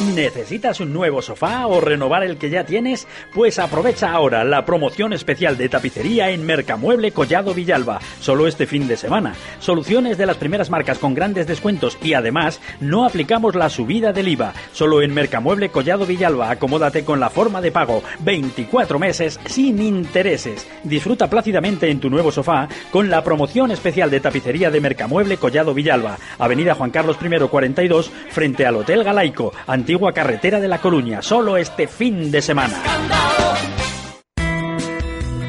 ¿Necesitas 0.00 0.80
un 0.80 0.94
nuevo 0.94 1.20
sofá 1.20 1.66
o 1.66 1.78
renovar 1.78 2.24
el 2.24 2.38
que 2.38 2.48
ya 2.48 2.64
tienes? 2.64 3.06
Pues 3.34 3.58
aprovecha 3.58 4.10
ahora 4.10 4.44
la 4.44 4.64
promoción 4.64 5.12
especial 5.12 5.58
de 5.58 5.68
tapicería 5.68 6.30
en 6.30 6.46
Mercamueble 6.46 7.12
Collado 7.12 7.52
Villalba, 7.52 8.00
solo 8.18 8.46
este 8.46 8.66
fin 8.66 8.88
de 8.88 8.96
semana. 8.96 9.34
Soluciones 9.58 10.16
de 10.16 10.24
las 10.24 10.38
primeras 10.38 10.70
marcas 10.70 10.98
con 10.98 11.14
grandes 11.14 11.46
descuentos 11.46 11.98
y 12.02 12.14
además 12.14 12.62
no 12.80 13.04
aplicamos 13.04 13.54
la 13.54 13.68
subida 13.68 14.14
del 14.14 14.28
IVA. 14.28 14.54
Solo 14.72 15.02
en 15.02 15.12
Mercamueble 15.12 15.68
Collado 15.68 16.06
Villalba, 16.06 16.50
acomódate 16.50 17.04
con 17.04 17.20
la 17.20 17.28
forma 17.28 17.60
de 17.60 17.70
pago, 17.70 18.02
24 18.20 18.98
meses 18.98 19.38
sin 19.44 19.82
intereses. 19.82 20.66
Disfruta 20.82 21.28
plácidamente 21.28 21.90
en 21.90 22.00
tu 22.00 22.08
nuevo 22.08 22.32
sofá 22.32 22.68
con 22.90 23.10
la 23.10 23.22
promoción 23.22 23.70
especial 23.70 24.10
de 24.10 24.20
tapicería 24.20 24.70
de 24.70 24.80
Mercamueble 24.80 25.36
Collado 25.36 25.74
Villalba, 25.74 26.16
Avenida 26.38 26.74
Juan 26.74 26.90
Carlos 26.90 27.18
I 27.22 27.38
42, 27.48 28.10
frente 28.30 28.64
al 28.64 28.76
Hotel 28.76 29.04
Galaico, 29.04 29.52
antigua 29.90 30.12
carretera 30.12 30.60
de 30.60 30.68
La 30.68 30.78
Coruña, 30.78 31.20
solo 31.20 31.56
este 31.56 31.88
fin 31.88 32.30
de 32.30 32.40
semana. 32.40 32.80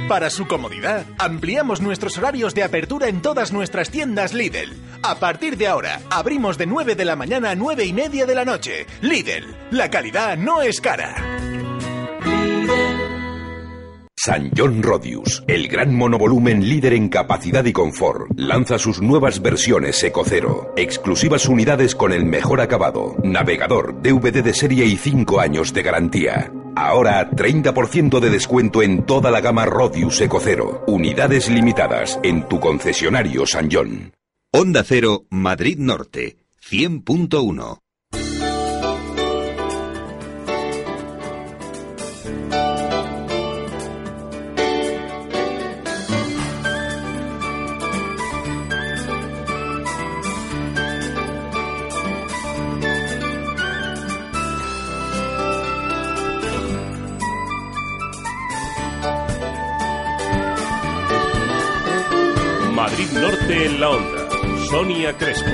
Para 0.07 0.31
su 0.31 0.47
comodidad, 0.47 1.05
ampliamos 1.19 1.79
nuestros 1.79 2.17
horarios 2.17 2.55
de 2.55 2.63
apertura 2.63 3.07
en 3.07 3.21
todas 3.21 3.53
nuestras 3.53 3.91
tiendas 3.91 4.33
Lidl. 4.33 4.73
A 5.03 5.19
partir 5.19 5.57
de 5.57 5.67
ahora, 5.67 6.01
abrimos 6.09 6.57
de 6.57 6.65
9 6.65 6.95
de 6.95 7.05
la 7.05 7.15
mañana 7.15 7.51
a 7.51 7.55
9 7.55 7.85
y 7.85 7.93
media 7.93 8.25
de 8.25 8.33
la 8.33 8.43
noche. 8.43 8.87
Lidl, 9.01 9.55
la 9.69 9.91
calidad 9.91 10.35
no 10.37 10.63
es 10.63 10.81
cara. 10.81 11.60
San 14.23 14.51
John 14.55 14.83
Rodius, 14.83 15.43
el 15.47 15.67
gran 15.67 15.95
monovolumen 15.95 16.69
líder 16.69 16.93
en 16.93 17.09
capacidad 17.09 17.65
y 17.65 17.73
confort, 17.73 18.29
lanza 18.35 18.77
sus 18.77 19.01
nuevas 19.01 19.41
versiones 19.41 20.03
Ecocero, 20.03 20.75
exclusivas 20.77 21.47
unidades 21.47 21.95
con 21.95 22.11
el 22.11 22.23
mejor 22.23 22.61
acabado, 22.61 23.15
navegador, 23.23 23.99
DVD 24.03 24.43
de 24.43 24.53
serie 24.53 24.85
y 24.85 24.95
5 24.95 25.39
años 25.39 25.73
de 25.73 25.81
garantía. 25.81 26.53
Ahora 26.75 27.31
30% 27.31 28.19
de 28.19 28.29
descuento 28.29 28.83
en 28.83 29.07
toda 29.07 29.31
la 29.31 29.41
gama 29.41 29.65
Rodius 29.65 30.21
Ecocero, 30.21 30.83
unidades 30.85 31.49
limitadas 31.49 32.19
en 32.21 32.47
tu 32.47 32.59
concesionario 32.59 33.47
San 33.47 33.69
John. 33.71 34.13
Onda 34.53 34.83
Cero, 34.83 35.25
Madrid 35.31 35.79
Norte, 35.79 36.37
100.1. 36.69 37.79
la 63.81 63.89
onda. 63.89 64.29
Sonia 64.69 65.17
Crespo. 65.17 65.49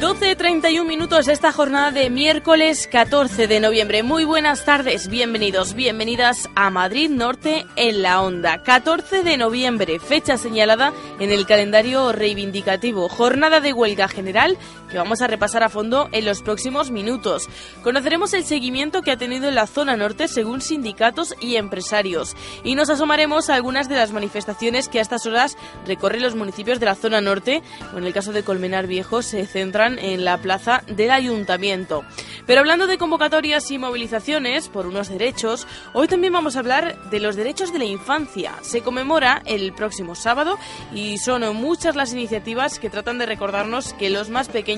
12.31 0.00 0.84
minutos 0.84 1.28
esta 1.28 1.52
jornada 1.52 1.92
de 1.92 2.10
miércoles 2.10 2.88
14 2.90 3.46
de 3.46 3.60
noviembre. 3.60 4.02
Muy 4.02 4.24
buenas 4.24 4.64
tardes, 4.64 5.08
bienvenidos, 5.08 5.74
bienvenidas 5.74 6.50
a 6.56 6.68
Madrid 6.70 7.10
Norte 7.10 7.64
en 7.76 8.02
la 8.02 8.20
Onda. 8.20 8.62
14 8.64 9.22
de 9.22 9.36
noviembre, 9.36 10.00
fecha 10.00 10.36
señalada 10.36 10.92
en 11.20 11.30
el 11.30 11.46
calendario 11.46 12.10
reivindicativo. 12.10 13.08
Jornada 13.08 13.60
de 13.60 13.72
huelga 13.72 14.08
general 14.08 14.58
que 14.90 14.98
vamos 14.98 15.20
a 15.20 15.26
repasar 15.26 15.62
a 15.62 15.68
fondo 15.68 16.08
en 16.12 16.24
los 16.24 16.42
próximos 16.42 16.90
minutos. 16.90 17.48
Conoceremos 17.82 18.32
el 18.34 18.44
seguimiento 18.44 19.02
que 19.02 19.10
ha 19.10 19.16
tenido 19.16 19.48
en 19.48 19.54
la 19.54 19.66
zona 19.66 19.96
norte 19.96 20.28
según 20.28 20.60
sindicatos 20.60 21.34
y 21.40 21.56
empresarios. 21.56 22.36
Y 22.62 22.74
nos 22.74 22.90
asomaremos 22.90 23.50
a 23.50 23.54
algunas 23.54 23.88
de 23.88 23.96
las 23.96 24.12
manifestaciones 24.12 24.88
que 24.88 24.98
a 24.98 25.02
estas 25.02 25.26
horas 25.26 25.56
recorren 25.86 26.22
los 26.22 26.34
municipios 26.34 26.78
de 26.78 26.86
la 26.86 26.94
zona 26.94 27.20
norte, 27.20 27.62
o 27.94 27.98
en 27.98 28.04
el 28.04 28.12
caso 28.12 28.32
de 28.32 28.44
Colmenar 28.44 28.86
Viejo 28.86 29.22
se 29.22 29.46
centran 29.46 29.98
en 29.98 30.24
la 30.24 30.38
plaza 30.38 30.82
del 30.86 31.10
ayuntamiento. 31.10 32.04
Pero 32.46 32.60
hablando 32.60 32.86
de 32.86 32.98
convocatorias 32.98 33.70
y 33.70 33.78
movilizaciones 33.78 34.68
por 34.68 34.86
unos 34.86 35.08
derechos, 35.08 35.66
hoy 35.94 36.06
también 36.06 36.32
vamos 36.32 36.56
a 36.56 36.60
hablar 36.60 37.10
de 37.10 37.18
los 37.20 37.34
derechos 37.34 37.72
de 37.72 37.80
la 37.80 37.84
infancia. 37.84 38.54
Se 38.62 38.82
conmemora 38.82 39.42
el 39.46 39.72
próximo 39.72 40.14
sábado 40.14 40.58
y 40.94 41.18
son 41.18 41.56
muchas 41.56 41.96
las 41.96 42.12
iniciativas 42.12 42.78
que 42.78 42.90
tratan 42.90 43.18
de 43.18 43.26
recordarnos 43.26 43.92
que 43.94 44.10
los 44.10 44.30
más 44.30 44.48
pequeños 44.48 44.75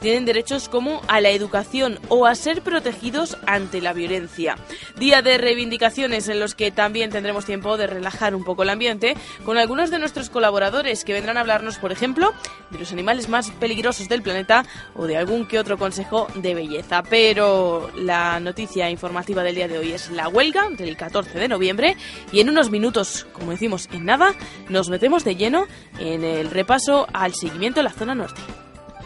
tienen 0.00 0.24
derechos 0.24 0.68
como 0.68 1.00
a 1.08 1.20
la 1.20 1.30
educación 1.30 1.98
o 2.08 2.26
a 2.26 2.34
ser 2.34 2.62
protegidos 2.62 3.36
ante 3.46 3.80
la 3.80 3.92
violencia. 3.92 4.56
Día 4.96 5.22
de 5.22 5.38
reivindicaciones 5.38 6.28
en 6.28 6.40
los 6.40 6.54
que 6.54 6.70
también 6.70 7.10
tendremos 7.10 7.44
tiempo 7.44 7.76
de 7.76 7.86
relajar 7.86 8.34
un 8.34 8.44
poco 8.44 8.62
el 8.62 8.70
ambiente 8.70 9.16
con 9.44 9.58
algunos 9.58 9.90
de 9.90 9.98
nuestros 9.98 10.30
colaboradores 10.30 11.04
que 11.04 11.12
vendrán 11.12 11.36
a 11.36 11.40
hablarnos, 11.40 11.78
por 11.78 11.92
ejemplo, 11.92 12.32
de 12.70 12.78
los 12.78 12.92
animales 12.92 13.28
más 13.28 13.50
peligrosos 13.52 14.08
del 14.08 14.22
planeta 14.22 14.64
o 14.94 15.06
de 15.06 15.16
algún 15.16 15.46
que 15.46 15.58
otro 15.58 15.78
consejo 15.78 16.26
de 16.34 16.54
belleza. 16.54 17.02
Pero 17.02 17.90
la 17.96 18.40
noticia 18.40 18.90
informativa 18.90 19.42
del 19.42 19.54
día 19.54 19.68
de 19.68 19.78
hoy 19.78 19.92
es 19.92 20.10
la 20.10 20.28
huelga 20.28 20.68
del 20.70 20.96
14 20.96 21.38
de 21.38 21.48
noviembre 21.48 21.96
y 22.32 22.40
en 22.40 22.48
unos 22.48 22.70
minutos, 22.70 23.26
como 23.32 23.52
decimos 23.52 23.88
en 23.92 24.04
nada, 24.04 24.34
nos 24.68 24.88
metemos 24.88 25.24
de 25.24 25.36
lleno 25.36 25.66
en 25.98 26.24
el 26.24 26.50
repaso 26.50 27.06
al 27.12 27.34
seguimiento 27.34 27.80
de 27.80 27.84
la 27.84 27.92
zona 27.92 28.14
norte. 28.14 28.40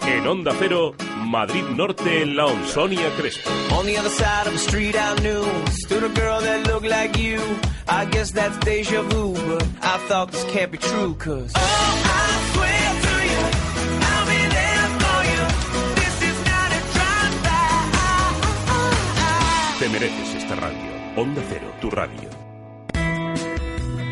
En 0.06 0.26
Onda 0.26 0.52
Cero, 0.58 0.94
Madrid 1.24 1.64
Norte 1.76 2.22
en 2.22 2.36
la 2.36 2.46
onda. 2.46 2.66
Sonia 2.68 3.10
Crespo. 3.16 3.50
On 3.78 3.86
the 3.86 3.96
other 3.98 4.10
side 4.10 4.46
of 4.46 4.52
the 4.52 4.58
street 4.58 4.94
I 4.94 5.14
knew 5.22 5.44
stood 5.70 6.04
a 6.04 6.08
girl 6.08 6.40
that 6.40 6.66
looked 6.66 6.86
like 6.86 7.18
you. 7.18 7.40
I 7.88 8.04
guess 8.06 8.30
that's 8.32 8.58
deja 8.58 9.02
vu, 9.02 9.32
but 9.32 9.62
I 9.82 9.98
thought 10.08 10.30
this 10.30 10.44
can't 10.52 10.70
be 10.70 10.78
true, 10.78 11.14
cause 11.14 11.52
oh, 11.56 11.60
I 11.60 12.38
swear 12.52 12.94
to 13.04 13.14
you, 13.32 13.44
I'll 14.10 14.26
be 14.26 14.40
there 14.56 14.88
for 15.02 15.24
you. 15.32 15.42
This 16.00 16.16
is 16.30 16.38
not 16.44 16.70
a 16.72 16.80
drive-by. 16.94 17.64
Te 19.78 19.88
mereces 19.88 20.34
esta 20.34 20.54
radio. 20.56 20.90
Onda 21.16 21.42
Cero, 21.48 21.72
tu 21.80 21.90
radio. 21.90 22.43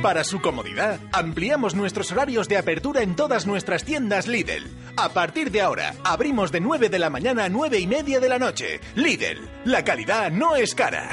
Para 0.02 0.24
su 0.24 0.40
comodidad, 0.40 0.98
ampliamos 1.12 1.76
nuestros 1.76 2.10
horarios 2.10 2.48
de 2.48 2.56
apertura 2.56 3.02
en 3.02 3.14
todas 3.14 3.46
nuestras 3.46 3.84
tiendas 3.84 4.26
Lidl. 4.26 4.66
A 4.96 5.10
partir 5.10 5.52
de 5.52 5.60
ahora, 5.62 5.94
abrimos 6.02 6.50
de 6.50 6.60
9 6.60 6.88
de 6.88 6.98
la 6.98 7.08
mañana 7.08 7.44
a 7.44 7.48
9 7.48 7.78
y 7.78 7.86
media 7.86 8.18
de 8.18 8.28
la 8.28 8.40
noche. 8.40 8.80
Lidl, 8.96 9.48
la 9.64 9.84
calidad 9.84 10.32
no 10.32 10.56
es 10.56 10.74
cara. 10.74 11.08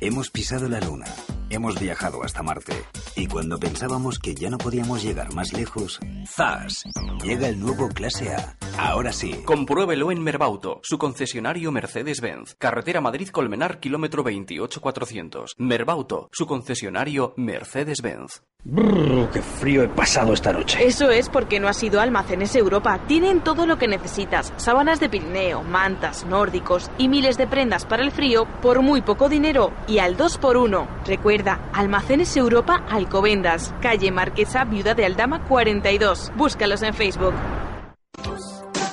Hemos 0.00 0.30
pisado 0.30 0.68
la 0.68 0.80
Luna, 0.80 1.06
hemos 1.50 1.78
viajado 1.78 2.22
hasta 2.24 2.42
Marte 2.42 2.72
y 3.16 3.26
cuando 3.26 3.58
pensábamos 3.58 4.18
que 4.18 4.34
ya 4.34 4.48
no 4.50 4.58
podíamos 4.58 5.02
llegar 5.02 5.34
más 5.34 5.52
lejos, 5.52 6.00
¡zas! 6.26 6.84
Llega 7.22 7.48
el 7.48 7.60
nuevo 7.60 7.88
Clase 7.88 8.34
A. 8.34 8.56
Ahora 8.78 9.12
sí. 9.12 9.42
Compruébelo 9.44 10.10
en 10.10 10.22
Merbauto, 10.22 10.80
su 10.82 10.96
concesionario 10.96 11.70
Mercedes-Benz. 11.72 12.54
Carretera 12.58 13.00
Madrid-Colmenar, 13.00 13.80
kilómetro 13.80 14.22
28400. 14.22 15.54
Merbauto, 15.58 16.28
su 16.32 16.46
concesionario 16.46 17.34
Mercedes-Benz. 17.36 18.42
Brrr, 18.62 19.30
qué 19.30 19.40
frío 19.40 19.82
he 19.82 19.88
pasado 19.88 20.34
esta 20.34 20.52
noche. 20.52 20.84
Eso 20.84 21.10
es 21.10 21.30
porque 21.30 21.60
no 21.60 21.68
has 21.68 21.82
ido 21.82 21.98
a 21.98 22.02
Almacenes 22.02 22.54
Europa. 22.54 23.00
Tienen 23.06 23.40
todo 23.40 23.64
lo 23.64 23.78
que 23.78 23.88
necesitas. 23.88 24.52
Sábanas 24.56 25.00
de 25.00 25.08
Pirineo, 25.08 25.62
mantas, 25.62 26.26
nórdicos 26.26 26.90
y 26.98 27.08
miles 27.08 27.38
de 27.38 27.46
prendas 27.46 27.86
para 27.86 28.02
el 28.02 28.10
frío 28.10 28.46
por 28.60 28.82
muy 28.82 29.00
poco 29.00 29.30
dinero 29.30 29.72
y 29.88 29.98
al 29.98 30.18
2x1. 30.18 30.86
Recuerda, 31.06 31.39
Almacenes 31.72 32.36
Europa 32.36 32.82
Alcobendas, 32.90 33.74
calle 33.80 34.10
Marquesa, 34.10 34.64
Viuda 34.64 34.94
de 34.94 35.06
Aldama 35.06 35.44
42. 35.44 36.32
Búscalos 36.36 36.82
en 36.82 36.94
Facebook. 36.94 37.34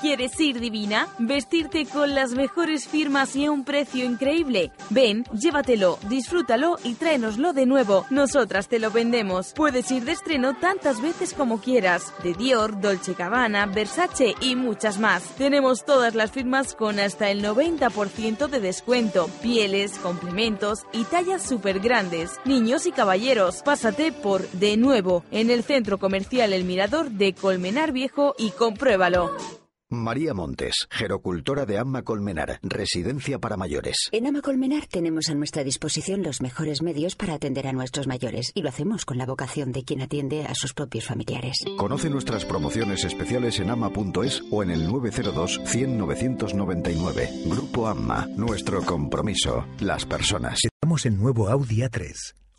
¿Quieres 0.08 0.40
ir 0.40 0.62
divina? 0.62 1.10
¿Vestirte 1.20 1.86
con 1.86 2.16
las 2.16 2.32
mejores 2.32 2.88
firmas 2.88 3.36
y 3.36 3.44
a 3.44 3.52
un 3.52 3.66
precio 3.66 4.06
increíble? 4.06 4.72
Ven, 4.90 5.26
llévatelo, 5.34 6.00
disfrútalo 6.08 6.78
y 6.86 6.94
tráenoslo 6.94 7.52
de 7.52 7.66
nuevo. 7.66 8.06
Nosotras 8.10 8.70
te 8.70 8.80
lo 8.80 8.90
vendemos. 8.90 9.52
Puedes 9.54 9.92
ir 9.92 10.06
de 10.06 10.14
estreno 10.14 10.56
tantas 10.56 11.02
veces 11.02 11.34
como 11.34 11.60
quieras. 11.60 12.14
De 12.24 12.34
Dior, 12.34 12.80
Dolce 12.80 13.16
Gabbana, 13.16 13.66
Versace 13.66 14.34
y 14.40 14.56
muchas 14.56 14.98
más. 14.98 15.24
Tenemos 15.36 15.84
todas 15.84 16.16
las 16.16 16.32
firmas 16.32 16.74
con 16.74 17.02
hasta 17.02 17.30
el 17.30 17.44
90% 17.44 18.48
de 18.48 18.62
descuento. 18.62 19.30
Pieles, 19.42 20.00
complementos 20.00 20.86
y 20.94 21.04
tallas 21.04 21.44
súper 21.44 21.82
grandes. 21.82 22.40
Niños 22.46 22.86
y 22.86 22.94
caballeros, 22.94 23.62
pásate 23.62 24.14
por 24.14 24.48
De 24.52 24.78
Nuevo 24.78 25.26
en 25.32 25.50
el 25.50 25.66
centro 25.66 25.98
comercial 26.00 26.54
El 26.54 26.64
Mirador 26.64 27.12
de 27.12 27.34
Colmenar 27.34 27.92
Viejo 27.92 28.36
y 28.38 28.52
compruébalo. 28.52 29.57
María 29.90 30.34
Montes, 30.34 30.86
gerocultora 30.90 31.66
de 31.66 31.78
Amma 31.78 32.02
Colmenar, 32.02 32.60
residencia 32.62 33.40
para 33.40 33.56
mayores. 33.56 34.10
En 34.12 34.28
Ama 34.28 34.42
Colmenar 34.42 34.86
tenemos 34.86 35.30
a 35.30 35.34
nuestra 35.34 35.64
disposición 35.64 36.24
los 36.24 36.42
mejores 36.42 36.82
medios 36.82 37.16
para 37.16 37.36
atender 37.36 37.68
a 37.68 37.72
nuestros 37.72 38.06
mayores 38.06 38.52
y 38.54 38.64
lo 38.64 38.70
hacemos 38.70 39.06
con 39.06 39.18
la 39.18 39.26
vocación 39.26 39.72
de 39.72 39.86
quien 39.86 40.02
atiende 40.02 40.44
a 40.44 40.56
sus 40.56 40.74
propios 40.74 41.06
familiares. 41.06 41.64
Conoce 41.78 42.10
nuestras 42.10 42.44
promociones 42.44 43.06
especiales 43.06 43.62
en 43.62 43.70
ama.es 43.70 44.44
o 44.52 44.62
en 44.62 44.72
el 44.72 44.86
902 44.88 45.62
100 45.64 45.98
999. 45.98 47.30
Grupo 47.46 47.88
Amma, 47.88 48.28
nuestro 48.36 48.82
compromiso, 48.84 49.66
las 49.80 50.06
personas. 50.06 50.60
Estamos 50.66 51.06
en 51.06 51.18
nuevo 51.18 51.48
Audi 51.48 51.78
A3, 51.78 52.14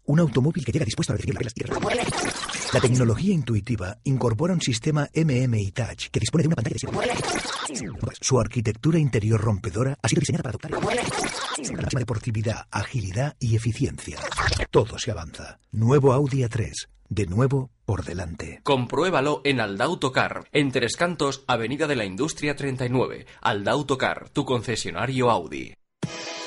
un 0.06 0.20
automóvil 0.20 0.64
que 0.64 0.72
llega 0.72 0.86
dispuesto 0.86 1.12
a 1.12 1.16
recibir 1.16 1.34
las 1.34 1.52
reglas 1.54 2.57
la 2.72 2.80
tecnología 2.80 3.32
intuitiva 3.32 3.96
incorpora 4.04 4.52
un 4.52 4.60
sistema 4.60 5.08
MMI 5.14 5.72
Touch 5.72 6.08
que 6.10 6.20
dispone 6.20 6.42
de 6.42 6.48
una 6.48 6.56
pantalla 6.56 6.76
de 6.76 8.14
Su 8.20 8.38
arquitectura 8.38 8.98
interior 8.98 9.40
rompedora 9.40 9.96
ha 10.02 10.08
sido 10.08 10.20
diseñada 10.20 10.42
para 10.42 10.50
adoptar 10.50 10.70
la 10.72 11.82
máxima 11.82 12.00
deportividad, 12.00 12.66
agilidad 12.70 13.36
y 13.40 13.56
eficiencia. 13.56 14.18
Todo 14.70 14.98
se 14.98 15.10
avanza. 15.10 15.58
Nuevo 15.72 16.12
Audi 16.12 16.42
A3. 16.42 16.88
De 17.08 17.26
nuevo 17.26 17.70
por 17.86 18.04
delante. 18.04 18.60
Compruébalo 18.64 19.40
en 19.44 19.60
Aldautocar, 19.60 20.44
en 20.52 20.70
Tres 20.70 20.94
Cantos, 20.96 21.44
Avenida 21.46 21.86
de 21.86 21.96
la 21.96 22.04
Industria 22.04 22.54
39. 22.54 23.26
Aldautocar, 23.40 24.28
tu 24.28 24.44
concesionario 24.44 25.30
Audi. 25.30 25.72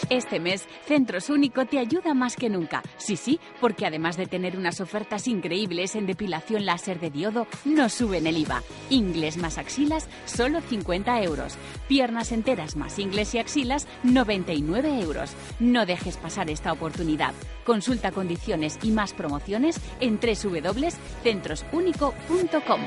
Este 0.09 0.39
mes, 0.39 0.67
Centros 0.85 1.29
Único 1.29 1.65
te 1.65 1.79
ayuda 1.79 2.13
más 2.13 2.35
que 2.35 2.49
nunca. 2.49 2.83
Sí, 2.97 3.15
sí, 3.15 3.39
porque 3.59 3.85
además 3.85 4.17
de 4.17 4.27
tener 4.27 4.57
unas 4.57 4.81
ofertas 4.81 5.27
increíbles 5.27 5.95
en 5.95 6.05
depilación 6.05 6.65
láser 6.65 6.99
de 6.99 7.09
diodo, 7.09 7.47
no 7.65 7.89
suben 7.89 8.27
el 8.27 8.37
IVA. 8.37 8.61
Ingles 8.89 9.37
más 9.37 9.57
axilas, 9.57 10.07
solo 10.25 10.61
50 10.61 11.23
euros. 11.23 11.57
Piernas 11.87 12.31
enteras 12.31 12.75
más 12.75 12.99
ingles 12.99 13.33
y 13.35 13.39
axilas, 13.39 13.87
99 14.03 15.01
euros. 15.01 15.31
No 15.59 15.85
dejes 15.85 16.17
pasar 16.17 16.49
esta 16.49 16.73
oportunidad. 16.73 17.33
Consulta 17.65 18.11
condiciones 18.11 18.79
y 18.81 18.91
más 18.91 19.13
promociones 19.13 19.79
en 19.99 20.19
www.centrosunico.com. 20.19 22.81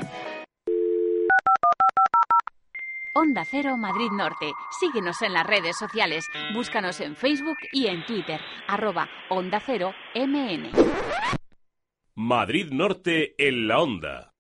Onda 3.17 3.45
Cero 3.45 3.77
Madrid 3.77 4.11
Norte. 4.11 4.51
Síguenos 4.81 5.23
en 5.23 5.35
las 5.35 5.47
redes 5.47 5.77
sociales. 5.79 6.27
Búscanos 6.53 7.01
en 7.01 7.15
Facebook 7.15 7.59
y 7.71 7.87
en 7.87 8.05
Twitter. 8.07 8.41
Arroba 8.67 9.09
Onda 9.31 9.63
Cero 9.65 9.93
MN. 10.17 10.73
Madrid 12.17 12.73
Norte 12.73 13.37
en 13.39 13.69
la 13.69 13.79
Onda. 13.79 14.33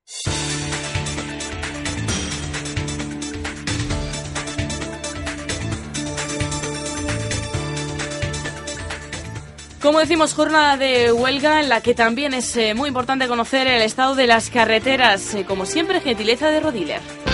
Como 9.81 10.01
decimos, 10.01 10.35
jornada 10.35 10.77
de 10.77 11.13
huelga 11.13 11.61
en 11.61 11.69
la 11.69 11.81
que 11.81 11.95
también 11.95 12.35
es 12.35 12.57
eh, 12.57 12.75
muy 12.75 12.89
importante 12.89 13.29
conocer 13.29 13.69
el 13.69 13.83
estado 13.83 14.17
de 14.17 14.27
las 14.27 14.51
carreteras. 14.51 15.33
Eh, 15.37 15.45
como 15.45 15.65
siempre, 15.65 16.01
gentileza 16.01 16.49
de 16.49 16.59
Rodiler. 16.59 17.34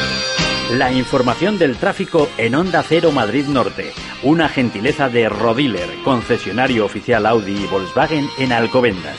La 0.79 0.93
información 0.93 1.59
del 1.59 1.77
tráfico 1.77 2.29
en 2.39 2.55
Onda 2.55 2.85
Cero 2.85 3.11
Madrid 3.11 3.45
Norte. 3.49 3.91
Una 4.23 4.49
gentileza 4.49 5.09
de 5.09 5.29
Rodiler, 5.29 5.89
concesionario 6.05 6.85
oficial 6.85 7.27
Audi 7.27 7.65
y 7.65 7.67
Volkswagen 7.67 8.27
en 8.39 8.53
Alcobendas. 8.53 9.19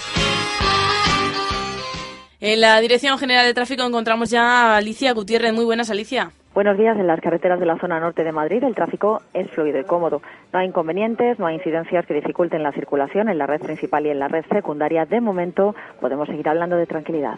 En 2.40 2.62
la 2.62 2.80
Dirección 2.80 3.18
General 3.18 3.46
de 3.46 3.54
Tráfico 3.54 3.84
encontramos 3.84 4.30
ya 4.30 4.76
a 4.76 4.78
Alicia 4.78 5.12
Gutiérrez. 5.12 5.52
Muy 5.52 5.66
buenas, 5.66 5.90
Alicia. 5.90 6.32
Buenos 6.54 6.78
días. 6.78 6.98
En 6.98 7.08
las 7.08 7.20
carreteras 7.20 7.60
de 7.60 7.66
la 7.66 7.78
zona 7.80 8.00
norte 8.00 8.24
de 8.24 8.32
Madrid 8.32 8.64
el 8.64 8.74
tráfico 8.74 9.22
es 9.34 9.52
fluido 9.52 9.78
y 9.78 9.84
cómodo. 9.84 10.22
No 10.54 10.60
hay 10.60 10.68
inconvenientes, 10.68 11.38
no 11.38 11.48
hay 11.48 11.56
incidencias 11.56 12.06
que 12.06 12.14
dificulten 12.14 12.64
la 12.64 12.72
circulación 12.72 13.28
en 13.28 13.38
la 13.38 13.46
red 13.46 13.60
principal 13.60 14.06
y 14.06 14.10
en 14.10 14.20
la 14.20 14.30
red 14.30 14.46
secundaria. 14.50 15.06
De 15.06 15.20
momento 15.20 15.76
podemos 16.00 16.30
seguir 16.30 16.48
hablando 16.48 16.78
de 16.78 16.86
tranquilidad. 16.86 17.36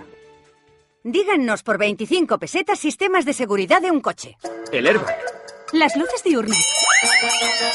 Díganos 1.06 1.64
por 1.64 1.78
25 1.78 2.40
pesetas 2.40 2.80
sistemas 2.80 3.26
de 3.26 3.34
seguridad 3.34 3.82
de 3.82 3.92
un 3.92 4.00
coche. 4.00 4.38
El 4.72 4.88
airbag. 4.88 5.43
Las 5.74 5.96
luces 5.98 6.24
diurnas. 6.24 6.56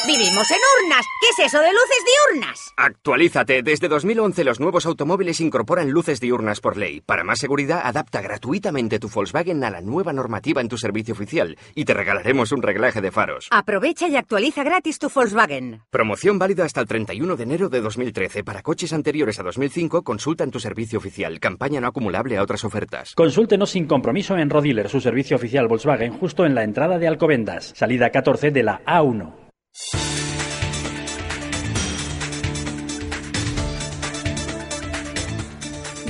¡Vivimos 0.07 0.49
en 0.53 0.59
urnas! 0.85 1.05
¿Qué 1.21 1.43
es 1.43 1.49
eso 1.49 1.59
de 1.61 1.73
luces 1.73 2.05
diurnas? 2.31 2.73
Actualízate. 2.77 3.63
Desde 3.65 3.89
2011 3.89 4.45
los 4.45 4.61
nuevos 4.61 4.87
automóviles 4.87 5.41
incorporan 5.41 5.91
luces 5.91 6.21
diurnas 6.21 6.61
por 6.61 6.77
ley. 6.77 7.01
Para 7.01 7.25
más 7.25 7.41
seguridad, 7.41 7.81
adapta 7.83 8.23
gratuitamente 8.23 9.01
tu 9.01 9.09
Volkswagen 9.09 9.65
a 9.65 9.71
la 9.71 9.81
nueva 9.81 10.13
normativa 10.13 10.61
en 10.61 10.69
tu 10.69 10.79
servicio 10.79 11.13
oficial 11.13 11.59
y 11.75 11.85
te 11.85 11.93
regalaremos 11.93 12.53
un 12.53 12.63
reglaje 12.63 13.01
de 13.01 13.11
faros. 13.11 13.49
Aprovecha 13.51 14.07
y 14.07 14.15
actualiza 14.15 14.63
gratis 14.63 15.01
tu 15.01 15.11
Volkswagen. 15.13 15.83
Promoción 15.91 16.39
válida 16.39 16.65
hasta 16.65 16.81
el 16.81 16.87
31 16.87 17.35
de 17.35 17.43
enero 17.43 17.69
de 17.69 17.81
2013. 17.81 18.45
Para 18.45 18.63
coches 18.63 18.93
anteriores 18.93 19.41
a 19.41 19.43
2005, 19.43 20.03
consulta 20.05 20.45
en 20.45 20.53
tu 20.53 20.61
servicio 20.61 20.99
oficial. 20.99 21.41
Campaña 21.41 21.81
no 21.81 21.89
acumulable 21.89 22.37
a 22.37 22.43
otras 22.45 22.65
ofertas. 22.65 23.13
Consúltenos 23.17 23.71
sin 23.71 23.87
compromiso 23.87 24.37
en 24.37 24.51
Rodiler, 24.51 24.89
su 24.89 25.01
servicio 25.01 25.37
oficial 25.37 25.67
Volkswagen, 25.67 26.17
justo 26.17 26.47
en 26.47 26.55
la 26.55 26.63
entrada 26.63 26.99
de 26.99 27.09
Alcobendas. 27.09 27.73
Salida 27.89 28.11
14 28.11 28.51
de 28.51 28.63
la 28.63 28.85
A1. 28.85 30.28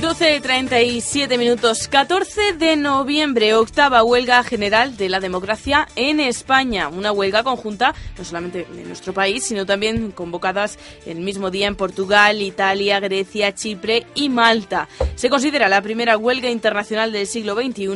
12.37 0.01 1.37
minutos, 1.37 1.89
14 1.89 2.53
de 2.53 2.77
noviembre, 2.77 3.53
octava 3.53 4.01
huelga 4.01 4.45
general 4.45 4.95
de 4.95 5.09
la 5.09 5.19
democracia 5.19 5.89
en 5.97 6.21
España. 6.21 6.87
Una 6.87 7.11
huelga 7.11 7.43
conjunta 7.43 7.93
no 8.17 8.23
solamente 8.23 8.63
de 8.63 8.85
nuestro 8.85 9.13
país, 9.13 9.43
sino 9.43 9.65
también 9.65 10.11
convocadas 10.11 10.79
el 11.05 11.19
mismo 11.19 11.51
día 11.51 11.67
en 11.67 11.75
Portugal, 11.75 12.41
Italia, 12.41 13.01
Grecia, 13.01 13.53
Chipre 13.53 14.07
y 14.15 14.29
Malta. 14.29 14.87
Se 15.15 15.29
considera 15.29 15.67
la 15.67 15.81
primera 15.81 16.17
huelga 16.17 16.49
internacional 16.49 17.11
del 17.11 17.27
siglo 17.27 17.55
XXI 17.55 17.89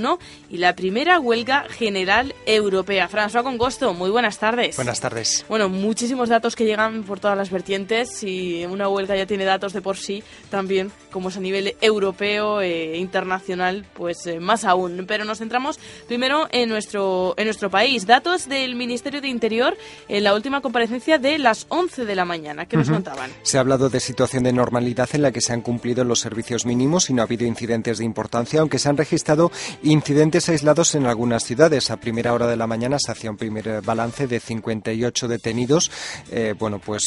y 0.49 0.57
la 0.57 0.75
primera 0.75 1.21
huelga 1.21 1.67
general 1.69 2.35
europea. 2.45 3.07
François 3.07 3.43
Congosto, 3.43 3.93
muy 3.93 4.09
buenas 4.09 4.39
tardes. 4.39 4.75
Buenas 4.75 4.99
tardes. 4.99 5.45
Bueno, 5.47 5.69
muchísimos 5.69 6.27
datos 6.27 6.57
que 6.57 6.65
llegan 6.65 7.03
por 7.03 7.21
todas 7.21 7.37
las 7.37 7.49
vertientes 7.49 8.23
y 8.23 8.65
una 8.65 8.89
huelga 8.89 9.15
ya 9.15 9.25
tiene 9.25 9.45
datos 9.45 9.71
de 9.71 9.81
por 9.81 9.95
sí 9.95 10.21
también, 10.49 10.91
como 11.09 11.29
es 11.29 11.37
a 11.37 11.39
nivel 11.39 11.77
europeo 11.79 11.92
europeo 11.93 12.61
e 12.61 12.97
internacional, 12.97 13.85
pues 13.93 14.25
eh, 14.25 14.39
más 14.39 14.65
aún. 14.65 15.05
Pero 15.07 15.25
nos 15.25 15.39
centramos 15.39 15.79
primero 16.07 16.47
en 16.51 16.69
nuestro, 16.69 17.33
en 17.37 17.45
nuestro 17.45 17.69
país. 17.69 18.05
Datos 18.05 18.47
del 18.47 18.75
Ministerio 18.75 19.21
de 19.21 19.27
Interior 19.27 19.77
en 20.07 20.23
la 20.23 20.33
última 20.33 20.61
comparecencia 20.61 21.17
de 21.17 21.37
las 21.37 21.65
11 21.69 22.05
de 22.05 22.15
la 22.15 22.25
mañana. 22.25 22.65
¿Qué 22.65 22.77
nos 22.77 22.89
contaban? 22.89 23.31
Se 23.43 23.57
ha 23.57 23.61
hablado 23.61 23.89
de 23.89 23.99
situación 23.99 24.43
de 24.43 24.53
normalidad 24.53 25.09
en 25.13 25.21
la 25.21 25.31
que 25.31 25.41
se 25.41 25.53
han 25.53 25.61
cumplido 25.61 26.03
los 26.03 26.19
servicios 26.19 26.65
mínimos 26.65 27.09
y 27.09 27.13
no 27.13 27.21
ha 27.21 27.25
habido 27.25 27.45
incidentes 27.45 27.99
de 27.99 28.05
importancia, 28.05 28.61
aunque 28.61 28.79
se 28.79 28.89
han 28.89 28.97
registrado 28.97 29.51
incidentes 29.83 30.49
aislados 30.49 30.95
en 30.95 31.05
algunas 31.05 31.43
ciudades. 31.43 31.91
A 31.91 31.97
primera 31.97 32.33
hora 32.33 32.47
de 32.47 32.57
la 32.57 32.67
mañana 32.67 32.97
se 32.99 33.11
hacía 33.11 33.31
un 33.31 33.37
primer 33.37 33.81
balance 33.81 34.27
de 34.27 34.39
58 34.39 35.27
detenidos, 35.27 35.91
eh, 36.31 36.53
bueno, 36.57 36.79
pues 36.79 37.03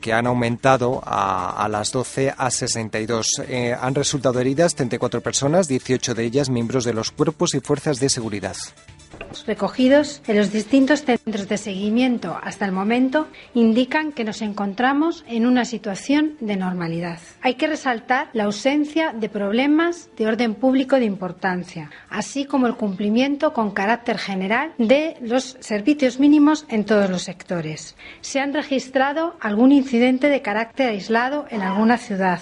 que 0.00 0.12
han 0.12 0.26
aumentado 0.26 1.02
a, 1.04 1.64
a, 1.64 1.68
las 1.68 1.92
12 1.92 2.34
a 2.36 2.50
62 2.50 3.42
han 3.74 3.94
resultado 3.94 4.40
heridas 4.40 4.74
34 4.74 5.20
personas, 5.20 5.68
18 5.68 6.14
de 6.14 6.24
ellas 6.24 6.50
miembros 6.50 6.84
de 6.84 6.94
los 6.94 7.10
cuerpos 7.10 7.54
y 7.54 7.60
fuerzas 7.60 8.00
de 8.00 8.08
seguridad 8.08 8.56
recogidos 9.46 10.22
en 10.26 10.36
los 10.36 10.52
distintos 10.52 11.04
centros 11.04 11.48
de 11.48 11.58
seguimiento 11.58 12.38
hasta 12.42 12.64
el 12.64 12.72
momento 12.72 13.28
indican 13.54 14.12
que 14.12 14.24
nos 14.24 14.42
encontramos 14.42 15.24
en 15.28 15.46
una 15.46 15.64
situación 15.64 16.36
de 16.40 16.56
normalidad. 16.56 17.18
Hay 17.42 17.54
que 17.54 17.66
resaltar 17.66 18.28
la 18.32 18.44
ausencia 18.44 19.12
de 19.12 19.28
problemas 19.28 20.08
de 20.16 20.26
orden 20.26 20.54
público 20.54 20.96
de 20.96 21.04
importancia, 21.04 21.90
así 22.08 22.44
como 22.44 22.66
el 22.66 22.76
cumplimiento 22.76 23.52
con 23.52 23.72
carácter 23.72 24.18
general 24.18 24.72
de 24.78 25.16
los 25.20 25.56
servicios 25.60 26.18
mínimos 26.18 26.64
en 26.68 26.84
todos 26.84 27.10
los 27.10 27.22
sectores. 27.22 27.96
Se 28.20 28.40
han 28.40 28.54
registrado 28.54 29.36
algún 29.40 29.72
incidente 29.72 30.28
de 30.28 30.42
carácter 30.42 30.90
aislado 30.90 31.46
en 31.50 31.62
alguna 31.62 31.98
ciudad, 31.98 32.40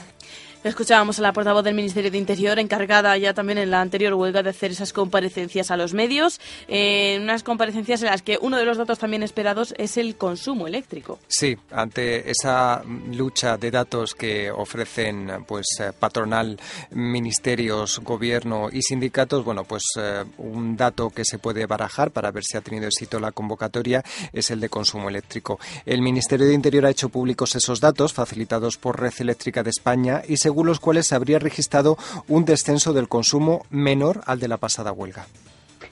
Escuchábamos 0.65 1.19
a 1.19 1.23
la 1.23 1.35
portavoz 1.35 1.63
del 1.63 1.75
Ministerio 1.75 2.11
de 2.11 2.17
Interior, 2.17 2.59
encargada 2.59 3.15
ya 3.19 3.35
también 3.35 3.59
en 3.59 3.71
la 3.71 3.83
anterior 3.83 4.15
huelga 4.15 4.43
de 4.43 4.49
hacer 4.49 4.71
esas 4.71 4.95
comparecencias 4.95 5.71
a 5.71 5.77
los 5.77 5.93
medios, 5.93 6.41
en 6.69 7.21
unas 7.21 7.43
comparecencias 7.43 8.01
en 8.01 8.09
las 8.09 8.23
que 8.23 8.39
uno 8.41 8.57
de 8.57 8.65
los 8.65 8.79
datos 8.79 8.99
también 8.99 9.23
esperados 9.23 9.75
es 9.77 9.99
el 9.99 10.17
consumo 10.17 10.67
eléctrico. 10.67 11.19
Sí, 11.29 11.55
ante 11.71 12.31
esa 12.31 12.83
lucha 13.13 13.59
de 13.59 13.71
datos 13.71 14.15
que 14.15 14.51
ofrecen 14.51 15.45
pues 15.47 15.67
eh, 15.81 15.93
patronal, 15.93 16.59
ministerios, 16.93 17.99
gobierno 17.99 18.71
y 18.73 18.81
sindicatos, 18.81 19.45
bueno, 19.45 19.65
pues 19.65 19.83
eh, 19.99 20.25
un 20.39 20.79
dato 20.79 21.11
que 21.11 21.27
se 21.27 21.39
puede 21.39 21.67
barajar 21.67 22.11
para 22.11 22.31
ver 22.31 22.43
si 22.43 22.57
ha 22.57 22.63
tenido 22.63 22.87
éxito 22.87 23.21
la 23.21 23.33
convocatoria 23.33 24.03
es 24.33 24.51
el 24.51 24.61
de 24.61 24.71
consumo 24.71 25.11
eléctrico. 25.11 25.61
El 25.85 26.01
Ministerio 26.01 26.47
de 26.47 26.55
Interior 26.55 26.87
ha 26.87 26.91
hecho 26.91 27.11
públicos 27.11 27.55
esos 27.55 27.81
datos 27.81 28.15
facilitados 28.15 28.79
por 28.79 28.99
Red 28.99 29.13
Eléctrica 29.19 29.63
de 29.63 29.69
España 29.69 30.23
y 30.27 30.39
se 30.39 30.54
según 30.55 30.69
los 30.69 30.79
cuales 30.79 31.09
se 31.09 31.17
habría 31.17 31.41
registrado 31.41 31.99
un 32.29 32.45
descenso 32.45 32.93
del 32.93 33.09
consumo 33.09 33.67
menor 33.71 34.21
al 34.25 34.39
de 34.39 34.47
la 34.47 34.59
pasada 34.59 34.93
huelga. 34.93 35.27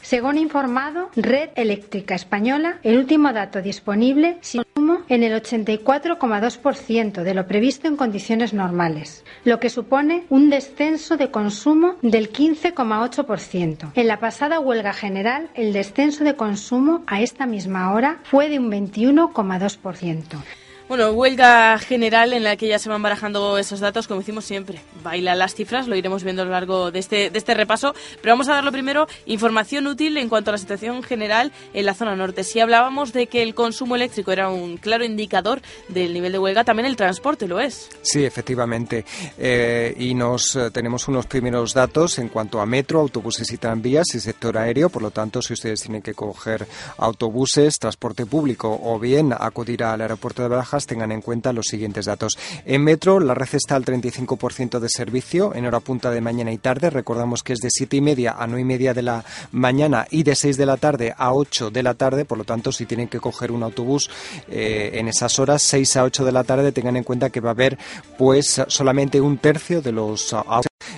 Según 0.03 0.39
informado 0.39 1.11
Red 1.17 1.51
Eléctrica 1.57 2.15
Española, 2.15 2.79
el 2.85 2.97
último 2.97 3.33
dato 3.33 3.61
disponible 3.61 4.39
consumo 4.53 4.99
en 5.09 5.25
el 5.25 5.33
84,2% 5.33 7.23
de 7.25 7.35
lo 7.35 7.47
previsto 7.49 7.89
en 7.89 7.97
condiciones 7.97 8.53
normales, 8.55 9.25
lo 9.45 9.59
que 9.59 9.69
supone 9.69 10.27
un 10.29 10.49
descenso 10.49 11.17
de 11.17 11.33
consumo 11.33 11.97
del 12.03 12.33
15,8%. 12.33 13.93
En 13.95 14.07
la 14.07 14.21
pasada 14.21 14.61
huelga 14.61 14.93
general, 14.93 15.51
el 15.55 15.73
descenso 15.73 16.23
de 16.23 16.37
consumo 16.37 17.03
a 17.09 17.21
esta 17.21 17.47
misma 17.47 17.93
hora 17.93 18.21
fue 18.23 18.49
de 18.49 18.61
un 18.61 18.71
21,2%. 18.71 20.39
Bueno, 20.93 21.11
huelga 21.13 21.79
general 21.79 22.35
en 22.35 22.45
la 22.45 22.59
que 22.59 22.69
ya 22.69 22.79
se 22.79 22.91
van 22.91 23.01
barajando 23.01 23.57
esos 23.57 23.81
datos, 23.81 24.07
como 24.07 24.21
decimos 24.21 24.45
siempre. 24.45 24.83
Baila 25.03 25.35
las 25.35 25.55
cifras, 25.55 25.89
lo 25.89 25.97
iremos 25.97 26.23
viendo 26.23 26.43
a 26.43 26.45
lo 26.45 26.51
largo 26.51 26.91
de 26.91 26.99
este, 26.99 27.31
de 27.31 27.39
este 27.39 27.55
repaso. 27.55 27.95
Pero 28.21 28.35
vamos 28.35 28.51
a 28.51 28.53
darlo 28.53 28.71
primero 28.73 29.07
información 29.25 29.87
útil 29.87 30.19
en 30.19 30.29
cuanto 30.29 30.51
a 30.51 30.53
la 30.53 30.59
situación 30.59 31.03
general 31.03 31.51
en 31.73 31.87
la 31.87 31.95
zona 31.95 32.15
norte. 32.15 32.45
Si 32.45 32.61
hablábamos 32.61 33.15
de 33.15 33.27
que 33.27 33.43
el 33.43 33.55
consumo 33.55 33.97
eléctrico 33.97 34.33
era 34.33 34.51
un 34.51 34.77
claro 34.77 35.03
indicador 35.03 35.63
del 35.89 36.13
nivel 36.13 36.31
de 36.31 36.39
huelga, 36.39 36.63
también 36.63 36.85
el 36.85 36.97
transporte 36.97 37.49
lo 37.49 37.59
es. 37.59 37.89
Sí, 38.03 38.23
efectivamente. 38.27 39.07
Eh, 39.39 39.97
y 39.99 40.13
nos 40.13 40.57
eh, 40.57 40.71
tenemos 40.73 41.09
unos 41.09 41.25
primeros 41.25 41.73
datos 41.73 42.19
en 42.19 42.29
cuanto 42.29 42.61
a 42.61 42.67
metro, 42.67 43.01
autobuses 43.01 43.51
y 43.51 43.57
tranvías 43.57 44.15
y 44.15 44.21
sector 44.21 44.59
aéreo. 44.59 44.91
Por 44.91 45.01
lo 45.01 45.11
tanto, 45.11 45.41
si 45.41 45.55
ustedes 45.55 45.81
tienen 45.81 46.03
que 46.03 46.13
coger 46.13 46.67
autobuses, 46.99 47.79
transporte 47.79 48.27
público 48.27 48.79
o 48.83 48.99
bien 48.99 49.33
acudir 49.33 49.85
al 49.85 50.03
aeropuerto 50.03 50.43
de 50.43 50.49
Barajas, 50.49 50.82
tengan 50.87 51.13
en 51.13 51.23
cuenta 51.23 51.53
los 51.53 51.67
siguientes 51.67 52.07
datos. 52.07 52.39
En 52.65 52.83
metro, 52.83 53.21
la 53.21 53.35
red 53.35 53.49
está 53.53 53.77
al 53.77 53.85
35% 53.85 54.79
de 54.79 54.89
servicio 54.89 55.55
en 55.55 55.67
hora 55.67 55.81
punta 55.81 56.11
de 56.11 56.21
mañana 56.21 56.53
y 56.53 56.59
tarde. 56.59 56.91
Recordamos 56.91 57.43
que 57.43 57.53
es 57.53 57.61
de 57.61 57.71
7 57.71 57.97
y 57.97 58.01
media 58.01 58.37
a 58.39 58.47
9 58.47 58.61
y 58.61 58.65
media 58.65 58.95
de 58.95 59.03
la 59.03 59.25
mañana 59.51 60.07
y 60.11 60.23
de 60.23 60.35
6 60.35 60.57
de 60.57 60.67
la 60.67 60.77
tarde 60.77 61.15
a 61.17 61.33
8 61.33 61.71
de 61.71 61.83
la 61.83 61.95
tarde. 61.95 62.25
Por 62.25 62.39
lo 62.39 62.45
tanto, 62.45 62.73
si 62.73 62.87
tienen 62.87 63.09
que 63.09 63.21
coger 63.21 63.53
un 63.53 63.63
autobús 63.63 64.11
eh, 64.49 64.91
en 64.95 65.09
esas 65.09 65.39
horas, 65.39 65.63
6 65.63 65.97
a 65.97 66.05
8 66.05 66.25
de 66.25 66.33
la 66.33 66.45
tarde, 66.45 66.73
tengan 66.73 66.97
en 66.97 67.05
cuenta 67.05 67.31
que 67.31 67.41
va 67.41 67.51
a 67.51 67.53
haber 67.53 67.79
pues 68.19 68.63
solamente 68.69 69.21
un 69.21 69.39
tercio 69.39 69.83
de 69.83 69.93
los 69.93 70.35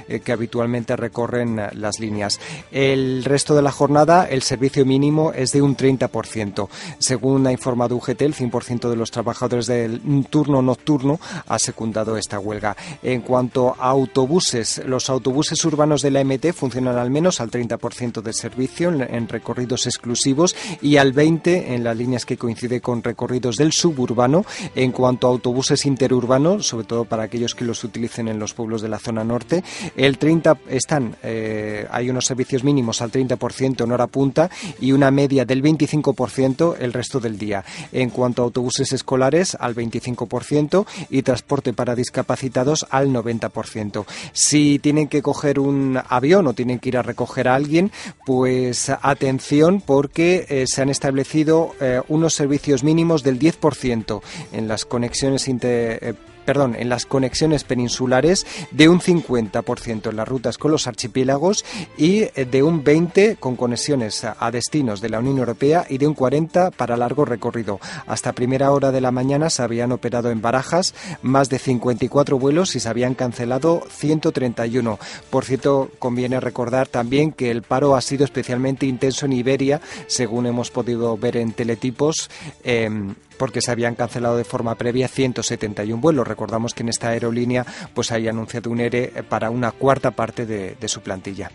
eh, 0.08 0.20
que 0.20 0.32
habitualmente 0.32 0.96
recorren 0.96 1.58
eh, 1.58 1.68
las 1.72 1.98
líneas. 1.98 2.40
El 2.70 3.24
resto 3.24 3.54
de 3.54 3.62
la 3.62 3.72
jornada, 3.72 4.28
el 4.28 4.42
servicio 4.42 4.84
mínimo 4.84 5.32
es 5.32 5.52
de 5.52 5.62
un 5.62 5.76
30%. 5.76 6.68
Según 6.98 7.46
ha 7.46 7.52
informado 7.52 7.96
UGT, 7.96 8.22
el 8.22 8.34
100% 8.34 8.88
de 8.88 8.96
los 8.96 9.10
trabajadores 9.10 9.66
del 9.66 10.00
turno 10.30 10.62
nocturno 10.62 11.20
ha 11.46 11.58
secundado 11.58 12.16
esta 12.16 12.38
huelga. 12.38 12.76
En 13.02 13.20
cuanto 13.22 13.74
a 13.78 13.88
autobuses, 13.88 14.82
los 14.86 15.10
autobuses 15.10 15.64
urbanos 15.64 16.02
de 16.02 16.10
la 16.10 16.24
MT 16.24 16.52
funcionan 16.52 16.98
al 16.98 17.10
menos 17.10 17.40
al 17.40 17.50
30% 17.50 18.22
de 18.22 18.32
servicio 18.32 18.90
en, 18.90 19.28
recorridos 19.28 19.86
exclusivos 19.86 20.56
y 20.80 20.96
al 20.96 21.14
20% 21.14 21.44
en 21.44 21.84
las 21.84 21.96
líneas 21.96 22.26
que 22.26 22.36
coincide 22.36 22.80
con 22.80 23.02
recorridos 23.02 23.56
del 23.56 23.72
suburbano. 23.72 24.44
En 24.74 24.92
cuanto 24.92 25.26
a 25.26 25.30
autobuses 25.30 25.86
interurbanos, 25.86 26.66
sobre 26.66 26.86
todo 26.86 27.04
para 27.04 27.24
aquellos 27.24 27.54
que 27.54 27.64
los 27.64 27.82
utilicen 27.84 28.28
en 28.28 28.38
los 28.38 28.54
pueblos 28.54 28.82
de 28.82 28.88
la 28.88 28.98
zona 28.98 29.24
norte, 29.24 29.62
el 29.96 30.18
30 30.18 30.58
están, 30.68 31.16
eh, 31.22 31.86
hay 31.90 32.10
unos 32.10 32.26
servicios 32.26 32.64
mínimos 32.64 33.02
al 33.02 33.10
30% 33.10 33.84
en 33.84 33.92
hora 33.92 34.06
punta 34.06 34.50
y 34.80 34.92
una 34.92 35.10
media 35.10 35.44
del 35.44 35.62
25% 35.62 36.76
el 36.78 36.92
resto 36.92 37.20
del 37.20 37.38
día. 37.38 37.64
En 37.92 38.10
cuanto 38.10 38.42
a 38.42 38.44
autobuses 38.44 38.92
escolares, 38.92 39.56
al 39.58 39.74
25% 39.74 40.86
y 41.10 41.22
transporte 41.22 41.72
para 41.72 41.94
discapacitados 41.94 42.86
al 42.90 43.10
90%. 43.10 44.04
Si 44.32 44.78
tienen 44.78 45.08
que 45.08 45.22
coger 45.22 45.58
un 45.58 45.98
avión 46.08 46.46
o 46.46 46.54
tienen 46.54 46.78
que 46.78 46.90
ir 46.90 46.98
a 46.98 47.02
recoger 47.02 47.48
a 47.48 47.54
alguien, 47.54 47.90
pues 48.26 48.90
atención 48.90 49.80
porque 49.80 50.46
eh, 50.48 50.64
se 50.66 50.82
han 50.82 50.90
establecido 50.90 51.74
eh, 51.80 52.00
unos 52.08 52.34
servicios 52.34 52.84
mínimos 52.84 53.22
del 53.22 53.38
10% 53.38 54.20
en 54.52 54.68
las 54.68 54.84
conexiones 54.84 55.48
inter 55.48 56.16
perdón, 56.44 56.76
en 56.78 56.88
las 56.88 57.06
conexiones 57.06 57.64
peninsulares, 57.64 58.46
de 58.70 58.88
un 58.88 59.00
50% 59.00 60.10
en 60.10 60.16
las 60.16 60.28
rutas 60.28 60.58
con 60.58 60.70
los 60.70 60.86
archipiélagos 60.86 61.64
y 61.96 62.22
eh, 62.22 62.46
de 62.50 62.62
un 62.62 62.84
20% 62.84 63.38
con 63.38 63.56
conexiones 63.56 64.24
a 64.24 64.50
destinos 64.50 65.00
de 65.00 65.08
la 65.08 65.18
Unión 65.18 65.38
Europea 65.38 65.86
y 65.88 65.98
de 65.98 66.06
un 66.06 66.16
40% 66.16 66.72
para 66.72 66.96
largo 66.96 67.24
recorrido. 67.24 67.80
Hasta 68.06 68.32
primera 68.32 68.70
hora 68.72 68.92
de 68.92 69.00
la 69.00 69.10
mañana 69.10 69.50
se 69.50 69.62
habían 69.62 69.92
operado 69.92 70.30
en 70.30 70.42
Barajas 70.42 70.94
más 71.22 71.48
de 71.48 71.58
54 71.58 72.38
vuelos 72.38 72.76
y 72.76 72.80
se 72.80 72.88
habían 72.88 73.14
cancelado 73.14 73.82
131. 73.90 74.98
Por 75.30 75.44
cierto, 75.44 75.90
conviene 75.98 76.40
recordar 76.40 76.88
también 76.88 77.32
que 77.32 77.50
el 77.50 77.62
paro 77.62 77.96
ha 77.96 78.00
sido 78.00 78.24
especialmente 78.24 78.86
intenso 78.86 79.26
en 79.26 79.32
Iberia, 79.32 79.80
según 80.06 80.46
hemos 80.46 80.70
podido 80.70 81.16
ver 81.16 81.36
en 81.36 81.52
teletipos. 81.52 82.30
Em, 82.62 83.14
porque 83.38 83.60
se 83.60 83.70
habían 83.70 83.94
cancelado 83.94 84.36
de 84.36 84.44
forma 84.44 84.74
previa 84.74 85.08
171 85.08 86.00
vuelos. 86.00 86.26
Recordamos 86.26 86.74
que 86.74 86.82
en 86.82 86.88
esta 86.88 87.08
aerolínea 87.08 87.64
pues 87.94 88.12
hay 88.12 88.28
anunciado 88.28 88.70
un 88.70 88.80
ERE 88.80 89.24
para 89.28 89.50
una 89.50 89.72
cuarta 89.72 90.10
parte 90.10 90.46
de, 90.46 90.76
de 90.80 90.88
su 90.88 91.00
plantilla. 91.00 91.50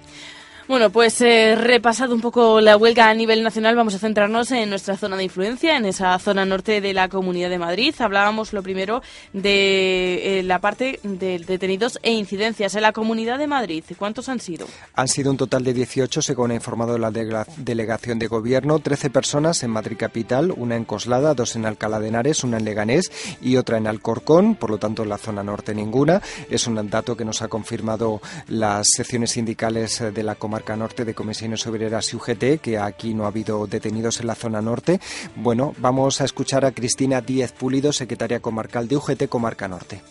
Bueno, 0.70 0.92
pues 0.92 1.20
eh, 1.22 1.56
repasado 1.56 2.14
un 2.14 2.22
poco 2.22 2.62
la 2.62 2.78
huelga 2.78 3.10
a 3.10 3.14
nivel 3.16 3.42
nacional, 3.42 3.76
vamos 3.76 3.96
a 3.96 3.98
centrarnos 3.98 4.52
en 4.52 4.70
nuestra 4.70 4.98
zona 4.98 5.18
de 5.18 5.24
influencia, 5.24 5.76
en 5.76 5.86
esa 5.86 6.20
zona 6.20 6.46
norte 6.46 6.80
de 6.80 6.94
la 6.94 7.10
Comunidad 7.10 7.50
de 7.50 7.58
Madrid. 7.58 7.96
Hablábamos 7.98 8.54
lo 8.54 8.62
primero 8.62 9.02
de 9.34 10.42
eh, 10.42 10.44
la 10.44 10.60
parte 10.60 11.00
de 11.02 11.40
detenidos 11.40 11.98
e 12.04 12.12
incidencias 12.12 12.76
en 12.76 12.84
la 12.84 12.92
Comunidad 12.92 13.40
de 13.40 13.48
Madrid. 13.48 13.84
¿Cuántos 13.98 14.30
han 14.30 14.40
sido? 14.40 14.68
Han 14.94 15.08
sido 15.08 15.32
un 15.32 15.38
total 15.38 15.64
de 15.64 15.74
18, 15.74 16.22
según 16.22 16.52
ha 16.52 16.54
informado 16.54 17.00
la 17.00 17.10
delegación 17.10 18.20
de 18.20 18.28
gobierno. 18.28 18.78
13 18.78 19.10
personas 19.10 19.64
en 19.64 19.72
Madrid 19.72 19.98
capital, 19.98 20.54
una 20.56 20.76
en 20.76 20.86
Coslada, 20.86 21.34
dos 21.34 21.56
en 21.56 21.66
Alcalá 21.66 22.00
de 22.00 22.10
Henares, 22.10 22.44
una 22.44 22.58
en 22.58 22.66
Leganés 22.66 23.12
y 23.42 23.58
otra 23.58 23.80
en 23.80 23.88
Alcorcón. 23.88 24.54
Por 24.54 24.70
lo 24.70 24.78
tanto, 24.78 25.02
en 25.02 25.10
la 25.10 25.18
zona 25.18 25.42
norte 25.42 25.74
ninguna. 25.74 26.22
Es 26.48 26.68
un 26.68 26.76
dato 26.92 27.18
que 27.18 27.26
nos 27.26 27.42
ha 27.42 27.48
confirmado 27.48 28.22
las 28.48 28.88
secciones 28.96 29.32
sindicales 29.32 30.04
de 30.14 30.22
la 30.22 30.36
comarca 30.36 30.59
norte 30.76 31.06
de 31.06 31.14
Comisiones 31.14 31.66
Obreras 31.68 32.14
y 32.14 32.18
UGT, 32.18 32.62
que 32.62 32.78
aquí 32.78 33.14
no 33.14 33.26
ha 33.26 33.28
habido 33.28 33.68
detenidos 33.68 34.20
en 34.20 34.28
la 34.28 34.36
zona 34.36 34.62
norte. 34.62 35.00
Bueno, 35.36 35.74
vamos 35.78 36.22
a 36.22 36.26
escuchar 36.26 36.66
a 36.66 36.72
Cristina 36.72 37.22
Díez 37.22 37.52
Pulido, 37.52 37.92
secretaria 37.92 38.40
comarcal 38.40 38.88
de 38.88 38.98
UGT 38.98 39.28
Comarca 39.28 39.68
Norte. 39.68 40.02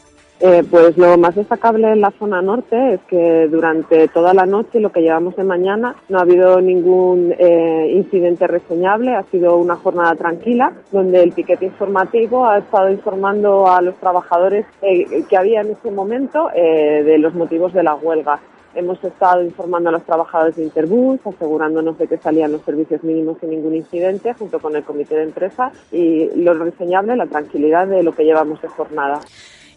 Eh, 0.40 0.62
pues 0.70 0.96
lo 0.96 1.18
más 1.18 1.34
destacable 1.34 1.90
en 1.90 2.00
la 2.00 2.12
zona 2.12 2.40
norte 2.40 2.94
es 2.94 3.00
que 3.08 3.48
durante 3.48 4.06
toda 4.06 4.32
la 4.32 4.46
noche, 4.46 4.78
lo 4.78 4.92
que 4.92 5.00
llevamos 5.00 5.34
de 5.34 5.42
mañana, 5.42 5.96
no 6.08 6.18
ha 6.18 6.22
habido 6.22 6.60
ningún 6.60 7.34
eh, 7.36 7.90
incidente 7.92 8.46
reseñable, 8.46 9.16
ha 9.16 9.24
sido 9.24 9.56
una 9.56 9.74
jornada 9.74 10.14
tranquila, 10.14 10.72
donde 10.92 11.24
el 11.24 11.32
piquete 11.32 11.64
informativo 11.64 12.46
ha 12.46 12.58
estado 12.58 12.88
informando 12.88 13.66
a 13.66 13.82
los 13.82 13.96
trabajadores 13.96 14.64
eh, 14.80 15.24
que 15.28 15.36
había 15.36 15.62
en 15.62 15.72
ese 15.72 15.90
momento 15.90 16.48
de 16.54 17.18
los 17.18 17.34
motivos 17.34 17.72
de 17.72 17.82
la 17.82 17.94
huelga. 17.96 18.38
Hemos 18.78 19.02
estado 19.02 19.42
informando 19.42 19.88
a 19.88 19.92
los 19.92 20.04
trabajadores 20.04 20.54
de 20.54 20.62
Interbus, 20.62 21.18
asegurándonos 21.26 21.98
de 21.98 22.06
que 22.06 22.16
salían 22.16 22.52
los 22.52 22.62
servicios 22.62 23.02
mínimos 23.02 23.38
sin 23.40 23.50
ningún 23.50 23.74
incidente, 23.74 24.34
junto 24.34 24.60
con 24.60 24.76
el 24.76 24.84
comité 24.84 25.16
de 25.16 25.24
empresa 25.24 25.72
y 25.90 26.30
lo 26.36 26.54
reseñable, 26.54 27.16
la 27.16 27.26
tranquilidad 27.26 27.88
de 27.88 28.04
lo 28.04 28.12
que 28.12 28.22
llevamos 28.22 28.62
de 28.62 28.68
jornada. 28.68 29.20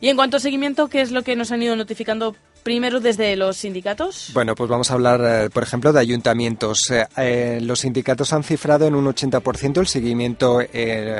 Y 0.01 0.09
en 0.09 0.15
cuanto 0.15 0.37
a 0.37 0.39
seguimiento, 0.39 0.87
¿qué 0.87 1.01
es 1.01 1.11
lo 1.11 1.21
que 1.21 1.35
nos 1.35 1.51
han 1.51 1.61
ido 1.61 1.75
notificando 1.75 2.35
primero 2.63 2.99
desde 2.99 3.35
los 3.35 3.57
sindicatos? 3.57 4.31
Bueno, 4.33 4.55
pues 4.55 4.67
vamos 4.67 4.89
a 4.89 4.95
hablar, 4.95 5.21
eh, 5.23 5.49
por 5.51 5.61
ejemplo, 5.61 5.93
de 5.93 5.99
ayuntamientos. 5.99 6.89
Eh, 6.89 7.05
eh, 7.17 7.59
los 7.61 7.81
sindicatos 7.81 8.33
han 8.33 8.43
cifrado 8.43 8.87
en 8.87 8.95
un 8.95 9.05
80% 9.05 9.79
el 9.79 9.85
seguimiento 9.85 10.59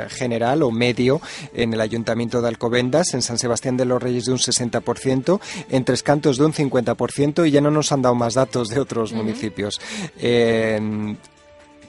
general 0.08 0.64
o 0.64 0.72
medio 0.72 1.20
en 1.54 1.72
el 1.72 1.80
ayuntamiento 1.80 2.42
de 2.42 2.48
Alcobendas, 2.48 3.14
en 3.14 3.22
San 3.22 3.38
Sebastián 3.38 3.76
de 3.76 3.84
los 3.84 4.02
Reyes 4.02 4.24
de 4.24 4.32
un 4.32 4.38
60%, 4.38 5.40
en 5.70 5.84
Tres 5.84 6.02
Cantos 6.02 6.38
de 6.38 6.44
un 6.44 6.52
50% 6.52 7.46
y 7.46 7.52
ya 7.52 7.60
no 7.60 7.70
nos 7.70 7.92
han 7.92 8.02
dado 8.02 8.16
más 8.16 8.34
datos 8.34 8.68
de 8.68 8.80
otros 8.80 9.12
municipios. 9.12 9.80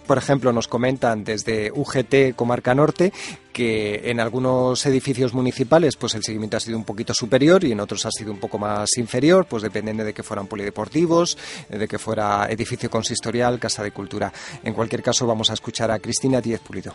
Por 0.05 0.17
ejemplo, 0.17 0.51
nos 0.51 0.67
comentan 0.67 1.23
desde 1.23 1.71
UGT 1.71 2.35
Comarca 2.35 2.75
Norte 2.75 3.13
que 3.53 4.09
en 4.09 4.19
algunos 4.19 4.85
edificios 4.85 5.33
municipales 5.33 5.95
pues 5.95 6.15
el 6.15 6.23
seguimiento 6.23 6.57
ha 6.57 6.59
sido 6.59 6.77
un 6.77 6.83
poquito 6.83 7.13
superior 7.13 7.63
y 7.63 7.71
en 7.71 7.79
otros 7.79 8.05
ha 8.05 8.11
sido 8.11 8.31
un 8.31 8.39
poco 8.39 8.57
más 8.57 8.97
inferior, 8.97 9.45
pues 9.45 9.63
dependiendo 9.63 10.03
de 10.03 10.13
que 10.13 10.23
fueran 10.23 10.47
polideportivos, 10.47 11.37
de 11.69 11.87
que 11.87 11.99
fuera 11.99 12.47
edificio 12.49 12.89
consistorial, 12.89 13.59
casa 13.59 13.83
de 13.83 13.91
cultura. 13.91 14.33
En 14.63 14.73
cualquier 14.73 15.03
caso, 15.03 15.25
vamos 15.25 15.49
a 15.49 15.53
escuchar 15.53 15.91
a 15.91 15.99
Cristina 15.99 16.41
Díez 16.41 16.59
Pulido. 16.59 16.93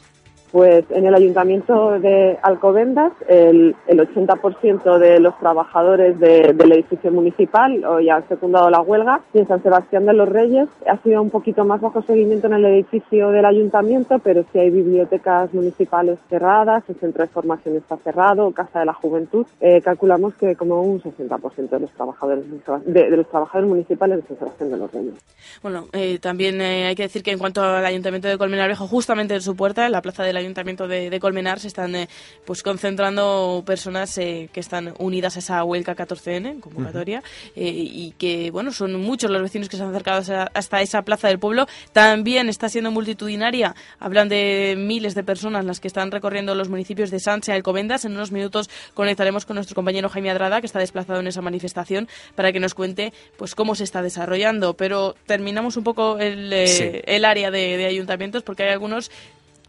Pues 0.50 0.84
en 0.90 1.06
el 1.06 1.14
ayuntamiento 1.14 1.98
de 2.00 2.38
Alcobendas, 2.42 3.12
el, 3.28 3.76
el 3.86 3.98
80% 4.00 4.98
de 4.98 5.20
los 5.20 5.38
trabajadores 5.38 6.18
de- 6.18 6.54
del 6.54 6.72
edificio 6.72 7.10
municipal 7.12 7.84
hoy 7.84 8.08
han 8.08 8.26
secundado 8.28 8.70
la 8.70 8.80
huelga 8.80 9.20
y 9.34 9.38
en 9.40 9.46
San 9.46 9.62
Sebastián 9.62 10.06
de 10.06 10.14
los 10.14 10.28
Reyes 10.28 10.68
ha 10.86 10.96
sido 11.02 11.20
un 11.20 11.28
poquito 11.30 11.64
más 11.66 11.80
bajo 11.82 12.00
seguimiento 12.02 12.46
en 12.46 12.54
el 12.54 12.64
edificio 12.64 13.30
del 13.30 13.44
ayuntamiento, 13.44 14.18
pero 14.20 14.42
sí 14.52 14.58
hay 14.58 14.70
bibliotecas 14.70 15.52
municipales 15.52 16.18
cerradas, 16.30 16.82
el 16.88 16.96
centro 16.96 17.22
de 17.24 17.28
formación 17.28 17.76
está 17.76 17.96
cerrado, 17.98 18.50
Casa 18.52 18.80
de 18.80 18.86
la 18.86 18.94
Juventud. 18.94 19.46
Eh, 19.60 19.82
calculamos 19.82 20.34
que 20.34 20.56
como 20.56 20.80
un 20.82 21.02
60% 21.02 21.68
de 21.68 21.80
los 21.80 21.90
trabajadores 21.92 22.44
de, 22.50 22.58
de- 22.92 23.10
de 23.10 23.16
los 23.18 23.28
trabajadores 23.28 23.68
municipales 23.68 24.22
de 24.22 24.28
San 24.28 24.38
Sebastián 24.38 24.70
de 24.70 24.76
los 24.78 24.90
Reyes. 24.92 25.14
Bueno, 25.62 25.84
eh, 25.92 26.18
también 26.20 26.60
eh, 26.62 26.86
hay 26.86 26.94
que 26.94 27.02
decir 27.02 27.22
que 27.22 27.32
en 27.32 27.38
cuanto 27.38 27.62
al 27.62 27.84
Ayuntamiento 27.84 28.28
de 28.28 28.38
Colmenar 28.38 28.68
Viejo, 28.68 28.86
justamente 28.86 29.34
en 29.34 29.42
su 29.42 29.54
puerta, 29.54 29.84
en 29.84 29.92
la 29.92 30.00
plaza 30.00 30.22
del 30.24 30.37
Ayuntamiento 30.38 30.88
de, 30.88 31.10
de 31.10 31.20
Colmenar, 31.20 31.60
se 31.60 31.68
están 31.68 31.94
eh, 31.94 32.08
pues 32.44 32.62
concentrando 32.62 33.62
personas 33.66 34.16
eh, 34.18 34.48
que 34.52 34.60
están 34.60 34.94
unidas 34.98 35.36
a 35.36 35.38
esa 35.38 35.64
huelga 35.64 35.94
14N, 35.94 36.60
convocatoria, 36.60 37.22
eh, 37.54 37.68
y 37.74 38.12
que, 38.18 38.50
bueno, 38.50 38.72
son 38.72 38.94
muchos 39.00 39.30
los 39.30 39.42
vecinos 39.42 39.68
que 39.68 39.76
se 39.76 39.82
han 39.82 39.90
acercado 39.90 40.22
hasta- 40.54 40.80
esa 40.80 41.02
plaza 41.02 41.28
del 41.28 41.38
pueblo. 41.38 41.66
También 41.92 42.48
está 42.48 42.68
siendo 42.68 42.90
multitudinaria, 42.90 43.74
hablan 43.98 44.28
de 44.28 44.74
miles 44.78 45.14
de 45.14 45.22
personas 45.24 45.64
las 45.64 45.80
que 45.80 45.88
están 45.88 46.10
recorriendo 46.10 46.54
los 46.54 46.68
municipios 46.68 47.10
de 47.10 47.20
Sancha 47.20 47.52
y 47.52 47.56
Alcobendas. 47.56 48.04
En 48.04 48.12
unos 48.12 48.32
minutos 48.32 48.70
conectaremos 48.94 49.44
con 49.46 49.56
nuestro 49.56 49.74
compañero 49.74 50.08
Jaime 50.08 50.30
Adrada, 50.30 50.60
que 50.60 50.66
está 50.66 50.78
desplazado 50.78 51.20
en 51.20 51.26
esa 51.26 51.42
manifestación, 51.42 52.08
para 52.34 52.52
que 52.52 52.60
nos 52.60 52.74
cuente 52.74 53.12
pues 53.36 53.54
cómo 53.54 53.74
se 53.74 53.84
está 53.84 54.02
desarrollando. 54.02 54.74
Pero 54.74 55.14
terminamos 55.26 55.76
un 55.76 55.84
poco 55.84 56.18
el, 56.18 56.52
eh, 56.52 56.66
Sí. 56.66 56.90
el 57.04 57.24
área 57.24 57.50
de, 57.50 57.76
de 57.76 57.86
ayuntamientos 57.86 58.42
porque 58.42 58.62
hay 58.64 58.70
algunos 58.70 59.10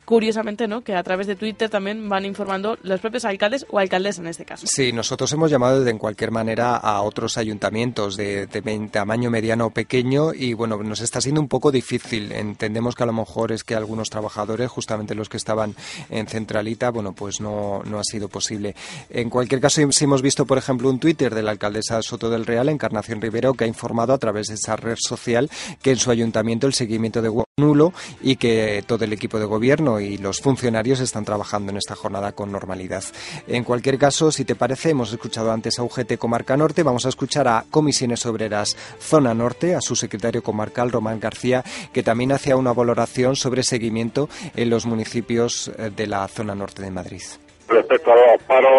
curiosamente, 0.10 0.68
¿no? 0.68 0.82
Que 0.82 0.96
a 0.96 1.04
través 1.04 1.28
de 1.28 1.36
Twitter 1.36 1.70
también 1.70 2.10
van 2.10 2.26
informando 2.26 2.80
los 2.82 3.00
propios 3.00 3.26
alcaldes 3.26 3.68
o 3.70 3.78
alcaldesas 3.78 4.22
en 4.22 4.28
este 4.28 4.44
caso. 4.44 4.66
Sí, 4.68 4.92
nosotros 4.92 5.32
hemos 5.34 5.52
llamado 5.52 5.84
de 5.84 5.92
en 5.92 6.00
cualquier 6.00 6.32
manera 6.32 6.78
a 6.78 7.04
otros 7.04 7.38
ayuntamientos 7.38 8.18
de, 8.18 8.48
tamaño 8.92 9.30
mediano 9.30 9.68
o 9.68 9.70
pequeño 9.70 10.34
y 10.34 10.54
bueno, 10.54 10.82
nos 10.82 11.02
está 11.02 11.22
siendo 11.22 11.40
un 11.40 11.48
poco 11.48 11.72
difícil. 11.72 12.32
Entendemos 12.32 12.96
que 12.96 13.04
a 13.04 13.06
lo 13.06 13.14
mejor 13.14 13.52
es 13.52 13.64
que 13.64 13.76
algunos 13.76 14.10
trabajadores, 14.10 14.72
justamente 14.72 15.14
los 15.14 15.30
que 15.30 15.38
estaban 15.38 15.76
en 16.10 16.26
Centralita, 16.26 16.90
bueno, 16.90 17.14
pues 17.14 17.40
no, 17.40 17.84
no 17.86 18.00
ha 18.00 18.04
sido 18.04 18.30
posible. 18.30 18.74
En 19.12 19.30
cualquier 19.30 19.62
caso, 19.62 19.80
sí 19.92 20.06
hemos 20.06 20.24
visto, 20.24 20.48
por 20.48 20.58
ejemplo, 20.58 20.90
un 20.90 20.98
Twitter 20.98 21.36
de 21.36 21.44
la 21.44 21.52
alcaldesa 21.52 22.02
Soto 22.02 22.32
del 22.32 22.48
Real, 22.48 22.70
Encarnación 22.70 23.22
Rivero, 23.22 23.54
que 23.54 23.66
ha 23.66 23.68
informado 23.68 24.14
a 24.14 24.18
través 24.18 24.48
de 24.48 24.56
esa 24.56 24.76
red 24.76 24.98
social 24.98 25.52
que 25.84 25.92
en 25.92 25.98
su 25.98 26.10
ayuntamiento 26.10 26.66
el 26.66 26.74
seguimiento 26.74 27.22
de 27.22 27.30
nulo 27.60 27.94
y 28.22 28.36
que 28.38 28.84
todo 28.86 29.06
el 29.06 29.14
equipo 29.14 29.40
de 29.40 29.46
gobierno 29.46 30.00
y 30.00 30.18
los 30.18 30.40
funcionarios 30.42 31.00
están 31.00 31.26
trabajando 31.26 31.72
en 31.72 31.78
esta 31.78 31.96
jornada 31.96 32.32
con 32.32 32.52
normalidad. 32.52 33.04
En 33.48 33.64
cualquier 33.64 33.98
caso, 33.98 34.32
si 34.32 34.46
te 34.46 34.56
parece, 34.56 34.92
hemos 34.92 35.12
escuchado 35.12 35.52
antes 35.52 35.80
a 35.80 35.84
UGT 35.84 36.18
Comarca 36.18 36.58
Norte, 36.58 36.84
vamos 36.84 37.06
a 37.06 37.10
escuchar 37.10 37.48
a 37.48 37.66
Comisiones 37.70 38.26
Obreras 38.26 38.76
Zona 39.00 39.34
Norte, 39.34 39.76
a 39.76 39.82
su 39.82 39.96
secretario 39.96 40.44
comarcal 40.44 40.92
Román 40.92 41.20
García, 41.20 41.64
que 41.94 42.04
también 42.04 42.32
hacía 42.32 42.56
una 42.56 42.74
valoración 42.74 43.36
sobre 43.36 43.64
seguimiento 43.64 44.30
en 44.56 44.70
los 44.70 44.86
municipios 44.86 45.72
eh, 45.78 45.92
de 45.96 46.08
la 46.08 46.28
zona 46.28 46.56
norte 46.56 46.82
de 46.82 46.92
Madrid. 46.92 47.22
Respecto 47.68 48.12
a 48.12 48.16
los 48.16 48.44
paros 48.44 48.72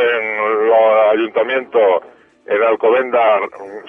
en 0.00 0.68
los 0.68 1.12
ayuntamientos, 1.12 2.02
en 2.48 2.62
Alcobendas 2.62 3.42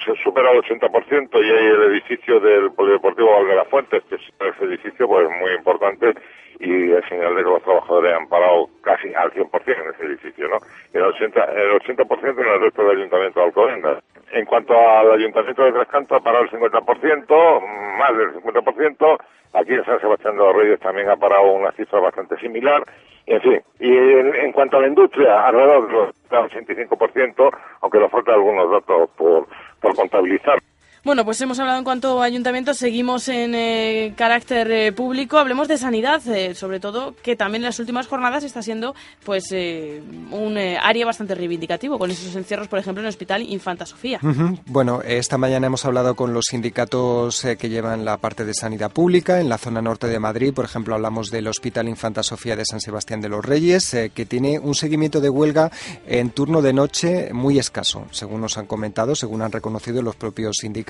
se 0.04 0.14
supera 0.22 0.50
el 0.52 0.62
80% 0.62 1.30
y 1.32 1.50
hay 1.50 1.66
el 1.66 1.82
edificio 1.92 2.38
del 2.40 2.70
Polideportivo 2.72 3.30
Valga 3.32 3.64
Fuentes, 3.64 4.02
que 4.04 4.16
es 4.16 4.22
ese 4.38 4.64
edificio 4.66 5.08
pues 5.08 5.28
muy 5.40 5.52
importante 5.52 6.14
y 6.60 6.92
es 6.92 7.02
señal 7.08 7.34
de 7.36 7.42
que 7.42 7.48
los 7.48 7.62
trabajadores 7.62 8.14
han 8.14 8.28
parado 8.28 8.68
casi 8.82 9.14
al 9.14 9.32
100% 9.32 9.50
en 9.66 9.94
ese 9.94 10.04
edificio, 10.04 10.46
¿no? 10.48 10.58
El 10.92 11.04
80%, 11.04 11.56
el 11.56 11.80
80% 11.80 12.38
en 12.38 12.46
el 12.46 12.60
resto 12.60 12.82
del 12.82 12.98
ayuntamiento 12.98 13.40
de 13.40 13.46
Alcobendas. 13.46 14.04
En 14.32 14.44
cuanto 14.44 14.74
al 14.78 15.12
ayuntamiento 15.12 15.64
de 15.64 15.72
Tres 15.72 15.88
Cantos, 15.88 16.18
ha 16.18 16.22
parado 16.22 16.44
el 16.44 16.50
50%, 16.50 17.96
más 17.98 18.16
del 18.16 18.34
50%. 18.34 19.18
Aquí 19.54 19.72
en 19.72 19.84
San 19.86 20.00
Sebastián 20.00 20.36
de 20.36 20.44
los 20.44 20.54
Reyes 20.54 20.80
también 20.80 21.08
ha 21.08 21.16
parado 21.16 21.50
una 21.50 21.72
cifra 21.72 21.98
bastante 21.98 22.36
similar. 22.36 22.84
En 23.26 23.40
fin, 23.40 23.62
y 23.80 23.96
en, 23.96 24.34
en 24.34 24.52
cuanto 24.52 24.76
a 24.76 24.82
la 24.82 24.88
industria, 24.88 25.46
alrededor 25.46 25.88
del 25.88 26.19
85%, 26.38 27.50
aunque 27.80 27.98
nos 27.98 28.10
faltan 28.10 28.34
algunos 28.34 28.70
datos 28.70 29.10
por, 29.16 29.48
por 29.80 29.96
contabilizar. 29.96 30.58
Bueno, 31.02 31.24
pues 31.24 31.40
hemos 31.40 31.58
hablado 31.58 31.78
en 31.78 31.84
cuanto 31.84 32.20
a 32.20 32.26
ayuntamientos, 32.26 32.76
seguimos 32.76 33.26
en 33.28 33.54
eh, 33.54 34.12
carácter 34.18 34.70
eh, 34.70 34.92
público, 34.92 35.38
hablemos 35.38 35.66
de 35.66 35.78
sanidad, 35.78 36.20
eh, 36.28 36.54
sobre 36.54 36.78
todo 36.78 37.14
que 37.22 37.36
también 37.36 37.62
en 37.62 37.68
las 37.68 37.78
últimas 37.78 38.06
jornadas 38.06 38.44
está 38.44 38.60
siendo 38.60 38.94
pues 39.24 39.44
un 39.50 40.58
área 40.58 41.06
bastante 41.06 41.34
reivindicativo 41.34 41.98
con 41.98 42.10
esos 42.10 42.36
encierros, 42.36 42.68
por 42.68 42.78
ejemplo, 42.78 43.00
en 43.00 43.06
el 43.06 43.08
Hospital 43.08 43.42
Infanta 43.42 43.86
Sofía. 43.86 44.20
Bueno, 44.66 45.00
esta 45.02 45.38
mañana 45.38 45.68
hemos 45.68 45.86
hablado 45.86 46.14
con 46.14 46.34
los 46.34 46.46
sindicatos 46.50 47.46
que 47.58 47.68
llevan 47.70 48.04
la 48.04 48.18
parte 48.18 48.44
de 48.44 48.52
sanidad 48.52 48.90
pública 48.90 49.40
en 49.40 49.48
la 49.48 49.56
zona 49.56 49.80
norte 49.80 50.06
de 50.06 50.18
Madrid. 50.18 50.52
Por 50.52 50.66
ejemplo, 50.66 50.94
hablamos 50.94 51.30
del 51.30 51.48
Hospital 51.48 51.88
Infanta 51.88 52.22
Sofía 52.22 52.56
de 52.56 52.64
San 52.66 52.80
Sebastián 52.80 53.20
de 53.22 53.30
los 53.30 53.44
Reyes, 53.44 53.96
que 54.14 54.26
tiene 54.26 54.58
un 54.58 54.74
seguimiento 54.74 55.20
de 55.20 55.30
huelga 55.30 55.70
en 56.06 56.30
turno 56.30 56.60
de 56.60 56.74
noche 56.74 57.30
muy 57.32 57.58
escaso, 57.58 58.06
según 58.10 58.42
nos 58.42 58.58
han 58.58 58.66
comentado, 58.66 59.14
según 59.14 59.42
han 59.42 59.52
reconocido 59.52 60.02
los 60.02 60.16
propios 60.16 60.56
sindicatos. 60.60 60.89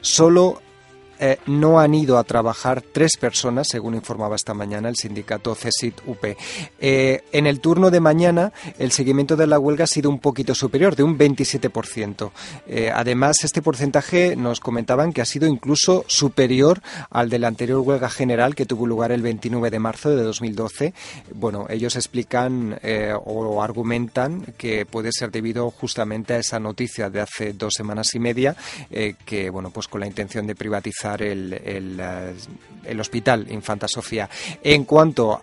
Solo 0.00 0.62
eh, 1.22 1.38
no 1.46 1.78
han 1.78 1.94
ido 1.94 2.16
a 2.16 2.24
trabajar 2.24 2.80
tres 2.80 3.18
personas, 3.20 3.68
según 3.68 3.94
informaba 3.94 4.36
esta 4.36 4.54
mañana 4.54 4.88
el 4.88 4.96
sindicato 4.96 5.54
CESIT 5.54 6.00
UP. 6.06 6.24
Eh, 6.80 7.24
en 7.30 7.46
el 7.46 7.60
turno 7.60 7.90
de 7.90 8.00
mañana, 8.00 8.54
el 8.78 8.90
seguimiento 8.90 9.36
de 9.36 9.46
la 9.46 9.58
huelga 9.58 9.84
ha 9.84 9.86
sido 9.86 10.08
un 10.08 10.18
poquito 10.18 10.54
superior, 10.54 10.96
de 10.96 11.02
un 11.02 11.18
27%. 11.18 12.30
Eh, 12.66 12.90
además, 12.92 13.44
este 13.44 13.60
porcentaje 13.60 14.34
nos 14.34 14.60
comentaban 14.60 15.12
que 15.12 15.20
ha 15.20 15.26
sido 15.26 15.46
incluso 15.46 16.04
superior 16.06 16.80
al 17.10 17.28
de 17.28 17.38
la 17.38 17.48
anterior 17.48 17.80
huelga 17.80 18.08
general 18.08 18.54
que 18.54 18.64
tuvo 18.64 18.86
lugar 18.86 19.12
el 19.12 19.20
29 19.20 19.70
de 19.70 19.78
marzo 19.78 20.08
de 20.08 20.22
2012. 20.22 20.94
Bueno, 21.34 21.66
ellos 21.68 21.96
explican 21.96 22.80
o 23.24 23.62
argumentan 23.62 24.54
que 24.56 24.86
puede 24.86 25.12
ser 25.12 25.30
debido 25.30 25.70
justamente 25.70 26.34
a 26.34 26.38
esa 26.38 26.58
noticia 26.58 27.10
de 27.10 27.20
hace 27.20 27.52
dos 27.52 27.74
semanas 27.76 28.14
y 28.14 28.18
media, 28.18 28.56
que, 29.24 29.50
bueno, 29.50 29.70
pues 29.70 29.86
con 29.86 30.00
la 30.00 30.06
intención 30.06 30.46
de 30.46 30.54
privatizar 30.54 31.09
el, 31.16 31.52
el, 31.52 31.98
eh, 32.00 32.34
el 32.84 33.00
hospital 33.00 33.46
Infanta 33.50 33.88
Sofía. 33.88 34.28
En 34.62 34.84
cuanto 34.84 35.42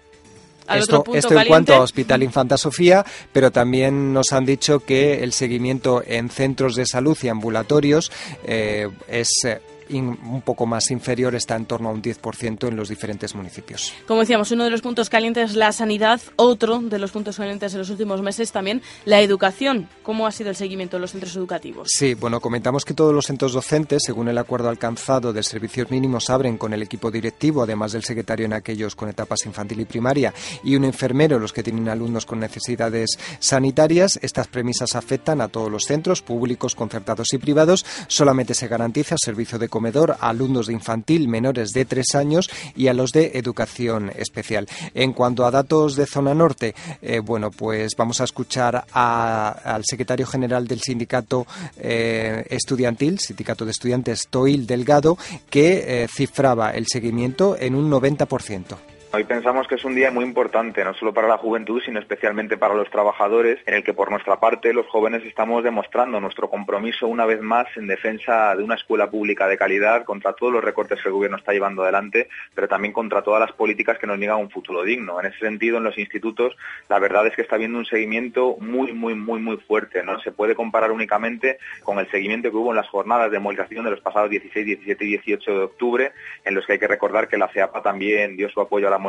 Al 0.67 0.79
esto, 0.79 1.03
esto 1.13 1.39
en 1.39 1.47
cuanto 1.47 1.73
a 1.73 1.79
Hospital 1.79 2.23
Infanta 2.23 2.57
Sofía, 2.57 3.05
pero 3.31 3.51
también 3.51 4.13
nos 4.13 4.33
han 4.33 4.45
dicho 4.45 4.79
que 4.79 5.23
el 5.23 5.31
seguimiento 5.31 6.03
en 6.05 6.29
centros 6.29 6.75
de 6.75 6.85
salud 6.85 7.17
y 7.21 7.29
ambulatorios 7.29 8.11
eh, 8.45 8.89
es 9.07 9.29
eh, 9.45 9.61
in- 9.89 10.17
un 10.23 10.41
poco 10.41 10.65
más 10.65 10.91
inferior, 10.91 11.35
está 11.35 11.55
en 11.55 11.65
torno 11.65 11.89
a 11.89 11.91
un 11.91 12.01
10% 12.01 12.67
en 12.67 12.75
los 12.75 12.89
diferentes 12.89 13.35
municipios. 13.35 13.93
Como 14.07 14.21
decíamos, 14.21 14.51
uno 14.51 14.63
de 14.63 14.69
los 14.69 14.81
puntos 14.81 15.09
calientes 15.09 15.55
la 15.55 15.71
sanidad, 15.71 16.21
otro 16.35 16.79
de 16.79 16.99
los 16.99 17.11
puntos 17.11 17.37
calientes 17.37 17.73
en 17.73 17.79
los 17.79 17.89
últimos 17.89 18.21
meses 18.21 18.51
también 18.51 18.81
la 19.05 19.21
educación. 19.21 19.89
¿Cómo 20.03 20.27
ha 20.27 20.31
sido 20.31 20.49
el 20.49 20.55
seguimiento 20.55 20.97
de 20.97 21.01
los 21.01 21.11
centros 21.11 21.35
educativos? 21.35 21.89
Sí, 21.91 22.13
bueno, 22.13 22.39
comentamos 22.39 22.85
que 22.85 22.93
todos 22.93 23.13
los 23.13 23.25
centros 23.25 23.53
docentes, 23.53 24.03
según 24.05 24.27
el 24.27 24.37
acuerdo 24.37 24.69
alcanzado 24.69 25.33
de 25.33 25.43
servicios 25.43 25.89
mínimos, 25.91 26.29
abren 26.29 26.57
con 26.57 26.73
el 26.73 26.81
equipo 26.81 27.11
directivo, 27.11 27.63
además 27.63 27.91
del 27.93 28.03
secretario 28.03 28.45
en 28.45 28.53
aquellos 28.53 28.95
con 28.95 29.09
etapas 29.09 29.45
infantil 29.45 29.79
y 29.81 29.85
primaria, 29.85 30.33
y 30.63 30.75
un 30.75 30.85
enfermero 30.85 31.39
los 31.39 31.53
que 31.53 31.63
tienen 31.63 31.89
alumnos 31.89 32.25
con 32.25 32.39
necesidades 32.39 33.17
sanitarias. 33.39 34.19
Estas 34.21 34.47
premisas 34.47 34.95
afectan 34.95 35.41
a 35.41 35.47
todos 35.47 35.71
los 35.71 35.83
centros, 35.83 36.21
públicos, 36.21 36.75
concertados 36.75 37.33
y 37.33 37.37
privados. 37.37 37.85
Solamente 38.07 38.53
se 38.53 38.67
garantiza 38.67 39.15
servicio 39.17 39.57
de 39.57 39.69
comedor 39.77 40.17
a 40.19 40.29
alumnos 40.29 40.65
de 40.67 40.73
infantil 40.73 41.27
menores 41.27 41.69
de 41.71 41.85
tres 41.85 42.15
años 42.15 42.49
y 42.75 42.87
a 42.87 42.93
los 42.93 43.11
de 43.11 43.31
educación 43.35 44.11
especial. 44.15 44.67
En 44.95 45.13
cuanto 45.13 45.45
a 45.45 45.51
datos 45.51 45.95
de 45.95 46.05
zona 46.07 46.33
norte, 46.33 46.73
eh, 47.01 47.19
bueno, 47.19 47.51
pues 47.51 47.91
vamos 47.95 48.19
a 48.21 48.23
escuchar 48.23 48.85
a- 48.91 49.49
al 49.75 49.83
secretario 49.85 50.25
general 50.25 50.67
del 50.67 50.81
sindicato 50.81 51.45
eh, 51.77 52.43
estudiantil, 52.49 53.19
sindicato 53.19 53.65
de 53.65 53.71
estudiantes 53.71 54.27
Toil 54.29 54.65
Delgado, 54.65 55.17
que 55.49 56.03
eh, 56.03 56.07
cifraba 56.07 56.71
el 56.71 56.85
seguimiento 56.87 57.55
en 57.59 57.75
un 57.75 57.89
90%. 57.91 58.96
Hoy 59.17 59.23
pensamos 59.23 59.67
que 59.67 59.73
es 59.73 59.83
un 59.83 59.95
día 59.95 60.11
muy 60.11 60.23
importante, 60.23 60.83
no 60.83 60.93
solo 60.93 61.11
para 61.11 61.27
la 61.27 61.39
juventud, 61.39 61.81
sino 61.83 61.99
especialmente 61.99 62.55
para 62.55 62.75
los 62.75 62.87
trabajadores, 62.91 63.57
en 63.65 63.73
el 63.73 63.83
que 63.83 63.95
por 63.95 64.11
nuestra 64.11 64.39
parte 64.39 64.71
los 64.75 64.85
jóvenes 64.85 65.25
estamos 65.25 65.63
demostrando 65.63 66.19
nuestro 66.19 66.51
compromiso 66.51 67.07
una 67.07 67.25
vez 67.25 67.41
más 67.41 67.65
en 67.77 67.87
defensa 67.87 68.55
de 68.55 68.61
una 68.61 68.75
escuela 68.75 69.09
pública 69.09 69.47
de 69.47 69.57
calidad 69.57 70.03
contra 70.03 70.33
todos 70.33 70.53
los 70.53 70.63
recortes 70.63 71.01
que 71.01 71.09
el 71.09 71.15
gobierno 71.15 71.37
está 71.37 71.51
llevando 71.51 71.81
adelante, 71.81 72.29
pero 72.53 72.67
también 72.67 72.93
contra 72.93 73.23
todas 73.23 73.39
las 73.39 73.53
políticas 73.53 73.97
que 73.97 74.05
nos 74.05 74.19
niegan 74.19 74.37
un 74.37 74.51
futuro 74.51 74.83
digno. 74.83 75.19
En 75.19 75.25
ese 75.25 75.39
sentido, 75.39 75.79
en 75.79 75.85
los 75.85 75.97
institutos, 75.97 76.55
la 76.87 76.99
verdad 76.99 77.25
es 77.25 77.35
que 77.35 77.41
está 77.41 77.55
habiendo 77.55 77.79
un 77.79 77.87
seguimiento 77.87 78.55
muy, 78.59 78.93
muy, 78.93 79.15
muy, 79.15 79.39
muy 79.39 79.57
fuerte. 79.57 80.03
No 80.03 80.19
se 80.19 80.31
puede 80.31 80.53
comparar 80.53 80.91
únicamente 80.91 81.57
con 81.81 81.97
el 81.97 82.07
seguimiento 82.11 82.51
que 82.51 82.57
hubo 82.57 82.69
en 82.69 82.77
las 82.77 82.89
jornadas 82.89 83.31
de 83.31 83.39
movilización 83.39 83.83
de 83.83 83.89
los 83.89 84.01
pasados 84.01 84.29
16, 84.29 84.63
17 84.63 85.05
y 85.05 85.07
18 85.07 85.51
de 85.53 85.63
octubre, 85.63 86.11
en 86.45 86.53
los 86.53 86.67
que 86.67 86.73
hay 86.73 86.79
que 86.79 86.87
recordar 86.87 87.27
que 87.27 87.39
la 87.39 87.47
CEAPA 87.47 87.81
también 87.81 88.37
dio 88.37 88.47
su 88.49 88.61
apoyo 88.61 88.87
a 88.87 88.91
la 88.91 89.06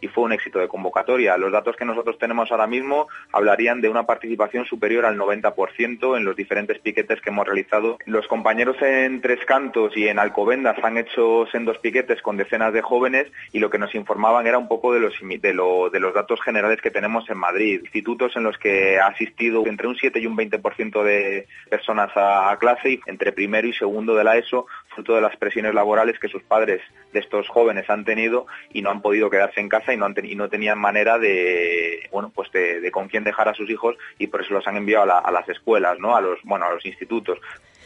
y 0.00 0.08
fue 0.08 0.24
un 0.24 0.32
éxito 0.32 0.58
de 0.58 0.68
convocatoria. 0.68 1.36
Los 1.36 1.52
datos 1.52 1.76
que 1.76 1.84
nosotros 1.84 2.18
tenemos 2.18 2.50
ahora 2.50 2.66
mismo 2.66 3.08
hablarían 3.32 3.80
de 3.80 3.88
una 3.88 4.04
participación 4.04 4.64
superior 4.66 5.06
al 5.06 5.18
90% 5.18 6.16
en 6.16 6.24
los 6.24 6.36
diferentes 6.36 6.78
piquetes 6.78 7.20
que 7.20 7.30
hemos 7.30 7.46
realizado. 7.46 7.98
Los 8.06 8.26
compañeros 8.26 8.76
en 8.82 9.20
Tres 9.20 9.44
Cantos 9.46 9.96
y 9.96 10.08
en 10.08 10.18
Alcobendas 10.18 10.76
han 10.82 10.98
hecho 10.98 11.46
sendos 11.50 11.78
piquetes 11.78 12.22
con 12.22 12.36
decenas 12.36 12.72
de 12.72 12.82
jóvenes 12.82 13.30
y 13.52 13.58
lo 13.58 13.70
que 13.70 13.78
nos 13.78 13.94
informaban 13.94 14.46
era 14.46 14.58
un 14.58 14.68
poco 14.68 14.92
de 14.92 15.00
los, 15.00 15.14
de, 15.20 15.38
de 15.38 16.00
los 16.00 16.14
datos 16.14 16.40
generales 16.42 16.80
que 16.80 16.90
tenemos 16.90 17.28
en 17.30 17.38
Madrid. 17.38 17.80
Institutos 17.82 18.36
en 18.36 18.44
los 18.44 18.58
que 18.58 18.98
ha 18.98 19.06
asistido 19.06 19.66
entre 19.66 19.88
un 19.88 19.96
7 19.96 20.18
y 20.20 20.26
un 20.26 20.36
20% 20.36 21.02
de 21.02 21.46
personas 21.68 22.10
a, 22.14 22.56
clase 22.58 22.90
y 22.90 23.00
entre 23.06 23.32
primero 23.32 23.66
y 23.66 23.72
segundo 23.72 24.14
de 24.14 24.24
la 24.24 24.36
ESO, 24.36 24.66
fruto 24.94 25.14
de 25.14 25.20
las 25.20 25.36
presiones 25.36 25.74
laborales 25.74 26.18
que 26.18 26.28
sus 26.28 26.42
padres 26.42 26.80
de 27.12 27.20
estos 27.20 27.48
jóvenes 27.48 27.88
han 27.90 28.04
tenido 28.04 28.46
y 28.72 28.82
no 28.82 28.90
han 28.90 29.02
podido 29.02 29.30
quedarse 29.30 29.60
en 29.60 29.68
casa 29.68 29.92
y 29.92 29.96
no, 29.96 30.06
han 30.06 30.14
no 30.36 30.48
tenían 30.48 30.78
manera 30.78 31.18
de, 31.18 32.08
bueno, 32.12 32.32
pues 32.34 32.50
de, 32.52 32.90
con 32.90 33.08
quién 33.08 33.24
dejar 33.24 33.48
a 33.48 33.54
sus 33.54 33.68
hijos 33.70 33.96
y 34.18 34.26
por 34.26 34.42
eso 34.42 34.54
los 34.54 34.66
han 34.66 34.76
enviado 34.76 35.12
a, 35.12 35.18
a 35.18 35.30
las 35.30 35.48
escuelas, 35.48 35.98
¿no? 35.98 36.16
A 36.16 36.20
los, 36.20 36.38
bueno, 36.44 36.66
a 36.66 36.72
los 36.72 36.84
institutos. 36.86 37.38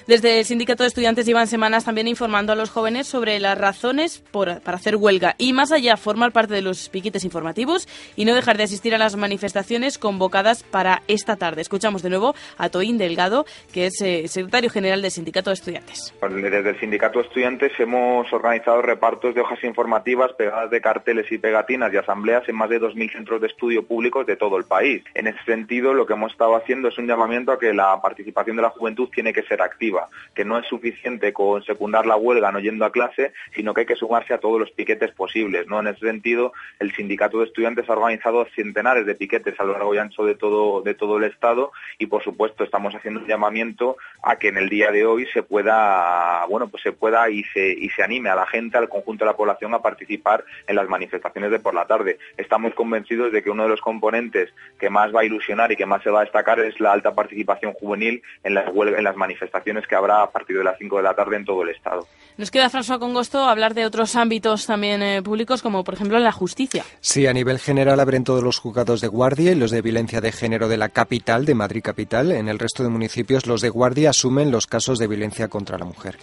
Desde 0.08 0.38
el 0.38 0.46
Sindicato 0.46 0.84
de 0.84 0.88
Estudiantes 0.88 1.26
llevan 1.26 1.46
semanas 1.46 1.84
también 1.84 2.08
informando 2.08 2.54
a 2.54 2.56
los 2.56 2.70
jóvenes 2.70 3.06
sobre 3.06 3.38
las 3.40 3.58
razones 3.58 4.24
para 4.32 4.58
hacer 4.64 4.96
huelga 4.96 5.34
y 5.36 5.52
más 5.52 5.70
allá 5.70 5.98
formar 5.98 6.32
parte 6.32 6.54
de 6.54 6.62
los 6.62 6.88
piquites 6.88 7.24
informativos 7.24 7.86
y 8.16 8.24
no 8.24 8.34
dejar 8.34 8.56
de 8.56 8.62
asistir 8.62 8.94
a 8.94 8.98
las 8.98 9.16
manifestaciones 9.16 9.98
convocadas 9.98 10.62
para 10.62 11.02
esta 11.08 11.36
tarde. 11.36 11.60
Escuchamos 11.60 12.00
de 12.00 12.08
nuevo 12.08 12.34
a 12.56 12.70
Toín 12.70 12.96
Delgado, 12.96 13.44
que 13.70 13.84
es 13.84 14.00
eh, 14.00 14.28
secretario 14.28 14.70
general 14.70 15.02
del 15.02 15.10
Sindicato 15.10 15.50
de 15.50 15.54
Estudiantes. 15.54 16.14
Desde 16.22 16.70
el 16.70 16.80
Sindicato 16.98 17.20
de 17.20 17.28
Estudiantes 17.28 17.72
hemos 17.78 18.32
organizado 18.32 18.82
repartos 18.82 19.32
de 19.32 19.40
hojas 19.40 19.62
informativas 19.62 20.32
pegadas 20.32 20.68
de 20.68 20.80
carteles 20.80 21.30
y 21.30 21.38
pegatinas 21.38 21.94
y 21.94 21.96
asambleas 21.96 22.48
en 22.48 22.56
más 22.56 22.68
de 22.68 22.80
2.000 22.80 23.12
centros 23.12 23.40
de 23.40 23.46
estudio 23.46 23.86
públicos 23.86 24.26
de 24.26 24.34
todo 24.34 24.56
el 24.56 24.64
país. 24.64 25.04
En 25.14 25.28
ese 25.28 25.38
sentido, 25.44 25.94
lo 25.94 26.06
que 26.06 26.14
hemos 26.14 26.32
estado 26.32 26.56
haciendo 26.56 26.88
es 26.88 26.98
un 26.98 27.06
llamamiento 27.06 27.52
a 27.52 27.58
que 27.60 27.72
la 27.72 28.02
participación 28.02 28.56
de 28.56 28.62
la 28.62 28.70
juventud 28.70 29.08
tiene 29.14 29.32
que 29.32 29.44
ser 29.44 29.62
activa 29.62 30.08
que 30.34 30.44
no 30.44 30.58
es 30.58 30.66
suficiente 30.66 31.32
con 31.32 31.62
secundar 31.62 32.04
la 32.04 32.16
huelga 32.16 32.50
no 32.50 32.58
yendo 32.58 32.84
a 32.84 32.90
clase, 32.90 33.32
sino 33.54 33.72
que 33.72 33.82
hay 33.82 33.86
que 33.86 33.94
sumarse 33.94 34.34
a 34.34 34.38
todos 34.38 34.58
los 34.58 34.72
piquetes 34.72 35.12
posibles. 35.12 35.68
¿no? 35.68 35.78
En 35.78 35.86
ese 35.86 36.00
sentido, 36.00 36.52
el 36.80 36.92
sindicato 36.96 37.38
de 37.38 37.44
estudiantes 37.44 37.88
ha 37.88 37.92
organizado 37.92 38.44
centenares 38.56 39.06
de 39.06 39.14
piquetes 39.14 39.54
a 39.60 39.64
lo 39.64 39.74
largo 39.74 39.94
y 39.94 39.98
ancho 39.98 40.24
de 40.24 40.34
todo, 40.34 40.82
de 40.82 40.94
todo 40.94 41.18
el 41.18 41.24
Estado 41.24 41.70
y, 41.96 42.06
por 42.06 42.24
supuesto, 42.24 42.64
estamos 42.64 42.92
haciendo 42.92 43.20
un 43.20 43.26
llamamiento 43.28 43.96
a 44.20 44.34
que 44.34 44.48
en 44.48 44.56
el 44.56 44.68
día 44.68 44.90
de 44.90 45.06
hoy 45.06 45.26
se 45.32 45.44
pueda, 45.44 46.44
bueno, 46.48 46.66
pues 46.66 46.87
se 46.88 46.92
pueda 46.92 47.28
y 47.28 47.44
se, 47.44 47.68
y 47.68 47.90
se 47.90 48.02
anime 48.02 48.30
a 48.30 48.34
la 48.34 48.46
gente, 48.46 48.78
al 48.78 48.88
conjunto 48.88 49.24
de 49.24 49.30
la 49.30 49.36
población 49.36 49.74
a 49.74 49.80
participar 49.80 50.42
en 50.66 50.76
las 50.76 50.88
manifestaciones 50.88 51.50
de 51.50 51.58
por 51.58 51.74
la 51.74 51.84
tarde. 51.84 52.18
Estamos 52.38 52.72
convencidos 52.74 53.30
de 53.30 53.42
que 53.42 53.50
uno 53.50 53.64
de 53.64 53.68
los 53.68 53.82
componentes 53.82 54.50
que 54.80 54.88
más 54.88 55.14
va 55.14 55.20
a 55.20 55.24
ilusionar 55.24 55.70
y 55.70 55.76
que 55.76 55.84
más 55.84 56.02
se 56.02 56.10
va 56.10 56.20
a 56.20 56.24
destacar 56.24 56.60
es 56.60 56.80
la 56.80 56.92
alta 56.92 57.14
participación 57.14 57.74
juvenil 57.74 58.22
en 58.42 58.54
las, 58.54 58.68
en 58.68 59.04
las 59.04 59.16
manifestaciones 59.16 59.86
que 59.86 59.96
habrá 59.96 60.22
a 60.22 60.30
partir 60.30 60.56
de 60.56 60.64
las 60.64 60.78
5 60.78 60.96
de 60.96 61.02
la 61.02 61.14
tarde 61.14 61.36
en 61.36 61.44
todo 61.44 61.62
el 61.62 61.68
Estado. 61.68 62.06
Nos 62.38 62.50
queda, 62.50 62.70
François 62.70 62.98
Congosto, 62.98 63.44
hablar 63.44 63.74
de 63.74 63.84
otros 63.84 64.16
ámbitos 64.16 64.64
también 64.64 65.02
eh, 65.02 65.22
públicos, 65.22 65.60
como 65.60 65.84
por 65.84 65.94
ejemplo 65.94 66.18
la 66.18 66.32
justicia. 66.32 66.84
Sí, 67.00 67.26
a 67.26 67.32
nivel 67.32 67.58
general 67.58 68.00
abren 68.00 68.24
todos 68.24 68.42
los 68.42 68.60
juzgados 68.60 69.00
de 69.00 69.08
guardia 69.08 69.52
y 69.52 69.56
los 69.56 69.70
de 69.70 69.82
violencia 69.82 70.20
de 70.20 70.32
género 70.32 70.68
de 70.68 70.76
la 70.76 70.88
capital, 70.88 71.44
de 71.44 71.54
Madrid 71.54 71.82
capital. 71.82 72.32
En 72.32 72.48
el 72.48 72.58
resto 72.58 72.82
de 72.82 72.88
municipios, 72.88 73.46
los 73.46 73.60
de 73.60 73.68
guardia 73.68 74.10
asumen 74.10 74.50
los 74.50 74.66
casos 74.66 74.98
de 74.98 75.08
violencia 75.08 75.48
contra 75.48 75.78
la 75.78 75.84
mujer. 75.84 76.16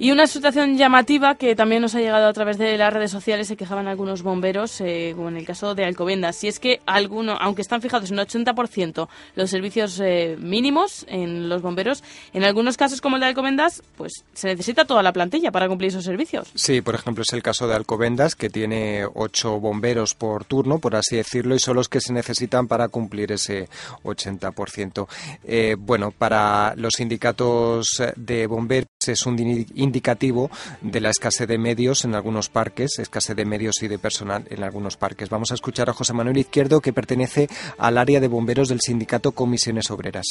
Y 0.00 0.12
una 0.12 0.28
situación 0.28 0.76
llamativa 0.76 1.34
que 1.34 1.56
también 1.56 1.82
nos 1.82 1.96
ha 1.96 2.00
llegado 2.00 2.28
a 2.28 2.32
través 2.32 2.56
de 2.56 2.78
las 2.78 2.92
redes 2.92 3.10
sociales, 3.10 3.48
se 3.48 3.56
quejaban 3.56 3.88
algunos 3.88 4.22
bomberos, 4.22 4.80
eh, 4.80 5.12
como 5.16 5.28
en 5.28 5.36
el 5.36 5.44
caso 5.44 5.74
de 5.74 5.84
Alcobendas. 5.84 6.36
Si 6.36 6.46
es 6.46 6.60
que 6.60 6.80
alguno, 6.86 7.36
aunque 7.40 7.62
están 7.62 7.82
fijados 7.82 8.12
en 8.12 8.18
80% 8.18 9.08
los 9.34 9.50
servicios 9.50 9.98
eh, 9.98 10.36
mínimos 10.38 11.04
en 11.08 11.48
los 11.48 11.62
bomberos, 11.62 12.04
en 12.32 12.44
algunos 12.44 12.76
casos 12.76 13.00
como 13.00 13.16
el 13.16 13.20
de 13.20 13.26
Alcobendas, 13.26 13.82
pues 13.96 14.24
se 14.34 14.46
necesita 14.46 14.84
toda 14.84 15.02
la 15.02 15.12
plantilla 15.12 15.50
para 15.50 15.66
cumplir 15.66 15.88
esos 15.88 16.04
servicios. 16.04 16.48
Sí, 16.54 16.80
por 16.80 16.94
ejemplo, 16.94 17.22
es 17.22 17.32
el 17.32 17.42
caso 17.42 17.66
de 17.66 17.74
Alcobendas, 17.74 18.36
que 18.36 18.50
tiene 18.50 19.04
ocho 19.14 19.58
bomberos 19.58 20.14
por 20.14 20.44
turno, 20.44 20.78
por 20.78 20.94
así 20.94 21.16
decirlo, 21.16 21.56
y 21.56 21.58
son 21.58 21.74
los 21.74 21.88
que 21.88 22.00
se 22.00 22.12
necesitan 22.12 22.68
para 22.68 22.86
cumplir 22.86 23.32
ese 23.32 23.68
80%. 24.04 25.08
Eh, 25.42 25.74
bueno, 25.76 26.12
para 26.12 26.74
los 26.76 26.94
sindicatos 26.94 28.00
de 28.14 28.46
bomberos 28.46 28.88
es 29.08 29.26
un 29.26 29.38
indicativo 29.38 30.50
de 30.80 31.00
la 31.00 31.10
escasez 31.10 31.48
de 31.48 31.58
medios 31.58 32.04
en 32.04 32.14
algunos 32.14 32.48
parques, 32.48 32.98
escasez 32.98 33.36
de 33.36 33.44
medios 33.44 33.82
y 33.82 33.88
de 33.88 33.98
personal 33.98 34.44
en 34.50 34.62
algunos 34.62 34.96
parques. 34.96 35.30
Vamos 35.30 35.50
a 35.50 35.54
escuchar 35.54 35.88
a 35.90 35.92
José 35.92 36.12
Manuel 36.12 36.38
Izquierdo, 36.38 36.80
que 36.80 36.92
pertenece 36.92 37.48
al 37.78 37.98
área 37.98 38.20
de 38.20 38.28
bomberos 38.28 38.68
del 38.68 38.80
sindicato 38.80 39.32
Comisiones 39.32 39.90
Obreras. 39.90 40.26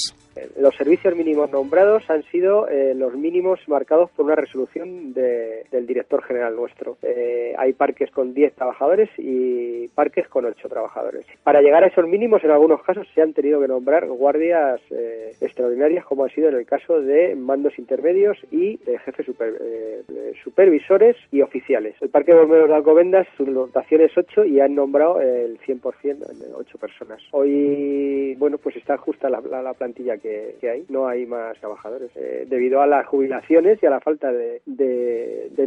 Los 0.60 0.76
servicios 0.76 1.16
mínimos 1.16 1.52
nombrados 1.52 2.04
han 2.10 2.24
sido 2.32 2.68
eh, 2.68 2.94
los 2.96 3.14
mínimos 3.14 3.60
marcados 3.68 4.10
por 4.12 4.26
una 4.26 4.36
resolución 4.36 5.14
del 5.14 5.88
director 5.88 6.24
general 6.24 6.56
nuestro. 6.56 6.98
Eh, 7.02 7.54
hay 7.58 7.74
parques 7.74 8.12
con 8.12 8.34
10 8.34 8.54
trabajadores 8.54 9.10
y 9.18 9.88
parques 9.90 10.28
con 10.28 10.46
8 10.46 10.68
trabajadores. 10.70 11.26
Para 11.44 11.62
llegar 11.62 11.84
a 11.84 11.88
esos 11.88 12.08
mínimos, 12.08 12.44
en 12.44 12.52
algunos 12.52 12.82
casos 12.84 13.08
se 13.14 13.22
han 13.22 13.34
tenido 13.34 13.60
que 13.60 13.68
nombrar 13.68 14.08
guardias 14.08 14.80
eh, 14.92 15.32
extraordinarias, 15.42 16.06
como 16.06 16.26
ha 16.26 16.30
sido 16.30 16.50
en 16.50 16.56
el 16.56 16.66
caso 16.66 17.02
de 17.02 17.36
mandos 17.36 17.78
intermedios 17.78 18.38
y 18.52 18.67
de 18.86 19.00
jefes 19.00 19.26
super, 19.26 19.54
supervisores 20.44 21.16
y 21.32 21.42
oficiales. 21.42 21.96
El 22.02 22.10
Parque 22.10 22.34
de 22.34 22.40
Bomberos 22.40 22.70
de 22.70 22.76
Alcobendas, 22.76 23.28
su 23.38 23.46
dotación 23.46 24.02
es 24.02 24.18
8 24.18 24.46
y 24.46 24.60
han 24.60 24.76
nombrado 24.76 25.22
el 25.22 25.60
100%, 25.62 25.82
8 26.56 26.78
personas. 26.78 27.22
Hoy, 27.32 28.36
bueno, 28.36 28.58
pues 28.58 28.76
está 28.76 28.98
justa 28.98 29.30
la, 29.30 29.42
la 29.62 29.74
plantilla 29.74 30.18
que 30.18 30.58
hay, 30.64 30.86
no 30.90 31.08
hay 31.08 31.26
más 31.26 31.58
trabajadores, 31.60 32.12
eh, 32.16 32.46
debido 32.48 32.82
a 32.82 32.88
las 32.88 33.06
jubilaciones 33.08 33.80
y 33.82 33.86
a 33.86 33.90
la 33.90 34.00
falta 34.00 34.32
de, 34.32 34.62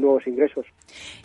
nuevos 0.01 0.27
ingresos. 0.27 0.65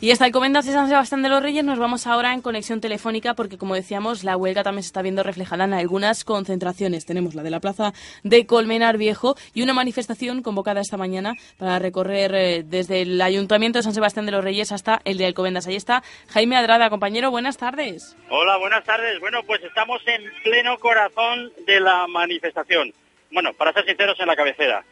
Y 0.01 0.09
esta 0.11 0.27
encomendas 0.27 0.65
de 0.65 0.73
San 0.73 0.89
Sebastián 0.89 1.21
de 1.21 1.29
los 1.29 1.41
Reyes 1.41 1.63
nos 1.63 1.79
vamos 1.79 2.07
ahora 2.07 2.33
en 2.33 2.41
conexión 2.41 2.81
telefónica 2.81 3.33
porque, 3.33 3.57
como 3.57 3.73
decíamos, 3.73 4.23
la 4.25 4.35
huelga 4.35 4.63
también 4.63 4.83
se 4.83 4.87
está 4.87 5.01
viendo 5.01 5.23
reflejada 5.23 5.63
en 5.63 5.73
algunas 5.73 6.25
concentraciones. 6.25 7.05
Tenemos 7.05 7.35
la 7.35 7.43
de 7.43 7.51
la 7.51 7.61
plaza 7.61 7.93
de 8.23 8.45
Colmenar 8.45 8.97
Viejo 8.97 9.35
y 9.53 9.61
una 9.61 9.73
manifestación 9.73 10.41
convocada 10.41 10.81
esta 10.81 10.97
mañana 10.97 11.35
para 11.57 11.79
recorrer 11.79 12.35
eh, 12.35 12.63
desde 12.65 13.01
el 13.01 13.21
Ayuntamiento 13.21 13.79
de 13.79 13.83
San 13.83 13.93
Sebastián 13.93 14.25
de 14.25 14.31
los 14.31 14.43
Reyes 14.43 14.71
hasta 14.71 15.01
el 15.05 15.17
de 15.17 15.25
Alcobendas. 15.25 15.67
Ahí 15.67 15.75
está 15.75 16.03
Jaime 16.29 16.57
Adrada, 16.57 16.89
compañero, 16.89 17.31
buenas 17.31 17.57
tardes. 17.57 18.15
Hola, 18.29 18.57
buenas 18.57 18.83
tardes. 18.83 19.19
Bueno, 19.19 19.43
pues 19.43 19.63
estamos 19.63 20.01
en 20.05 20.23
pleno 20.43 20.77
corazón 20.79 21.51
de 21.65 21.79
la 21.79 22.07
manifestación 22.07 22.93
bueno, 23.35 23.53
para 23.53 23.73
ser 23.73 23.85
sinceros, 23.85 24.19
en 24.19 24.27
la 24.27 24.35
cabecera. 24.35 24.83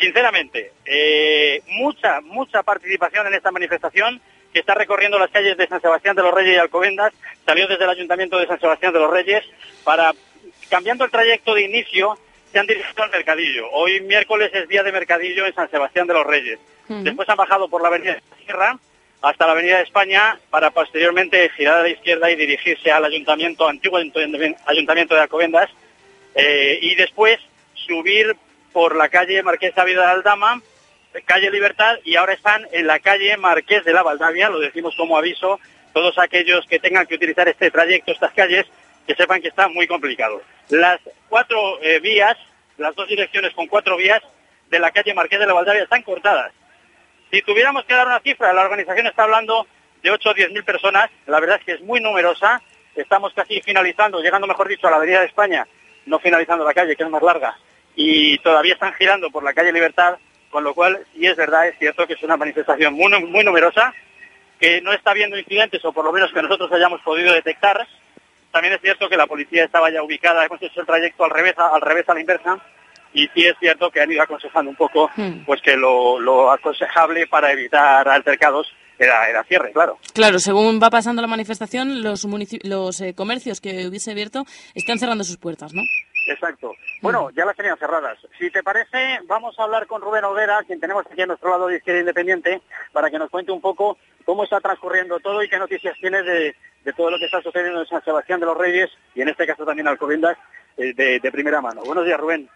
Sinceramente, 0.00 0.72
eh, 0.84 1.62
mucha, 1.68 2.20
mucha 2.22 2.62
participación 2.62 3.26
en 3.26 3.34
esta 3.34 3.50
manifestación 3.50 4.20
que 4.52 4.60
está 4.60 4.74
recorriendo 4.74 5.18
las 5.18 5.30
calles 5.30 5.56
de 5.58 5.66
San 5.66 5.82
Sebastián 5.82 6.16
de 6.16 6.22
los 6.22 6.32
Reyes 6.32 6.54
y 6.54 6.58
Alcobendas, 6.58 7.12
salió 7.44 7.66
desde 7.66 7.84
el 7.84 7.90
Ayuntamiento 7.90 8.38
de 8.38 8.46
San 8.46 8.58
Sebastián 8.58 8.94
de 8.94 9.00
los 9.00 9.10
Reyes 9.10 9.44
para, 9.84 10.12
cambiando 10.70 11.04
el 11.04 11.10
trayecto 11.10 11.54
de 11.54 11.64
inicio, 11.64 12.18
se 12.56 12.60
han 12.60 12.66
dirigido 12.66 13.02
al 13.02 13.10
Mercadillo. 13.10 13.70
Hoy 13.70 14.00
miércoles 14.00 14.50
es 14.54 14.66
día 14.66 14.82
de 14.82 14.90
Mercadillo 14.90 15.44
en 15.44 15.54
San 15.54 15.70
Sebastián 15.70 16.06
de 16.06 16.14
los 16.14 16.26
Reyes. 16.26 16.58
Después 16.88 17.28
han 17.28 17.36
bajado 17.36 17.68
por 17.68 17.82
la 17.82 17.88
Avenida 17.88 18.14
de 18.14 18.22
Sierra 18.42 18.78
hasta 19.20 19.44
la 19.44 19.52
Avenida 19.52 19.76
de 19.76 19.82
España 19.82 20.38
para 20.48 20.70
posteriormente 20.70 21.50
girar 21.50 21.80
a 21.80 21.82
la 21.82 21.90
izquierda 21.90 22.30
y 22.30 22.36
dirigirse 22.36 22.90
al 22.90 23.04
Ayuntamiento, 23.04 23.68
antiguo 23.68 23.98
Ayuntamiento 23.98 25.14
de 25.14 25.20
Alcobendas, 25.20 25.68
eh, 26.34 26.78
y 26.80 26.94
después 26.94 27.38
subir 27.74 28.34
por 28.72 28.96
la 28.96 29.10
calle 29.10 29.42
Marqués 29.42 29.74
David 29.74 29.96
de 29.96 30.04
Aldama, 30.04 30.62
calle 31.26 31.50
Libertad, 31.50 31.98
y 32.04 32.16
ahora 32.16 32.32
están 32.32 32.66
en 32.72 32.86
la 32.86 33.00
calle 33.00 33.36
Marqués 33.36 33.84
de 33.84 33.92
la 33.92 34.02
Valdavia, 34.02 34.48
lo 34.48 34.60
decimos 34.60 34.94
como 34.96 35.18
aviso, 35.18 35.60
todos 35.92 36.16
aquellos 36.16 36.64
que 36.66 36.78
tengan 36.78 37.06
que 37.06 37.16
utilizar 37.16 37.48
este 37.48 37.70
trayecto, 37.70 38.12
estas 38.12 38.32
calles, 38.32 38.64
que 39.06 39.14
sepan 39.14 39.40
que 39.40 39.48
está 39.48 39.68
muy 39.68 39.86
complicado. 39.86 40.42
Las 40.68 41.00
cuatro 41.28 41.80
eh, 41.82 42.00
vías, 42.00 42.36
las 42.78 42.94
dos 42.94 43.08
direcciones 43.08 43.52
con 43.54 43.66
cuatro 43.66 43.96
vías 43.96 44.22
de 44.70 44.78
la 44.78 44.90
calle 44.90 45.14
Marqués 45.14 45.38
de 45.38 45.46
la 45.46 45.52
Valdavia 45.52 45.84
están 45.84 46.02
cortadas. 46.02 46.52
Si 47.30 47.42
tuviéramos 47.42 47.84
que 47.84 47.94
dar 47.94 48.06
una 48.06 48.20
cifra, 48.20 48.52
la 48.52 48.62
organización 48.62 49.06
está 49.06 49.24
hablando 49.24 49.66
de 50.02 50.10
8 50.10 50.30
o 50.30 50.34
10 50.34 50.52
mil 50.52 50.64
personas, 50.64 51.10
la 51.26 51.40
verdad 51.40 51.58
es 51.58 51.64
que 51.64 51.72
es 51.72 51.80
muy 51.80 52.00
numerosa, 52.00 52.62
estamos 52.94 53.32
casi 53.34 53.60
finalizando, 53.60 54.20
llegando 54.20 54.46
mejor 54.46 54.68
dicho 54.68 54.86
a 54.86 54.90
la 54.90 54.96
Avenida 54.96 55.20
de 55.20 55.26
España, 55.26 55.66
no 56.06 56.18
finalizando 56.18 56.64
la 56.64 56.74
calle, 56.74 56.94
que 56.94 57.02
es 57.02 57.10
más 57.10 57.22
larga, 57.22 57.56
y 57.96 58.38
todavía 58.38 58.74
están 58.74 58.94
girando 58.94 59.30
por 59.30 59.42
la 59.42 59.52
calle 59.52 59.72
Libertad, 59.72 60.18
con 60.50 60.62
lo 60.62 60.74
cual 60.74 61.04
sí 61.12 61.26
es 61.26 61.36
verdad, 61.36 61.66
es 61.66 61.78
cierto 61.78 62.06
que 62.06 62.12
es 62.12 62.22
una 62.22 62.36
manifestación 62.36 62.94
muy, 62.94 63.10
muy 63.24 63.44
numerosa, 63.44 63.92
que 64.60 64.80
no 64.80 64.92
está 64.92 65.10
habiendo 65.10 65.38
incidentes, 65.38 65.84
o 65.84 65.92
por 65.92 66.04
lo 66.04 66.12
menos 66.12 66.32
que 66.32 66.42
nosotros 66.42 66.70
hayamos 66.72 67.00
podido 67.02 67.32
detectar. 67.32 67.86
También 68.56 68.72
es 68.72 68.80
cierto 68.80 69.10
que 69.10 69.18
la 69.18 69.26
policía 69.26 69.64
estaba 69.64 69.90
ya 69.90 70.02
ubicada, 70.02 70.46
hemos 70.46 70.62
hecho 70.62 70.80
el 70.80 70.86
trayecto 70.86 71.24
al 71.24 71.30
revés, 71.30 71.52
al 71.58 71.82
revés 71.82 72.08
a 72.08 72.14
la 72.14 72.20
inversa, 72.20 72.58
y 73.12 73.28
sí 73.34 73.44
es 73.44 73.54
cierto 73.60 73.90
que 73.90 74.00
han 74.00 74.10
ido 74.10 74.22
aconsejando 74.22 74.70
un 74.70 74.76
poco 74.76 75.10
hmm. 75.14 75.44
pues 75.44 75.60
que 75.60 75.76
lo, 75.76 76.18
lo 76.18 76.50
aconsejable 76.50 77.26
para 77.26 77.52
evitar 77.52 78.08
altercados 78.08 78.74
era, 78.98 79.28
era 79.28 79.44
cierre, 79.44 79.72
claro. 79.72 79.98
Claro, 80.14 80.38
según 80.38 80.80
va 80.82 80.88
pasando 80.88 81.20
la 81.20 81.28
manifestación, 81.28 82.02
los, 82.02 82.26
los 82.62 83.00
eh, 83.02 83.12
comercios 83.14 83.60
que 83.60 83.86
hubiese 83.86 84.12
abierto 84.12 84.46
están 84.74 84.98
cerrando 84.98 85.22
sus 85.22 85.36
puertas, 85.36 85.74
¿no? 85.74 85.82
Exacto. 86.26 86.72
Bueno, 87.02 87.28
ya 87.36 87.44
las 87.44 87.56
tenían 87.56 87.76
cerradas. 87.76 88.18
Si 88.38 88.50
te 88.50 88.62
parece, 88.62 89.20
vamos 89.26 89.54
a 89.58 89.64
hablar 89.64 89.86
con 89.86 90.00
Rubén 90.00 90.24
Olvera, 90.24 90.60
quien 90.66 90.80
tenemos 90.80 91.04
aquí 91.12 91.20
a 91.20 91.26
nuestro 91.26 91.50
lado 91.50 91.66
de 91.66 91.76
izquierda 91.76 92.00
independiente, 92.00 92.62
para 92.94 93.10
que 93.10 93.18
nos 93.18 93.28
cuente 93.28 93.52
un 93.52 93.60
poco 93.60 93.98
cómo 94.24 94.44
está 94.44 94.60
transcurriendo 94.60 95.20
todo 95.20 95.42
y 95.42 95.48
qué 95.50 95.58
noticias 95.58 95.94
tiene 96.00 96.22
de, 96.22 96.56
todo 96.92 97.10
lo 97.10 97.18
que 97.18 97.26
está 97.26 97.40
sucediendo 97.42 97.80
en 97.80 97.86
San 97.86 98.04
Sebastián 98.04 98.40
de 98.40 98.46
los 98.46 98.56
Reyes 98.56 98.90
y 99.14 99.22
en 99.22 99.28
este 99.28 99.46
caso 99.46 99.64
también 99.64 99.88
Alcobendas 99.88 100.36
eh, 100.76 100.92
de, 100.94 101.20
de 101.20 101.32
primera 101.32 101.60
mano. 101.60 101.82
Buenos 101.82 102.04
días, 102.04 102.18
Rubén. 102.18 102.48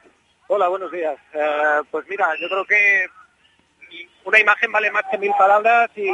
Hola, 0.53 0.67
buenos 0.67 0.91
días. 0.91 1.17
Eh, 1.33 1.81
pues 1.91 2.05
mira, 2.09 2.29
yo 2.41 2.49
creo 2.49 2.65
que 2.65 3.07
una 4.25 4.41
imagen 4.41 4.73
vale 4.73 4.91
más 4.91 5.05
que 5.11 5.19
mil 5.19 5.33
palabras 5.39 5.91
y, 5.97 6.11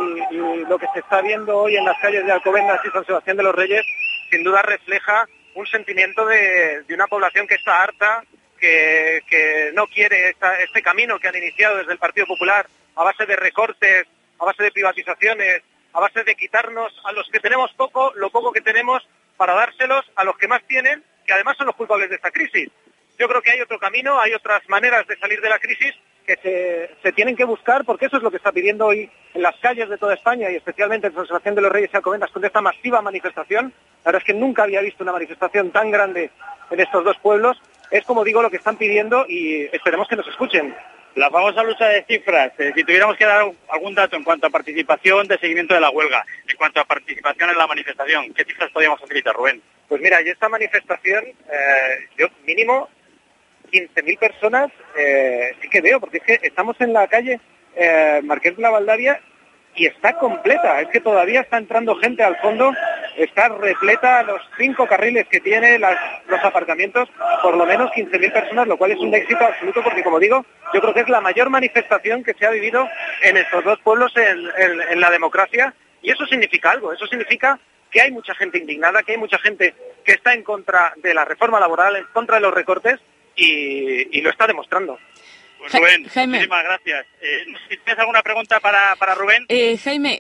lo 0.69 0.79
que 0.79 0.87
se 0.93 1.01
está 1.01 1.23
viendo 1.23 1.59
hoy 1.59 1.77
en 1.77 1.85
las 1.85 1.99
calles 2.01 2.25
de 2.25 2.33
Alcobendas 2.33 2.81
y 2.85 2.91
San 2.91 3.05
Sebastián 3.05 3.37
de 3.37 3.43
los 3.43 3.55
Reyes 3.55 3.85
sin 4.31 4.45
duda 4.45 4.63
refleja 4.63 5.27
un 5.55 5.67
sentimiento 5.67 6.27
de, 6.27 6.85
una 6.91 7.07
población 7.07 7.47
que 7.47 7.55
está 7.55 7.83
harta, 7.83 8.25
que, 8.61 9.71
no 9.75 9.87
quiere 9.87 10.37
este 10.61 10.83
camino 10.83 11.19
que 11.19 11.29
han 11.29 11.37
iniciado 11.37 11.79
desde 11.79 11.93
el 11.93 11.99
Partido 11.99 12.27
Popular 12.27 12.67
a 12.95 13.05
base 13.05 13.25
de 13.25 13.37
recortes, 13.37 14.07
a 14.39 14.45
base 14.45 14.63
de 14.63 14.73
privatizaciones, 14.73 15.63
a 15.97 16.01
base 16.01 16.25
de 16.25 16.35
quitarnos 16.35 16.93
a 17.05 17.13
los 17.13 17.27
que 17.31 17.41
tenemos 17.41 17.73
poco, 17.73 18.13
lo 18.17 18.29
poco 18.29 18.53
que 18.53 18.61
tenemos, 18.61 19.03
para 19.39 19.55
dárselos 19.55 20.05
a 20.15 20.25
los 20.25 20.37
que 20.37 20.47
más 20.47 20.63
tienen, 20.67 21.03
que 21.27 21.33
además 21.33 21.57
son 21.57 21.67
los 21.67 21.75
culpables 21.75 22.11
de 22.11 22.17
esta 22.17 22.31
crisis. 22.31 22.69
Yo 23.19 23.27
creo 23.27 23.41
que 23.41 23.51
hay 23.51 23.63
otro 23.63 23.79
camino, 23.79 24.21
hay 24.21 24.35
otras 24.35 24.61
maneras 24.69 25.07
de 25.07 25.17
salir 25.17 25.41
de 25.41 25.49
la 25.49 25.59
crisis 25.59 25.95
que 26.27 26.91
se, 27.03 27.13
tienen 27.13 27.35
que 27.35 27.45
buscar, 27.45 27.87
porque 27.87 28.07
eso 28.07 28.19
es 28.19 28.23
lo 28.23 28.31
que 28.31 28.37
está 28.37 28.53
pidiendo 28.53 28.85
hoy 28.85 29.11
en 29.33 29.41
las 29.41 29.57
calles 29.57 29.89
de 29.89 29.97
toda 29.97 30.13
España 30.13 30.51
y 30.51 30.57
especialmente 30.57 31.07
en 31.07 31.15
Sebastián 31.15 31.55
de 31.55 31.63
los 31.63 31.73
Reyes 31.73 31.89
y 31.91 31.97
Alcobendas 31.97 32.31
con 32.31 32.45
esta 32.45 32.61
masiva 32.61 33.01
manifestación. 33.01 33.73
La 34.05 34.13
verdad 34.13 34.23
es 34.23 34.27
que 34.27 34.39
nunca 34.39 34.65
había 34.65 34.83
visto 34.83 35.03
una 35.03 35.13
manifestación 35.13 35.71
tan 35.71 35.91
grande 35.91 36.31
en 36.71 36.79
estos 36.79 37.05
dos 37.05 37.17
pueblos. 37.23 37.57
Es 37.91 38.05
como 38.05 38.23
digo 38.23 38.43
lo 38.43 38.51
que 38.51 38.59
están 38.59 38.77
pidiendo 38.77 39.25
y 39.27 39.63
esperemos 39.73 40.09
que 40.09 40.17
nos 40.17 40.29
escuchen. 40.29 40.77
La 41.17 41.31
famosa 41.31 41.63
lucha 41.63 41.89
de 41.89 42.05
cifras, 42.05 42.53
eh, 42.59 42.73
si 42.75 42.85
tuviéramos 42.85 43.17
que 43.17 43.25
dar 43.25 43.51
algún 43.71 43.95
dato 43.95 44.17
en 44.17 44.23
cuanto 44.23 44.49
a 44.49 44.51
participación 44.51 45.27
de 45.27 45.39
seguimiento 45.39 45.73
de 45.73 45.81
la 45.81 45.89
huelga, 45.89 46.23
en 46.47 46.57
cuanto 46.59 46.79
a 46.79 46.85
participación 46.85 47.49
en 47.49 47.57
la 47.57 47.67
manifestación, 47.67 48.35
¿qué 48.35 48.45
cifras 48.45 48.71
podríamos 48.71 49.03
utilizar, 49.03 49.35
Rubén? 49.35 49.63
Pues 49.89 50.03
mira, 50.03 50.21
yo 50.21 50.31
esta 50.33 50.51
manifestación, 50.51 51.25
eh, 51.25 52.09
yo 52.19 52.27
mínimo 52.45 52.91
15.000 53.73 54.19
personas 54.19 54.71
eh, 54.95 55.57
sí 55.63 55.71
que 55.71 55.81
veo, 55.81 56.01
porque 56.01 56.19
es 56.19 56.23
que 56.23 56.39
estamos 56.43 56.79
en 56.81 56.93
la 56.93 57.09
calle 57.09 57.41
Marqués 58.23 58.55
de 58.55 58.63
la 58.63 58.71
Valdaria 58.71 59.19
y 59.77 59.87
está 59.87 60.15
completa. 60.15 60.81
Es 60.81 60.89
que 60.89 61.01
todavía 61.01 61.41
está 61.41 61.59
entrando 61.59 61.95
gente 61.97 62.23
al 62.23 62.37
fondo, 62.39 62.73
está 63.17 63.49
repleta 63.49 64.23
los 64.23 64.41
cinco 64.59 64.87
carriles 64.87 65.27
que 65.29 65.41
tiene 65.41 65.79
los 65.79 66.45
aparcamientos, 66.45 67.09
por 67.43 67.57
lo 67.57 67.67
menos 67.67 67.91
15.000 67.93 68.33
personas, 68.33 68.67
lo 68.67 68.77
cual 68.77 68.93
es 68.93 68.99
un 68.99 69.15
éxito 69.15 69.45
absoluto 69.45 69.83
porque, 69.83 70.03
como 70.03 70.19
digo, 70.19 70.45
yo 70.73 70.81
creo 70.81 70.95
que 70.95 71.01
es 71.01 71.09
la 71.09 71.21
mayor 71.21 71.51
manifestación 71.51 72.25
que 72.25 72.35
se 72.35 72.47
ha 72.47 72.51
vivido 72.51 72.89
en 73.23 73.37
estos 73.37 73.65
dos 73.65 73.79
pueblos 73.81 74.13
en 74.17 75.01
la 75.01 75.11
democracia 75.11 75.75
y 76.03 76.11
eso 76.11 76.27
significa 76.27 76.71
algo, 76.71 76.93
eso 76.93 77.07
significa 77.07 77.59
que 77.91 78.01
hay 78.01 78.11
mucha 78.11 78.35
gente 78.35 78.59
indignada, 78.59 79.03
que 79.03 79.13
hay 79.13 79.19
mucha 79.19 79.39
gente 79.39 79.75
que 80.05 80.13
está 80.13 80.35
en 80.35 80.43
contra 80.43 80.93
de 80.97 81.15
la 81.15 81.25
reforma 81.25 81.59
laboral, 81.59 81.97
en 81.97 82.05
contra 82.13 82.37
de 82.37 82.43
los 82.43 82.55
recortes 82.55 83.01
y, 83.35 84.21
lo 84.21 84.31
está 84.31 84.47
demostrando. 84.47 84.99
Pues 85.71 85.83
Rubén, 85.83 86.03
muchísimas 86.03 86.65
gracias. 86.65 87.07
Eh, 87.21 87.45
¿Tienes 87.85 87.99
alguna 87.99 88.23
pregunta 88.23 88.61
para, 88.61 88.95
para 88.97 89.15
Rubén? 89.15 89.47
Eh, 89.49 89.77
Jaime, 89.79 90.19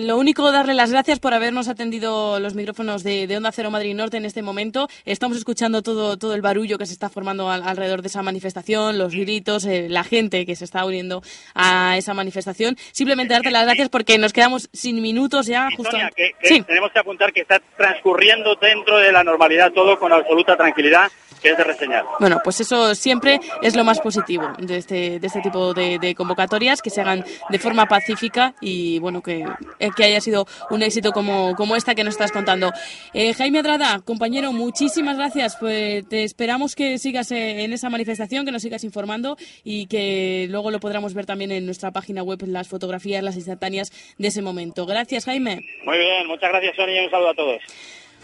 lo 0.00 0.16
único 0.16 0.52
darle 0.52 0.74
las 0.74 0.92
gracias 0.92 1.18
por 1.18 1.34
habernos 1.34 1.68
atendido 1.68 2.38
los 2.38 2.54
micrófonos 2.54 3.02
de, 3.02 3.28
Onda 3.36 3.50
Cero 3.50 3.70
Madrid 3.70 3.94
Norte 3.94 4.18
en 4.18 4.24
este 4.24 4.42
momento. 4.42 4.88
Estamos 5.04 5.36
escuchando 5.36 5.82
todo, 5.82 6.16
todo 6.16 6.34
el 6.34 6.42
barullo 6.42 6.78
que 6.78 6.86
se 6.86 6.92
está 6.92 7.08
formando 7.08 7.50
alrededor 7.50 8.02
de 8.02 8.08
esa 8.08 8.22
manifestación, 8.22 8.98
los 8.98 9.12
gritos, 9.12 9.64
eh, 9.64 9.88
la 9.88 10.04
gente 10.04 10.46
que 10.46 10.54
se 10.54 10.64
está 10.64 10.84
uniendo 10.84 11.22
a 11.54 11.96
esa 11.96 12.14
manifestación. 12.14 12.76
Simplemente 12.92 13.34
darte 13.34 13.50
las 13.50 13.64
gracias 13.64 13.88
porque 13.88 14.16
nos 14.18 14.32
quedamos 14.32 14.68
sin 14.72 15.02
minutos 15.02 15.46
ya. 15.46 15.68
justo... 15.76 15.96
tenemos 16.66 16.92
que 16.92 16.98
apuntar 16.98 17.32
que 17.32 17.40
está 17.40 17.60
transcurriendo 17.76 18.54
dentro 18.56 18.98
de 18.98 19.10
la 19.10 19.24
normalidad 19.24 19.72
todo 19.72 19.98
con 19.98 20.12
absoluta 20.12 20.56
tranquilidad 20.56 21.10
que 21.42 21.50
es 21.50 21.58
de 21.58 21.64
reseñar. 21.64 22.04
Bueno, 22.20 22.40
pues 22.42 22.60
eso 22.60 22.94
siempre 22.94 23.40
es 23.62 23.76
lo 23.76 23.84
más 23.84 24.00
positivo 24.00 24.52
de 24.58 24.76
este, 24.76 25.18
de 25.18 25.26
este 25.26 25.40
tipo 25.40 25.74
de, 25.74 26.14
convocatorias, 26.16 26.82
que 26.82 26.90
se 26.90 27.00
hagan 27.00 27.24
de 27.48 27.58
forma 27.58 27.86
pacífica 27.86 28.54
y 28.60 28.98
bueno, 29.00 29.22
que, 29.22 29.44
eh, 29.78 29.90
que 29.96 30.04
haya 30.04 30.20
sido 30.20 30.46
un 30.70 30.82
éxito 30.82 31.12
como, 31.12 31.54
como 31.56 31.76
esta 31.76 31.94
que 31.94 32.04
nos 32.04 32.14
estás 32.14 32.32
contando. 32.32 32.72
Eh, 33.12 33.34
Jaime 33.34 33.58
Adrada, 33.58 34.00
compañero, 34.04 34.52
muchísimas 34.52 35.16
gracias. 35.16 35.56
Pues 35.56 36.08
te 36.08 36.24
esperamos 36.24 36.74
que 36.74 36.98
sigas 36.98 37.32
eh, 37.32 37.64
en 37.64 37.72
esa 37.72 37.90
manifestación, 37.90 38.44
que 38.44 38.52
nos 38.52 38.62
sigas 38.62 38.84
informando 38.84 39.36
y 39.64 39.86
que 39.86 40.46
luego 40.48 40.70
lo 40.70 40.80
podamos 40.80 41.14
ver 41.14 41.26
también 41.26 41.50
en 41.50 41.66
nuestra 41.66 41.90
página 41.90 42.22
web, 42.22 42.42
las 42.46 42.68
fotografías, 42.68 43.22
las 43.22 43.36
instantáneas 43.36 43.90
de 44.18 44.28
ese 44.28 44.42
momento. 44.42 44.86
Gracias, 44.86 45.24
Jaime. 45.24 45.60
Muy 45.84 45.98
bien, 45.98 46.26
muchas 46.26 46.50
gracias, 46.50 46.76
Sonia, 46.76 47.02
y 47.02 47.04
un 47.06 47.10
saludo 47.10 47.30
a 47.30 47.34
todos. 47.34 47.62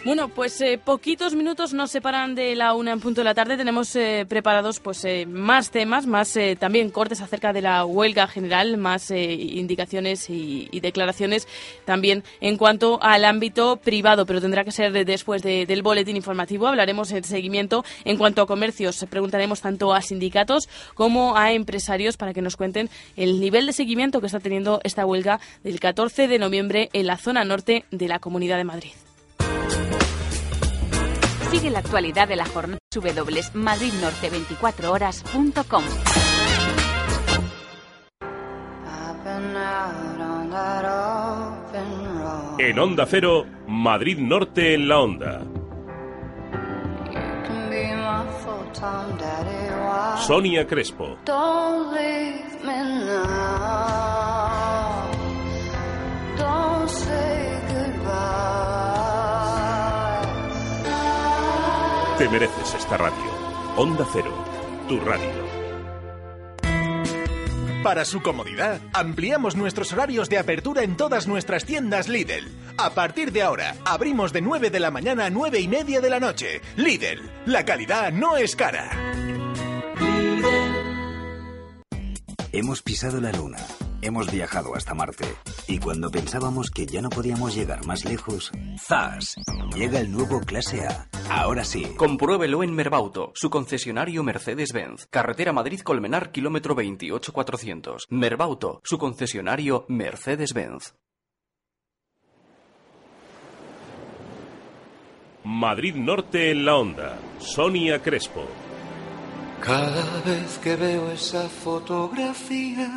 Bueno, 0.09 0.31
pues 0.31 0.59
eh, 0.62 0.81
poquitos 0.83 1.35
minutos 1.35 1.75
nos 1.75 1.90
separan 1.90 2.35
de 2.35 2.57
la 2.57 2.73
una 2.73 2.92
en 2.92 3.01
punto 3.01 3.21
de 3.21 3.27
la 3.27 3.35
tarde. 3.35 3.59
Tenemos 3.59 3.94
eh, 3.94 4.25
preparados 4.27 4.81
pues 4.81 5.05
eh, 5.05 5.27
más 5.27 5.71
temas, 5.71 6.07
más 6.07 6.35
también 6.59 6.88
cortes 6.88 7.21
acerca 7.21 7.53
de 7.53 7.61
la 7.61 7.85
huelga 7.85 8.27
general, 8.27 8.79
más 8.79 9.11
indicaciones 9.11 10.31
y, 10.31 10.71
declaraciones 10.81 11.47
también 11.85 12.25
en 12.40 12.57
cuanto 12.57 12.99
al 13.03 13.27
ámbito 13.27 13.77
privado, 13.77 14.25
pero 14.25 14.40
tendrá 14.40 14.64
que 14.64 14.73
ser 14.73 15.05
después 15.05 15.42
del 15.42 15.83
boletín 15.83 16.16
informativo. 16.16 16.68
Hablaremos 16.68 17.12
en 17.12 17.25
seguimiento 17.25 17.85
en 18.07 18.16
cuanto 18.16 18.40
a 18.40 18.47
comercios. 18.47 19.05
Preguntaremos 19.11 19.61
tanto 19.61 19.92
a 19.92 20.01
sindicatos 20.01 20.71
como 20.94 21.37
a 21.37 21.53
empresarios 21.53 22.16
para 22.16 22.33
que 22.33 22.40
nos 22.40 22.57
cuenten 22.57 22.88
el 23.14 23.40
nivel 23.40 23.66
de 23.66 23.75
seguimiento 23.75 24.21
que 24.23 24.27
está 24.27 24.40
teniendo 24.40 24.81
esta 24.85 25.05
huelga 25.05 25.38
del 25.62 25.81
14 25.81 26.29
de 26.29 26.38
noviembre 26.38 26.88
en 26.94 27.07
la 27.07 27.18
zona 27.18 27.44
norte 27.44 27.85
de 27.90 28.09
la 28.09 28.21
Comunidad 28.21 28.57
de 28.57 28.64
Madrid. 28.64 28.92
Sigue 31.51 31.71
la 31.71 31.79
actualidad 31.79 32.29
de 32.29 32.37
la 32.37 32.45
jornada 32.45 32.79
www.madridnorte24horas.com. 32.95 35.85
En 42.59 42.79
Onda 42.79 43.07
Cero, 43.07 43.47
Madrid 43.67 44.19
Norte 44.19 44.75
en 44.75 44.89
la 44.89 45.01
Onda. 45.01 45.41
Sonia 50.27 50.67
Crespo. 50.67 51.17
Te 62.18 62.28
mereces 62.28 62.74
esta 62.74 62.96
radio. 62.96 63.31
Onda 63.76 64.04
Cero, 64.12 64.35
tu 64.88 64.98
radio. 64.98 65.31
Para 67.85 68.04
su 68.04 68.20
comodidad, 68.22 68.81
ampliamos 68.92 69.54
nuestros 69.54 69.92
horarios 69.92 70.28
de 70.28 70.38
apertura 70.38 70.83
en 70.83 70.96
todas 70.96 71.28
nuestras 71.28 71.64
tiendas 71.64 72.09
Lidl. 72.09 72.48
A 72.76 72.90
partir 72.90 73.31
de 73.31 73.42
ahora, 73.42 73.76
abrimos 73.85 74.33
de 74.33 74.40
9 74.40 74.70
de 74.70 74.81
la 74.81 74.90
mañana 74.90 75.26
a 75.26 75.31
9 75.31 75.61
y 75.61 75.68
media 75.68 76.00
de 76.00 76.11
la 76.11 76.18
noche. 76.18 76.61
Lidl, 76.74 77.31
la 77.46 77.64
calidad 77.64 78.11
no 78.11 78.37
es 78.37 78.57
cara. 78.57 78.90
Hemos 82.53 82.83
pisado 82.83 83.21
la 83.21 83.31
luna 83.33 83.59
Hemos 84.01 84.31
viajado 84.31 84.77
hasta 84.77 84.95
Marte 84.95 85.27
y 85.67 85.81
cuando 85.81 86.11
pensábamos 86.11 86.71
que 86.71 86.87
ya 86.87 87.03
no 87.03 87.11
podíamos 87.11 87.55
llegar 87.55 87.85
más 87.85 88.05
lejos, 88.05 88.53
¡zas! 88.79 89.35
Llega 89.75 89.99
el 89.99 90.13
nuevo 90.13 90.41
Clase 90.41 90.87
A. 90.87 91.09
Ahora 91.29 91.65
sí. 91.65 91.85
Compruébelo 91.97 92.63
en 92.63 92.73
Merbauto, 92.75 93.33
su 93.35 93.51
concesionario 93.51 94.23
Mercedes-Benz. 94.23 95.09
Carretera 95.11 95.53
Madrid-Colmenar, 95.53 96.31
kilómetro 96.31 96.77
28400. 96.77 98.07
Merbauto, 98.11 98.81
su 98.85 98.99
concesionario 98.99 99.85
Mercedes-Benz. 99.89 100.95
Madrid 105.43 105.97
Norte 105.97 106.53
en 106.53 106.65
la 106.65 106.77
onda. 106.77 107.19
Sonia 107.41 108.01
Crespo. 108.01 108.47
Cada 109.61 110.21
vez 110.25 110.59
que 110.59 110.77
veo 110.77 111.11
esa 111.12 111.49
fotografía 111.49 112.90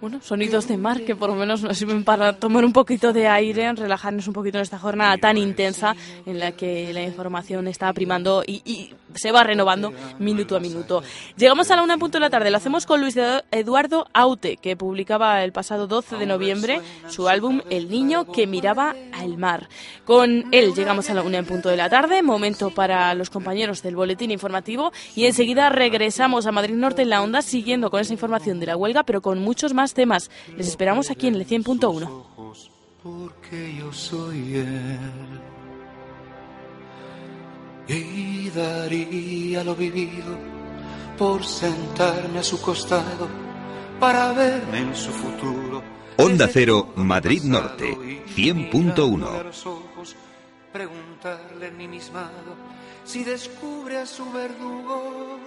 bueno, 0.00 0.20
sonidos 0.22 0.68
de 0.68 0.76
mar 0.76 1.02
que 1.02 1.16
por 1.16 1.30
lo 1.30 1.36
menos 1.36 1.62
nos 1.62 1.78
sirven 1.78 2.04
para 2.04 2.34
tomar 2.34 2.64
un 2.64 2.72
poquito 2.72 3.12
de 3.12 3.28
aire, 3.28 3.72
relajarnos 3.72 4.26
un 4.26 4.34
poquito 4.34 4.58
en 4.58 4.62
esta 4.62 4.78
jornada 4.78 5.16
tan 5.18 5.38
intensa 5.38 5.94
en 6.26 6.38
la 6.38 6.52
que 6.52 6.92
la 6.92 7.02
información 7.02 7.68
está 7.68 7.92
primando 7.92 8.42
y, 8.46 8.90
se 9.14 9.30
va 9.30 9.44
renovando 9.44 9.92
minuto 10.18 10.56
a 10.56 10.60
minuto. 10.60 11.04
Llegamos 11.36 11.70
a 11.70 11.76
la 11.76 11.84
una 11.84 11.98
punto 11.98 12.16
de 12.16 12.22
la 12.22 12.30
tarde, 12.30 12.50
lo 12.50 12.56
hacemos 12.56 12.84
con 12.84 13.00
Luis 13.00 13.16
Eduardo 13.52 14.08
Aute, 14.12 14.56
que 14.56 14.76
publicaba 14.76 15.44
el 15.44 15.52
pasado 15.52 15.86
12 15.86 16.16
de 16.16 16.26
noviembre 16.26 16.80
su 17.08 17.28
álbum 17.28 17.60
El 17.70 17.88
niño 17.88 18.24
que 18.24 18.48
miraba 18.48 18.96
al 19.12 19.38
mar. 19.38 19.68
Con 20.04 20.46
él 20.50 20.74
llegamos 20.74 21.10
a 21.10 21.14
la 21.14 21.22
una 21.22 21.38
en 21.38 21.46
punto 21.46 21.68
de 21.68 21.76
la 21.76 21.88
tarde, 21.88 22.22
momento 22.22 22.70
para 22.70 23.14
los 23.14 23.30
compañeros 23.30 23.82
del 23.82 23.94
boletín 23.94 24.32
informativo 24.32 24.92
y 25.14 25.26
enseguida 25.26 25.68
regresamos 25.68 26.46
a 26.46 26.52
Madrid 26.52 26.74
Norte 26.74 27.02
en 27.02 27.10
la 27.10 27.22
onda 27.22 27.40
siguiendo 27.40 27.90
con 27.90 28.00
esa 28.00 28.12
información 28.12 28.58
de 28.58 28.66
la 28.66 28.76
huelga, 28.76 29.04
pero 29.04 29.22
con 29.22 29.38
muchos 29.38 29.74
más 29.74 29.93
temas. 29.94 30.30
Les 30.56 30.68
esperamos 30.68 31.10
aquí 31.10 31.28
en 31.28 31.36
el 31.36 31.46
100.1. 31.46 32.24
Porque 33.02 33.76
yo 33.78 33.92
soy 33.92 34.56
él. 34.56 35.40
Y 37.86 38.50
daría 38.50 39.62
lo 39.64 39.74
vivido 39.74 40.38
por 41.18 41.44
sentarme 41.44 42.40
a 42.40 42.42
su 42.42 42.60
costado 42.60 43.28
para 44.00 44.32
verme 44.32 44.78
en 44.78 44.94
su 44.94 45.10
futuro. 45.10 45.82
Onda 46.16 46.48
Cero, 46.48 46.92
Madrid 46.96 47.42
Norte, 47.42 47.96
100.1. 48.36 49.84
Preguntarle 50.72 51.68
en 51.68 51.76
mi 51.76 51.86
mismado 51.88 52.56
si 53.04 53.22
descubre 53.22 53.98
a 53.98 54.06
su 54.06 54.30
verdugo 54.32 55.38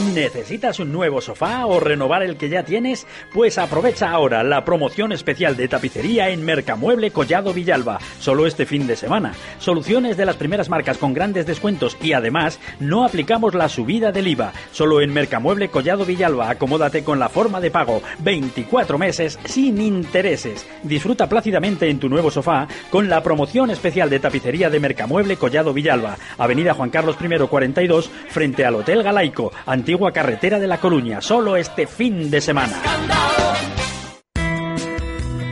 ¿Necesitas 0.00 0.80
un 0.80 0.92
nuevo 0.92 1.20
sofá 1.20 1.66
o 1.66 1.78
renovar 1.78 2.22
el 2.22 2.36
que 2.36 2.48
ya 2.48 2.64
tienes? 2.64 3.06
Pues 3.32 3.58
aprovecha 3.58 4.10
ahora 4.10 4.42
la 4.42 4.64
promoción 4.64 5.12
especial 5.12 5.56
de 5.56 5.68
tapicería 5.68 6.30
en 6.30 6.42
Mercamueble 6.42 7.10
Collado 7.10 7.52
Villalba, 7.52 7.98
solo 8.18 8.46
este 8.46 8.64
fin 8.64 8.86
de 8.86 8.96
semana. 8.96 9.34
Soluciones 9.58 10.16
de 10.16 10.24
las 10.24 10.36
primeras 10.36 10.70
marcas 10.70 10.96
con 10.96 11.12
grandes 11.12 11.46
descuentos 11.46 11.98
y 12.02 12.14
además 12.14 12.58
no 12.80 13.04
aplicamos 13.04 13.54
la 13.54 13.68
subida 13.68 14.10
del 14.10 14.28
IVA. 14.28 14.52
Solo 14.72 15.00
en 15.02 15.12
Mercamueble 15.12 15.68
Collado 15.68 16.04
Villalba, 16.06 16.50
acomódate 16.50 17.04
con 17.04 17.18
la 17.18 17.28
forma 17.28 17.60
de 17.60 17.70
pago, 17.70 18.02
24 18.20 18.98
meses 18.98 19.38
sin 19.44 19.80
intereses. 19.80 20.66
Disfruta 20.82 21.28
plácidamente 21.28 21.88
en 21.88 22.00
tu 22.00 22.08
nuevo 22.08 22.30
sofá 22.30 22.66
con 22.90 23.08
la 23.08 23.22
promoción 23.22 23.70
especial 23.70 24.08
de 24.08 24.18
tapicería 24.18 24.70
de 24.70 24.80
Mercamueble 24.80 25.36
Collado 25.36 25.74
Villalba, 25.74 26.16
Avenida 26.38 26.74
Juan 26.74 26.90
Carlos 26.90 27.16
I 27.20 27.46
42, 27.46 28.10
frente 28.28 28.64
al 28.64 28.74
Hotel 28.74 29.02
Galaico, 29.02 29.52
antigua 29.90 30.12
carretera 30.12 30.60
de 30.60 30.68
La 30.68 30.78
Coruña, 30.78 31.20
solo 31.20 31.56
este 31.56 31.88
fin 31.88 32.30
de 32.30 32.40
semana. 32.40 32.80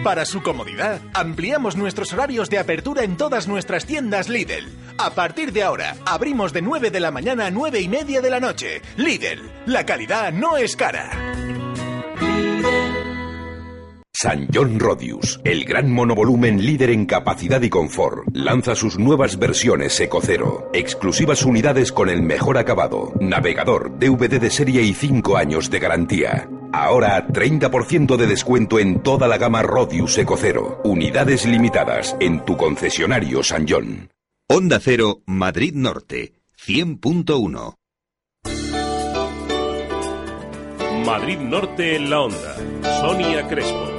Para 0.05 0.25
su 0.25 0.45
comodidad, 0.45 1.01
ampliamos 1.13 1.77
nuestros 1.77 2.13
horarios 2.13 2.49
de 2.49 2.61
apertura 2.61 3.03
en 3.03 3.17
todas 3.17 3.49
nuestras 3.49 3.85
tiendas 3.85 4.29
Lidl. 4.29 4.69
A 4.97 5.11
partir 5.11 5.53
de 5.53 5.65
ahora, 5.65 5.97
abrimos 6.07 6.53
de 6.53 6.63
9 6.63 6.93
de 6.93 7.01
la 7.01 7.11
mañana 7.11 7.47
a 7.47 7.51
9 7.51 7.81
y 7.81 7.89
media 7.89 8.21
de 8.21 8.31
la 8.31 8.39
noche. 8.39 8.81
Lidl, 8.97 9.51
la 9.67 9.85
calidad 9.85 10.33
no 10.33 10.57
es 10.57 10.77
cara. 10.77 11.11
San 14.21 14.49
John 14.53 14.81
Rodius, 14.81 15.39
el 15.45 15.65
gran 15.65 15.93
monovolumen 15.93 16.67
líder 16.67 16.91
en 16.91 17.07
capacidad 17.07 17.63
y 17.63 17.71
confort, 17.71 18.25
lanza 18.33 18.75
sus 18.75 18.99
nuevas 18.99 19.39
versiones 19.39 20.01
Eco 20.01 20.21
Cero, 20.21 20.69
exclusivas 20.75 21.45
unidades 21.45 21.93
con 21.93 22.09
el 22.09 22.23
mejor 22.23 22.59
acabado, 22.59 23.13
navegador, 23.21 23.97
DVD 23.97 24.41
de 24.41 24.51
serie 24.51 24.83
y 24.83 24.93
5 24.93 25.37
años 25.37 25.71
de 25.71 25.79
garantía. 25.79 26.51
Ahora 26.73 27.29
30% 27.29 28.17
de 28.17 28.27
descuento 28.27 28.81
en 28.81 29.05
toda 29.05 29.29
la 29.29 29.39
gama 29.39 29.63
Rodius 29.63 30.19
Eco 30.19 30.37
Cero, 30.37 30.81
unidades 30.83 31.47
limitadas 31.47 32.17
en 32.19 32.45
tu 32.45 32.57
concesionario 32.57 33.45
San 33.45 33.67
John. 33.69 34.11
Onda 34.49 34.81
Cero, 34.81 35.23
Madrid 35.27 35.75
Norte, 35.77 36.33
100.1. 36.67 37.77
Madrid 41.07 41.39
Norte 41.39 41.95
en 41.95 42.11
la 42.11 42.21
onda. 42.23 42.57
Sonia 43.01 43.47
Crespo. 43.47 43.98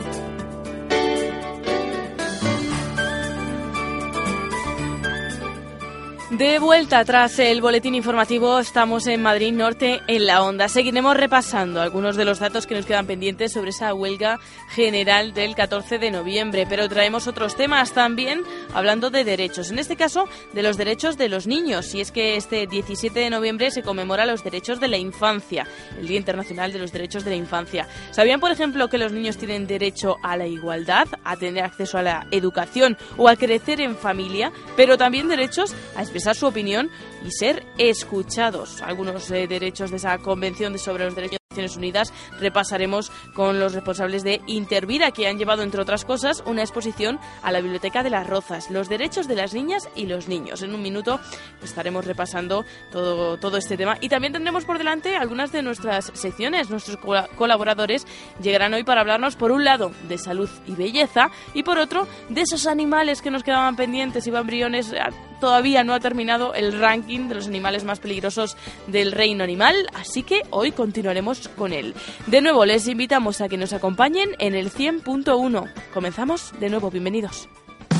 De 6.39 6.57
vuelta 6.57 7.03
tras 7.03 7.37
el 7.39 7.59
boletín 7.59 7.95
informativo, 7.95 8.59
estamos 8.59 9.07
en 9.07 9.21
Madrid 9.21 9.51
Norte 9.51 9.99
en 10.07 10.25
la 10.25 10.41
onda. 10.41 10.69
Seguiremos 10.69 11.17
repasando 11.17 11.81
algunos 11.81 12.15
de 12.15 12.23
los 12.23 12.39
datos 12.39 12.65
que 12.65 12.75
nos 12.75 12.85
quedan 12.85 13.07
pendientes 13.07 13.51
sobre 13.51 13.71
esa 13.71 13.93
huelga 13.93 14.39
general 14.69 15.33
del 15.33 15.53
14 15.53 15.99
de 15.99 16.11
noviembre, 16.11 16.65
pero 16.65 16.87
traemos 16.87 17.27
otros 17.27 17.57
temas 17.57 17.91
también 17.91 18.43
hablando 18.73 19.09
de 19.09 19.25
derechos. 19.25 19.69
En 19.69 19.79
este 19.79 19.97
caso, 19.97 20.29
de 20.53 20.63
los 20.63 20.77
derechos 20.77 21.17
de 21.17 21.27
los 21.27 21.45
niños. 21.45 21.93
Y 21.93 21.99
es 21.99 22.09
que 22.09 22.37
este 22.37 22.67
17 22.67 23.19
de 23.19 23.29
noviembre 23.29 23.69
se 23.69 23.83
conmemora 23.83 24.25
los 24.25 24.41
derechos 24.41 24.79
de 24.79 24.87
la 24.87 24.97
infancia, 24.97 25.67
el 25.99 26.07
Día 26.07 26.19
Internacional 26.19 26.71
de 26.71 26.79
los 26.79 26.93
Derechos 26.93 27.25
de 27.25 27.31
la 27.31 27.35
Infancia. 27.35 27.85
¿Sabían, 28.11 28.39
por 28.39 28.53
ejemplo, 28.53 28.87
que 28.87 28.97
los 28.97 29.11
niños 29.11 29.37
tienen 29.37 29.67
derecho 29.67 30.15
a 30.23 30.37
la 30.37 30.47
igualdad, 30.47 31.09
a 31.25 31.35
tener 31.35 31.65
acceso 31.65 31.97
a 31.97 32.01
la 32.01 32.27
educación 32.31 32.97
o 33.17 33.27
a 33.27 33.35
crecer 33.35 33.81
en 33.81 33.97
familia, 33.97 34.53
pero 34.77 34.97
también 34.97 35.27
derechos 35.27 35.75
a 35.97 36.01
expresar 36.01 36.28
su 36.33 36.47
opinión 36.47 36.89
y 37.25 37.31
ser 37.31 37.65
escuchados. 37.77 38.81
Algunos 38.81 39.29
eh, 39.31 39.47
derechos 39.47 39.91
de 39.91 39.97
esa 39.97 40.17
Convención 40.17 40.77
sobre 40.77 41.05
los 41.05 41.15
Derechos 41.15 41.33
de 41.33 41.38
Naciones 41.49 41.77
Unidas 41.77 42.13
repasaremos 42.39 43.11
con 43.33 43.59
los 43.59 43.73
responsables 43.73 44.23
de 44.23 44.39
Intervira, 44.45 45.09
que 45.09 45.27
han 45.27 45.39
llevado, 45.39 45.63
entre 45.63 45.81
otras 45.81 46.05
cosas, 46.05 46.43
una 46.45 46.61
exposición 46.61 47.19
a 47.41 47.51
la 47.51 47.59
Biblioteca 47.59 48.03
de 48.03 48.11
las 48.11 48.27
Rozas, 48.27 48.69
los 48.69 48.87
derechos 48.87 49.27
de 49.27 49.33
las 49.33 49.55
niñas 49.55 49.89
y 49.95 50.05
los 50.05 50.27
niños. 50.27 50.61
En 50.61 50.75
un 50.75 50.83
minuto 50.83 51.19
estaremos 51.63 52.05
repasando 52.05 52.65
todo, 52.91 53.39
todo 53.39 53.57
este 53.57 53.77
tema 53.77 53.97
y 53.99 54.09
también 54.09 54.31
tendremos 54.31 54.63
por 54.63 54.77
delante 54.77 55.15
algunas 55.15 55.51
de 55.51 55.63
nuestras 55.63 56.11
secciones. 56.13 56.69
Nuestros 56.69 56.97
colaboradores 57.35 58.05
llegarán 58.39 58.75
hoy 58.75 58.83
para 58.83 59.01
hablarnos, 59.01 59.35
por 59.35 59.51
un 59.51 59.65
lado, 59.65 59.91
de 60.07 60.19
salud 60.19 60.51
y 60.67 60.73
belleza 60.73 61.31
y 61.55 61.63
por 61.63 61.79
otro, 61.79 62.07
de 62.29 62.41
esos 62.41 62.67
animales 62.67 63.23
que 63.23 63.31
nos 63.31 63.41
quedaban 63.41 63.75
pendientes. 63.75 64.27
Iván 64.27 64.45
Briones 64.45 64.93
eh, 64.93 64.99
todavía 65.39 65.83
no 65.83 65.95
ha 65.95 65.99
terminado 65.99 66.53
el 66.53 66.79
ranking 66.79 67.27
de 67.27 67.33
los 67.33 67.47
animales 67.47 67.85
más 67.85 67.99
peligrosos 67.99 68.55
del 68.85 69.11
reino 69.11 69.43
animal, 69.43 69.87
así 69.95 70.21
que 70.21 70.43
hoy 70.51 70.71
continuaremos 70.71 71.38
con 71.47 71.73
él. 71.73 71.95
De 72.27 72.41
nuevo, 72.41 72.65
les 72.65 72.87
invitamos 72.87 73.41
a 73.41 73.49
que 73.49 73.57
nos 73.57 73.73
acompañen 73.73 74.29
en 74.39 74.55
el 74.55 74.71
100.1. 74.71 75.71
Comenzamos 75.93 76.53
de 76.59 76.69
nuevo, 76.69 76.91
bienvenidos. 76.91 77.47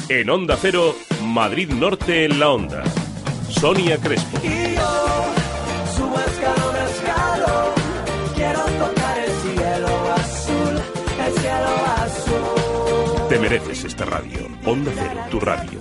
En 0.09 0.29
Onda 0.29 0.57
Cero, 0.59 0.95
Madrid 1.23 1.69
Norte 1.69 2.25
en 2.25 2.39
la 2.39 2.49
Onda. 2.49 2.83
Sonia 3.49 3.97
Crespo. 3.97 4.39
quiero 8.35 8.63
tocar 8.65 9.19
el 9.19 9.31
cielo 9.31 10.13
azul, 10.13 10.81
el 11.25 11.33
cielo 11.33 11.71
azul. 11.97 13.29
Te 13.29 13.39
mereces 13.39 13.85
esta 13.85 14.05
radio. 14.05 14.47
Onda 14.65 14.91
Cero, 14.95 15.21
tu 15.29 15.39
radio. 15.39 15.79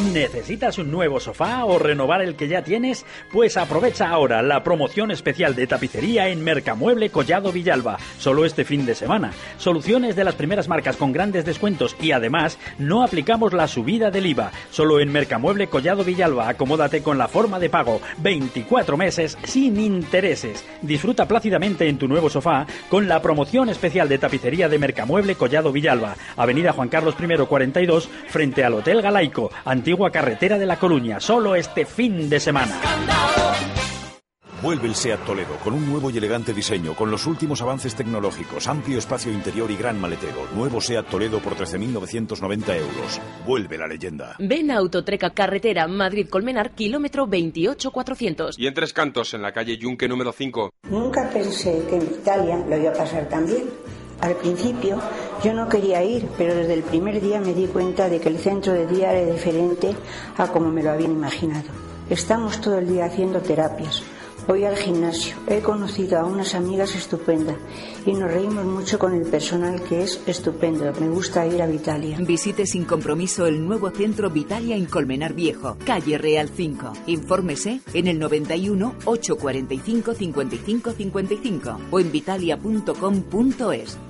¿Necesitas 0.00 0.78
un 0.78 0.90
nuevo 0.90 1.20
sofá 1.20 1.64
o 1.66 1.78
renovar 1.78 2.22
el 2.22 2.34
que 2.34 2.48
ya 2.48 2.64
tienes? 2.64 3.04
Pues 3.30 3.56
aprovecha 3.56 4.08
ahora 4.08 4.42
la 4.42 4.64
promoción 4.64 5.10
especial 5.10 5.54
de 5.54 5.66
tapicería 5.66 6.28
en 6.28 6.42
Mercamueble 6.42 7.10
Collado 7.10 7.52
Villalba, 7.52 7.98
solo 8.18 8.44
este 8.44 8.64
fin 8.64 8.86
de 8.86 8.94
semana. 8.94 9.32
Soluciones 9.58 10.16
de 10.16 10.24
las 10.24 10.34
primeras 10.34 10.68
marcas 10.68 10.96
con 10.96 11.12
grandes 11.12 11.44
descuentos 11.44 11.96
y 12.00 12.12
además 12.12 12.58
no 12.78 13.04
aplicamos 13.04 13.52
la 13.52 13.68
subida 13.68 14.10
del 14.10 14.26
IVA. 14.26 14.50
Solo 14.70 15.00
en 15.00 15.12
Mercamueble 15.12 15.68
Collado 15.68 16.02
Villalba, 16.02 16.48
acomódate 16.48 17.02
con 17.02 17.18
la 17.18 17.28
forma 17.28 17.60
de 17.60 17.70
pago, 17.70 18.00
24 18.18 18.96
meses 18.96 19.38
sin 19.44 19.78
intereses. 19.78 20.64
Disfruta 20.82 21.28
plácidamente 21.28 21.88
en 21.88 21.98
tu 21.98 22.08
nuevo 22.08 22.30
sofá 22.30 22.66
con 22.88 23.06
la 23.06 23.22
promoción 23.22 23.68
especial 23.68 24.08
de 24.08 24.18
tapicería 24.18 24.68
de 24.68 24.78
Mercamueble 24.78 25.36
Collado 25.36 25.70
Villalba, 25.72 26.16
Avenida 26.36 26.72
Juan 26.72 26.88
Carlos 26.88 27.14
I 27.20 27.46
42, 27.46 28.08
frente 28.28 28.64
al 28.64 28.74
Hotel 28.74 29.02
Galaico, 29.02 29.50
antigua 29.90 30.12
carretera 30.12 30.56
de 30.56 30.66
La 30.66 30.78
Coruña, 30.78 31.18
solo 31.18 31.56
este 31.56 31.84
fin 31.84 32.30
de 32.30 32.38
semana. 32.38 32.80
Vuelve 34.62 34.86
el 34.86 34.94
SEAT 34.94 35.24
Toledo 35.24 35.56
con 35.64 35.74
un 35.74 35.84
nuevo 35.90 36.10
y 36.10 36.18
elegante 36.18 36.52
diseño, 36.52 36.94
con 36.94 37.10
los 37.10 37.26
últimos 37.26 37.60
avances 37.60 37.96
tecnológicos, 37.96 38.68
amplio 38.68 39.00
espacio 39.00 39.32
interior 39.32 39.68
y 39.68 39.76
gran 39.76 40.00
maletero. 40.00 40.46
Nuevo 40.54 40.80
SEAT 40.80 41.06
Toledo 41.06 41.40
por 41.40 41.56
13.990 41.56 42.76
euros. 42.76 43.20
Vuelve 43.44 43.78
la 43.78 43.88
leyenda. 43.88 44.36
Ven 44.38 44.70
a 44.70 44.76
Autotreca 44.76 45.30
Carretera 45.30 45.88
Madrid-Colmenar, 45.88 46.70
kilómetro 46.76 47.26
28400. 47.26 48.60
Y 48.60 48.68
en 48.68 48.74
Tres 48.74 48.92
Cantos, 48.92 49.34
en 49.34 49.42
la 49.42 49.52
calle 49.52 49.76
Yunque 49.76 50.06
número 50.06 50.30
5. 50.30 50.70
Nunca 50.88 51.28
pensé 51.30 51.84
que 51.88 51.96
en 51.96 52.02
Italia 52.02 52.64
lo 52.68 52.76
iba 52.76 52.90
a 52.90 52.94
pasar 52.94 53.28
tan 53.28 53.44
bien. 53.44 53.64
Al 54.20 54.34
principio 54.36 54.98
Yo 55.42 55.54
no 55.54 55.68
quería 55.68 56.04
ir, 56.04 56.28
pero 56.36 56.54
desde 56.54 56.74
el 56.74 56.82
primer 56.82 57.20
día 57.20 57.40
me 57.40 57.54
di 57.54 57.66
cuenta 57.66 58.08
de 58.08 58.20
que 58.20 58.28
el 58.28 58.38
centro 58.38 58.74
de 58.74 58.86
día 58.86 59.12
era 59.12 59.32
diferente 59.32 59.94
a 60.36 60.48
como 60.48 60.70
me 60.70 60.82
lo 60.82 60.90
habían 60.90 61.12
imaginado. 61.12 61.68
Estamos 62.10 62.60
todo 62.60 62.78
el 62.78 62.88
día 62.88 63.06
haciendo 63.06 63.40
terapias. 63.40 64.02
Voy 64.46 64.64
al 64.64 64.76
gimnasio. 64.76 65.36
He 65.46 65.60
conocido 65.60 66.18
a 66.18 66.24
unas 66.24 66.54
amigas 66.54 66.94
estupendas 66.94 67.56
y 68.04 68.12
nos 68.12 68.32
reímos 68.32 68.64
mucho 68.64 68.98
con 68.98 69.14
el 69.14 69.22
personal 69.22 69.80
que 69.82 70.02
es 70.02 70.20
estupendo. 70.26 70.92
Me 71.00 71.08
gusta 71.08 71.46
ir 71.46 71.62
a 71.62 71.66
Vitalia. 71.66 72.18
Visite 72.20 72.66
sin 72.66 72.84
compromiso 72.84 73.46
el 73.46 73.64
nuevo 73.64 73.90
centro 73.90 74.28
Vitalia 74.28 74.76
en 74.76 74.86
Colmenar 74.86 75.34
Viejo, 75.34 75.76
calle 75.84 76.18
Real 76.18 76.48
5. 76.48 76.92
Infórmese 77.06 77.80
en 77.94 78.08
el 78.08 78.18
91 78.18 78.94
845 79.04 80.14
55 80.14 80.92
55 80.92 81.78
o 81.92 82.00
en 82.00 82.10
vitalia.com.es. 82.12 84.09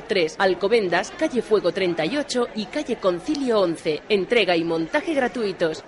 3, 0.00 0.36
Alcobendas, 0.38 1.12
calle 1.18 1.42
Fuego 1.42 1.72
38 1.72 2.48
y 2.54 2.64
calle 2.64 2.96
Concilio 2.96 3.60
11. 3.60 4.00
Entrega 4.08 4.56
y 4.56 4.64
montaje 4.64 5.12
gratuitos. 5.12 5.84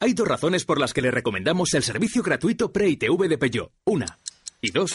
Hay 0.00 0.14
dos 0.14 0.26
razones 0.26 0.64
por 0.64 0.80
las 0.80 0.94
que 0.94 1.02
le 1.02 1.10
recomendamos 1.10 1.74
el 1.74 1.82
servicio 1.82 2.22
gratuito 2.22 2.72
Pre-ITV 2.72 3.28
de 3.28 3.38
Peugeot. 3.38 3.70
Una. 3.84 4.18
Y 4.62 4.70
dos. 4.70 4.92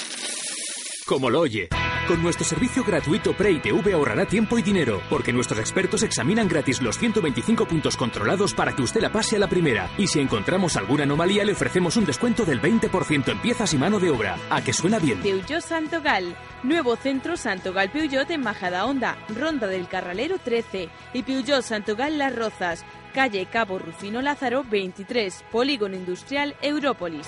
Como 1.06 1.30
lo 1.30 1.42
oye. 1.42 1.70
Con 2.10 2.24
nuestro 2.24 2.44
servicio 2.44 2.84
gratuito 2.84 3.34
Pre-ITV 3.34 3.94
ahorrará 3.94 4.26
tiempo 4.26 4.58
y 4.58 4.64
dinero, 4.64 5.00
porque 5.12 5.32
nuestros 5.32 5.60
expertos 5.60 6.02
examinan 6.02 6.48
gratis 6.48 6.82
los 6.82 6.98
125 6.98 7.68
puntos 7.68 7.96
controlados 7.96 8.56
para 8.56 8.76
que 8.76 8.82
usted 8.82 9.00
la 9.00 9.12
pase 9.12 9.36
a 9.36 9.40
la 9.40 9.48
primera. 9.48 9.92
Y 9.96 10.08
si 10.08 10.20
encontramos 10.20 10.76
alguna 10.76 11.04
anomalía, 11.04 11.46
le 11.46 11.52
ofrecemos 11.52 11.98
un 11.98 12.06
descuento 12.06 12.46
del 12.46 12.60
20% 12.64 13.32
en 13.32 13.38
piezas 13.38 13.76
y 13.76 13.78
mano 13.78 14.00
de 14.00 14.10
obra. 14.10 14.40
¿A 14.50 14.64
que 14.64 14.74
suena 14.74 14.98
bien? 14.98 15.22
Peugeot 15.22 15.62
Santogal. 15.62 16.36
Nuevo 16.64 16.96
centro 16.96 17.38
Santogal 17.38 17.92
Peugeot 17.92 18.32
en 18.32 18.42
Majadahonda, 18.42 19.16
Ronda 19.38 19.68
del 19.68 19.88
Carralero 19.88 20.40
13 20.40 20.90
y 21.14 21.22
Peugeot 21.22 21.62
Santogal 21.62 22.18
Las 22.18 22.36
Rozas, 22.36 22.86
calle 23.14 23.46
Cabo 23.46 23.78
Rufino 23.78 24.24
Lázaro 24.24 24.64
23, 24.64 25.46
Polígono 25.52 25.96
Industrial 25.96 26.56
Európolis. 26.64 27.28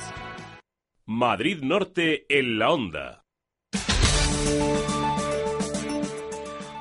Madrid 1.06 1.60
Norte 1.62 2.26
en 2.36 2.58
la 2.58 2.72
onda. 2.72 3.20
Thank 4.52 4.89
you. 4.89 4.91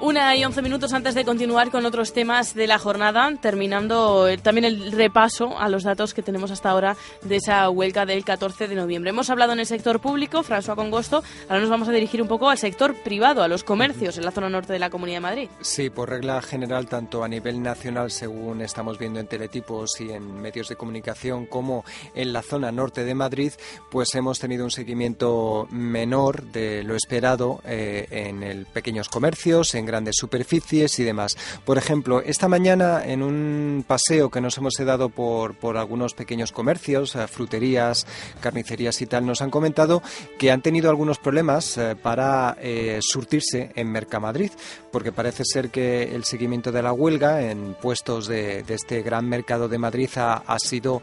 Una 0.03 0.35
y 0.35 0.43
once 0.47 0.63
minutos 0.63 0.95
antes 0.95 1.15
de 1.15 1.27
continuar 1.27 1.71
con 1.71 1.85
otros 1.85 2.15
temas 2.15 2.55
de 2.55 2.67
la 2.67 2.79
jornada, 2.79 3.31
terminando 3.39 4.29
eh, 4.29 4.39
también 4.39 4.65
el 4.65 4.93
repaso 4.93 5.59
a 5.59 5.69
los 5.69 5.83
datos 5.83 6.15
que 6.15 6.23
tenemos 6.23 6.51
hasta 6.51 6.71
ahora 6.71 6.97
de 7.21 7.37
esa 7.37 7.69
huelga 7.69 8.07
del 8.07 8.25
14 8.25 8.67
de 8.67 8.77
noviembre. 8.77 9.11
Hemos 9.11 9.29
hablado 9.29 9.53
en 9.53 9.61
el 9.61 9.67
sector 9.67 10.01
público, 10.01 10.43
François 10.43 10.75
Congosto, 10.75 11.23
ahora 11.51 11.61
nos 11.61 11.69
vamos 11.69 11.87
a 11.87 11.93
dirigir 11.93 12.23
un 12.23 12.29
poco 12.29 12.49
al 12.49 12.57
sector 12.57 12.95
privado, 12.95 13.43
a 13.43 13.49
los 13.49 13.63
comercios 13.63 14.17
en 14.17 14.25
la 14.25 14.31
zona 14.31 14.49
norte 14.49 14.73
de 14.73 14.79
la 14.79 14.89
Comunidad 14.89 15.17
de 15.17 15.21
Madrid. 15.21 15.51
Sí, 15.61 15.91
por 15.91 16.09
regla 16.09 16.41
general, 16.41 16.87
tanto 16.87 17.23
a 17.23 17.29
nivel 17.29 17.63
nacional, 17.63 18.11
según 18.11 18.63
estamos 18.63 18.99
viendo 18.99 19.21
en 19.21 19.27
teletipos 19.27 20.01
y 20.01 20.13
en 20.13 20.41
medios 20.41 20.69
de 20.69 20.77
comunicación, 20.77 21.45
como 21.45 21.85
en 22.15 22.33
la 22.33 22.41
zona 22.41 22.73
norte 22.73 23.05
de 23.05 23.15
Madrid, 23.15 23.53
pues 23.91 24.15
hemos 24.15 24.39
tenido 24.39 24.65
un 24.65 24.71
seguimiento 24.71 25.69
menor 25.71 26.45
de 26.45 26.85
lo 26.85 26.95
esperado 26.95 27.61
eh, 27.67 28.07
en 28.11 28.65
pequeños 28.73 29.11
comercios, 29.11 29.75
en 29.75 29.90
grandes 29.91 30.17
superficies 30.17 30.99
y 30.99 31.05
demás. 31.05 31.37
Por 31.65 31.79
ejemplo, 31.79 32.23
esta 32.23 32.49
mañana 32.49 33.03
en 33.05 33.23
un 33.23 33.85
paseo 33.87 34.31
que 34.31 34.41
nos 34.41 34.57
hemos 34.57 34.75
dado 34.79 35.09
por, 35.09 35.55
por 35.55 35.77
algunos 35.77 36.15
pequeños 36.15 36.53
comercios, 36.53 37.17
eh, 37.17 37.27
fruterías, 37.27 38.07
carnicerías 38.41 39.01
y 39.03 39.07
tal, 39.07 39.27
nos 39.27 39.43
han 39.43 39.51
comentado 39.51 40.03
que 40.39 40.51
han 40.51 40.63
tenido 40.63 40.91
algunos 40.91 41.19
problemas 41.19 41.77
eh, 41.77 41.97
para 42.01 42.57
eh, 42.61 42.99
surtirse 43.03 43.73
en 43.75 43.91
Mercamadrid, 43.91 44.53
porque 44.93 45.13
parece 45.13 45.45
ser 45.45 45.71
que 45.71 46.15
el 46.15 46.25
seguimiento 46.25 46.73
de 46.73 46.83
la 46.83 46.93
huelga 46.93 47.43
en 47.51 47.75
puestos 47.75 48.27
de, 48.27 48.65
este 48.69 49.03
gran 49.03 49.29
mercado 49.29 49.69
de 49.69 49.79
Madrid 49.79 50.11
ha, 50.17 50.35
ha 50.35 50.59
sido 50.59 51.03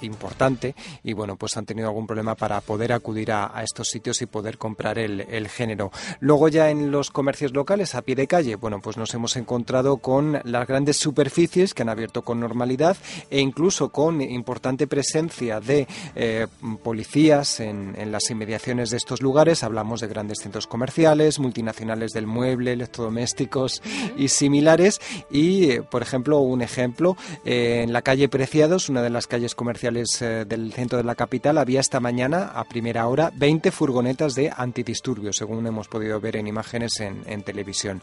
importante 0.00 0.74
y 1.02 1.12
bueno, 1.12 1.36
pues 1.36 1.56
han 1.56 1.66
tenido 1.66 1.88
algún 1.88 2.06
problema 2.06 2.34
para 2.34 2.60
poder 2.60 2.92
acudir 2.92 3.32
a, 3.32 3.56
a 3.56 3.62
estos 3.62 3.88
sitios 3.88 4.22
y 4.22 4.26
poder 4.26 4.56
comprar 4.58 4.98
el, 4.98 5.20
el 5.20 5.48
género. 5.48 5.90
Luego 6.20 6.48
ya 6.48 6.70
en 6.70 6.90
los 6.90 7.10
comercios 7.10 7.52
locales 7.52 7.94
a 7.94 8.02
pie 8.02 8.13
de 8.14 8.26
calle, 8.26 8.56
bueno, 8.56 8.80
pues 8.80 8.96
nos 8.96 9.12
hemos 9.14 9.36
encontrado 9.36 9.98
con 9.98 10.40
las 10.44 10.66
grandes 10.66 10.96
superficies 10.96 11.74
que 11.74 11.82
han 11.82 11.88
abierto 11.88 12.22
con 12.22 12.40
normalidad 12.40 12.96
e 13.30 13.40
incluso 13.40 13.90
con 13.90 14.20
importante 14.20 14.86
presencia 14.86 15.60
de 15.60 15.86
eh, 16.14 16.46
policías 16.82 17.60
en, 17.60 17.94
en, 17.96 18.12
las 18.12 18.30
inmediaciones 18.30 18.90
de 18.90 18.96
estos 18.96 19.22
lugares. 19.22 19.62
Hablamos 19.62 20.00
de 20.00 20.08
grandes 20.08 20.38
centros 20.40 20.66
comerciales, 20.66 21.38
multinacionales 21.38 22.12
del 22.12 22.26
mueble, 22.26 22.72
electrodomésticos 22.72 23.82
y 24.16 24.28
similares. 24.28 25.00
Y, 25.30 25.70
eh, 25.70 25.82
por 25.82 26.02
ejemplo, 26.02 26.38
un 26.38 26.62
ejemplo, 26.62 27.16
eh, 27.44 27.82
en 27.84 27.92
la 27.92 28.02
calle 28.02 28.28
Preciados, 28.28 28.88
una 28.88 29.02
de 29.02 29.10
las 29.10 29.26
calles 29.26 29.54
comerciales 29.54 30.18
del 30.18 30.72
centro 30.72 30.98
de 30.98 31.04
la 31.04 31.14
capital, 31.14 31.58
había 31.58 31.80
esta 31.80 32.00
mañana, 32.00 32.52
a 32.54 32.64
primera 32.64 33.06
hora, 33.06 33.32
20 33.36 33.70
furgonetas 33.70 34.34
de 34.34 34.52
antidisturbios, 34.56 35.36
según 35.36 35.66
hemos 35.66 35.88
podido 35.88 36.20
ver 36.20 36.36
en 36.36 36.46
imágenes 36.46 37.00
en, 37.00 37.22
en 37.26 37.42
televisión. 37.42 38.02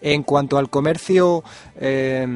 En 0.00 0.22
cuanto 0.22 0.58
al 0.58 0.68
comercio 0.68 1.42
eh, 1.78 2.26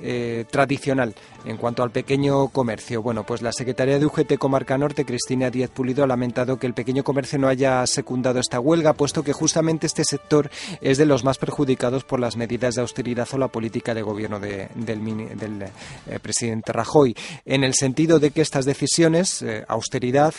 eh, 0.00 0.44
tradicional, 0.50 1.14
en 1.44 1.56
cuanto 1.56 1.82
al 1.82 1.90
pequeño 1.90 2.48
comercio, 2.48 3.02
bueno, 3.02 3.24
pues 3.24 3.42
la 3.42 3.52
secretaria 3.52 3.98
de 3.98 4.06
UGT 4.06 4.36
Comarca 4.36 4.78
Norte, 4.78 5.04
Cristina 5.04 5.50
Díaz 5.50 5.70
Pulido, 5.70 6.02
ha 6.02 6.06
lamentado 6.06 6.58
que 6.58 6.66
el 6.66 6.74
pequeño 6.74 7.04
comercio 7.04 7.38
no 7.38 7.48
haya 7.48 7.86
secundado 7.86 8.40
esta 8.40 8.58
huelga, 8.58 8.94
puesto 8.94 9.22
que 9.22 9.32
justamente 9.32 9.86
este 9.86 10.04
sector 10.04 10.50
es 10.80 10.98
de 10.98 11.06
los 11.06 11.22
más 11.22 11.38
perjudicados 11.38 12.04
por 12.04 12.18
las 12.18 12.36
medidas 12.36 12.74
de 12.74 12.80
austeridad 12.80 13.28
o 13.32 13.38
la 13.38 13.48
política 13.48 13.94
de 13.94 14.02
gobierno 14.02 14.40
de, 14.40 14.68
del, 14.74 15.62
eh, 15.62 16.18
presidente 16.20 16.72
Rajoy, 16.72 17.14
en 17.44 17.62
el 17.62 17.74
sentido 17.74 18.18
de 18.18 18.30
que 18.30 18.40
estas 18.40 18.64
decisiones, 18.64 19.42
eh, 19.42 19.64
austeridad, 19.68 20.34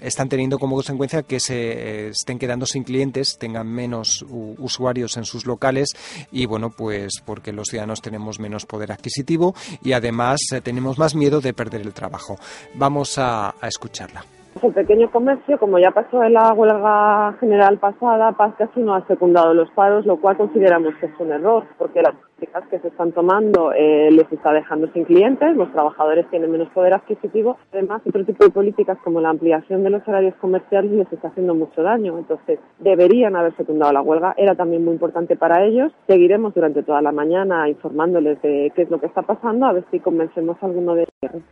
están 0.00 0.28
teniendo 0.28 0.58
como 0.58 0.76
consecuencia 0.76 1.22
que 1.22 1.40
se 1.40 2.08
estén 2.08 2.38
quedando 2.38 2.66
sin 2.66 2.84
clientes, 2.84 3.36
tengan 3.38 3.66
menos 3.66 4.24
usuarios 4.28 5.16
en 5.16 5.24
sus 5.24 5.46
locales 5.46 5.85
y, 6.32 6.46
bueno, 6.46 6.70
pues 6.70 7.14
porque 7.24 7.52
los 7.52 7.68
ciudadanos 7.68 8.02
tenemos 8.02 8.38
menos 8.38 8.66
poder 8.66 8.92
adquisitivo 8.92 9.54
y 9.82 9.92
además 9.92 10.40
eh, 10.52 10.60
tenemos 10.60 10.98
más 10.98 11.14
miedo 11.14 11.40
de 11.40 11.52
perder 11.52 11.82
el 11.82 11.92
trabajo. 11.92 12.38
Vamos 12.74 13.18
a, 13.18 13.54
a 13.60 13.68
escucharla. 13.68 14.35
El 14.62 14.72
pequeño 14.72 15.10
comercio, 15.10 15.58
como 15.58 15.78
ya 15.78 15.90
pasó 15.90 16.22
en 16.24 16.32
la 16.32 16.52
huelga 16.54 17.34
general 17.40 17.76
pasada, 17.78 18.32
Paz 18.32 18.54
casi 18.56 18.80
no 18.80 18.94
ha 18.94 19.06
secundado 19.06 19.52
los 19.52 19.70
paros, 19.72 20.06
lo 20.06 20.16
cual 20.18 20.38
consideramos 20.38 20.94
que 20.96 21.06
es 21.06 21.12
un 21.18 21.30
error, 21.30 21.64
porque 21.76 22.00
las 22.00 22.14
políticas 22.14 22.64
que 22.70 22.78
se 22.78 22.88
están 22.88 23.12
tomando 23.12 23.72
eh, 23.74 24.10
les 24.10 24.30
está 24.32 24.52
dejando 24.52 24.90
sin 24.92 25.04
clientes, 25.04 25.54
los 25.56 25.70
trabajadores 25.72 26.26
tienen 26.30 26.50
menos 26.50 26.70
poder 26.70 26.94
adquisitivo, 26.94 27.58
además 27.70 28.00
otro 28.06 28.24
tipo 28.24 28.44
de 28.44 28.50
políticas 28.50 28.96
como 29.04 29.20
la 29.20 29.28
ampliación 29.28 29.84
de 29.84 29.90
los 29.90 30.08
horarios 30.08 30.34
comerciales 30.36 30.90
les 30.90 31.12
está 31.12 31.28
haciendo 31.28 31.54
mucho 31.54 31.82
daño, 31.82 32.16
entonces 32.18 32.58
deberían 32.78 33.36
haber 33.36 33.54
secundado 33.56 33.92
la 33.92 34.00
huelga, 34.00 34.34
era 34.38 34.54
también 34.54 34.84
muy 34.84 34.94
importante 34.94 35.36
para 35.36 35.64
ellos, 35.64 35.92
seguiremos 36.06 36.54
durante 36.54 36.82
toda 36.82 37.02
la 37.02 37.12
mañana 37.12 37.68
informándoles 37.68 38.40
de 38.40 38.72
qué 38.74 38.82
es 38.82 38.90
lo 38.90 39.00
que 39.00 39.06
está 39.06 39.20
pasando, 39.20 39.66
a 39.66 39.72
ver 39.72 39.84
si 39.90 40.00
convencemos 40.00 40.56
a 40.62 40.66
alguno 40.66 40.94
de 40.94 41.06
ellos. 41.20 41.42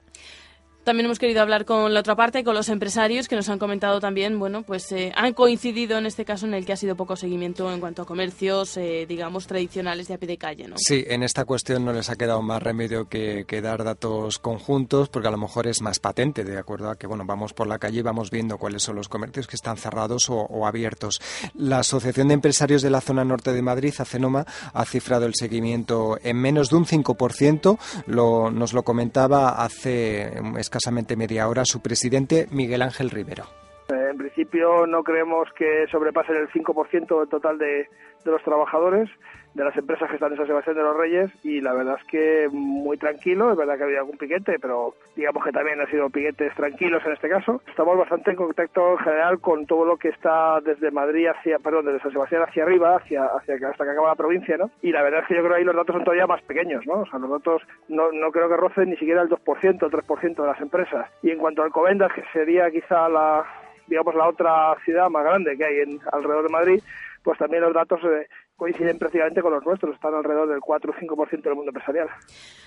También 0.84 1.06
hemos 1.06 1.18
querido 1.18 1.40
hablar 1.40 1.64
con 1.64 1.94
la 1.94 2.00
otra 2.00 2.14
parte, 2.14 2.44
con 2.44 2.54
los 2.54 2.68
empresarios 2.68 3.26
que 3.26 3.36
nos 3.36 3.48
han 3.48 3.58
comentado 3.58 4.00
también, 4.00 4.38
bueno, 4.38 4.64
pues 4.64 4.92
eh, 4.92 5.12
han 5.16 5.32
coincidido 5.32 5.96
en 5.96 6.04
este 6.04 6.26
caso 6.26 6.44
en 6.44 6.52
el 6.52 6.66
que 6.66 6.74
ha 6.74 6.76
sido 6.76 6.94
poco 6.94 7.16
seguimiento 7.16 7.72
en 7.72 7.80
cuanto 7.80 8.02
a 8.02 8.04
comercios, 8.04 8.76
eh, 8.76 9.06
digamos, 9.08 9.46
tradicionales 9.46 10.08
de 10.08 10.14
a 10.14 10.18
pie 10.18 10.28
de 10.28 10.36
calle, 10.36 10.68
¿no? 10.68 10.76
Sí, 10.76 11.02
en 11.06 11.22
esta 11.22 11.46
cuestión 11.46 11.86
no 11.86 11.94
les 11.94 12.10
ha 12.10 12.16
quedado 12.16 12.42
más 12.42 12.62
remedio 12.62 13.08
que, 13.08 13.46
dar 13.62 13.82
datos 13.82 14.38
conjuntos, 14.38 15.08
porque 15.08 15.28
a 15.28 15.30
lo 15.30 15.38
mejor 15.38 15.66
es 15.66 15.80
más 15.80 16.00
patente, 16.00 16.44
de 16.44 16.58
acuerdo 16.58 16.90
a 16.90 16.96
que, 16.96 17.06
bueno, 17.06 17.24
vamos 17.24 17.54
por 17.54 17.66
la 17.66 17.78
calle 17.78 18.00
y 18.00 18.02
vamos 18.02 18.30
viendo 18.30 18.58
cuáles 18.58 18.82
son 18.82 18.96
los 18.96 19.08
comercios 19.08 19.46
que 19.46 19.56
están 19.56 19.78
cerrados 19.78 20.28
o, 20.28 20.66
abiertos. 20.66 21.18
La 21.54 21.78
Asociación 21.78 22.28
de 22.28 22.34
Empresarios 22.34 22.82
de 22.82 22.90
la 22.90 23.00
Zona 23.00 23.24
Norte 23.24 23.54
de 23.54 23.62
Madrid, 23.62 23.94
ACENOMA, 23.96 24.44
ha 24.74 24.84
cifrado 24.84 25.24
el 25.24 25.34
seguimiento 25.34 26.18
en 26.22 26.36
menos 26.36 26.68
de 26.68 26.76
un 26.76 26.84
5%, 26.84 27.78
lo, 28.06 28.50
nos 28.50 28.74
lo 28.74 28.82
comentaba 28.82 29.64
hace 29.64 30.42
escasamente 30.74 31.14
media 31.16 31.48
hora 31.48 31.62
su 31.64 31.80
presidente 31.80 32.46
Miguel 32.50 32.82
Ángel 32.82 33.10
Rivero. 33.10 33.44
En 33.88 34.18
principio 34.18 34.86
no 34.88 35.04
creemos 35.04 35.46
que 35.56 35.86
sobrepasen 35.90 36.34
el 36.34 36.48
5% 36.48 37.20
del 37.20 37.28
total 37.28 37.58
de, 37.58 37.88
de 38.24 38.30
los 38.30 38.42
trabajadores 38.42 39.08
de 39.54 39.64
las 39.64 39.76
empresas 39.76 40.08
que 40.08 40.16
están 40.16 40.32
en 40.32 40.38
San 40.38 40.46
Sebastián 40.46 40.76
de 40.76 40.82
los 40.82 40.96
Reyes 40.96 41.30
y 41.44 41.60
la 41.60 41.72
verdad 41.72 41.96
es 42.00 42.06
que 42.06 42.48
muy 42.50 42.98
tranquilo, 42.98 43.52
es 43.52 43.56
verdad 43.56 43.76
que 43.76 43.84
había 43.84 44.00
algún 44.00 44.18
piquete, 44.18 44.58
pero 44.58 44.94
digamos 45.14 45.44
que 45.44 45.52
también 45.52 45.80
han 45.80 45.90
sido 45.90 46.10
piquetes 46.10 46.54
tranquilos 46.54 47.02
en 47.06 47.12
este 47.12 47.28
caso. 47.28 47.62
Estamos 47.68 47.96
bastante 47.96 48.30
en 48.30 48.36
contacto 48.36 48.92
en 48.92 48.98
general 48.98 49.40
con 49.40 49.66
todo 49.66 49.84
lo 49.84 49.96
que 49.96 50.08
está 50.08 50.60
desde 50.60 50.90
Madrid 50.90 51.28
hacia, 51.28 51.58
perdón, 51.60 51.86
desde 51.86 52.00
San 52.00 52.12
Sebastián 52.12 52.42
hacia 52.42 52.64
arriba, 52.64 52.96
hacia, 52.96 53.26
hacia 53.26 53.54
hasta 53.68 53.84
que 53.84 53.90
acaba 53.90 54.08
la 54.08 54.16
provincia, 54.16 54.56
¿no? 54.56 54.70
Y 54.82 54.90
la 54.90 55.02
verdad 55.02 55.20
es 55.20 55.28
que 55.28 55.34
yo 55.34 55.40
creo 55.40 55.52
que 55.52 55.58
ahí 55.58 55.64
los 55.64 55.76
datos 55.76 55.94
son 55.94 56.04
todavía 56.04 56.26
más 56.26 56.42
pequeños, 56.42 56.84
¿no? 56.86 56.94
O 57.00 57.06
sea, 57.06 57.20
los 57.20 57.30
datos 57.30 57.62
no, 57.88 58.10
no 58.12 58.32
creo 58.32 58.48
que 58.48 58.56
rocen 58.56 58.90
ni 58.90 58.96
siquiera 58.96 59.22
el 59.22 59.28
2%, 59.28 59.64
el 59.64 59.78
3% 59.78 60.34
de 60.34 60.46
las 60.46 60.60
empresas. 60.60 61.08
Y 61.22 61.30
en 61.30 61.38
cuanto 61.38 61.62
al 61.62 61.70
Covendas, 61.70 62.12
que 62.12 62.24
sería 62.32 62.70
quizá 62.70 63.08
la 63.08 63.44
digamos 63.86 64.14
la 64.14 64.28
otra 64.28 64.74
ciudad 64.84 65.10
más 65.10 65.24
grande 65.24 65.56
que 65.58 65.64
hay 65.64 65.80
en 65.80 66.00
alrededor 66.10 66.44
de 66.44 66.52
Madrid, 66.52 66.82
pues 67.22 67.38
también 67.38 67.62
los 67.62 67.74
datos 67.74 68.00
eh, 68.04 68.28
coinciden 68.56 68.98
prácticamente 68.98 69.42
con 69.42 69.52
los 69.52 69.64
nuestros, 69.64 69.94
están 69.94 70.14
alrededor 70.14 70.48
del 70.48 70.60
4 70.60 70.92
o 70.92 70.94
5% 70.94 71.42
del 71.42 71.54
mundo 71.54 71.70
empresarial. 71.70 72.08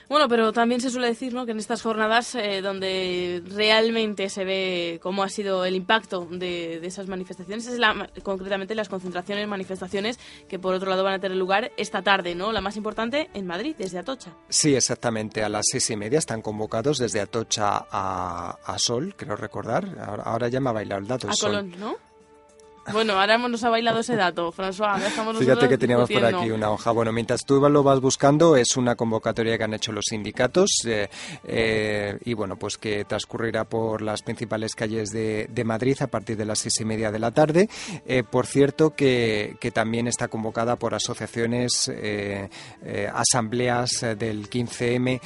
Bueno, 0.10 0.28
pero 0.30 0.54
también 0.54 0.82
se 0.82 0.90
suele 0.90 1.08
decir 1.08 1.34
¿no? 1.34 1.46
que 1.46 1.52
en 1.52 1.58
estas 1.58 1.82
jornadas 1.82 2.36
eh, 2.36 2.62
donde 2.62 3.42
realmente 3.46 4.30
se 4.30 4.46
ve 4.46 5.00
cómo 5.02 5.24
ha 5.24 5.30
sido 5.30 5.66
el 5.66 5.76
impacto 5.76 6.26
de, 6.26 6.86
esas 6.86 7.08
manifestaciones, 7.08 7.68
es 7.68 7.80
la, 7.80 8.10
concretamente 8.24 8.76
las 8.76 8.90
concentraciones, 8.90 9.48
manifestaciones 9.48 10.20
que 10.48 10.60
por 10.60 10.74
otro 10.74 10.90
lado 10.90 11.04
van 11.04 11.16
a 11.16 11.20
tener 11.20 11.38
lugar 11.38 11.72
esta 11.78 12.02
tarde, 12.02 12.36
¿no? 12.36 12.52
La 12.52 12.62
más 12.62 12.78
importante 12.78 13.30
en 13.34 13.46
Madrid, 13.46 13.76
desde 13.78 14.00
Atocha. 14.00 14.32
Sí, 14.50 14.76
exactamente, 14.76 15.44
a 15.44 15.50
las 15.50 15.66
seis 15.70 15.90
y 15.90 15.98
media 15.98 16.20
están 16.20 16.42
convocados 16.42 16.98
desde 16.98 17.20
Atocha 17.20 17.86
a, 17.92 18.58
a 18.66 18.80
Sol, 18.80 19.14
creo 19.18 19.36
recordar, 19.36 19.86
ahora, 20.24 20.48
ya 20.48 20.60
me 20.60 20.70
ha 20.70 20.74
bailado 20.74 21.02
el 21.02 21.08
dato. 21.08 21.28
A 21.30 21.34
Colón, 21.40 21.74
¿no? 21.80 22.07
Bueno, 22.92 23.20
ahora 23.20 23.38
nos 23.38 23.64
ha 23.64 23.70
bailado 23.70 24.00
ese 24.00 24.16
dato, 24.16 24.52
François. 24.52 24.98
Fíjate 25.38 25.68
que 25.68 25.78
teníamos 25.78 26.10
por 26.10 26.24
aquí 26.24 26.52
una 26.52 26.72
hoja. 26.72 26.92
Bueno, 26.92 27.12
mientras 27.12 27.46
tú 27.46 27.60
lo 27.60 27.84
vas 27.84 28.00
buscando, 28.00 28.56
es 28.56 28.78
una 28.78 28.96
convocatoria 28.96 29.58
que 29.58 29.64
han 29.64 29.74
hecho 29.74 29.92
los 29.92 30.06
sindicatos 30.06 30.70
eh, 30.86 31.10
eh, 31.44 32.18
y 32.24 32.34
bueno, 32.34 32.56
pues 32.56 32.78
que 32.78 33.04
transcurrirá 33.04 33.66
por 33.66 34.02
las 34.02 34.22
principales 34.22 34.74
calles 34.74 35.12
de, 35.12 35.48
Madrid 35.66 35.98
a 36.02 36.08
partir 36.08 36.38
de 36.38 36.46
las 36.46 36.60
seis 36.60 36.80
y 36.80 36.86
media 36.86 37.12
de 37.12 37.20
la 37.20 37.32
tarde. 37.32 37.70
Eh, 38.06 38.24
por 38.24 38.46
cierto, 38.46 38.92
que, 38.92 39.58
que, 39.60 39.72
también 39.72 40.08
está 40.08 40.30
convocada 40.30 40.78
por 40.78 40.96
asociaciones, 40.96 41.92
asambleas 43.14 44.06
del 44.18 44.50
15M 44.50 45.20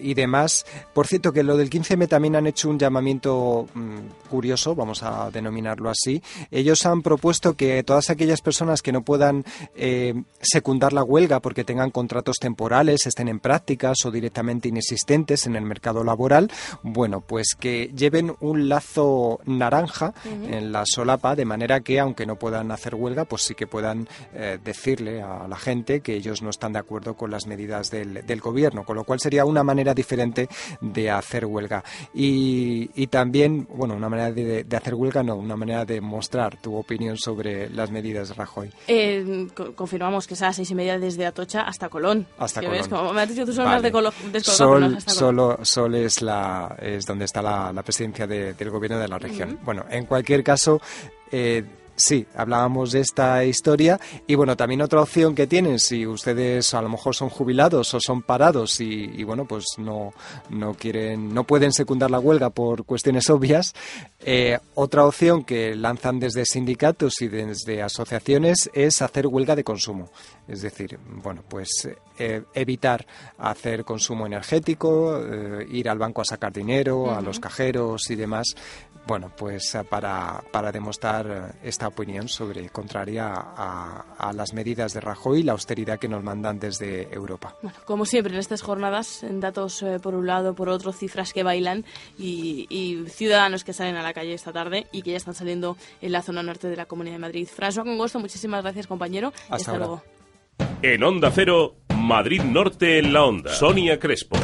y 0.00 0.14
demás. 0.14 0.66
Por 0.92 1.06
cierto, 1.06 1.32
que 1.32 1.42
lo 1.42 1.56
del 1.56 1.70
15M 1.70 2.06
también 2.06 2.36
han 2.36 2.46
hecho 2.46 2.68
un 2.68 2.78
llamamiento 2.78 3.66
mm, 3.72 4.28
curioso, 4.28 4.74
vamos 4.74 5.02
a 5.02 5.30
denominarlo 5.30 5.88
así. 5.88 6.22
Ellos 6.50 6.81
han 6.86 7.02
propuesto 7.02 7.54
que 7.54 7.82
todas 7.82 8.10
aquellas 8.10 8.40
personas 8.40 8.82
que 8.82 8.92
no 8.92 9.02
puedan 9.02 9.44
eh, 9.74 10.14
secundar 10.40 10.92
la 10.92 11.02
huelga 11.02 11.40
porque 11.40 11.64
tengan 11.64 11.90
contratos 11.90 12.36
temporales, 12.38 13.06
estén 13.06 13.28
en 13.28 13.40
prácticas 13.40 13.98
o 14.04 14.10
directamente 14.10 14.68
inexistentes 14.68 15.46
en 15.46 15.56
el 15.56 15.64
mercado 15.64 16.04
laboral, 16.04 16.50
bueno, 16.82 17.20
pues 17.20 17.54
que 17.58 17.90
lleven 17.94 18.34
un 18.40 18.68
lazo 18.68 19.40
naranja 19.44 20.14
en 20.24 20.72
la 20.72 20.84
solapa 20.86 21.36
de 21.36 21.44
manera 21.44 21.80
que 21.80 22.00
aunque 22.00 22.26
no 22.26 22.36
puedan 22.36 22.70
hacer 22.70 22.94
huelga, 22.94 23.24
pues 23.24 23.42
sí 23.42 23.54
que 23.54 23.66
puedan 23.66 24.08
eh, 24.34 24.58
decirle 24.62 25.22
a 25.22 25.46
la 25.48 25.56
gente 25.56 26.00
que 26.00 26.14
ellos 26.14 26.42
no 26.42 26.50
están 26.50 26.72
de 26.72 26.78
acuerdo 26.78 27.14
con 27.14 27.30
las 27.30 27.46
medidas 27.46 27.90
del, 27.90 28.40
gobierno, 28.40 28.84
con 28.84 28.96
lo 28.96 29.04
cual 29.04 29.20
sería 29.20 29.44
una 29.44 29.62
manera 29.62 29.94
diferente 29.94 30.48
de 30.80 31.10
hacer 31.10 31.46
huelga. 31.46 31.84
Y, 32.14 33.06
también, 33.08 33.68
bueno, 33.74 33.94
una 33.94 34.08
manera 34.08 34.32
de, 34.32 34.64
de 34.64 34.76
hacer 34.76 34.94
huelga, 34.94 35.22
no, 35.22 35.36
una 35.36 35.56
manera 35.56 35.84
de 35.84 36.00
mostrar 36.00 36.56
tu 36.56 36.71
opinión 36.78 37.16
sobre 37.16 37.68
las 37.70 37.90
medidas 37.90 38.28
de 38.28 38.34
Rajoy. 38.34 38.70
Eh, 38.88 39.48
confirmamos 39.74 40.26
que 40.26 40.34
es 40.34 40.42
a 40.42 40.46
las 40.46 40.56
seis 40.56 40.70
y 40.70 40.74
media 40.74 40.98
desde 40.98 41.26
Atocha 41.26 41.62
hasta 41.62 41.88
Colón. 41.88 42.26
Hasta 42.38 42.60
Colón. 42.60 42.76
Ves? 42.76 42.88
Como 42.88 43.12
me 43.12 43.22
has 43.22 43.28
dicho 43.28 43.46
tú, 43.46 43.52
son 43.52 43.64
más 43.64 43.82
de 43.82 43.92
Colón. 43.92 44.12
Sol, 44.42 44.98
solo, 45.06 45.58
Sol 45.62 45.94
es, 45.94 46.22
la, 46.22 46.76
es 46.80 47.04
donde 47.06 47.24
está 47.24 47.42
la, 47.42 47.82
presidencia 47.82 48.26
del 48.26 48.70
gobierno 48.70 48.98
de 48.98 49.08
la 49.08 49.18
región. 49.18 49.58
Bueno, 49.64 49.84
en 49.90 50.06
cualquier 50.06 50.42
caso... 50.42 50.80
Eh, 51.30 51.64
Sí, 51.94 52.26
hablábamos 52.34 52.92
de 52.92 53.00
esta 53.00 53.44
historia 53.44 54.00
y 54.26 54.34
bueno, 54.34 54.56
también 54.56 54.80
otra 54.80 55.02
opción 55.02 55.34
que 55.34 55.46
tienen 55.46 55.78
si 55.78 56.06
ustedes 56.06 56.72
a 56.72 56.80
lo 56.80 56.88
mejor 56.88 57.14
son 57.14 57.28
jubilados 57.28 57.92
o 57.92 58.00
son 58.00 58.22
parados 58.22 58.80
y, 58.80 59.22
bueno, 59.24 59.44
pues 59.44 59.66
no, 59.76 60.12
no 60.48 60.72
quieren, 60.74 61.34
no 61.34 61.44
pueden 61.44 61.72
secundar 61.72 62.10
la 62.10 62.18
huelga 62.18 62.48
por 62.48 62.86
cuestiones 62.86 63.28
obvias. 63.28 63.74
Eh, 64.20 64.58
otra 64.74 65.04
opción 65.04 65.44
que 65.44 65.74
lanzan 65.76 66.18
desde 66.18 66.46
sindicatos 66.46 67.20
y 67.20 67.28
desde 67.28 67.82
asociaciones 67.82 68.70
es 68.72 69.02
hacer 69.02 69.26
huelga 69.26 69.54
de 69.54 69.64
consumo. 69.64 70.08
Es 70.48 70.62
decir, 70.62 70.98
bueno, 71.22 71.42
pues 71.46 71.88
eh, 72.18 72.42
evitar 72.54 73.06
hacer 73.38 73.84
consumo 73.84 74.26
energético, 74.26 75.20
eh, 75.22 75.66
ir 75.70 75.88
al 75.88 75.98
banco 75.98 76.22
a 76.22 76.24
sacar 76.24 76.52
dinero, 76.52 77.14
a 77.14 77.20
los 77.20 77.38
cajeros 77.38 78.10
y 78.10 78.16
demás, 78.16 78.54
bueno, 79.06 79.32
pues 79.36 79.74
eh, 79.74 79.84
para, 79.84 80.42
para 80.50 80.70
demostrar 80.70 81.26
eh, 81.26 81.68
esta 81.68 81.88
opinión 81.88 82.28
sobre 82.28 82.68
contraria 82.70 83.32
a, 83.34 84.32
las 84.34 84.54
medidas 84.54 84.94
de 84.94 85.00
Rajoy 85.00 85.40
y 85.40 85.42
la 85.42 85.52
austeridad 85.52 85.98
que 85.98 86.08
nos 86.08 86.22
mandan 86.22 86.58
desde 86.58 87.12
Europa. 87.12 87.56
Bueno, 87.60 87.76
como 87.84 88.06
siempre 88.06 88.32
en 88.32 88.40
estas 88.40 88.62
jornadas, 88.62 89.24
datos 89.28 89.82
eh, 89.82 89.98
por 90.00 90.14
un 90.14 90.26
lado, 90.26 90.54
por 90.54 90.68
otro, 90.68 90.92
cifras 90.92 91.32
que 91.32 91.42
bailan 91.42 91.84
y, 92.18 93.04
ciudadanos 93.08 93.64
que 93.64 93.72
salen 93.72 93.96
a 93.96 94.02
la 94.02 94.12
calle 94.12 94.34
esta 94.34 94.52
tarde 94.52 94.86
y 94.92 95.02
que 95.02 95.10
ya 95.10 95.16
están 95.16 95.34
saliendo 95.34 95.76
en 96.00 96.12
la 96.12 96.22
zona 96.22 96.42
norte 96.42 96.68
de 96.68 96.76
la 96.76 96.86
Comunidad 96.86 97.16
de 97.16 97.20
Madrid. 97.20 97.48
François 97.48 97.84
Congosto, 97.84 98.18
muchísimas 98.20 98.62
gracias 98.62 98.86
compañero. 98.86 99.32
Hasta, 99.48 99.76
luego. 99.76 100.02
En 100.82 101.02
Onda 101.02 101.30
Cero, 101.30 101.76
Madrid 101.96 102.42
Norte 102.42 102.98
en 102.98 103.12
la 103.12 103.24
Onda. 103.24 103.52
Sonia 103.52 103.98
Crespo. 103.98 104.36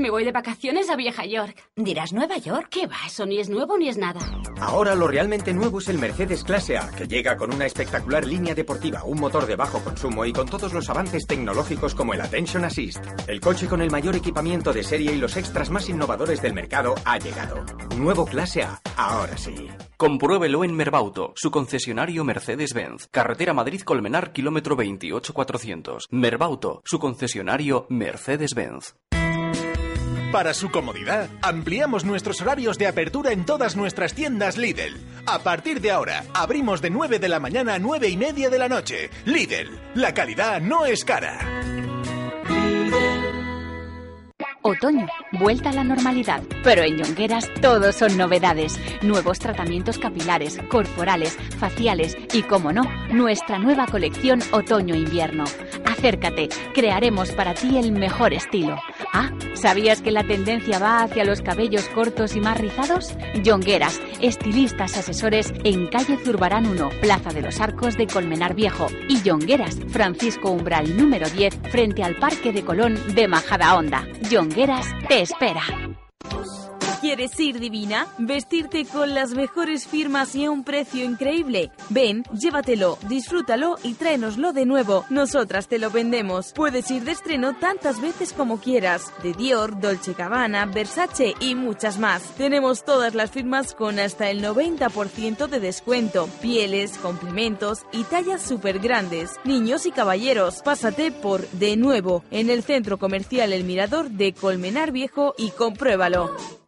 Me 0.00 0.10
voy 0.10 0.24
de 0.24 0.32
vacaciones 0.32 0.90
a 0.90 0.96
Vieja 0.96 1.24
York. 1.26 1.56
¿Dirás 1.76 2.12
Nueva 2.12 2.36
York? 2.36 2.68
¿Qué 2.70 2.86
va? 2.86 2.96
Eso 3.06 3.24
ni 3.24 3.38
es 3.38 3.48
nuevo 3.48 3.78
ni 3.78 3.88
es 3.88 3.98
nada. 3.98 4.20
Ahora 4.60 4.94
lo 4.94 5.06
realmente 5.06 5.52
nuevo 5.52 5.78
es 5.78 5.88
el 5.88 5.98
Mercedes 5.98 6.42
Clase 6.42 6.76
A, 6.76 6.90
que 6.90 7.06
llega 7.06 7.36
con 7.36 7.54
una 7.54 7.66
espectacular 7.66 8.26
línea 8.26 8.54
deportiva, 8.54 9.04
un 9.04 9.20
motor 9.20 9.46
de 9.46 9.54
bajo 9.54 9.78
consumo 9.84 10.24
y 10.24 10.32
con 10.32 10.48
todos 10.48 10.72
los 10.72 10.88
avances 10.90 11.26
tecnológicos 11.26 11.94
como 11.94 12.14
el 12.14 12.20
Attention 12.20 12.64
Assist. 12.64 13.04
El 13.28 13.40
coche 13.40 13.68
con 13.68 13.80
el 13.80 13.90
mayor 13.90 14.16
equipamiento 14.16 14.72
de 14.72 14.82
serie 14.82 15.12
y 15.12 15.18
los 15.18 15.36
extras 15.36 15.70
más 15.70 15.88
innovadores 15.88 16.42
del 16.42 16.54
mercado 16.54 16.94
ha 17.04 17.18
llegado. 17.18 17.64
Nuevo 17.96 18.24
Clase 18.24 18.62
A, 18.62 18.80
ahora 18.96 19.36
sí. 19.36 19.68
Compruébelo 19.96 20.64
en 20.64 20.74
Merbauto, 20.74 21.32
su 21.36 21.50
concesionario 21.50 22.24
Mercedes-Benz. 22.24 23.08
Carretera 23.10 23.52
Madrid-Colmenar, 23.52 24.32
kilómetro 24.32 24.74
28400. 24.74 26.08
Merbauto, 26.10 26.82
su 26.84 26.98
concesionario 26.98 27.86
Mercedes-Benz. 27.88 28.94
Para 30.32 30.54
su 30.54 30.70
comodidad, 30.70 31.28
ampliamos 31.42 32.06
nuestros 32.06 32.40
horarios 32.40 32.78
de 32.78 32.86
apertura 32.86 33.32
en 33.32 33.44
todas 33.44 33.76
nuestras 33.76 34.14
tiendas 34.14 34.56
Lidl. 34.56 34.98
A 35.26 35.40
partir 35.40 35.82
de 35.82 35.90
ahora, 35.90 36.24
abrimos 36.32 36.80
de 36.80 36.88
9 36.88 37.18
de 37.18 37.28
la 37.28 37.38
mañana 37.38 37.74
a 37.74 37.78
9 37.78 38.08
y 38.08 38.16
media 38.16 38.48
de 38.48 38.58
la 38.58 38.66
noche. 38.66 39.10
Lidl, 39.26 39.78
la 39.94 40.14
calidad 40.14 40.62
no 40.62 40.86
es 40.86 41.04
cara. 41.04 41.38
Otoño, 44.64 45.08
vuelta 45.32 45.70
a 45.70 45.72
la 45.72 45.82
normalidad. 45.82 46.40
Pero 46.62 46.82
en 46.82 46.96
Yongueras 46.96 47.50
todos 47.60 47.96
son 47.96 48.16
novedades. 48.16 48.78
Nuevos 49.02 49.40
tratamientos 49.40 49.98
capilares, 49.98 50.60
corporales, 50.68 51.36
faciales 51.58 52.16
y, 52.32 52.42
como 52.42 52.72
no, 52.72 52.84
nuestra 53.10 53.58
nueva 53.58 53.86
colección 53.86 54.40
Otoño-Invierno. 54.52 55.44
Acércate, 55.84 56.48
crearemos 56.74 57.32
para 57.32 57.54
ti 57.54 57.76
el 57.76 57.90
mejor 57.92 58.32
estilo. 58.34 58.76
Ah, 59.12 59.30
¿sabías 59.54 60.00
que 60.00 60.12
la 60.12 60.24
tendencia 60.24 60.78
va 60.78 61.02
hacia 61.02 61.24
los 61.24 61.42
cabellos 61.42 61.88
cortos 61.88 62.36
y 62.36 62.40
más 62.40 62.58
rizados? 62.58 63.14
Yongueras, 63.42 64.00
estilistas 64.20 64.96
asesores 64.96 65.52
en 65.64 65.88
calle 65.88 66.16
Zurbarán 66.16 66.66
1, 66.66 66.88
Plaza 67.00 67.30
de 67.30 67.42
los 67.42 67.60
Arcos 67.60 67.96
de 67.96 68.06
Colmenar 68.06 68.54
Viejo. 68.54 68.86
Y 69.08 69.22
Yongueras, 69.22 69.78
Francisco 69.88 70.50
Umbral 70.50 70.96
número 70.96 71.28
10, 71.28 71.58
frente 71.70 72.02
al 72.04 72.16
Parque 72.16 72.52
de 72.52 72.64
Colón 72.64 72.98
de 73.14 73.26
Majada 73.26 73.76
Honda. 73.76 74.06
Te 75.08 75.22
espera. 75.22 75.62
¿Quieres 77.02 77.38
ir 77.40 77.58
divina? 77.58 78.06
¿Vestirte 78.16 78.84
con 78.84 79.12
las 79.12 79.32
mejores 79.32 79.88
firmas 79.88 80.36
y 80.36 80.44
a 80.44 80.52
un 80.52 80.62
precio 80.62 81.04
increíble? 81.04 81.72
Ven, 81.88 82.22
llévatelo, 82.32 82.96
disfrútalo 83.08 83.76
y 83.82 83.94
tráenoslo 83.94 84.52
de 84.52 84.66
nuevo. 84.66 85.04
Nosotras 85.10 85.66
te 85.66 85.80
lo 85.80 85.90
vendemos. 85.90 86.52
Puedes 86.54 86.88
ir 86.92 87.02
de 87.02 87.10
estreno 87.10 87.56
tantas 87.56 88.00
veces 88.00 88.32
como 88.32 88.60
quieras. 88.60 89.12
De 89.24 89.32
Dior, 89.32 89.80
Dolce 89.80 90.14
Gabbana, 90.14 90.64
Versace 90.66 91.34
y 91.40 91.56
muchas 91.56 91.98
más. 91.98 92.22
Tenemos 92.36 92.84
todas 92.84 93.16
las 93.16 93.32
firmas 93.32 93.74
con 93.74 93.98
hasta 93.98 94.30
el 94.30 94.40
90% 94.40 95.48
de 95.48 95.58
descuento. 95.58 96.28
Pieles, 96.40 96.98
complementos 96.98 97.80
y 97.90 98.04
tallas 98.04 98.42
súper 98.42 98.78
grandes. 98.78 99.40
Niños 99.42 99.86
y 99.86 99.90
caballeros, 99.90 100.62
pásate 100.62 101.10
por 101.10 101.48
De 101.48 101.76
Nuevo 101.76 102.22
en 102.30 102.48
el 102.48 102.62
centro 102.62 102.96
comercial 102.96 103.52
El 103.52 103.64
Mirador 103.64 104.08
de 104.08 104.34
Colmenar 104.34 104.92
Viejo 104.92 105.34
y 105.36 105.50
compruébalo. 105.50 106.61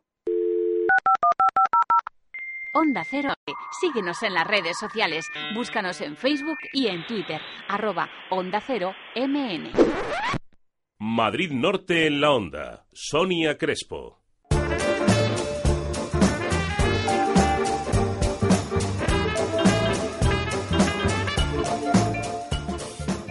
Onda 2.76 3.04
Cero. 3.08 3.32
Síguenos 3.80 4.20
en 4.24 4.34
las 4.34 4.48
redes 4.48 4.76
sociales. 4.76 5.26
Búscanos 5.54 6.00
en 6.00 6.16
Facebook 6.16 6.58
y 6.72 6.88
en 6.88 7.06
Twitter. 7.06 7.40
Arroba 7.68 8.10
Onda 8.30 8.60
Cero 8.60 8.92
MN. 9.14 9.70
Madrid 10.98 11.52
Norte 11.52 12.08
en 12.08 12.20
la 12.20 12.32
Onda. 12.32 12.86
Sonia 12.92 13.56
Crespo. 13.56 14.24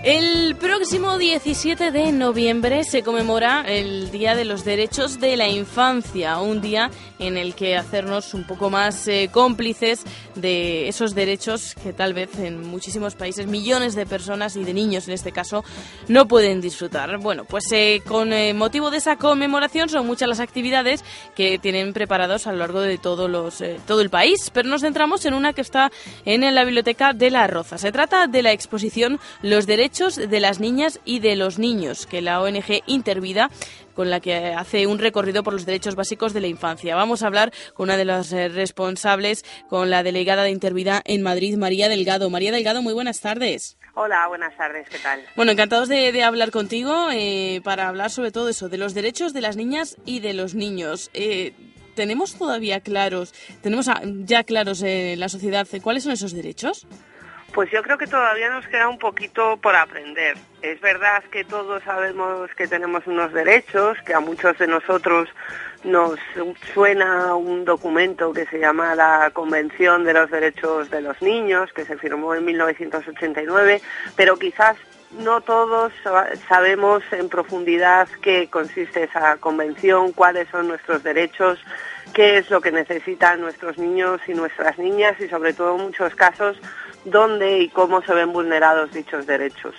El 0.06 0.56
próximo 0.84 1.18
17 1.18 1.92
de 1.92 2.12
noviembre 2.12 2.84
se 2.84 3.04
conmemora 3.04 3.64
el 3.66 4.12
Día 4.12 4.36
de 4.36 4.44
los 4.44 4.66
Derechos 4.66 5.22
de 5.22 5.38
la 5.38 5.48
Infancia, 5.48 6.40
un 6.40 6.60
día 6.60 6.92
en 7.20 7.38
el 7.38 7.56
que 7.56 7.78
hacernos 7.78 8.34
un 8.34 8.44
poco 8.44 8.70
más 8.70 9.08
eh, 9.08 9.30
cómplices 9.32 10.04
de 10.36 10.90
esos 10.90 11.16
derechos 11.16 11.74
que 11.82 11.94
tal 11.94 12.14
vez 12.14 12.38
en 12.38 12.68
muchísimos 12.68 13.16
países 13.16 13.48
millones 13.48 13.96
de 13.96 14.06
personas 14.06 14.58
y 14.58 14.66
de 14.66 14.74
niños 14.74 15.08
en 15.08 15.14
este 15.14 15.32
caso 15.32 15.64
no 16.10 16.28
pueden 16.28 16.60
disfrutar. 16.60 17.18
Bueno, 17.18 17.46
pues 17.46 17.72
eh, 17.72 18.02
con 18.06 18.34
eh, 18.34 18.54
motivo 18.54 18.92
de 18.92 18.98
esa 18.98 19.16
conmemoración 19.16 19.88
son 19.88 20.06
muchas 20.06 20.28
las 20.28 20.42
actividades 20.42 21.06
que 21.34 21.60
tienen 21.60 21.94
preparados 21.94 22.46
a 22.46 22.52
lo 22.52 22.58
largo 22.58 22.82
de 22.82 22.98
todos 22.98 23.30
los, 23.30 23.64
todo 23.88 24.02
el 24.02 24.10
país, 24.10 24.52
pero 24.54 24.68
nos 24.68 24.82
centramos 24.82 25.24
en 25.24 25.34
una 25.34 25.54
que 25.54 25.62
está 25.62 25.94
en 26.26 26.54
la 26.54 26.66
Biblioteca 26.66 27.14
de 27.14 27.32
la 27.32 27.48
Roza. 27.48 27.78
Se 27.78 27.94
trata 27.94 28.28
de 28.28 28.44
la 28.44 28.52
exposición 28.52 29.22
Los 29.42 29.66
Derechos 29.66 30.18
de 30.18 30.40
las 30.42 30.60
niñas 30.60 30.73
y 31.06 31.20
de 31.20 31.36
los 31.36 31.60
niños 31.60 32.08
que 32.08 32.22
la 32.22 32.42
ONG 32.42 32.82
Intervida 32.88 33.50
con 33.94 34.10
la 34.10 34.20
que 34.20 34.54
hace 34.54 34.88
un 34.88 34.98
recorrido 34.98 35.44
por 35.44 35.54
los 35.54 35.68
derechos 35.68 35.96
básicos 35.96 36.34
de 36.34 36.42
la 36.42 36.48
infancia. 36.48 36.96
Vamos 36.96 37.22
a 37.22 37.28
hablar 37.28 37.54
con 37.76 37.86
una 37.86 37.98
de 37.98 38.06
las 38.06 38.34
eh, 38.34 38.50
responsables, 38.50 39.46
con 39.70 39.92
la 39.92 40.02
delegada 40.02 40.42
de 40.44 40.50
Intervida 40.50 41.04
en 41.06 41.22
Madrid, 41.22 41.58
María 41.58 41.90
Delgado. 41.90 42.32
María 42.32 42.52
Delgado, 42.52 42.82
muy 42.82 42.94
buenas 42.94 43.22
tardes. 43.22 43.78
Hola, 43.94 44.28
buenas 44.28 44.58
tardes, 44.58 44.90
¿qué 44.90 44.98
tal? 44.98 45.22
Bueno, 45.36 45.52
encantados 45.52 45.90
de, 45.90 46.24
hablar 46.24 46.50
contigo 46.50 47.10
eh, 47.12 47.62
para 47.64 47.88
hablar 47.88 48.10
sobre 48.10 48.32
todo 48.32 48.50
eso, 48.50 48.68
de 48.68 48.80
los 48.80 48.96
derechos 48.96 49.32
de 49.34 49.42
las 49.42 49.56
niñas 49.56 49.98
y 50.06 50.22
de 50.22 50.34
los 50.34 50.56
niños. 50.56 51.12
Eh, 51.14 51.54
¿Tenemos 51.94 52.34
todavía 52.34 52.80
claros, 52.80 53.36
tenemos 53.62 53.88
ya 54.26 54.44
claros 54.44 54.82
en 54.82 55.20
la 55.20 55.30
sociedad 55.30 55.68
cuáles 55.84 56.04
son 56.04 56.14
esos 56.14 56.34
derechos? 56.34 56.88
Pues 57.54 57.70
yo 57.70 57.84
creo 57.84 58.00
que 58.00 58.08
todavía 58.08 58.50
nos 58.50 58.68
queda 58.68 58.90
un 58.90 58.98
poquito 58.98 59.58
por 59.58 59.76
aprender. 59.76 60.36
Es 60.64 60.82
verdad 60.82 61.24
que 61.26 61.44
todos 61.44 61.84
sabemos 61.84 62.50
que 62.56 62.68
tenemos 62.68 63.06
unos 63.06 63.32
derechos, 63.32 63.96
que 64.08 64.16
a 64.16 64.20
muchos 64.20 64.58
de 64.58 64.66
nosotros 64.66 65.30
nos 65.84 66.18
suena 66.74 67.36
un 67.36 67.64
documento 67.64 68.34
que 68.34 68.48
se 68.48 68.58
llama 68.58 68.96
la 68.96 69.30
Convención 69.34 70.04
de 70.04 70.14
los 70.14 70.32
Derechos 70.32 70.90
de 70.90 71.02
los 71.02 71.22
Niños, 71.22 71.72
que 71.74 71.86
se 71.86 71.96
firmó 71.96 72.34
en 72.34 72.44
1989, 72.44 73.82
pero 74.16 74.40
quizás 74.40 74.76
no 75.12 75.42
todos 75.42 75.94
sabemos 76.48 77.04
en 77.12 77.30
profundidad 77.30 78.08
qué 78.24 78.50
consiste 78.50 79.04
esa 79.04 79.38
convención, 79.38 80.12
cuáles 80.12 80.48
son 80.50 80.70
nuestros 80.70 81.04
derechos, 81.04 81.60
qué 82.14 82.38
es 82.38 82.50
lo 82.50 82.62
que 82.62 82.72
necesitan 82.72 83.42
nuestros 83.42 83.78
niños 83.78 84.22
y 84.28 84.34
nuestras 84.34 84.78
niñas 84.78 85.20
y 85.20 85.28
sobre 85.28 85.54
todo 85.54 85.76
en 85.76 85.84
muchos 85.86 86.14
casos 86.16 86.58
dónde 87.06 87.62
y 87.62 87.70
cómo 87.70 88.02
se 88.02 88.14
ven 88.14 88.32
vulnerados 88.32 88.94
dichos 88.94 89.26
derechos. 89.26 89.76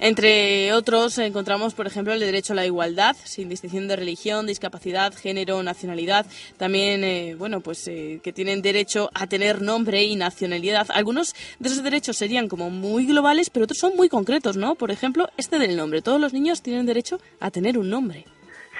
Entre 0.00 0.72
otros 0.72 1.18
encontramos, 1.18 1.74
por 1.74 1.86
ejemplo, 1.86 2.12
el 2.12 2.20
derecho 2.20 2.52
a 2.52 2.56
la 2.56 2.66
igualdad, 2.66 3.16
sin 3.24 3.48
distinción 3.48 3.88
de 3.88 3.96
religión, 3.96 4.46
discapacidad, 4.46 5.14
género, 5.14 5.62
nacionalidad. 5.62 6.26
También, 6.56 7.04
eh, 7.04 7.34
bueno, 7.36 7.60
pues 7.60 7.86
eh, 7.88 8.20
que 8.22 8.32
tienen 8.32 8.62
derecho 8.62 9.10
a 9.14 9.26
tener 9.26 9.62
nombre 9.62 10.04
y 10.04 10.16
nacionalidad. 10.16 10.88
Algunos 10.90 11.34
de 11.58 11.68
esos 11.68 11.82
derechos 11.82 12.16
serían 12.16 12.48
como 12.48 12.70
muy 12.70 13.06
globales, 13.06 13.50
pero 13.50 13.64
otros 13.64 13.78
son 13.78 13.96
muy 13.96 14.08
concretos, 14.08 14.56
¿no? 14.56 14.74
Por 14.74 14.90
ejemplo, 14.90 15.28
este 15.36 15.58
del 15.58 15.76
nombre. 15.76 16.02
Todos 16.02 16.20
los 16.20 16.32
niños 16.32 16.62
tienen 16.62 16.86
derecho 16.86 17.20
a 17.40 17.50
tener 17.50 17.78
un 17.78 17.90
nombre. 17.90 18.24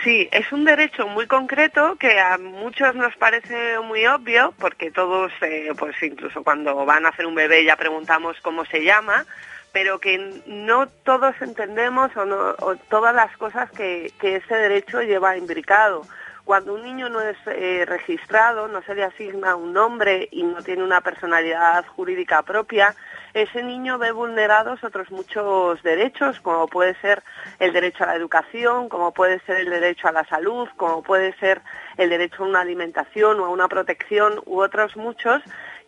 Sí, 0.03 0.28
es 0.30 0.53
un 0.53 0.64
derecho 0.64 1.09
muy 1.09 1.26
concreto 1.26 1.97
que 1.97 2.20
a 2.20 2.38
muchos 2.38 2.94
nos 2.94 3.16
parece 3.16 3.78
muy 3.80 4.07
obvio, 4.07 4.53
porque 4.59 4.90
todos, 4.90 5.32
eh, 5.40 5.70
pues 5.76 6.01
incluso 6.03 6.44
cuando 6.44 6.84
van 6.84 7.07
a 7.07 7.09
hacer 7.09 7.26
un 7.26 7.34
bebé 7.34 7.64
ya 7.64 7.76
preguntamos 7.76 8.36
cómo 8.42 8.64
se 8.64 8.84
llama, 8.84 9.24
pero 9.72 9.99
que 9.99 10.42
no 10.47 10.86
todos 10.86 11.34
entendemos 11.40 12.11
o, 12.16 12.76
todas 12.88 13.14
las 13.14 13.36
cosas 13.36 13.70
que, 13.72 14.12
que 14.20 14.36
ese 14.36 14.55
derecho 14.55 15.03
lleva 15.03 15.36
imbricado. 15.36 16.03
Cuando 16.44 16.74
un 16.74 16.84
niño 16.84 17.09
no 17.09 17.20
es 17.20 17.36
eh, 17.47 17.84
registrado, 17.86 18.68
no 18.68 18.80
se 18.82 18.94
le 18.94 19.03
asigna 19.03 19.57
un 19.57 19.72
nombre 19.72 20.28
y 20.30 20.44
no 20.44 20.62
tiene 20.62 20.84
una 20.84 21.01
personalidad 21.01 21.84
jurídica 21.86 22.42
propia, 22.42 22.94
ese 23.37 23.62
niño 23.62 23.99
ve 23.99 24.12
vulnerados 24.12 24.82
otros 24.82 25.11
muchos 25.11 25.82
derechos, 25.82 26.41
como 26.41 26.68
puede 26.68 26.95
ser 27.03 27.22
el 27.59 27.74
derecho 27.74 28.05
a 28.05 28.07
la 28.07 28.14
educación, 28.14 28.89
como 28.89 29.12
puede 29.12 29.41
ser 29.41 29.59
el 29.59 29.68
derecho 29.68 30.09
a 30.09 30.12
la 30.12 30.24
salud, 30.24 30.66
como 30.78 31.03
puede 31.03 31.34
ser 31.34 31.61
el 31.99 32.09
derecho 32.09 32.43
a 32.43 32.47
una 32.47 32.62
alimentación 32.62 33.39
o 33.41 33.45
a 33.45 33.51
una 33.51 33.68
protección 33.68 34.41
u 34.47 34.62
otros 34.62 34.97
muchos 34.97 35.43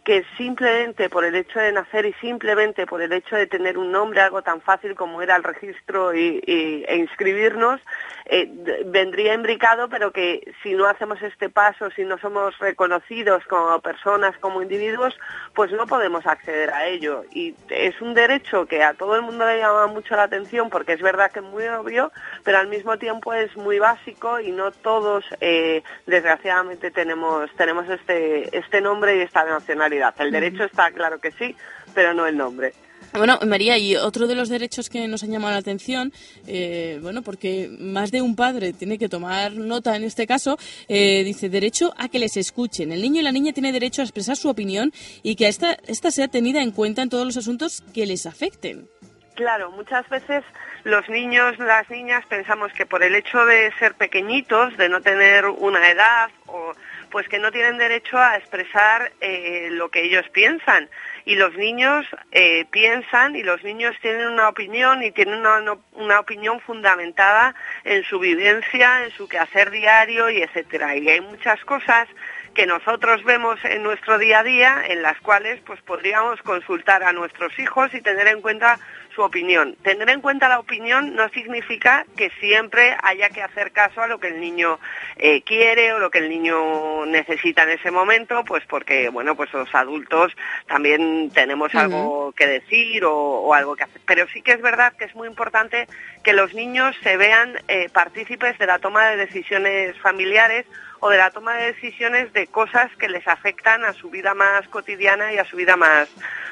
que 0.09 0.25
simplemente 0.39 1.11
por 1.11 1.27
el 1.27 1.35
hecho 1.35 1.59
de 1.61 1.71
nacer 1.71 2.07
y 2.07 2.15
simplemente 2.15 2.87
por 2.87 3.03
el 3.03 3.13
hecho 3.13 3.37
de 3.37 3.47
tener 3.47 3.77
un 3.77 3.93
nombre, 3.93 4.23
algo 4.23 4.41
tan 4.41 4.63
fácil 4.63 4.95
como 4.95 5.21
era 5.21 5.37
el 5.37 5.45
registro 5.45 6.15
y, 6.15 6.43
e 6.47 6.97
inscribirnos, 6.97 7.79
eh, 8.25 8.51
vendría 8.87 9.35
imbricado, 9.35 9.91
pero 9.91 10.11
que 10.11 10.55
si 10.63 10.73
no 10.73 10.87
hacemos 10.87 11.21
este 11.21 11.51
paso, 11.51 11.91
si 11.91 12.05
no 12.05 12.17
somos 12.17 12.59
reconocidos 12.59 13.45
como 13.51 13.79
personas, 13.81 14.35
como 14.39 14.63
individuos, 14.63 15.15
pues 15.53 15.73
no 15.73 15.87
podemos 15.87 16.27
acceder 16.27 16.71
a 16.71 16.87
ello. 16.87 17.25
Y 17.31 17.55
es 17.69 18.01
un 18.01 18.15
derecho 18.15 18.65
que 18.65 18.83
a 18.83 18.95
todo 18.95 19.15
el 19.15 19.21
mundo 19.21 19.45
le 19.45 19.59
llama 19.59 19.89
mucho 19.89 20.17
la 20.17 20.23
atención 20.23 20.71
porque 20.71 20.95
es 20.95 21.03
verdad 21.03 21.31
que 21.31 21.41
es 21.41 21.45
muy 21.45 21.69
obvio, 21.69 22.13
pero 22.45 22.57
al 22.57 22.69
mismo 22.69 22.97
tiempo 22.97 23.35
es 23.35 23.55
muy 23.59 23.79
básico 23.79 24.41
y 24.41 24.53
no 24.53 24.71
todos, 24.71 25.27
eh, 25.43 25.83
desgraciadamente, 26.07 26.91
tenemos, 26.91 27.51
tenemos 27.57 27.87
este, 27.91 28.57
este 28.57 28.81
nombre 28.81 29.19
y 29.19 29.21
esta 29.21 29.45
nacionalidad. 29.45 29.98
El 30.19 30.31
derecho 30.31 30.65
está 30.65 30.91
claro 30.91 31.21
que 31.21 31.33
sí, 31.33 31.55
pero 31.95 32.15
no 32.15 32.27
el 32.27 32.37
nombre. 32.37 32.73
Bueno, 33.13 33.39
María, 33.47 33.79
y 33.79 33.97
otro 33.97 34.27
de 34.27 34.35
los 34.35 34.49
derechos 34.49 34.91
que 34.91 35.09
nos 35.09 35.23
han 35.23 35.31
llamado 35.31 35.53
la 35.53 35.61
atención, 35.61 36.13
eh, 36.47 36.99
bueno, 37.01 37.23
porque 37.23 37.71
más 37.79 38.11
de 38.11 38.21
un 38.21 38.37
padre 38.37 38.73
tiene 38.73 38.99
que 38.99 39.09
tomar 39.09 39.53
nota 39.55 39.97
en 39.97 40.05
este 40.05 40.27
caso, 40.27 40.59
eh, 40.89 41.25
dice 41.25 41.49
derecho 41.49 41.95
a 41.97 42.09
que 42.09 42.19
les 42.19 42.37
escuchen. 42.37 42.93
El 42.93 43.01
niño 43.01 43.21
y 43.21 43.25
la 43.25 43.33
niña 43.33 43.53
tienen 43.53 43.73
derecho 43.73 44.03
a 44.03 44.05
expresar 44.05 44.37
su 44.37 44.51
opinión 44.51 44.93
y 45.23 45.37
que 45.37 45.49
esta, 45.49 45.77
esta 45.87 46.11
sea 46.11 46.29
tenida 46.29 46.63
en 46.63 46.71
cuenta 46.71 47.03
en 47.03 47.09
todos 47.09 47.25
los 47.25 47.37
asuntos 47.37 47.83
que 47.95 48.05
les 48.05 48.27
afecten. 48.27 48.89
Claro, 49.35 49.71
muchas 49.71 50.07
veces 50.09 50.45
los 50.85 51.09
niños, 51.09 51.59
las 51.59 51.89
niñas 51.89 52.25
pensamos 52.27 52.73
que 52.73 52.87
por 52.87 53.03
el 53.03 53.15
hecho 53.15 53.45
de 53.47 53.73
ser 53.79 53.95
pequeñitos, 53.95 54.77
de 54.77 54.89
no 54.89 55.01
tener 55.01 55.47
una 55.47 55.89
edad 55.91 56.29
o 56.47 56.73
pues 57.11 57.29
que 57.29 57.39
no 57.39 57.51
tienen 57.51 57.79
derecho 57.79 58.19
a 58.19 58.37
expresar 58.37 59.13
eh, 59.21 59.69
lo 59.73 59.91
que 59.91 60.03
ellos 60.03 60.29
piensan. 60.31 60.89
Y 61.25 61.37
los 61.37 61.55
niños 61.55 62.07
eh, 62.33 62.65
piensan 62.71 63.37
y 63.37 63.43
los 63.43 63.63
niños 63.63 63.95
tienen 64.01 64.29
una 64.29 64.49
opinión 64.49 65.03
y 65.03 65.11
tienen 65.11 65.41
una, 65.41 65.77
una, 65.93 66.21
opinión 66.21 66.61
fundamentada 66.61 67.55
en 67.85 68.03
su 68.05 68.19
vivencia, 68.19 69.05
en 69.05 69.11
su 69.11 69.29
quehacer 69.29 69.71
diario 69.71 70.31
y 70.31 70.43
etcétera. 70.43 70.97
Y 70.97 71.09
hay 71.09 71.21
muchas 71.21 71.63
cosas 71.65 72.09
que 72.55 72.67
nosotros 72.67 73.23
vemos 73.25 73.65
en 73.65 73.83
nuestro 73.83 74.19
día 74.19 74.41
a 74.41 74.43
día 74.43 74.83
en 74.89 75.03
las 75.03 75.17
cuales 75.21 75.61
pues 75.65 75.81
podríamos 75.83 76.43
consultar 76.43 77.05
a 77.05 77.13
nuestros 77.13 77.57
hijos 77.59 77.95
y 77.95 78.01
tener 78.01 78.27
en 78.27 78.41
cuenta 78.41 78.81
su 79.19 79.25
opinión. 79.25 79.75
Tener 79.83 80.09
en 80.11 80.21
cuenta 80.21 80.49
la 80.49 80.61
opinión 80.61 81.17
no 81.17 81.29
significa 81.31 82.07
que 82.17 82.31
siempre 82.39 82.97
haya 83.03 83.31
que 83.31 83.43
hacer 83.43 83.73
caso 83.73 84.01
a 84.01 84.07
lo 84.07 84.21
que 84.21 84.29
el 84.29 84.41
niño 84.41 84.79
eh, 85.17 85.43
quiere 85.43 85.93
o 85.93 85.99
lo 85.99 86.09
que 86.09 86.19
el 86.19 86.29
niño 86.29 87.05
necesita 87.05 87.65
en 87.65 87.71
ese 87.71 87.91
momento, 87.91 88.45
pues 88.45 88.63
porque, 88.67 89.09
bueno, 89.09 89.35
pues 89.35 89.53
los 89.53 89.75
adultos 89.75 90.37
también 90.69 91.33
tenemos 91.35 91.75
algo 91.75 92.31
que 92.31 92.47
decir 92.47 93.05
o, 93.05 93.53
algo 93.53 93.75
que 93.75 93.85
hacer. 93.85 94.01
Pero 94.07 94.29
sí 94.33 94.41
que 94.41 94.53
es 94.53 94.63
verdad 94.63 94.93
que 94.97 95.07
es 95.07 95.15
muy 95.17 95.27
importante 95.27 95.89
que 96.23 96.33
los 96.33 96.55
niños 96.55 96.95
se 97.03 97.17
vean 97.17 97.59
eh, 97.67 97.89
partícipes 97.93 98.57
de 98.59 98.67
la 98.67 98.79
toma 98.79 99.09
de 99.09 99.17
decisiones 99.17 99.99
familiares 99.99 100.65
o 101.01 101.11
de 101.11 101.19
la 101.19 101.33
toma 101.33 101.57
de 101.57 101.73
decisiones 101.73 102.33
de 102.35 102.47
cosas 102.47 102.89
que 103.01 103.09
les 103.09 103.27
afectan 103.27 103.85
a 103.85 103.95
su 103.95 104.11
vida 104.11 104.35
más 104.35 104.69
cotidiana 104.69 105.33
y 105.33 105.39
a 105.39 105.45
su 105.45 105.57
vida 105.57 105.77
más, 105.77 106.09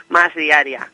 más 0.08 0.34
diaria. 0.34 0.90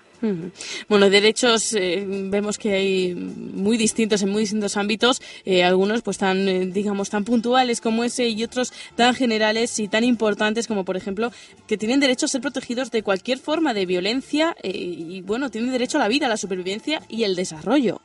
Bueno, 0.89 1.11
derechos 1.11 1.75
eh, 1.75 2.05
vemos 2.07 2.57
que 2.57 2.73
hay 2.73 3.15
muy 3.15 3.77
distintos 3.77 4.23
en 4.23 4.31
muy 4.31 4.43
distintos 4.43 4.77
ámbitos, 4.77 5.21
eh, 5.45 5.65
algunos 5.65 6.03
pues 6.03 6.19
tan 6.19 6.49
eh, 6.49 6.67
digamos 6.67 7.11
tan 7.11 7.25
puntuales 7.25 7.81
como 7.81 8.05
ese 8.05 8.29
y 8.29 8.45
otros 8.45 8.73
tan 8.95 9.15
generales 9.15 9.79
y 9.81 9.89
tan 9.89 10.05
importantes 10.05 10.69
como 10.69 10.85
por 10.85 10.97
ejemplo 10.97 11.33
que 11.67 11.77
tienen 11.77 11.99
derecho 11.99 12.27
a 12.27 12.29
ser 12.29 12.41
protegidos 12.41 12.93
de 12.93 13.03
cualquier 13.03 13.39
forma 13.39 13.75
de 13.75 13.87
violencia 13.87 14.55
y 14.63 15.23
bueno, 15.23 15.51
tienen 15.51 15.73
derecho 15.73 15.99
a 15.99 16.01
la 16.01 16.09
vida, 16.09 16.27
a 16.27 16.29
la 16.29 16.37
supervivencia 16.37 17.03
y 17.09 17.25
el 17.25 17.35
desarrollo. 17.35 18.01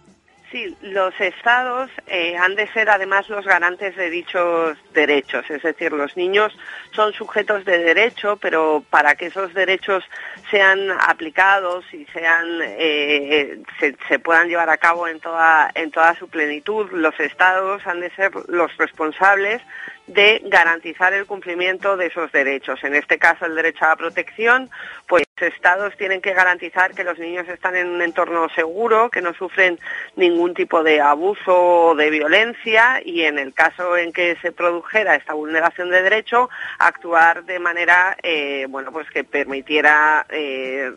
Sí, 0.51 0.77
los 0.81 1.13
estados 1.19 1.91
eh, 2.05 2.37
han 2.37 2.55
de 2.55 2.67
ser 2.71 2.89
además 2.89 3.27
los 3.27 3.45
garantes 3.45 3.97
de 3.97 4.09
dichos 4.09 4.77
derechos, 4.93 5.43
es 5.49 5.61
decir, 5.61 5.91
los 5.91 6.15
niños 6.15 6.57
son 6.93 7.11
sujetos 7.11 7.65
de 7.65 7.79
derecho, 7.79 8.37
pero 8.37 8.81
para 8.89 9.15
que 9.15 9.25
esos 9.25 9.53
derechos 9.53 10.05
sean 10.49 10.89
aplicados 11.01 11.83
y 11.93 12.05
sean 12.13 12.45
eh, 12.61 13.59
se, 13.77 13.97
se, 14.07 14.19
puedan 14.19 14.47
llevar 14.47 14.69
a 14.69 14.77
cabo 14.77 15.09
en 15.09 15.19
toda 15.19 15.69
en 15.75 15.91
toda 15.91 16.15
su 16.15 16.29
plenitud, 16.29 16.89
los 16.93 17.19
estados 17.19 17.85
han 17.85 17.99
de 17.99 18.09
ser 18.11 18.31
los 18.47 18.75
responsables 18.77 19.61
de 20.07 20.41
garantizar 20.45 21.13
el 21.13 21.25
cumplimiento 21.25 21.97
de 21.97 22.07
esos 22.07 22.31
derechos. 22.31 22.83
En 22.83 22.95
este 22.95 23.17
caso, 23.17 23.45
el 23.45 23.55
derecho 23.55 23.85
a 23.85 23.89
la 23.89 23.95
protección, 23.97 24.69
pues 25.07 25.27
estados 25.45 25.95
tienen 25.97 26.21
que 26.21 26.33
garantizar 26.33 26.93
que 26.93 27.03
los 27.03 27.19
niños 27.19 27.47
están 27.47 27.75
en 27.75 27.87
un 27.87 28.01
entorno 28.01 28.47
seguro, 28.49 29.09
que 29.09 29.21
no 29.21 29.33
sufren 29.33 29.79
ningún 30.15 30.53
tipo 30.53 30.83
de 30.83 31.01
abuso 31.01 31.89
o 31.89 31.95
de 31.95 32.09
violencia 32.09 33.01
y 33.03 33.21
en 33.21 33.37
el 33.37 33.53
caso 33.53 33.97
en 33.97 34.13
que 34.13 34.35
se 34.41 34.51
produjera 34.51 35.15
esta 35.15 35.33
vulneración 35.33 35.89
de 35.89 36.01
derecho, 36.01 36.49
actuar 36.79 37.43
de 37.43 37.59
manera, 37.59 38.17
eh, 38.23 38.65
bueno, 38.69 38.91
pues 38.91 39.09
que 39.09 39.23
permitiera 39.23 40.25
eh, 40.29 40.91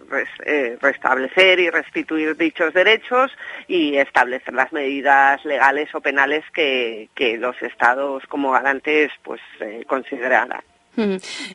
eh, 0.46 0.78
restablecer 0.80 1.61
y 1.61 1.70
restituir 1.70 2.36
dichos 2.36 2.72
derechos 2.72 3.30
y 3.68 3.96
establecer 3.96 4.54
las 4.54 4.72
medidas 4.72 5.44
legales 5.44 5.94
o 5.94 6.00
penales 6.00 6.44
que, 6.52 7.08
que 7.14 7.36
los 7.36 7.61
estados 7.62 8.24
como 8.26 8.52
garantes 8.52 8.99
pues 9.22 9.40
eh, 9.61 9.84
considerada. 9.86 10.62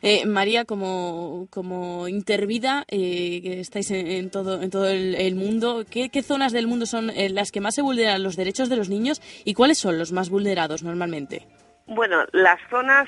Eh, 0.02 0.26
María, 0.26 0.64
como, 0.64 1.46
como 1.50 2.08
intervida, 2.08 2.84
eh, 2.88 3.40
que 3.42 3.60
estáis 3.60 3.90
en, 3.90 4.30
todo, 4.30 4.62
en 4.62 4.70
todo 4.70 4.88
el, 4.88 5.34
mundo, 5.36 5.84
¿qué, 5.88 6.10
zonas 6.22 6.52
del 6.52 6.66
mundo 6.66 6.86
son 6.86 7.10
eh, 7.10 7.28
las 7.28 7.52
que 7.52 7.60
más 7.60 7.74
se 7.74 7.82
vulneran 7.82 8.22
los 8.22 8.36
derechos 8.36 8.68
de 8.68 8.76
los 8.76 8.88
niños 8.88 9.20
y 9.44 9.54
cuáles 9.54 9.78
son 9.78 9.98
los 9.98 10.12
más 10.12 10.30
vulnerados 10.30 10.82
normalmente? 10.82 11.46
Bueno, 11.88 12.24
las 12.32 12.58
zonas, 12.68 13.06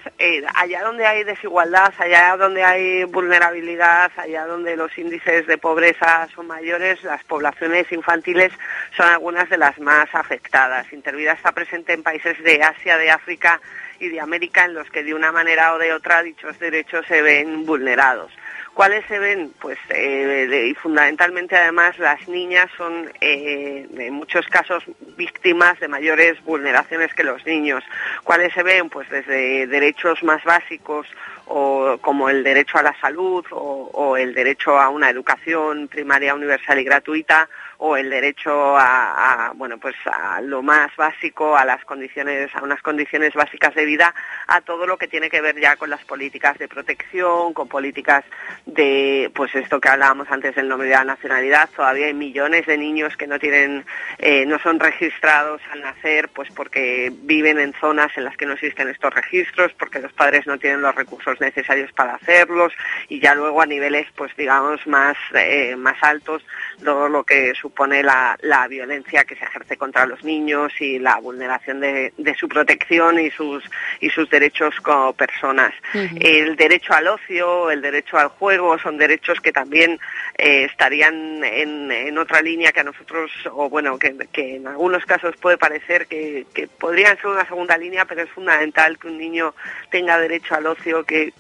allá 0.55 0.85
donde 0.85 1.05
hay 1.05 1.25
desigualdad, 1.25 1.93
allá 1.99 2.37
donde 2.37 2.63
hay 2.63 3.03
vulnerabilidad, 3.03 4.13
allá 4.17 4.47
donde 4.47 4.77
los 4.77 4.97
índices 4.97 5.49
de 5.49 5.59
pobreza 5.59 6.29
son 6.33 6.47
mayores, 6.47 7.03
las 7.03 7.25
poblaciones 7.25 7.91
infantiles 7.91 8.53
son 8.97 9.09
algunas 9.09 9.51
de 9.51 9.59
las 9.59 9.77
más 9.81 10.09
afectadas. 10.13 10.93
Intervida 10.93 11.33
está 11.33 11.51
presente 11.51 11.93
en 11.93 12.05
países 12.05 12.41
de 12.45 12.63
Asia, 12.63 12.97
de 12.99 13.11
África, 13.11 13.61
y 14.01 14.09
de 14.09 14.21
América 14.21 14.65
en 14.65 14.75
los 14.75 14.89
que 14.91 15.03
de 15.03 15.15
una 15.15 15.33
manera 15.33 15.75
o 15.75 15.79
de 15.79 15.93
otra 15.93 16.23
dichos 16.23 16.59
derechos 16.59 17.07
se 17.07 17.23
ven 17.23 17.67
vulnerados. 17.67 18.31
¿Cuáles 18.79 19.05
se 19.07 19.19
ven? 19.19 19.53
Pues 19.59 19.77
eh, 19.89 20.69
y 20.71 20.75
fundamentalmente 20.75 21.57
además 21.57 21.99
las 21.99 22.29
niñas 22.29 22.71
son 22.77 23.11
eh, 23.21 23.89
en 23.93 24.15
muchos 24.15 24.47
casos 24.47 24.85
víctimas 25.17 25.81
de 25.81 25.89
mayores 25.89 26.41
vulneraciones 26.45 27.13
que 27.13 27.25
los 27.25 27.45
niños. 27.45 27.83
¿Cuáles 28.23 28.53
se 28.53 28.63
ven? 28.63 28.89
Pues 28.89 29.11
desde 29.11 29.67
derechos 29.67 30.23
más 30.23 30.45
básicos 30.45 31.09
o 31.47 31.99
como 32.01 32.29
el 32.29 32.45
derecho 32.45 32.79
a 32.79 32.85
la 32.85 32.95
salud 33.01 33.45
o 33.51 34.17
el 34.17 34.33
derecho 34.33 34.79
a 34.79 34.91
una 34.91 35.11
educación 35.11 35.89
primaria 35.89 36.37
universal 36.37 36.79
y 36.79 36.85
gratuita 36.85 37.49
o 37.79 37.97
el 37.97 38.11
derecho 38.11 38.77
a, 38.77 39.53
bueno 39.55 39.79
pues 39.79 39.95
a 40.07 40.41
lo 40.41 40.63
más 40.63 40.95
básico 40.97 41.57
a 41.57 41.65
las 41.65 41.85
condiciones 41.85 42.55
a 42.55 42.63
unas 42.63 42.83
condiciones 42.83 43.35
básicas 43.35 43.75
de 43.75 43.85
vida 43.85 44.15
a 44.49 44.61
todo 44.61 44.87
lo 44.87 44.99
que 44.99 45.09
tiene 45.09 45.31
que 45.31 45.41
ver 45.41 45.59
ya 45.61 45.77
con 45.77 45.89
las 45.89 46.05
políticas 46.05 46.59
de 46.59 46.69
protección 46.69 47.55
con 47.55 47.69
políticas 47.69 48.25
de 48.67 49.31
pues 49.35 49.55
esto 49.55 49.81
que 49.81 49.89
hablábamos 49.89 50.27
antes 50.31 50.55
del 50.55 50.69
nombre 50.69 50.89
de 50.89 50.95
la 50.95 51.05
nacionalidad. 51.05 51.69
Todavía 51.75 52.07
hay 52.07 52.15
millones 52.15 52.67
de 52.67 52.77
niños 52.77 53.17
que 53.17 53.27
no 53.27 53.39
tienen 53.39 53.85
eh, 54.19 54.45
no 54.47 54.59
son 54.59 54.81
registrados 54.81 55.61
al 55.73 55.81
nacer 55.81 56.29
pues 56.31 56.49
porque 56.51 57.13
viven 57.23 57.59
en 57.59 57.73
zonas 57.75 58.11
en 58.17 58.25
las 58.25 58.37
que 58.37 58.47
no 58.47 58.55
existen 58.55 58.89
estos 58.89 59.15
registros 59.15 59.73
porque 59.79 60.01
los 60.01 60.13
padres 60.13 60.47
no 60.47 60.59
tienen 60.59 60.83
los 60.83 60.95
recursos 60.95 61.41
necesarios 61.41 61.93
para 61.93 62.15
hacerlos 62.15 62.73
y 63.09 63.21
ya 63.21 63.35
luego 63.35 63.63
a 63.63 63.67
niveles 63.67 64.07
pues 64.17 64.35
digamos 64.37 64.85
más 64.87 65.17
eh, 65.35 65.77
más 65.77 65.97
altos 66.03 66.45
todo 66.85 67.09
lo 67.09 67.25
que 67.25 67.55
supone 67.69 68.03
la, 68.03 68.67
violencia 68.69 69.25
que 69.25 69.37
se 69.37 69.45
ejerce 69.45 69.77
contra 69.77 70.07
los 70.07 70.25
niños 70.25 70.73
y 70.81 70.99
la 70.99 71.17
vulneración 71.17 71.81
de, 71.81 72.13
su 72.39 72.49
protección 72.49 73.19
y 73.19 73.31
sus, 73.31 73.63
y 74.01 74.11
sus 74.11 74.29
derechos 74.31 74.75
como 74.81 75.13
personas. 75.13 75.73
El 75.93 76.57
derecho 76.57 76.95
al 76.95 77.09
ocio, 77.09 77.71
el 77.71 77.81
derecho 77.81 78.19
al 78.19 78.29
juego 78.29 78.79
son 78.79 78.97
derechos 78.97 79.41
que 79.41 79.53
también 79.53 79.99
eh, 80.37 80.65
estarían 80.65 81.45
en, 81.45 82.19
otra 82.19 82.41
línea 82.43 82.73
que 82.73 82.81
a 82.81 82.85
nosotros, 82.85 83.31
o 83.53 83.69
bueno, 83.69 83.99
que, 83.99 84.17
en 84.35 84.67
algunos 84.67 85.05
casos 85.05 85.37
puede 85.37 85.59
parecer 85.59 86.07
que, 86.07 86.47
podrían 86.79 87.17
ser 87.17 87.27
una 87.27 87.47
segunda 87.47 87.77
línea, 87.77 88.05
pero 88.07 88.23
es 88.23 88.31
fundamental 88.31 88.99
que 88.99 89.09
un 89.09 89.19
niño 89.19 89.55
tenga 89.91 90.19
derecho 90.19 90.55
al 90.55 90.67
ocio, 90.67 91.05
que, 91.05 91.33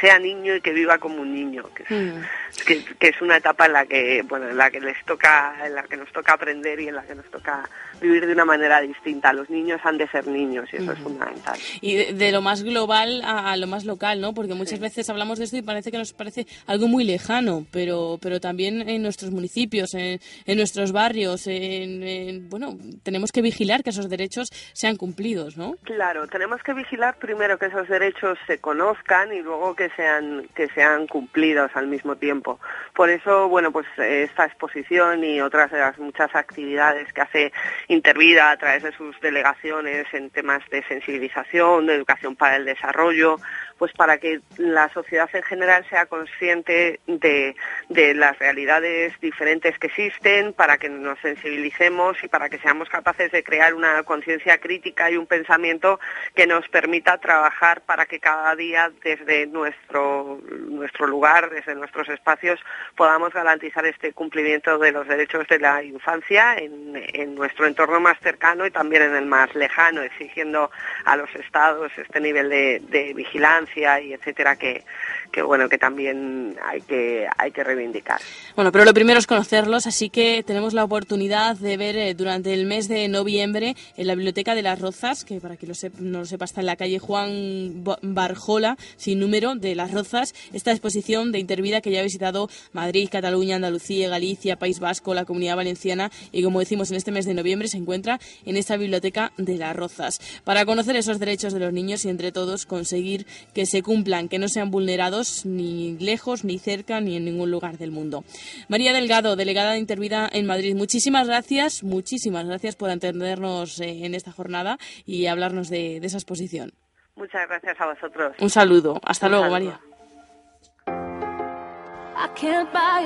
sea 0.00 0.18
niño 0.18 0.56
y 0.56 0.60
que 0.60 0.72
viva 0.72 0.98
como 0.98 1.20
un 1.22 1.34
niño, 1.34 1.64
que 1.74 1.82
es, 1.82 2.84
que, 2.98 3.08
es 3.08 3.20
una 3.20 3.36
etapa 3.36 3.66
en 3.66 3.72
la 3.72 3.86
que, 3.86 4.22
bueno, 4.22 4.48
en 4.48 4.56
la 4.56 4.70
que 4.70 4.80
les 4.80 5.02
toca 5.04 5.54
en 5.66 5.74
la 5.74 5.82
que 5.82 5.96
nos 5.96 6.12
toca 6.12 6.34
aprender 6.34 6.80
y 6.80 6.88
en 6.88 6.94
la 6.94 7.02
que 7.02 7.14
nos 7.14 7.26
toca 7.30 7.68
vivir 8.00 8.26
de 8.26 8.32
una 8.32 8.44
manera 8.44 8.80
distinta. 8.80 9.32
Los 9.32 9.50
niños 9.50 9.80
han 9.84 9.98
de 9.98 10.08
ser 10.08 10.26
niños 10.26 10.68
y 10.72 10.76
eso 10.76 10.92
es 10.92 10.98
fundamental. 10.98 11.58
Y 11.80 12.12
de, 12.12 12.32
lo 12.32 12.42
más 12.42 12.62
global 12.62 13.22
a, 13.24 13.56
lo 13.56 13.66
más 13.66 13.84
local, 13.84 14.20
¿no? 14.20 14.34
Porque 14.34 14.54
muchas 14.54 14.80
veces 14.80 15.08
hablamos 15.10 15.38
de 15.38 15.44
esto 15.44 15.56
y 15.56 15.62
parece 15.62 15.90
que 15.90 15.98
nos 15.98 16.12
parece 16.12 16.46
algo 16.66 16.88
muy 16.88 17.04
lejano, 17.04 17.66
pero, 17.72 18.18
pero 18.20 18.40
también 18.40 18.88
en 18.88 19.02
nuestros 19.02 19.30
municipios, 19.30 19.94
en, 19.94 20.20
nuestros 20.46 20.92
barrios, 20.92 21.46
en, 21.46 22.48
bueno, 22.48 22.76
tenemos 23.02 23.32
que 23.32 23.42
vigilar 23.42 23.82
que 23.82 23.90
esos 23.90 24.08
derechos 24.08 24.48
sean 24.72 24.96
cumplidos, 24.96 25.56
¿no? 25.56 25.76
Claro, 25.84 26.26
tenemos 26.26 26.62
que 26.62 26.74
vigilar 26.74 27.16
primero 27.18 27.58
que 27.58 27.66
esos 27.66 27.88
derechos 27.88 28.38
se 28.46 28.58
conozcan 28.58 29.32
y 29.32 29.40
luego 29.40 29.74
que 29.74 29.90
sean, 29.90 30.48
que 30.54 30.68
sean 30.68 31.06
cumplidos 31.06 31.70
al 31.74 31.86
mismo 31.86 32.16
tiempo. 32.16 32.58
Por 32.94 33.10
eso, 33.10 33.48
bueno, 33.48 33.72
pues 33.72 33.86
esta 33.96 34.44
exposición 34.44 35.24
y 35.24 35.40
otras 35.48 35.70
de 35.70 35.78
las 35.78 35.98
muchas 35.98 36.34
actividades 36.34 37.12
que 37.12 37.20
hace 37.20 37.52
Intervida 37.88 38.50
a 38.50 38.56
través 38.56 38.82
de 38.82 38.92
sus 38.92 39.18
delegaciones 39.20 40.06
en 40.12 40.30
temas 40.30 40.62
de 40.70 40.82
sensibilización, 40.84 41.86
de 41.86 41.94
educación 41.94 42.36
para 42.36 42.56
el 42.56 42.64
desarrollo, 42.64 43.36
pues 43.78 43.92
para 43.92 44.18
que 44.18 44.40
la 44.56 44.88
sociedad 44.88 45.30
en 45.32 45.42
general 45.44 45.86
sea 45.88 46.06
consciente 46.06 47.00
de, 47.06 47.54
las 47.88 48.38
realidades 48.38 49.18
diferentes 49.20 49.78
que 49.78 49.86
existen, 49.86 50.52
para 50.52 50.78
que 50.78 50.88
nos 50.88 51.18
sensibilicemos 51.20 52.22
y 52.22 52.28
para 52.28 52.48
que 52.48 52.58
seamos 52.58 52.88
capaces 52.88 53.30
de 53.30 53.44
crear 53.44 53.74
una 53.74 54.02
conciencia 54.02 54.58
crítica 54.58 55.10
y 55.10 55.16
un 55.16 55.26
pensamiento 55.26 56.00
que 56.34 56.46
nos 56.46 56.68
permita 56.68 57.18
trabajar 57.18 57.82
para 57.82 58.06
que 58.06 58.18
cada 58.18 58.54
día 58.56 58.90
desde 59.02 59.46
nuestro, 59.46 60.40
nuestro 60.50 61.06
lugar, 61.06 61.50
desde 61.50 61.74
nuestros 61.74 62.08
espacios, 62.08 62.58
podamos 62.96 63.32
garantizar 63.32 63.86
este 63.86 64.12
cumplimiento 64.12 64.78
de 64.78 64.92
los 64.92 65.06
derechos 65.06 65.46
de 65.48 65.58
la 65.60 65.82
infancia 65.82 66.56
en, 66.56 66.88
nuestro 67.34 67.66
entorno 67.66 68.00
más 68.00 68.18
cercano 68.20 68.66
y 68.66 68.70
también 68.70 69.02
en 69.02 69.14
el 69.14 69.26
más 69.26 69.54
lejano, 69.54 70.02
exigiendo 70.02 70.70
a 71.04 71.16
los 71.16 71.32
estados 71.36 71.92
este 71.96 72.20
nivel 72.20 72.48
de 72.48 73.12
vigilancia 73.14 73.67
infancia 73.68 74.00
y 74.00 74.12
etcétera 74.12 74.56
que, 74.56 74.84
que 75.30 75.42
bueno 75.42 75.68
que 75.68 75.78
también 75.78 76.56
hay 76.64 76.80
que 76.82 77.26
hay 77.36 77.50
que 77.50 77.64
reivindicar. 77.64 78.20
Bueno, 78.56 78.72
pero 78.72 78.84
lo 78.84 78.94
primero 78.94 79.18
es 79.18 79.26
conocerlos, 79.26 79.86
así 79.86 80.10
que 80.10 80.42
tenemos 80.42 80.74
la 80.74 80.84
oportunidad 80.84 81.56
de 81.56 81.76
ver 81.76 81.96
eh, 81.96 82.14
durante 82.14 82.54
el 82.54 82.66
mes 82.66 82.88
de 82.88 83.08
noviembre 83.08 83.76
en 83.96 84.06
la 84.06 84.14
Biblioteca 84.14 84.54
de 84.54 84.62
las 84.62 84.80
Rozas, 84.80 85.24
que 85.24 85.40
para 85.40 85.56
que 85.56 85.66
lo 85.66 85.74
no 85.98 86.20
lo 86.20 86.24
sepa 86.24 86.44
está 86.44 86.60
en 86.60 86.66
la 86.66 86.76
calle 86.76 86.98
Juan 86.98 87.84
Barjola, 88.02 88.76
sin 88.96 89.20
número, 89.20 89.54
de 89.54 89.74
las 89.74 89.92
Rozas, 89.92 90.34
esta 90.52 90.72
exposición 90.72 91.32
de 91.32 91.38
Intervida 91.38 91.80
que 91.80 91.90
ya 91.90 92.00
ha 92.00 92.02
visitado 92.02 92.48
Madrid, 92.72 93.08
Cataluña, 93.10 93.56
Andalucía, 93.56 94.08
Galicia, 94.08 94.56
País 94.56 94.80
Vasco, 94.80 95.14
la 95.14 95.24
Comunidad 95.24 95.56
Valenciana 95.56 96.10
y 96.32 96.42
como 96.42 96.60
decimos 96.60 96.90
en 96.90 96.96
este 96.96 97.12
mes 97.12 97.26
de 97.26 97.34
noviembre 97.34 97.68
se 97.68 97.76
encuentra 97.76 98.18
en 98.44 98.56
esta 98.56 98.76
Biblioteca 98.76 99.32
de 99.36 99.56
las 99.56 99.76
Rozas. 99.76 100.20
Para 100.44 100.64
conocer 100.64 100.96
esos 100.96 101.18
derechos 101.18 101.52
de 101.52 101.60
los 101.60 101.72
niños 101.72 102.04
y 102.04 102.08
entre 102.08 102.32
todos 102.32 102.66
conseguir 102.66 103.26
que 103.54 103.57
se 103.66 103.82
cumplan, 103.82 104.28
que 104.28 104.38
no 104.38 104.48
sean 104.48 104.70
vulnerados 104.70 105.44
ni 105.46 105.96
lejos, 105.98 106.44
ni 106.44 106.58
cerca, 106.58 107.00
ni 107.00 107.16
en 107.16 107.24
ningún 107.24 107.50
lugar 107.50 107.78
del 107.78 107.90
mundo. 107.90 108.24
María 108.68 108.92
Delgado, 108.92 109.36
delegada 109.36 109.72
de 109.72 109.78
Intervida 109.78 110.28
en 110.32 110.46
Madrid, 110.46 110.74
muchísimas 110.74 111.26
gracias, 111.26 111.82
muchísimas 111.82 112.46
gracias 112.46 112.76
por 112.76 112.90
atendernos 112.90 113.80
eh, 113.80 114.04
en 114.04 114.14
esta 114.14 114.32
jornada 114.32 114.78
y 115.06 115.26
hablarnos 115.26 115.68
de, 115.68 115.98
esa 115.98 116.16
exposición. 116.16 116.72
Muchas 117.16 117.48
gracias 117.48 117.80
a 117.80 117.86
vosotros. 117.86 118.36
Un 118.40 118.50
saludo. 118.50 119.00
Hasta 119.04 119.28
luego, 119.28 119.50
María. 119.50 119.80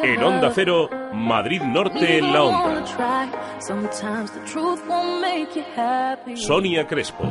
En 0.03 0.23
Onda 0.23 0.51
Cero, 0.55 0.89
Madrid 1.13 1.61
Norte 1.63 2.19
en 2.19 2.33
la 2.33 2.43
Onda. 2.43 2.85
Sonia 6.35 6.87
Crespo. 6.87 7.25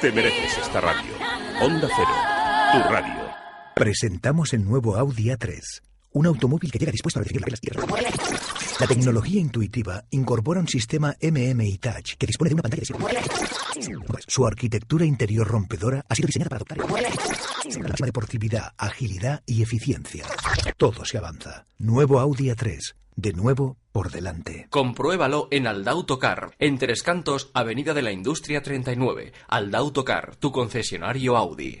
Te 0.00 0.12
mereces 0.12 0.58
esta 0.58 0.80
radio. 0.80 1.12
Onda 1.60 1.88
Cero, 1.94 2.08
tu 2.72 2.88
radio. 2.88 3.34
Presentamos 3.74 4.52
el 4.52 4.64
nuevo 4.64 4.96
Audi 4.96 5.24
A3, 5.24 5.60
un 6.12 6.26
automóvil 6.26 6.70
que 6.70 6.78
llega 6.78 6.92
dispuesto 6.92 7.18
a 7.18 7.24
recibir 7.24 7.42
las 7.50 7.60
tierras. 7.60 7.84
La 8.78 8.86
tecnología 8.86 9.40
intuitiva 9.40 10.04
incorpora 10.10 10.60
un 10.60 10.68
sistema 10.68 11.16
MMI 11.20 11.78
Touch 11.78 12.14
que 12.16 12.28
dispone 12.28 12.50
de 12.50 12.54
una 12.54 12.62
pantalla 12.62 12.82
de 12.82 14.22
Su 14.24 14.46
arquitectura 14.46 15.04
interior 15.04 15.48
rompedora 15.48 16.04
ha 16.08 16.14
sido 16.14 16.26
diseñada 16.26 16.50
para 16.50 16.64
adoptar 16.64 16.78
deportividad, 18.00 18.72
agilidad 18.76 19.42
y 19.46 19.62
eficiencia. 19.62 20.24
Todo 20.76 21.04
se 21.04 21.18
avanza. 21.18 21.64
Nuevo 21.78 22.20
Audi 22.20 22.48
A3, 22.48 22.94
de 23.16 23.32
nuevo 23.32 23.76
por 23.92 24.10
delante. 24.10 24.66
Compruébalo 24.70 25.48
en 25.50 25.66
Aldautocar, 25.66 26.54
en 26.58 26.78
Tres 26.78 27.02
Cantos, 27.02 27.50
Avenida 27.54 27.94
de 27.94 28.02
la 28.02 28.12
Industria 28.12 28.62
39. 28.62 29.32
Aldautocar, 29.48 30.36
tu 30.36 30.52
concesionario 30.52 31.36
Audi. 31.36 31.80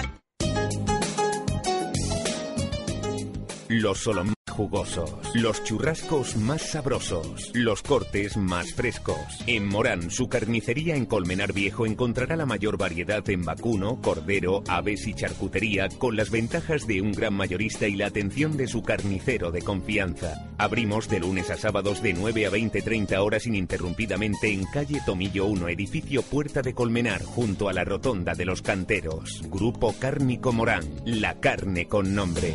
Los 3.81 3.97
solomillos 3.97 4.35
jugosos, 4.51 5.09
los 5.33 5.63
churrascos 5.63 6.35
más 6.35 6.61
sabrosos, 6.61 7.49
los 7.55 7.81
cortes 7.81 8.37
más 8.37 8.75
frescos. 8.75 9.17
En 9.47 9.67
Morán, 9.67 10.11
su 10.11 10.29
carnicería 10.29 10.95
en 10.95 11.07
Colmenar 11.07 11.51
Viejo 11.51 11.87
encontrará 11.87 12.35
la 12.35 12.45
mayor 12.45 12.77
variedad 12.77 13.27
en 13.27 13.43
vacuno, 13.43 13.99
cordero, 13.99 14.63
aves 14.67 15.07
y 15.07 15.15
charcutería 15.15 15.89
con 15.97 16.15
las 16.15 16.29
ventajas 16.29 16.85
de 16.85 17.01
un 17.01 17.11
gran 17.11 17.33
mayorista 17.33 17.87
y 17.87 17.95
la 17.95 18.05
atención 18.05 18.55
de 18.55 18.67
su 18.67 18.83
carnicero 18.83 19.49
de 19.49 19.63
confianza. 19.63 20.51
Abrimos 20.59 21.09
de 21.09 21.21
lunes 21.21 21.49
a 21.49 21.57
sábados 21.57 22.03
de 22.03 22.13
9 22.13 22.45
a 22.45 22.51
20-30 22.51 23.17
horas 23.17 23.47
ininterrumpidamente 23.47 24.53
en 24.53 24.65
calle 24.65 25.01
Tomillo 25.03 25.47
1, 25.47 25.69
edificio 25.69 26.21
Puerta 26.21 26.61
de 26.61 26.75
Colmenar, 26.75 27.23
junto 27.23 27.67
a 27.67 27.73
la 27.73 27.83
Rotonda 27.83 28.35
de 28.35 28.45
los 28.45 28.61
Canteros. 28.61 29.41
Grupo 29.49 29.95
Cárnico 29.97 30.53
Morán, 30.53 30.83
la 31.03 31.39
carne 31.39 31.87
con 31.87 32.13
nombre. 32.13 32.53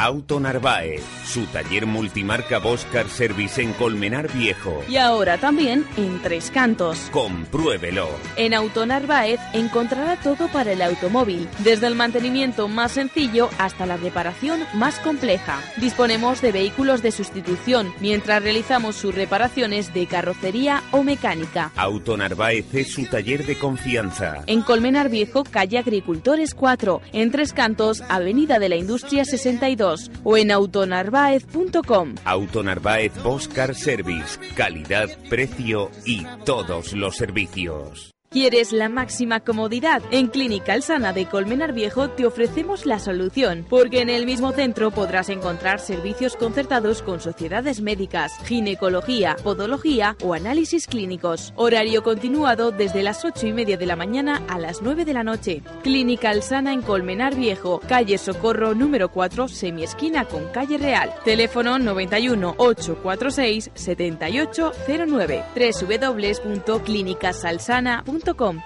Auto 0.00 0.38
Narváez, 0.38 1.02
su 1.26 1.44
taller 1.46 1.84
multimarca 1.84 2.60
Boscar 2.60 3.08
Service 3.08 3.60
en 3.60 3.72
Colmenar 3.72 4.32
Viejo. 4.32 4.80
Y 4.88 4.96
ahora 4.96 5.38
también 5.38 5.84
en 5.96 6.22
Tres 6.22 6.52
Cantos. 6.52 7.08
Compruébelo. 7.10 8.08
En 8.36 8.54
Auto 8.54 8.86
Narváez 8.86 9.40
encontrará 9.54 10.14
todo 10.14 10.46
para 10.52 10.70
el 10.70 10.82
automóvil, 10.82 11.48
desde 11.64 11.88
el 11.88 11.96
mantenimiento 11.96 12.68
más 12.68 12.92
sencillo 12.92 13.50
hasta 13.58 13.86
la 13.86 13.96
reparación 13.96 14.60
más 14.72 15.00
compleja. 15.00 15.60
Disponemos 15.78 16.40
de 16.42 16.52
vehículos 16.52 17.02
de 17.02 17.10
sustitución 17.10 17.92
mientras 17.98 18.40
realizamos 18.40 18.94
sus 18.94 19.12
reparaciones 19.12 19.92
de 19.94 20.06
carrocería 20.06 20.84
o 20.92 21.02
mecánica. 21.02 21.72
Auto 21.74 22.16
Narváez 22.16 22.72
es 22.72 22.92
su 22.92 23.04
taller 23.06 23.44
de 23.44 23.58
confianza. 23.58 24.44
En 24.46 24.62
Colmenar 24.62 25.08
Viejo, 25.08 25.42
calle 25.42 25.78
Agricultores 25.78 26.54
4, 26.54 27.00
en 27.12 27.32
Tres 27.32 27.52
Cantos, 27.52 28.04
Avenida 28.08 28.60
de 28.60 28.68
la 28.68 28.76
Industria 28.76 29.24
62 29.24 29.87
o 30.24 30.36
en 30.36 30.50
autonarváez.com. 30.50 32.14
Autonarváez 32.24 33.12
Boscar 33.22 33.74
Service, 33.74 34.38
calidad, 34.54 35.08
precio 35.28 35.90
y 36.04 36.24
todos 36.44 36.92
los 36.92 37.16
servicios. 37.16 38.17
¿Quieres 38.30 38.72
la 38.72 38.90
máxima 38.90 39.40
comodidad? 39.40 40.02
En 40.10 40.26
Clínica 40.26 40.74
Alsana 40.74 41.14
de 41.14 41.24
Colmenar 41.24 41.72
Viejo 41.72 42.10
te 42.10 42.26
ofrecemos 42.26 42.84
la 42.84 42.98
solución, 42.98 43.64
porque 43.70 44.02
en 44.02 44.10
el 44.10 44.26
mismo 44.26 44.52
centro 44.52 44.90
podrás 44.90 45.30
encontrar 45.30 45.80
servicios 45.80 46.36
concertados 46.36 47.00
con 47.00 47.20
sociedades 47.20 47.80
médicas, 47.80 48.34
ginecología, 48.44 49.34
podología 49.42 50.14
o 50.22 50.34
análisis 50.34 50.86
clínicos. 50.86 51.54
Horario 51.56 52.02
continuado 52.02 52.70
desde 52.70 53.02
las 53.02 53.24
8 53.24 53.46
y 53.46 53.54
media 53.54 53.78
de 53.78 53.86
la 53.86 53.96
mañana 53.96 54.42
a 54.46 54.58
las 54.58 54.82
9 54.82 55.06
de 55.06 55.14
la 55.14 55.24
noche. 55.24 55.62
Clínica 55.82 56.28
Alsana 56.28 56.74
en 56.74 56.82
Colmenar 56.82 57.34
Viejo, 57.34 57.80
calle 57.88 58.18
Socorro 58.18 58.74
número 58.74 59.10
4, 59.10 59.48
semiesquina 59.48 60.26
con 60.26 60.44
calle 60.48 60.76
Real. 60.76 61.14
Teléfono 61.24 61.78
91 61.78 62.56
846 62.58 63.70
7809 63.72 65.44
www.clinicasalsana.com 65.54 68.17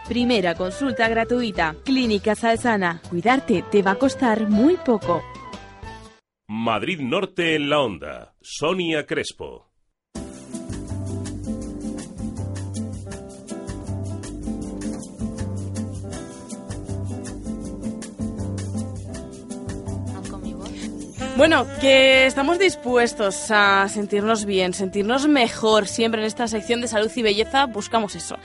Primera 0.08 0.54
consulta 0.54 1.08
gratuita. 1.08 1.76
Clínica 1.84 2.34
Salsana. 2.34 3.00
Cuidarte 3.08 3.64
te 3.70 3.82
va 3.82 3.92
a 3.92 3.98
costar 3.98 4.48
muy 4.48 4.76
poco. 4.76 5.22
Madrid 6.48 7.00
Norte 7.00 7.54
en 7.54 7.70
la 7.70 7.80
onda. 7.80 8.34
Sonia 8.40 9.06
Crespo. 9.06 9.68
Bueno, 21.36 21.66
que 21.80 22.26
estamos 22.26 22.58
dispuestos 22.58 23.50
a 23.50 23.88
sentirnos 23.88 24.44
bien, 24.44 24.74
sentirnos 24.74 25.26
mejor. 25.26 25.86
Siempre 25.86 26.20
en 26.20 26.26
esta 26.26 26.46
sección 26.46 26.80
de 26.82 26.88
salud 26.88 27.10
y 27.16 27.22
belleza 27.22 27.66
buscamos 27.66 28.14
eso 28.14 28.36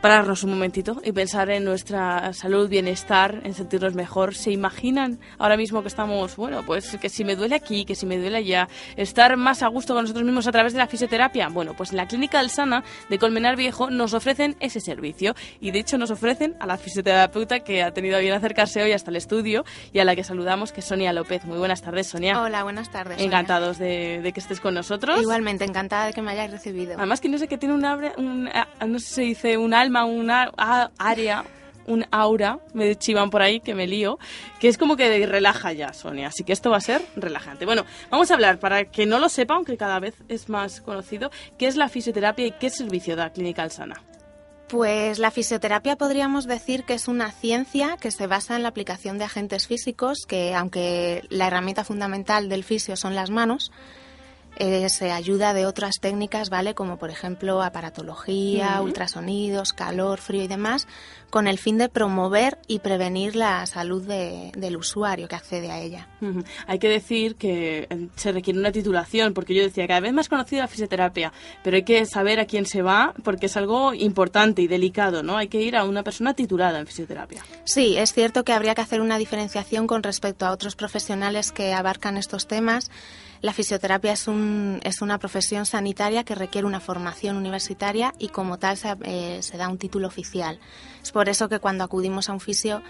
pararnos 0.00 0.42
un 0.44 0.50
momentito 0.50 1.00
y 1.04 1.12
pensar 1.12 1.50
en 1.50 1.64
nuestra 1.64 2.32
salud, 2.32 2.68
bienestar, 2.68 3.40
en 3.44 3.54
sentirnos 3.54 3.94
mejor. 3.94 4.34
¿Se 4.34 4.50
imaginan 4.50 5.18
ahora 5.38 5.56
mismo 5.56 5.82
que 5.82 5.88
estamos, 5.88 6.36
bueno, 6.36 6.62
pues 6.64 6.96
que 7.00 7.08
si 7.08 7.24
me 7.24 7.36
duele 7.36 7.54
aquí, 7.54 7.84
que 7.84 7.94
si 7.94 8.06
me 8.06 8.18
duele 8.18 8.38
allá, 8.38 8.68
estar 8.96 9.36
más 9.36 9.62
a 9.62 9.68
gusto 9.68 9.94
con 9.94 10.04
nosotros 10.04 10.24
mismos 10.24 10.46
a 10.46 10.52
través 10.52 10.72
de 10.72 10.78
la 10.78 10.86
fisioterapia? 10.86 11.48
Bueno, 11.48 11.74
pues 11.76 11.90
en 11.90 11.98
la 11.98 12.06
Clínica 12.06 12.38
Alsana 12.38 12.82
de 13.08 13.18
Colmenar 13.18 13.56
Viejo 13.56 13.90
nos 13.90 14.14
ofrecen 14.14 14.56
ese 14.60 14.80
servicio 14.80 15.34
y 15.60 15.70
de 15.70 15.80
hecho 15.80 15.98
nos 15.98 16.10
ofrecen 16.10 16.56
a 16.60 16.66
la 16.66 16.78
fisioterapeuta 16.78 17.60
que 17.60 17.82
ha 17.82 17.92
tenido 17.92 18.16
a 18.16 18.20
bien 18.20 18.32
acercarse 18.32 18.82
hoy 18.82 18.92
hasta 18.92 19.10
el 19.10 19.16
estudio 19.16 19.64
y 19.92 19.98
a 19.98 20.04
la 20.04 20.16
que 20.16 20.24
saludamos, 20.24 20.72
que 20.72 20.80
es 20.80 20.86
Sonia 20.86 21.12
López. 21.12 21.44
Muy 21.44 21.58
buenas 21.58 21.82
tardes, 21.82 22.06
Sonia. 22.06 22.40
Hola, 22.40 22.62
buenas 22.62 22.90
tardes. 22.90 23.20
Encantados 23.20 23.78
de, 23.78 24.30
que 24.32 24.40
estés 24.40 24.60
con 24.60 24.74
nosotros. 24.74 25.20
Igualmente, 25.20 25.64
encantada 25.64 26.06
de 26.06 26.12
que 26.14 26.22
me 26.22 26.32
hayáis 26.32 26.50
recibido. 26.50 26.94
Además 26.96 27.20
que 27.20 27.28
no 27.28 27.36
sé 27.36 27.48
que 27.48 27.58
tiene 27.58 27.74
un, 27.74 27.84
un 28.16 28.44
no 28.44 28.98
sé 28.98 29.06
si 29.06 29.14
se 29.14 29.22
dice 29.22 29.58
un 29.58 29.74
alma, 29.74 29.89
una 29.96 30.50
área 30.98 31.44
un 31.86 32.06
aura, 32.10 32.60
me 32.72 32.96
chivan 32.96 33.30
por 33.30 33.42
ahí 33.42 33.60
que 33.60 33.74
me 33.74 33.86
lío, 33.86 34.18
que 34.60 34.68
es 34.68 34.78
como 34.78 34.96
que 34.96 35.26
relaja 35.26 35.72
ya, 35.72 35.92
Sonia. 35.92 36.28
Así 36.28 36.44
que 36.44 36.52
esto 36.52 36.70
va 36.70 36.76
a 36.76 36.80
ser 36.80 37.02
relajante. 37.16 37.66
Bueno, 37.66 37.84
vamos 38.10 38.30
a 38.30 38.34
hablar, 38.34 38.58
para 38.58 38.84
que 38.84 39.06
no 39.06 39.18
lo 39.18 39.28
sepa, 39.28 39.54
aunque 39.54 39.76
cada 39.76 39.98
vez 39.98 40.14
es 40.28 40.48
más 40.48 40.80
conocido, 40.80 41.30
qué 41.58 41.66
es 41.66 41.76
la 41.76 41.88
fisioterapia 41.88 42.46
y 42.46 42.52
qué 42.52 42.70
servicio 42.70 43.16
da 43.16 43.30
Clínica 43.30 43.62
Alsana. 43.62 44.02
Pues 44.68 45.18
la 45.18 45.32
fisioterapia 45.32 45.96
podríamos 45.96 46.46
decir 46.46 46.84
que 46.84 46.94
es 46.94 47.08
una 47.08 47.32
ciencia 47.32 47.96
que 48.00 48.12
se 48.12 48.28
basa 48.28 48.54
en 48.54 48.62
la 48.62 48.68
aplicación 48.68 49.18
de 49.18 49.24
agentes 49.24 49.66
físicos, 49.66 50.26
que 50.28 50.54
aunque 50.54 51.24
la 51.28 51.48
herramienta 51.48 51.82
fundamental 51.82 52.48
del 52.48 52.62
fisio 52.62 52.94
son 52.96 53.16
las 53.16 53.30
manos, 53.30 53.72
eh, 54.56 54.88
se 54.88 55.10
ayuda 55.12 55.54
de 55.54 55.66
otras 55.66 56.00
técnicas, 56.00 56.50
¿vale? 56.50 56.74
Como 56.74 56.98
por 56.98 57.10
ejemplo 57.10 57.62
aparatología, 57.62 58.80
ultrasonidos, 58.82 59.72
calor, 59.72 60.18
frío 60.20 60.42
y 60.44 60.48
demás, 60.48 60.86
con 61.30 61.46
el 61.46 61.58
fin 61.58 61.78
de 61.78 61.88
promover 61.88 62.58
y 62.66 62.80
prevenir 62.80 63.36
la 63.36 63.64
salud 63.66 64.02
de- 64.06 64.52
del 64.56 64.76
usuario 64.76 65.28
que 65.28 65.36
accede 65.36 65.70
a 65.70 65.80
ella. 65.80 66.08
Hay 66.66 66.78
que 66.78 66.88
decir 66.88 67.36
que 67.36 67.86
eh, 67.88 68.08
se 68.16 68.32
requiere 68.32 68.58
una 68.58 68.72
titulación, 68.72 69.32
porque 69.34 69.54
yo 69.54 69.62
decía, 69.62 69.86
cada 69.86 70.00
vez 70.00 70.12
más 70.12 70.28
conocida 70.28 70.62
la 70.62 70.68
fisioterapia, 70.68 71.32
pero 71.62 71.76
hay 71.76 71.84
que 71.84 72.04
saber 72.06 72.40
a 72.40 72.46
quién 72.46 72.66
se 72.66 72.82
va, 72.82 73.14
porque 73.22 73.46
es 73.46 73.56
algo 73.56 73.94
importante 73.94 74.62
y 74.62 74.66
delicado, 74.66 75.22
¿no? 75.22 75.36
Hay 75.36 75.48
que 75.48 75.60
ir 75.62 75.76
a 75.76 75.84
una 75.84 76.02
persona 76.02 76.34
titulada 76.34 76.78
en 76.80 76.86
fisioterapia. 76.86 77.42
Sí, 77.64 77.96
es 77.96 78.12
cierto 78.12 78.44
que 78.44 78.52
habría 78.52 78.74
que 78.74 78.80
hacer 78.82 79.00
una 79.00 79.18
diferenciación 79.18 79.86
con 79.86 80.02
respecto 80.02 80.44
a 80.46 80.50
otros 80.50 80.74
profesionales 80.76 81.52
que 81.52 81.72
abarcan 81.72 82.16
estos 82.16 82.46
temas. 82.48 82.90
La 83.42 83.54
fisioterapia 83.54 84.12
es, 84.12 84.28
un, 84.28 84.80
es 84.84 85.00
una 85.00 85.18
profesión 85.18 85.64
sanitaria 85.64 86.24
que 86.24 86.34
requiere 86.34 86.66
una 86.66 86.80
formación 86.80 87.36
universitaria 87.36 88.12
y 88.18 88.28
como 88.28 88.58
tal 88.58 88.76
se, 88.76 88.94
eh, 89.04 89.38
se 89.42 89.56
da 89.56 89.68
un 89.68 89.78
título 89.78 90.06
oficial. 90.06 90.58
Es 91.02 91.10
por 91.10 91.28
eso 91.30 91.48
que 91.48 91.58
cuando 91.58 91.84
acudimos 91.84 92.28
a 92.28 92.34
un 92.34 92.40
fisio 92.40 92.82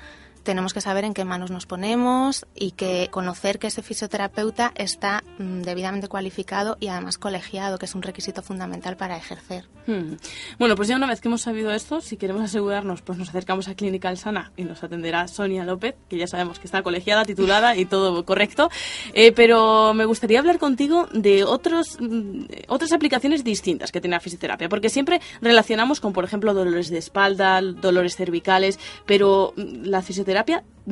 tenemos 0.43 0.72
que 0.72 0.80
saber 0.80 1.05
en 1.05 1.14
qué 1.14 1.24
manos 1.24 1.51
nos 1.51 1.66
ponemos 1.66 2.47
y 2.55 2.72
que 2.72 3.09
conocer 3.11 3.59
que 3.59 3.66
ese 3.66 3.82
fisioterapeuta 3.82 4.72
está 4.74 5.22
mm, 5.38 5.62
debidamente 5.62 6.09
cualificado 6.09 6.76
y 6.80 6.88
además 6.88 7.18
colegiado, 7.18 7.78
que 7.78 7.86
es 7.86 7.95
un 7.95 8.03
requisito 8.03 8.43
fundamental 8.43 8.97
para 8.97 9.16
ejercer. 9.16 9.66
Hmm. 9.86 10.14
Bueno, 10.59 10.76
pues 10.76 10.88
ya 10.88 10.97
una 10.97 11.07
vez 11.07 11.20
que 11.20 11.28
hemos 11.28 11.43
sabido 11.43 11.70
esto, 11.72 12.01
si 12.01 12.16
queremos 12.16 12.43
asegurarnos, 12.43 13.03
pues 13.03 13.18
nos 13.18 13.28
acercamos 13.28 13.68
a 13.68 13.74
Clínica 13.74 14.09
Alsana 14.09 14.53
y 14.57 14.64
nos 14.64 14.82
atenderá 14.82 15.28
Sonia 15.28 15.64
López, 15.64 15.95
que 16.09 16.16
ya 16.16 16.26
sabemos 16.26 16.59
que 16.59 16.66
está 16.66 16.82
colegiada, 16.82 17.24
titulada 17.24 17.76
y 17.76 17.84
todo 17.84 18.24
correcto. 18.24 18.70
Eh, 19.12 19.32
pero 19.32 19.95
me 19.95 20.05
gustaría 20.05 20.38
hablar 20.38 20.59
contigo 20.59 21.09
de 21.12 21.45
otros, 21.45 21.99
mm, 22.01 22.45
otras 22.68 22.93
aplicaciones 22.93 23.45
distintas 23.45 23.93
que 23.93 24.01
tiene 24.01 24.16
la 24.16 24.20
fisioterapia, 24.20 24.68
porque 24.68 24.88
siempre 24.88 25.20
relacionamos 25.41 26.01
con, 26.01 26.12
por 26.12 26.24
ejemplo, 26.24 26.55
dolores 26.55 26.91
de 26.91 26.99
espalda, 26.99 27.61
dolores 27.61 28.16
cervicales, 28.16 28.78
pero 29.07 29.53
mm, 29.57 29.84
la 29.84 30.03
fisioterapia 30.03 30.30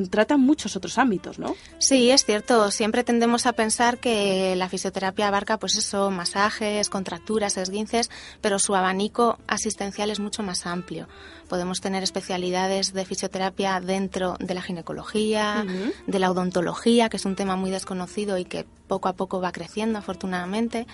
trata 0.09 0.37
muchos 0.37 0.75
otros 0.75 0.97
ámbitos, 0.97 1.39
¿no? 1.39 1.55
Sí, 1.79 2.11
es 2.11 2.25
cierto. 2.25 2.71
Siempre 2.71 3.03
tendemos 3.03 3.45
a 3.45 3.53
pensar 3.53 3.97
que 3.97 4.55
la 4.55 4.69
fisioterapia 4.69 5.27
abarca, 5.27 5.57
pues 5.57 5.77
eso, 5.77 6.11
masajes, 6.11 6.89
contracturas, 6.89 7.57
esguinces, 7.57 8.09
pero 8.41 8.59
su 8.59 8.75
abanico 8.75 9.39
asistencial 9.47 10.09
es 10.09 10.19
mucho 10.19 10.43
más 10.43 10.65
amplio. 10.65 11.07
Podemos 11.47 11.81
tener 11.81 12.03
especialidades 12.03 12.93
de 12.93 13.05
fisioterapia 13.05 13.79
dentro 13.79 14.35
de 14.39 14.53
la 14.53 14.61
ginecología, 14.61 15.65
de 16.05 16.19
la 16.19 16.31
odontología, 16.31 17.09
que 17.09 17.17
es 17.17 17.25
un 17.25 17.35
tema 17.35 17.55
muy 17.55 17.71
desconocido 17.71 18.37
y 18.37 18.45
que 18.45 18.65
poco 18.87 19.09
a 19.09 19.13
poco 19.13 19.41
va 19.41 19.51
creciendo, 19.51 19.99
afortunadamente. 19.99 20.87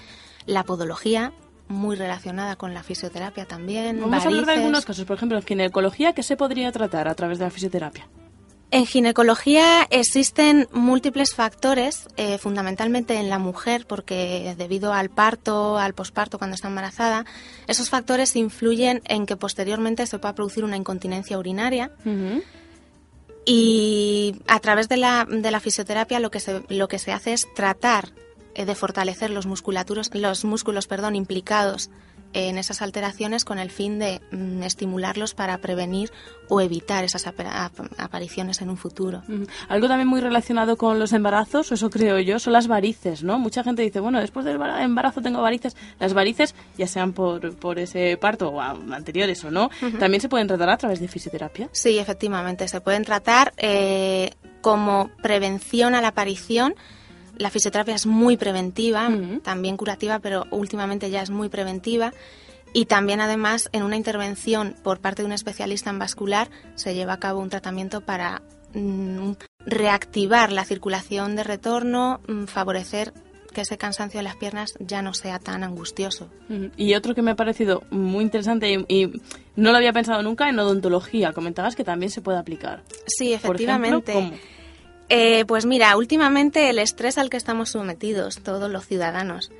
La 0.45 0.63
podología, 0.63 1.33
muy 1.67 1.95
relacionada 1.95 2.55
con 2.55 2.73
la 2.73 2.83
fisioterapia 2.83 3.45
también. 3.45 3.99
Vamos 3.99 4.23
a 4.23 4.27
hablar 4.27 4.41
de 4.41 4.45
varices. 4.45 4.57
algunos 4.57 4.85
casos, 4.85 5.05
por 5.05 5.17
ejemplo, 5.17 5.37
en 5.37 5.43
ginecología, 5.43 6.13
¿qué 6.13 6.23
se 6.23 6.37
podría 6.37 6.71
tratar 6.71 7.07
a 7.07 7.15
través 7.15 7.39
de 7.39 7.45
la 7.45 7.51
fisioterapia? 7.51 8.07
En 8.71 8.85
ginecología 8.85 9.87
existen 9.89 10.67
múltiples 10.73 11.33
factores, 11.33 12.07
eh, 12.17 12.37
fundamentalmente 12.37 13.15
en 13.15 13.29
la 13.29 13.39
mujer, 13.39 13.85
porque 13.87 14.55
debido 14.57 14.91
al 14.91 15.09
parto, 15.09 15.77
al 15.77 15.93
posparto 15.93 16.37
cuando 16.37 16.55
está 16.55 16.67
embarazada, 16.67 17.25
esos 17.67 17.89
factores 17.89 18.35
influyen 18.35 19.01
en 19.05 19.25
que 19.25 19.37
posteriormente 19.37 20.05
se 20.07 20.19
pueda 20.19 20.35
producir 20.35 20.63
una 20.63 20.77
incontinencia 20.77 21.37
urinaria. 21.37 21.91
Y 23.45 24.41
a 24.47 24.59
través 24.59 24.89
de 24.89 24.97
la, 24.97 25.27
de 25.29 25.51
la 25.51 25.59
fisioterapia 25.59 26.19
lo 26.19 26.31
que 26.31 26.39
se, 26.39 26.63
lo 26.67 26.87
que 26.87 26.97
se 26.97 27.11
hace 27.11 27.33
es 27.33 27.47
tratar 27.53 28.09
eh, 28.55 28.65
de 28.65 28.73
fortalecer 28.73 29.29
los, 29.29 29.45
musculaturos, 29.45 30.09
los 30.13 30.43
músculos 30.43 30.87
perdón, 30.87 31.15
implicados 31.15 31.91
en 32.35 32.57
esas 32.57 32.81
alteraciones 32.81 33.45
con 33.45 33.57
el 33.59 33.71
fin 33.71 33.97
de 33.97 34.21
mm, 34.31 34.61
estimularlos 34.63 35.33
para 35.33 35.57
prevenir 35.59 36.11
o 36.49 36.61
evitar 36.61 37.03
esas 37.03 37.25
apara- 37.27 37.65
ap- 37.65 37.91
apariciones 37.97 38.61
en 38.61 38.69
un 38.69 38.77
futuro. 38.77 39.23
Algo 39.69 39.87
también 39.87 40.07
muy 40.07 40.19
relacionado 40.21 40.75
con 40.77 40.99
los 40.99 41.13
embarazos, 41.13 41.71
eso 41.71 41.89
creo 41.89 42.19
yo, 42.19 42.37
son 42.39 42.53
las 42.53 42.67
varices, 42.67 43.23
¿no? 43.23 43.39
Mucha 43.39 43.63
gente 43.63 43.81
dice, 43.81 43.99
bueno, 43.99 44.19
después 44.19 44.45
del 44.45 44.57
embara- 44.57 44.83
embarazo 44.83 45.21
tengo 45.21 45.41
varices. 45.41 45.75
Las 45.99 46.13
varices, 46.13 46.53
ya 46.77 46.87
sean 46.87 47.13
por, 47.13 47.55
por 47.55 47.79
ese 47.79 48.17
parto 48.17 48.49
o 48.49 48.61
anteriores 48.61 49.43
o 49.45 49.51
no, 49.51 49.69
también 49.99 50.21
se 50.21 50.29
pueden 50.29 50.47
tratar 50.47 50.69
a 50.69 50.77
través 50.77 50.99
de 50.99 51.07
fisioterapia. 51.07 51.69
Sí, 51.71 51.97
efectivamente, 51.99 52.67
se 52.67 52.81
pueden 52.81 53.03
tratar 53.05 53.53
eh, 53.57 54.31
como 54.61 55.09
prevención 55.21 55.95
a 55.95 56.01
la 56.01 56.09
aparición. 56.09 56.75
La 57.37 57.49
fisioterapia 57.49 57.95
es 57.95 58.05
muy 58.05 58.37
preventiva, 58.37 59.09
también 59.43 59.77
curativa, 59.77 60.19
pero 60.19 60.45
últimamente 60.51 61.09
ya 61.09 61.21
es 61.21 61.29
muy 61.29 61.49
preventiva. 61.49 62.13
Y 62.73 62.85
también, 62.85 63.21
además, 63.21 63.69
en 63.71 63.83
una 63.83 63.95
intervención 63.95 64.75
por 64.83 64.99
parte 64.99 65.21
de 65.21 65.27
un 65.27 65.31
especialista 65.31 65.89
en 65.89 65.99
vascular, 65.99 66.49
se 66.75 66.93
lleva 66.93 67.13
a 67.13 67.19
cabo 67.19 67.39
un 67.39 67.49
tratamiento 67.49 68.01
para 68.01 68.41
mm, 68.73 69.31
reactivar 69.65 70.51
la 70.51 70.65
circulación 70.65 71.35
de 71.37 71.43
retorno, 71.43 72.19
mm, 72.27 72.45
favorecer 72.45 73.13
que 73.53 73.61
ese 73.61 73.77
cansancio 73.77 74.19
de 74.19 74.23
las 74.25 74.35
piernas 74.35 74.73
ya 74.79 75.01
no 75.01 75.13
sea 75.13 75.39
tan 75.39 75.63
angustioso. 75.63 76.29
Y 76.75 76.93
otro 76.95 77.15
que 77.15 77.21
me 77.21 77.31
ha 77.31 77.35
parecido 77.35 77.83
muy 77.89 78.23
interesante 78.25 78.69
y, 78.69 78.85
y 78.93 79.21
no 79.55 79.71
lo 79.71 79.77
había 79.77 79.93
pensado 79.93 80.21
nunca 80.21 80.49
en 80.49 80.59
odontología. 80.59 81.31
Comentabas 81.31 81.77
que 81.77 81.85
también 81.85 82.11
se 82.11 82.21
puede 82.21 82.37
aplicar. 82.37 82.83
Sí, 83.07 83.37
Por 83.41 83.55
efectivamente. 83.55 84.11
ejemplo, 84.11 84.37
¿cómo? 84.37 84.54
Eh, 85.09 85.45
pues 85.45 85.65
mira, 85.65 85.95
últimamente 85.97 86.69
el 86.69 86.79
estrés 86.79 87.17
al 87.17 87.29
que 87.29 87.37
estamos 87.37 87.69
sometidos 87.69 88.39
todos 88.39 88.71
los 88.71 88.87
ciudadanos 88.87 89.51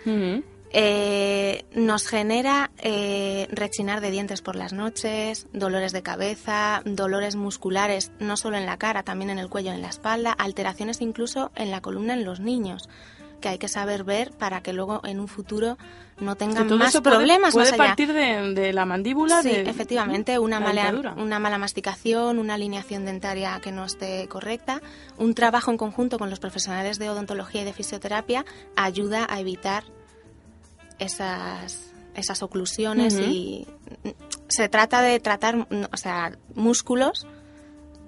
eh, 0.77 1.63
nos 1.73 2.07
genera 2.07 2.71
eh, 2.79 3.47
rechinar 3.51 4.01
de 4.01 4.11
dientes 4.11 4.41
por 4.41 4.55
las 4.55 4.73
noches, 4.73 5.47
dolores 5.53 5.93
de 5.93 6.03
cabeza, 6.03 6.81
dolores 6.83 7.35
musculares, 7.35 8.11
no 8.19 8.35
solo 8.35 8.57
en 8.57 8.65
la 8.65 8.77
cara, 8.77 9.03
también 9.03 9.29
en 9.29 9.39
el 9.39 9.49
cuello, 9.49 9.71
en 9.71 9.81
la 9.81 9.87
espalda, 9.87 10.33
alteraciones 10.33 10.99
incluso 10.99 11.51
en 11.55 11.71
la 11.71 11.81
columna 11.81 12.13
en 12.13 12.25
los 12.25 12.41
niños 12.41 12.89
que 13.41 13.49
hay 13.49 13.57
que 13.57 13.67
saber 13.67 14.03
ver 14.03 14.31
para 14.31 14.61
que 14.61 14.73
luego 14.73 15.01
en 15.05 15.19
un 15.19 15.27
futuro 15.27 15.77
no 16.19 16.35
tengan 16.35 16.67
todo 16.67 16.77
más 16.77 16.89
eso 16.89 17.03
puede- 17.03 17.17
problemas 17.17 17.53
puede 17.53 17.71
más 17.71 17.79
allá. 17.79 17.87
partir 17.89 18.13
de, 18.13 18.53
de 18.53 18.73
la 18.73 18.85
mandíbula. 18.85 19.41
Sí, 19.41 19.49
de- 19.49 19.69
efectivamente, 19.69 20.39
una 20.39 20.59
la 20.59 20.65
mala, 20.65 21.13
una 21.17 21.39
mala 21.39 21.57
masticación, 21.57 22.39
una 22.39 22.53
alineación 22.53 23.03
dentaria 23.05 23.59
que 23.61 23.71
no 23.71 23.83
esté 23.85 24.27
correcta, 24.29 24.81
un 25.17 25.33
trabajo 25.33 25.71
en 25.71 25.77
conjunto 25.77 26.17
con 26.17 26.29
los 26.29 26.39
profesionales 26.39 26.99
de 26.99 27.09
odontología 27.09 27.61
y 27.63 27.65
de 27.65 27.73
fisioterapia 27.73 28.45
ayuda 28.75 29.27
a 29.29 29.39
evitar 29.41 29.83
esas, 30.99 31.91
esas 32.15 32.41
oclusiones 32.43 33.15
y 33.19 33.67
se 34.47 34.69
trata 34.69 35.01
de 35.01 35.19
tratar, 35.19 35.67
o 35.91 35.97
sea, 35.97 36.37
músculos 36.53 37.27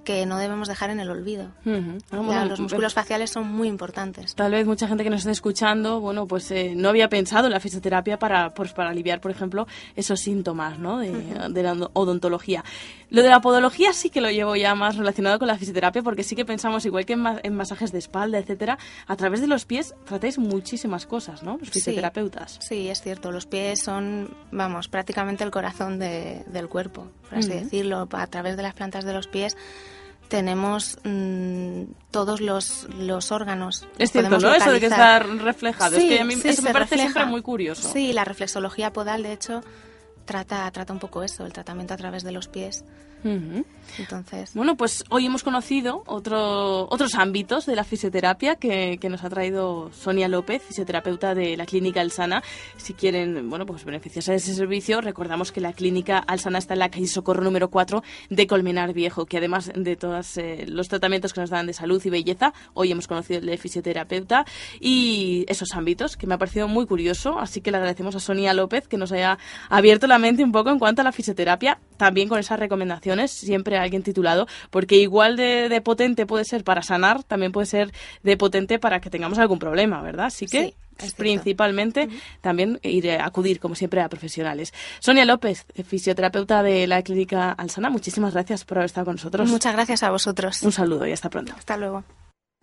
que 0.08 0.26
no 0.26 0.38
debemos 0.38 0.70
dejar 0.70 0.90
en 0.90 1.02
el 1.02 1.10
olvido. 1.10 1.50
O 1.66 2.10
sea, 2.10 2.20
bueno, 2.22 2.46
los 2.46 2.62
músculos 2.62 2.94
faciales 2.94 3.30
son 3.30 3.46
muy 3.52 3.68
importantes. 3.68 4.34
Tal 4.36 4.54
vez 4.54 4.66
mucha 4.66 4.88
gente 4.88 5.04
que 5.04 5.10
nos 5.10 5.20
esté 5.20 5.32
escuchando, 5.32 6.00
bueno, 6.00 6.26
pues 6.28 6.50
eh, 6.52 6.76
no 6.78 6.88
había 6.88 7.10
pensado 7.10 7.48
en 7.48 7.52
la 7.52 7.60
fisioterapia 7.60 8.18
para, 8.18 8.54
pues, 8.54 8.72
para 8.72 8.92
aliviar, 8.92 9.20
por 9.20 9.32
ejemplo, 9.32 9.68
esos 9.98 10.22
síntomas, 10.22 10.80
¿no? 10.80 11.00
De, 11.00 11.12
de 11.50 11.64
la 11.64 11.74
odontología. 11.92 12.64
Lo 13.10 13.22
de 13.22 13.28
la 13.30 13.42
podología 13.42 13.92
sí 13.92 14.10
que 14.10 14.22
lo 14.22 14.30
llevo 14.32 14.56
ya 14.56 14.76
más 14.76 14.96
relacionado 14.96 15.40
con 15.40 15.48
la 15.50 15.58
fisioterapia, 15.58 16.02
porque 16.04 16.24
sí 16.24 16.36
que 16.38 16.46
pensamos, 16.46 16.86
igual 16.86 17.06
que 17.06 17.14
en, 17.14 17.26
en 17.44 17.54
masajes 17.56 17.92
de 17.92 18.00
espalda, 18.00 18.38
etcétera, 18.38 18.78
a 19.08 19.16
través 19.18 19.42
de 19.42 19.48
los 19.48 19.66
pies 19.66 19.94
tratáis 20.06 20.38
muchísimas 20.40 21.06
cosas, 21.06 21.44
¿no? 21.44 21.58
Los 21.58 21.68
Sí. 21.68 21.74
fisioterapeutas. 21.80 22.60
Sí, 22.62 22.88
es 22.88 23.02
cierto. 23.02 23.32
Los 23.34 23.46
pies 23.46 23.82
son, 23.82 24.34
vamos, 24.52 24.88
prácticamente 24.88 25.44
el 25.44 25.52
corazón 25.52 26.00
de- 26.00 26.44
del 26.48 26.70
cuerpo, 26.70 27.08
por 27.30 27.40
así 27.40 27.50
Ujú. 27.50 27.60
decirlo. 27.60 28.08
A 28.12 28.28
través 28.28 28.56
de 28.56 28.64
las 28.64 28.74
plantas 28.74 29.04
de 29.04 29.12
los 29.14 29.28
pies 29.28 29.58
tenemos 30.28 30.98
mm, 31.04 31.84
todos 32.12 32.42
los, 32.42 32.88
los 32.98 33.32
órganos. 33.32 33.88
Es 33.98 34.12
cierto, 34.12 34.38
¿no? 34.40 34.54
Eso 34.54 34.72
de 34.72 34.80
que 34.80 34.88
está 34.88 35.20
reflejado. 35.20 35.98
es 35.98 36.04
que 36.04 36.20
a 36.20 36.26
mí 36.26 36.36
sí, 36.36 36.50
eso 36.50 36.62
me 36.62 36.74
parece 36.74 36.96
siempre 36.96 37.26
muy 37.26 37.42
curioso. 37.42 37.92
Sí, 37.92 38.14
la 38.14 38.26
reflexología 38.26 38.94
podal, 38.94 39.24
de 39.24 39.34
hecho, 39.34 39.62
trata, 40.26 40.70
trata 40.72 40.94
un 40.94 41.00
poco 41.00 41.24
eso, 41.24 41.46
el 41.46 41.54
tratamiento 41.54 41.94
a 41.94 41.98
través 41.98 42.24
de 42.24 42.32
los 42.32 42.48
pies. 42.48 42.84
Entonces. 43.24 44.54
Bueno, 44.54 44.76
pues 44.76 45.04
hoy 45.10 45.26
hemos 45.26 45.44
conocido 45.44 46.04
otro, 46.06 46.88
otros 46.90 47.16
ámbitos 47.16 47.66
de 47.66 47.76
la 47.76 47.84
fisioterapia 47.84 48.56
que, 48.56 49.00
nos 49.10 49.24
ha 49.24 49.30
traído 49.30 49.90
Sonia 49.94 50.28
López, 50.28 50.62
fisioterapeuta 50.62 51.34
de 51.34 51.56
la 51.56 51.66
Clínica 51.66 52.02
Alsana. 52.02 52.44
Si 52.76 52.94
quieren, 52.94 53.50
bueno, 53.50 53.66
pues 53.66 53.86
beneficiarse 53.86 54.32
de 54.32 54.38
ese 54.38 54.54
servicio, 54.54 55.02
recordamos 55.02 55.52
que 55.52 55.62
la 55.62 55.74
Clínica 55.74 56.18
Alsana 56.20 56.58
está 56.58 56.74
en 56.74 56.80
la 56.80 56.90
calle 56.90 57.08
Socorro 57.08 57.44
número 57.44 57.70
4 57.70 58.04
de 58.30 58.48
Colmenar 58.48 58.94
Viejo, 58.94 59.26
que 59.26 59.38
además 59.38 59.72
de 59.74 59.96
todos 59.96 60.38
eh, 60.38 60.66
los 60.68 60.90
tratamientos 60.90 61.34
que 61.34 61.42
nos 61.42 61.50
dan 61.50 61.68
de 61.68 61.74
salud 61.74 62.02
y 62.04 62.10
belleza, 62.10 62.54
hoy 62.74 62.92
hemos 62.92 63.08
conocido 63.08 63.40
el 63.40 63.46
de 63.46 63.58
fisioterapeuta 63.58 64.46
y 64.80 65.46
esos 65.48 65.74
ámbitos 65.74 66.18
que 66.18 66.28
me 66.28 66.36
ha 66.36 66.38
parecido 66.38 66.68
muy 66.68 66.86
curioso. 66.86 67.40
Así 67.40 67.62
que 67.62 67.72
le 67.72 67.78
agradecemos 67.78 68.16
a 68.16 68.20
Sonia 68.20 68.54
López 68.54 68.88
que 68.88 68.98
nos 68.98 69.12
haya 69.12 69.38
abierto 69.70 70.08
la 70.08 70.20
mente 70.20 70.44
un 70.44 70.52
poco 70.52 70.70
en 70.70 70.80
cuanto 70.80 71.02
a 71.02 71.04
la 71.04 71.12
fisioterapia, 71.12 71.80
también 71.98 72.28
con 72.28 72.40
esas 72.40 72.60
siempre 73.32 73.78
alguien 73.78 74.04
titulado, 74.04 74.48
porque 74.70 74.96
igual 74.96 75.36
de, 75.38 75.82
potente 75.84 76.26
puede 76.26 76.46
ser 76.46 76.64
para 76.64 76.82
sanar, 76.82 77.24
también 77.24 77.52
puede 77.52 77.68
ser 77.68 77.92
de 78.24 78.38
potente 78.38 78.80
para 78.80 79.00
que 79.00 79.10
tengamos 79.10 79.40
algún 79.40 79.60
problema, 79.60 80.02
¿verdad? 80.02 80.28
Así 80.28 80.48
que 80.48 80.74
es 81.00 81.14
principalmente 81.14 82.10
también 82.42 82.80
ir 82.82 83.12
a 83.12 83.26
acudir, 83.26 83.60
como 83.60 83.76
siempre, 83.76 84.02
a 84.02 84.10
profesionales. 84.10 84.74
Sonia 85.00 85.26
López, 85.26 85.66
fisioterapeuta 85.86 86.64
de 86.64 86.88
la 86.88 87.02
Clínica 87.04 87.52
Alsana, 87.52 87.90
muchísimas 87.90 88.34
gracias 88.34 88.66
por 88.66 88.80
haber 88.80 88.88
estado 88.88 89.06
con 89.06 89.16
nosotros. 89.16 89.50
Muchas 89.50 89.74
gracias 89.74 90.04
a 90.04 90.12
vosotros. 90.12 90.62
Un 90.64 90.72
saludo 90.72 91.06
y 91.08 91.12
hasta 91.12 91.30
pronto. 91.30 91.54
Hasta 91.58 91.78
luego. 91.78 92.04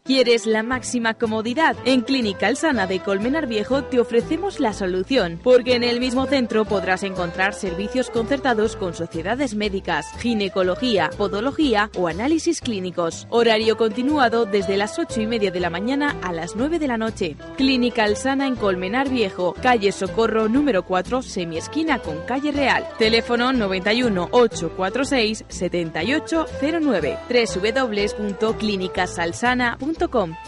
¿Quieres 0.07 0.44
la 0.44 0.62
máxima 0.62 1.14
comodidad? 1.14 1.76
En 1.86 2.02
Clínica 2.02 2.48
Alsana 2.48 2.86
de 2.86 3.00
Colmenar 3.00 3.46
Viejo 3.46 3.84
te 3.84 3.98
ofrecemos 3.98 4.61
la 4.61 4.74
solución, 4.74 5.40
porque 5.42 5.76
en 5.76 5.82
el 5.82 5.98
mismo 5.98 6.26
centro 6.26 6.66
podrás 6.66 7.05
encontrar 7.05 7.55
servicios 7.55 8.11
concertados 8.11 8.76
con 8.76 8.92
sociedades 8.92 9.55
médicas, 9.55 10.07
ginecología, 10.18 11.09
podología 11.16 11.90
o 11.96 12.07
análisis 12.07 12.61
clínicos. 12.61 13.26
Horario 13.30 13.78
continuado 13.78 14.44
desde 14.44 14.76
las 14.76 14.98
8 14.98 15.22
y 15.22 15.26
media 15.26 15.50
de 15.50 15.61
la 15.61 15.70
mañana 15.70 16.18
a 16.20 16.34
las 16.34 16.55
9 16.55 16.78
de 16.78 16.86
la 16.86 16.98
noche. 16.98 17.36
Clínica 17.57 18.05
Alsana 18.05 18.46
en 18.46 18.57
Colmenar 18.57 19.09
Viejo, 19.09 19.55
calle 19.55 19.90
Socorro 19.90 20.50
número 20.50 20.84
4, 20.84 21.22
semiesquina 21.22 22.00
con 22.00 22.20
calle 22.26 22.52
Real. 22.52 22.86
Teléfono 22.98 23.55
91 23.55 24.28
846 24.32 25.46
7809 25.48 27.18
www.clinicasalsana.com 27.30 29.93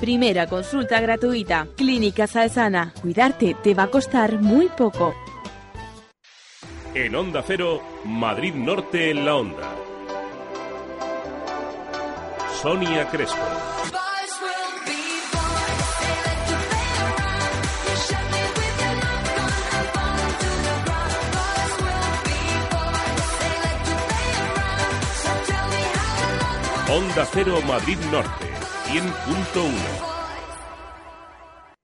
Primera 0.01 0.47
consulta 0.47 1.01
gratuita. 1.01 1.67
Clínica 1.77 2.27
Salsana. 2.27 2.93
Cuidarte 3.01 3.55
te 3.63 3.75
va 3.75 3.85
a 3.85 3.91
costar 3.91 4.41
muy 4.41 4.69
poco. 4.69 5.15
En 6.95 7.15
Onda 7.15 7.43
Cero, 7.47 7.81
Madrid 8.05 8.55
Norte 8.55 9.11
en 9.11 9.25
la 9.25 9.37
Onda. 9.37 9.75
Sonia 12.61 13.09
Crespo. 13.09 13.37
Onda 26.89 27.27
Cero 27.33 27.61
Madrid 27.67 27.99
Norte. 28.11 28.46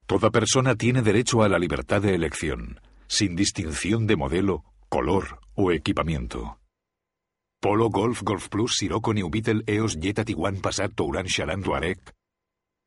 Toda 0.07 0.31
persona 0.31 0.77
tiene 0.77 1.03
derecho 1.03 1.43
a 1.43 1.49
la 1.49 1.59
libertad 1.59 2.01
de 2.01 2.15
elección, 2.15 2.81
sin 3.09 3.35
distinción 3.35 4.07
de 4.07 4.17
modelo, 4.17 4.65
color 4.89 5.41
o 5.55 5.73
equipamiento. 5.73 6.59
Polo, 7.61 7.91
Golf, 7.91 8.23
Golf 8.23 8.49
Plus, 8.49 8.77
Sirocco, 8.77 9.15
New 9.15 9.31
Beetle, 9.31 9.63
EOS, 9.67 9.99
Jetta, 10.01 10.25
Tiguan, 10.25 10.61
Passat, 10.61 10.93
Touran, 10.95 11.27
Charan, 11.27 11.63
Touareg. 11.63 11.99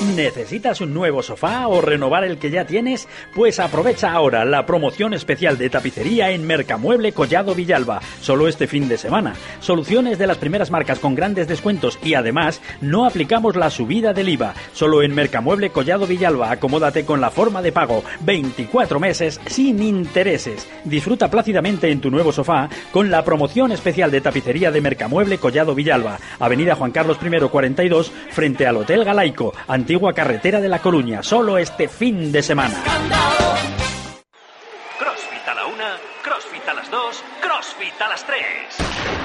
¿Necesitas 0.00 0.80
un 0.80 0.94
nuevo 0.94 1.24
sofá 1.24 1.66
o 1.66 1.80
renovar 1.80 2.22
el 2.22 2.38
que 2.38 2.52
ya 2.52 2.64
tienes? 2.64 3.08
Pues 3.34 3.58
aprovecha 3.58 4.12
ahora 4.12 4.44
la 4.44 4.64
promoción 4.64 5.12
especial 5.12 5.58
de 5.58 5.70
tapicería 5.70 6.30
en 6.30 6.46
Mercamueble 6.46 7.10
Collado 7.10 7.52
Villalba, 7.52 8.00
solo 8.20 8.46
este 8.46 8.68
fin 8.68 8.88
de 8.88 8.96
semana. 8.96 9.34
Soluciones 9.58 10.16
de 10.16 10.28
las 10.28 10.38
primeras 10.38 10.70
marcas 10.70 11.00
con 11.00 11.16
grandes 11.16 11.48
descuentos 11.48 11.98
y 12.04 12.14
además 12.14 12.62
no 12.80 13.06
aplicamos 13.06 13.56
la 13.56 13.70
subida 13.70 14.12
del 14.12 14.28
IVA. 14.28 14.54
Solo 14.72 15.02
en 15.02 15.16
Mercamueble 15.16 15.70
Collado 15.70 16.06
Villalba, 16.06 16.52
acomódate 16.52 17.04
con 17.04 17.20
la 17.20 17.32
forma 17.32 17.60
de 17.60 17.72
pago, 17.72 18.04
24 18.20 19.00
meses 19.00 19.40
sin 19.46 19.82
intereses. 19.82 20.68
Disfruta 20.84 21.28
plácidamente 21.28 21.90
en 21.90 22.00
tu 22.00 22.08
nuevo 22.08 22.30
sofá 22.30 22.68
con 22.92 23.10
la 23.10 23.24
promoción 23.24 23.72
especial 23.72 24.12
de 24.12 24.20
tapicería 24.20 24.70
de 24.70 24.80
Mercamueble 24.80 25.38
Collado 25.38 25.74
Villalba, 25.74 26.20
Avenida 26.38 26.76
Juan 26.76 26.92
Carlos 26.92 27.18
I 27.20 27.48
42, 27.48 28.12
frente 28.30 28.64
al 28.64 28.76
Hotel 28.76 29.04
Galaico, 29.04 29.52
antigua 29.88 30.12
carretera 30.12 30.60
de 30.60 30.68
La 30.68 30.80
Coruña, 30.80 31.22
solo 31.22 31.56
este 31.56 31.88
fin 31.88 32.30
de 32.30 32.42
semana. 32.42 32.74
Crossfit 34.98 35.48
a 35.48 35.54
la 35.54 35.64
una, 35.64 35.96
Crossfit 36.22 36.68
a 36.68 36.74
las 36.74 36.90
dos, 36.90 37.24
Crossfit 37.40 37.98
a 37.98 38.08
las 38.08 38.22
tres. 38.26 39.17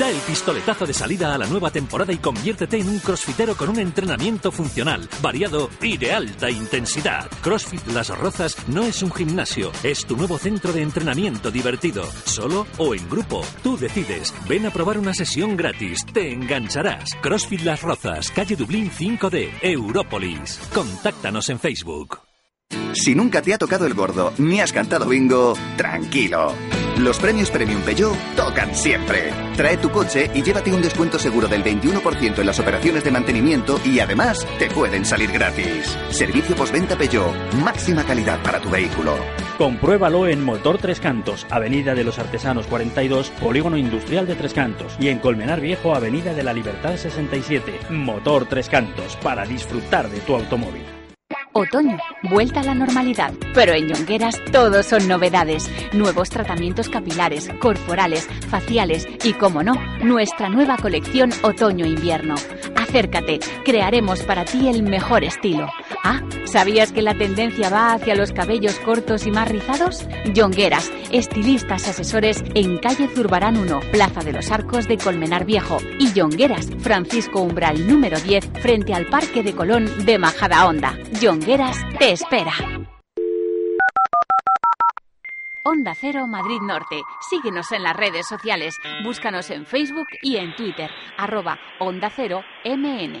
Da 0.00 0.08
el 0.08 0.16
pistoletazo 0.16 0.86
de 0.86 0.94
salida 0.94 1.34
a 1.34 1.36
la 1.36 1.46
nueva 1.46 1.70
temporada 1.70 2.10
y 2.10 2.16
conviértete 2.16 2.78
en 2.78 2.88
un 2.88 3.00
crossfitero 3.00 3.54
con 3.54 3.68
un 3.68 3.78
entrenamiento 3.78 4.50
funcional, 4.50 5.06
variado 5.20 5.68
y 5.82 5.98
de 5.98 6.14
alta 6.14 6.50
intensidad. 6.50 7.28
CrossFit 7.42 7.86
Las 7.88 8.08
Rozas 8.08 8.56
no 8.66 8.84
es 8.84 9.02
un 9.02 9.12
gimnasio, 9.12 9.70
es 9.82 10.06
tu 10.06 10.16
nuevo 10.16 10.38
centro 10.38 10.72
de 10.72 10.80
entrenamiento 10.80 11.50
divertido, 11.50 12.06
solo 12.24 12.66
o 12.78 12.94
en 12.94 13.10
grupo. 13.10 13.42
Tú 13.62 13.76
decides. 13.76 14.32
Ven 14.48 14.64
a 14.64 14.70
probar 14.70 14.96
una 14.96 15.12
sesión 15.12 15.54
gratis, 15.54 16.06
te 16.06 16.32
engancharás. 16.32 17.14
CrossFit 17.20 17.60
Las 17.60 17.82
Rozas, 17.82 18.30
calle 18.30 18.56
Dublín 18.56 18.90
5D, 18.90 19.50
Európolis. 19.60 20.58
Contáctanos 20.72 21.50
en 21.50 21.60
Facebook. 21.60 22.29
Si 22.92 23.14
nunca 23.14 23.40
te 23.40 23.54
ha 23.54 23.58
tocado 23.58 23.86
el 23.86 23.94
gordo 23.94 24.32
ni 24.38 24.60
has 24.60 24.72
cantado 24.72 25.06
bingo, 25.06 25.54
tranquilo. 25.76 26.54
Los 26.98 27.18
premios 27.18 27.50
Premium 27.50 27.80
Peugeot 27.82 28.14
tocan 28.36 28.74
siempre. 28.74 29.32
Trae 29.56 29.76
tu 29.78 29.90
coche 29.90 30.30
y 30.34 30.42
llévate 30.42 30.72
un 30.72 30.82
descuento 30.82 31.18
seguro 31.18 31.48
del 31.48 31.64
21% 31.64 32.38
en 32.38 32.46
las 32.46 32.58
operaciones 32.58 33.04
de 33.04 33.10
mantenimiento 33.10 33.80
y 33.84 34.00
además 34.00 34.46
te 34.58 34.68
pueden 34.68 35.06
salir 35.06 35.30
gratis. 35.32 35.96
Servicio 36.10 36.54
postventa 36.56 36.96
Peugeot, 36.96 37.32
máxima 37.62 38.04
calidad 38.04 38.42
para 38.42 38.60
tu 38.60 38.68
vehículo. 38.68 39.16
Compruébalo 39.56 40.26
en 40.26 40.44
Motor 40.44 40.78
Tres 40.78 41.00
Cantos, 41.00 41.46
Avenida 41.48 41.94
de 41.94 42.04
los 42.04 42.18
Artesanos 42.18 42.66
42, 42.66 43.30
Polígono 43.40 43.76
Industrial 43.78 44.26
de 44.26 44.34
Tres 44.34 44.52
Cantos 44.52 44.96
y 44.98 45.08
en 45.08 45.20
Colmenar 45.20 45.60
Viejo, 45.60 45.94
Avenida 45.94 46.34
de 46.34 46.42
la 46.42 46.52
Libertad 46.52 46.96
67. 46.96 47.80
Motor 47.90 48.46
Tres 48.46 48.68
Cantos, 48.68 49.16
para 49.16 49.46
disfrutar 49.46 50.10
de 50.10 50.20
tu 50.20 50.34
automóvil. 50.34 50.99
Otoño, 51.52 51.98
vuelta 52.30 52.60
a 52.60 52.64
la 52.64 52.74
normalidad. 52.74 53.32
Pero 53.54 53.72
en 53.72 53.88
Yongueras 53.88 54.40
todos 54.52 54.86
son 54.86 55.08
novedades. 55.08 55.68
Nuevos 55.92 56.30
tratamientos 56.30 56.88
capilares, 56.88 57.50
corporales, 57.58 58.28
faciales 58.48 59.08
y, 59.24 59.32
como 59.32 59.64
no, 59.64 59.74
nuestra 60.00 60.48
nueva 60.48 60.76
colección 60.76 61.30
Otoño-Invierno. 61.42 62.36
Acércate, 62.76 63.40
crearemos 63.64 64.22
para 64.22 64.44
ti 64.44 64.68
el 64.68 64.82
mejor 64.82 65.24
estilo. 65.24 65.68
Ah, 66.02 66.22
¿sabías 66.44 66.92
que 66.92 67.02
la 67.02 67.14
tendencia 67.14 67.68
va 67.68 67.92
hacia 67.92 68.14
los 68.14 68.32
cabellos 68.32 68.78
cortos 68.80 69.26
y 69.26 69.30
más 69.30 69.48
rizados? 69.48 70.06
Yongueras, 70.32 70.90
estilistas 71.10 71.86
asesores 71.88 72.42
en 72.54 72.78
calle 72.78 73.08
Zurbarán 73.08 73.56
1, 73.56 73.80
Plaza 73.92 74.20
de 74.20 74.32
los 74.32 74.50
Arcos 74.50 74.88
de 74.88 74.98
Colmenar 74.98 75.44
Viejo. 75.44 75.78
Y 75.98 76.12
Yongueras, 76.12 76.68
Francisco 76.80 77.42
Umbral 77.42 77.86
número 77.86 78.18
10, 78.18 78.50
frente 78.60 78.94
al 78.94 79.06
Parque 79.06 79.42
de 79.42 79.52
Colón 79.52 80.04
de 80.04 80.18
Majada 80.18 80.66
Honda. 80.66 80.96
Te 81.98 82.12
espera. 82.12 82.52
Onda 85.64 85.96
Cero 85.96 86.28
Madrid 86.28 86.60
Norte. 86.62 87.02
Síguenos 87.28 87.72
en 87.72 87.82
las 87.82 87.96
redes 87.96 88.28
sociales. 88.28 88.76
Búscanos 89.02 89.50
en 89.50 89.66
Facebook 89.66 90.06
y 90.22 90.36
en 90.36 90.54
Twitter. 90.54 90.88
Arroba 91.18 91.58
Onda 91.80 92.08
Cero 92.14 92.44
MN. 92.64 93.20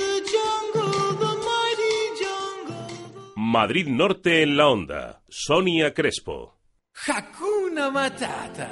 Madrid 3.51 3.85
Norte 3.89 4.43
en 4.43 4.55
la 4.55 4.69
onda. 4.69 5.21
Sonia 5.27 5.93
Crespo. 5.93 6.57
Hakuna 7.05 7.89
Matata. 7.91 8.69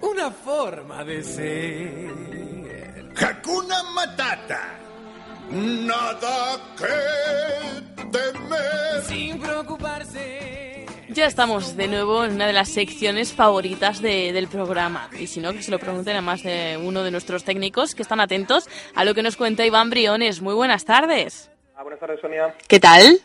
Una 0.00 0.30
forma 0.30 1.04
de 1.04 1.22
ser. 1.22 2.10
Hakuna 3.22 3.82
Matata. 3.94 4.78
Nada 5.50 6.58
que 6.78 8.06
temer. 8.10 9.02
Sin 9.04 9.38
preocuparse. 9.38 10.86
Ya 11.10 11.26
estamos 11.26 11.76
de 11.76 11.88
nuevo 11.88 12.24
en 12.24 12.36
una 12.36 12.46
de 12.46 12.54
las 12.54 12.70
secciones 12.70 13.34
favoritas 13.34 14.00
de- 14.00 14.32
del 14.32 14.48
programa. 14.48 15.10
Y 15.18 15.26
si 15.26 15.40
no, 15.40 15.52
que 15.52 15.62
se 15.62 15.70
lo 15.70 15.78
pregunten 15.78 16.16
a 16.16 16.22
más 16.22 16.42
de 16.44 16.78
uno 16.82 17.02
de 17.02 17.10
nuestros 17.10 17.44
técnicos 17.44 17.94
que 17.94 18.00
están 18.00 18.20
atentos 18.20 18.70
a 18.94 19.04
lo 19.04 19.12
que 19.14 19.22
nos 19.22 19.36
cuenta 19.36 19.66
Iván 19.66 19.90
Briones. 19.90 20.40
Muy 20.40 20.54
buenas 20.54 20.86
tardes. 20.86 21.50
Ah, 21.76 21.82
buenas 21.82 22.00
tardes, 22.00 22.20
Sonia. 22.22 22.54
¿Qué 22.66 22.80
tal? 22.80 23.20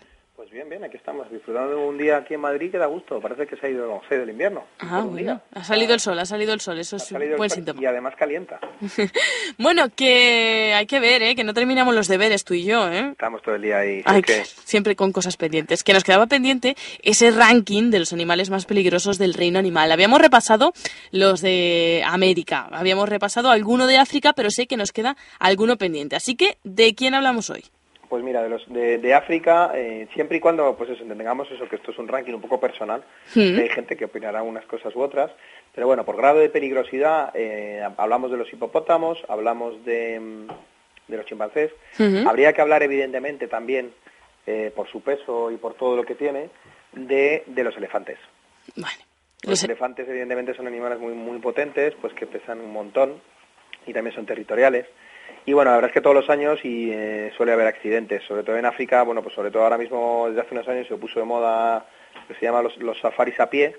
Bien, 0.56 0.69
bien, 0.69 0.86
aquí 0.86 0.95
estamos, 0.95 1.30
disfrutando 1.30 1.72
de 1.72 1.76
un 1.76 1.98
día 1.98 2.15
aquí 2.15 2.34
en 2.34 2.40
Madrid 2.40 2.72
que 2.72 2.77
da 2.77 2.86
gusto. 2.86 3.19
Parece 3.19 3.45
que 3.45 3.57
se 3.57 3.68
ha 3.68 3.69
ido, 3.69 4.02
se 4.07 4.14
ha 4.14 4.15
ido 4.15 4.23
el 4.23 4.30
invierno. 4.30 4.64
Ah, 4.80 5.02
bueno. 5.02 5.41
Ha 5.52 5.65
salido 5.65 5.94
el 5.94 5.99
sol, 5.99 6.18
ha 6.18 6.26
salido 6.26 6.53
el 6.53 6.61
sol. 6.61 6.80
Eso 6.80 6.95
es 6.95 7.11
Ha 7.11 7.18
un 7.18 7.36
buen 7.36 7.49
síntoma. 7.49 7.82
Y 7.82 7.86
además 7.86 8.15
calienta. 8.15 8.61
Bueno, 9.57 9.90
que 9.94 10.73
hay 10.73 10.86
que 10.86 10.99
ver, 10.99 11.22
¿eh? 11.23 11.36
Que 11.36 11.44
no 11.44 11.53
terminamos 11.53 11.94
los 11.94 12.07
deberes 12.07 12.45
tú 12.45 12.53
y 12.53 12.64
yo, 12.64 12.90
¿eh? 12.90 13.10
Estamos 13.11 13.41
todo 13.41 13.56
el 13.56 13.64
día 13.64 13.80
ahí. 13.80 14.02
Ay, 14.06 14.22
es 14.22 14.26
que 14.26 14.45
siempre 14.64 14.95
con 14.95 15.11
cosas 15.11 15.36
pendientes. 15.36 15.84
Que 15.84 15.91
nos 15.91 16.06
quedaba 16.06 16.27
pendiente 16.27 16.77
ese 17.03 17.32
ranking 17.32 17.91
de 17.91 17.99
los 17.99 18.14
animales 18.14 18.49
más 18.49 18.65
peligrosos 18.65 19.18
del 19.18 19.34
reino 19.34 19.60
animal. 19.60 19.91
Habíamos 19.91 20.22
repasado 20.22 20.72
los 21.11 21.41
de 21.41 22.02
América, 22.06 22.69
habíamos 22.72 23.10
repasado 23.10 23.49
alguno 23.49 23.88
de 23.88 23.98
África, 23.98 24.32
pero 24.32 24.49
sé 24.49 24.68
que 24.68 24.77
nos 24.77 24.94
queda 24.94 25.18
alguno 25.38 25.77
pendiente. 25.77 26.15
Así 26.15 26.36
que, 26.36 26.57
¿de 26.64 26.95
quién 26.95 27.14
hablamos 27.14 27.49
hoy? 27.49 27.65
Pues 28.10 28.23
mira, 28.23 28.44
de, 28.44 28.49
los, 28.49 28.68
de, 28.72 28.98
de 28.99 29.14
África, 29.14 29.72
eh, 29.73 30.07
siempre 30.14 30.38
y 30.38 30.40
cuando 30.40 30.76
pues 30.76 30.90
eso, 30.91 31.02
entendamos 31.02 31.49
eso, 31.52 31.68
que 31.68 31.77
esto 31.77 31.91
es 31.91 31.98
un 31.98 32.07
ranking 32.07 32.34
un 32.34 32.41
poco 32.41 32.60
personal, 32.60 33.03
que 33.34 33.61
hay 33.61 33.69
gente 33.69 33.95
que 33.98 34.06
opinará 34.06 34.44
unas 34.44 34.65
cosas 34.65 34.95
u 34.95 35.02
otras, 35.02 35.32
pero 35.73 35.88
bueno, 35.88 36.06
por 36.06 36.15
grado 36.18 36.40
de 36.40 36.49
peligrosidad, 36.49 37.32
eh, 37.34 37.82
hablamos 37.98 38.32
de 38.32 38.38
los 38.38 38.52
hipopótamos, 38.53 39.23
hablamos 39.27 39.84
de, 39.86 40.19
mm, 40.19 40.48
de 41.07 41.18
los 41.18 41.26
chimpancés, 41.26 41.72
habría 42.27 42.53
que 42.53 42.61
hablar 42.61 42.84
evidentemente 42.84 43.48
también, 43.48 43.91
eh, 44.45 44.72
por 44.76 44.88
su 44.88 45.02
peso 45.02 45.49
y 45.49 45.57
por 45.57 45.73
todo 45.73 45.95
lo 45.95 46.03
que 46.03 46.14
tiene, 46.14 46.49
de, 46.94 47.44
de 47.48 47.64
los 47.64 47.76
elefantes. 47.77 48.19
Los 49.44 49.64
elefantes 49.64 50.07
evidentemente 50.07 50.53
son 50.53 50.68
animales 50.68 50.99
muy, 50.99 51.14
muy 51.14 51.40
potentes, 51.40 51.94
pues 52.02 52.14
que 52.14 52.26
pesan 52.27 52.61
un 52.61 52.72
montón 52.72 53.22
y 53.86 53.94
también 53.94 54.15
son 54.15 54.26
territoriales. 54.26 54.86
Y 55.45 55.53
bueno, 55.53 55.72
la 55.72 55.77
verdad 55.77 55.89
es 55.89 55.93
que 55.93 56.01
todos 56.01 56.15
los 56.15 56.30
años 56.30 56.59
y 56.63 56.91
eh, 56.91 57.31
suele 57.38 57.51
haber 57.51 57.67
accidentes, 57.67 58.23
sobre 58.23 58.43
todo 58.43 58.57
en 58.57 58.65
África, 58.65 59.03
bueno, 59.03 59.22
pues 59.22 59.35
sobre 59.35 59.51
todo 59.51 59.63
ahora 59.63 59.77
mismo 59.77 60.26
desde 60.27 60.41
hace 60.41 60.55
unos 60.55 60.67
años 60.67 60.88
se 60.88 60.95
puso 60.95 61.19
de 61.19 61.26
moda 61.26 61.85
lo 62.15 62.27
que 62.27 62.39
se 62.39 62.45
llama 62.45 62.63
los, 62.63 62.76
los 62.77 62.99
safaris 62.99 63.39
a 63.39 63.49
pie. 63.49 63.76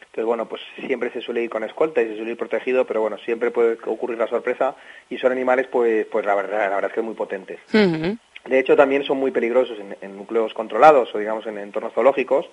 Entonces, 0.00 0.24
bueno, 0.24 0.48
pues 0.48 0.62
siempre 0.86 1.10
se 1.10 1.20
suele 1.20 1.42
ir 1.42 1.50
con 1.50 1.64
escolta 1.64 2.02
y 2.02 2.08
se 2.08 2.16
suele 2.16 2.32
ir 2.32 2.36
protegido, 2.36 2.84
pero 2.84 3.00
bueno, 3.00 3.18
siempre 3.18 3.50
puede 3.50 3.78
ocurrir 3.86 4.18
la 4.18 4.28
sorpresa 4.28 4.76
y 5.10 5.18
son 5.18 5.32
animales, 5.32 5.66
pues, 5.68 6.06
pues 6.06 6.24
la 6.24 6.34
verdad, 6.34 6.68
la 6.68 6.76
verdad 6.76 6.90
es 6.90 6.94
que 6.94 7.02
muy 7.02 7.14
potentes. 7.14 7.58
De 7.72 8.58
hecho, 8.58 8.76
también 8.76 9.04
son 9.04 9.18
muy 9.18 9.30
peligrosos 9.30 9.78
en, 9.78 9.96
en 10.00 10.16
núcleos 10.16 10.52
controlados 10.52 11.14
o, 11.14 11.18
digamos, 11.18 11.46
en 11.46 11.58
entornos 11.58 11.94
zoológicos. 11.94 12.48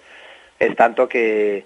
Es 0.57 0.75
tanto 0.75 1.09
que, 1.09 1.65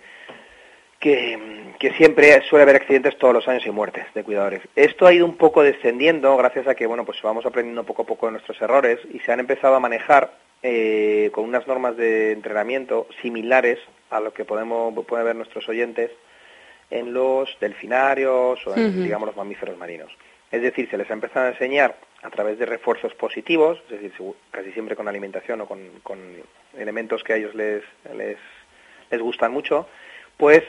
que, 1.05 1.37
que 1.77 1.91
siempre 1.93 2.41
suele 2.49 2.63
haber 2.63 2.77
accidentes 2.77 3.15
todos 3.19 3.31
los 3.31 3.47
años 3.47 3.63
y 3.67 3.69
muertes 3.69 4.07
de 4.15 4.23
cuidadores. 4.23 4.61
Esto 4.75 5.05
ha 5.05 5.13
ido 5.13 5.23
un 5.23 5.37
poco 5.37 5.61
descendiendo 5.61 6.35
gracias 6.35 6.67
a 6.67 6.73
que, 6.73 6.87
bueno, 6.87 7.05
pues 7.05 7.21
vamos 7.21 7.45
aprendiendo 7.45 7.83
poco 7.83 8.01
a 8.01 8.05
poco 8.07 8.25
de 8.25 8.31
nuestros 8.31 8.59
errores 8.59 8.97
y 9.13 9.19
se 9.19 9.31
han 9.31 9.39
empezado 9.39 9.75
a 9.75 9.79
manejar 9.79 10.33
eh, 10.63 11.29
con 11.31 11.43
unas 11.43 11.67
normas 11.67 11.95
de 11.95 12.31
entrenamiento 12.31 13.07
similares 13.21 13.77
a 14.09 14.19
lo 14.19 14.33
que 14.33 14.45
podemos 14.45 14.95
pueden 15.05 15.27
ver 15.27 15.35
nuestros 15.35 15.69
oyentes 15.69 16.09
en 16.89 17.13
los 17.13 17.55
delfinarios 17.61 18.65
o 18.65 18.75
en, 18.75 18.89
Ujú. 18.89 19.03
digamos, 19.03 19.27
los 19.27 19.37
mamíferos 19.37 19.77
marinos. 19.77 20.11
Es 20.51 20.63
decir, 20.63 20.89
se 20.89 20.97
les 20.97 21.07
ha 21.11 21.13
empezado 21.13 21.45
a 21.45 21.49
enseñar 21.49 21.97
a 22.23 22.31
través 22.31 22.57
de 22.57 22.65
refuerzos 22.65 23.13
positivos, 23.13 23.79
es 23.91 24.01
decir, 24.01 24.33
casi 24.49 24.71
siempre 24.71 24.95
con 24.95 25.07
alimentación 25.07 25.61
o 25.61 25.67
con, 25.67 25.81
con 26.01 26.17
elementos 26.75 27.23
que 27.23 27.33
a 27.33 27.35
ellos 27.35 27.53
les, 27.53 27.83
les, 28.15 28.37
les 29.11 29.21
gustan 29.21 29.51
mucho, 29.51 29.87
pues 30.37 30.63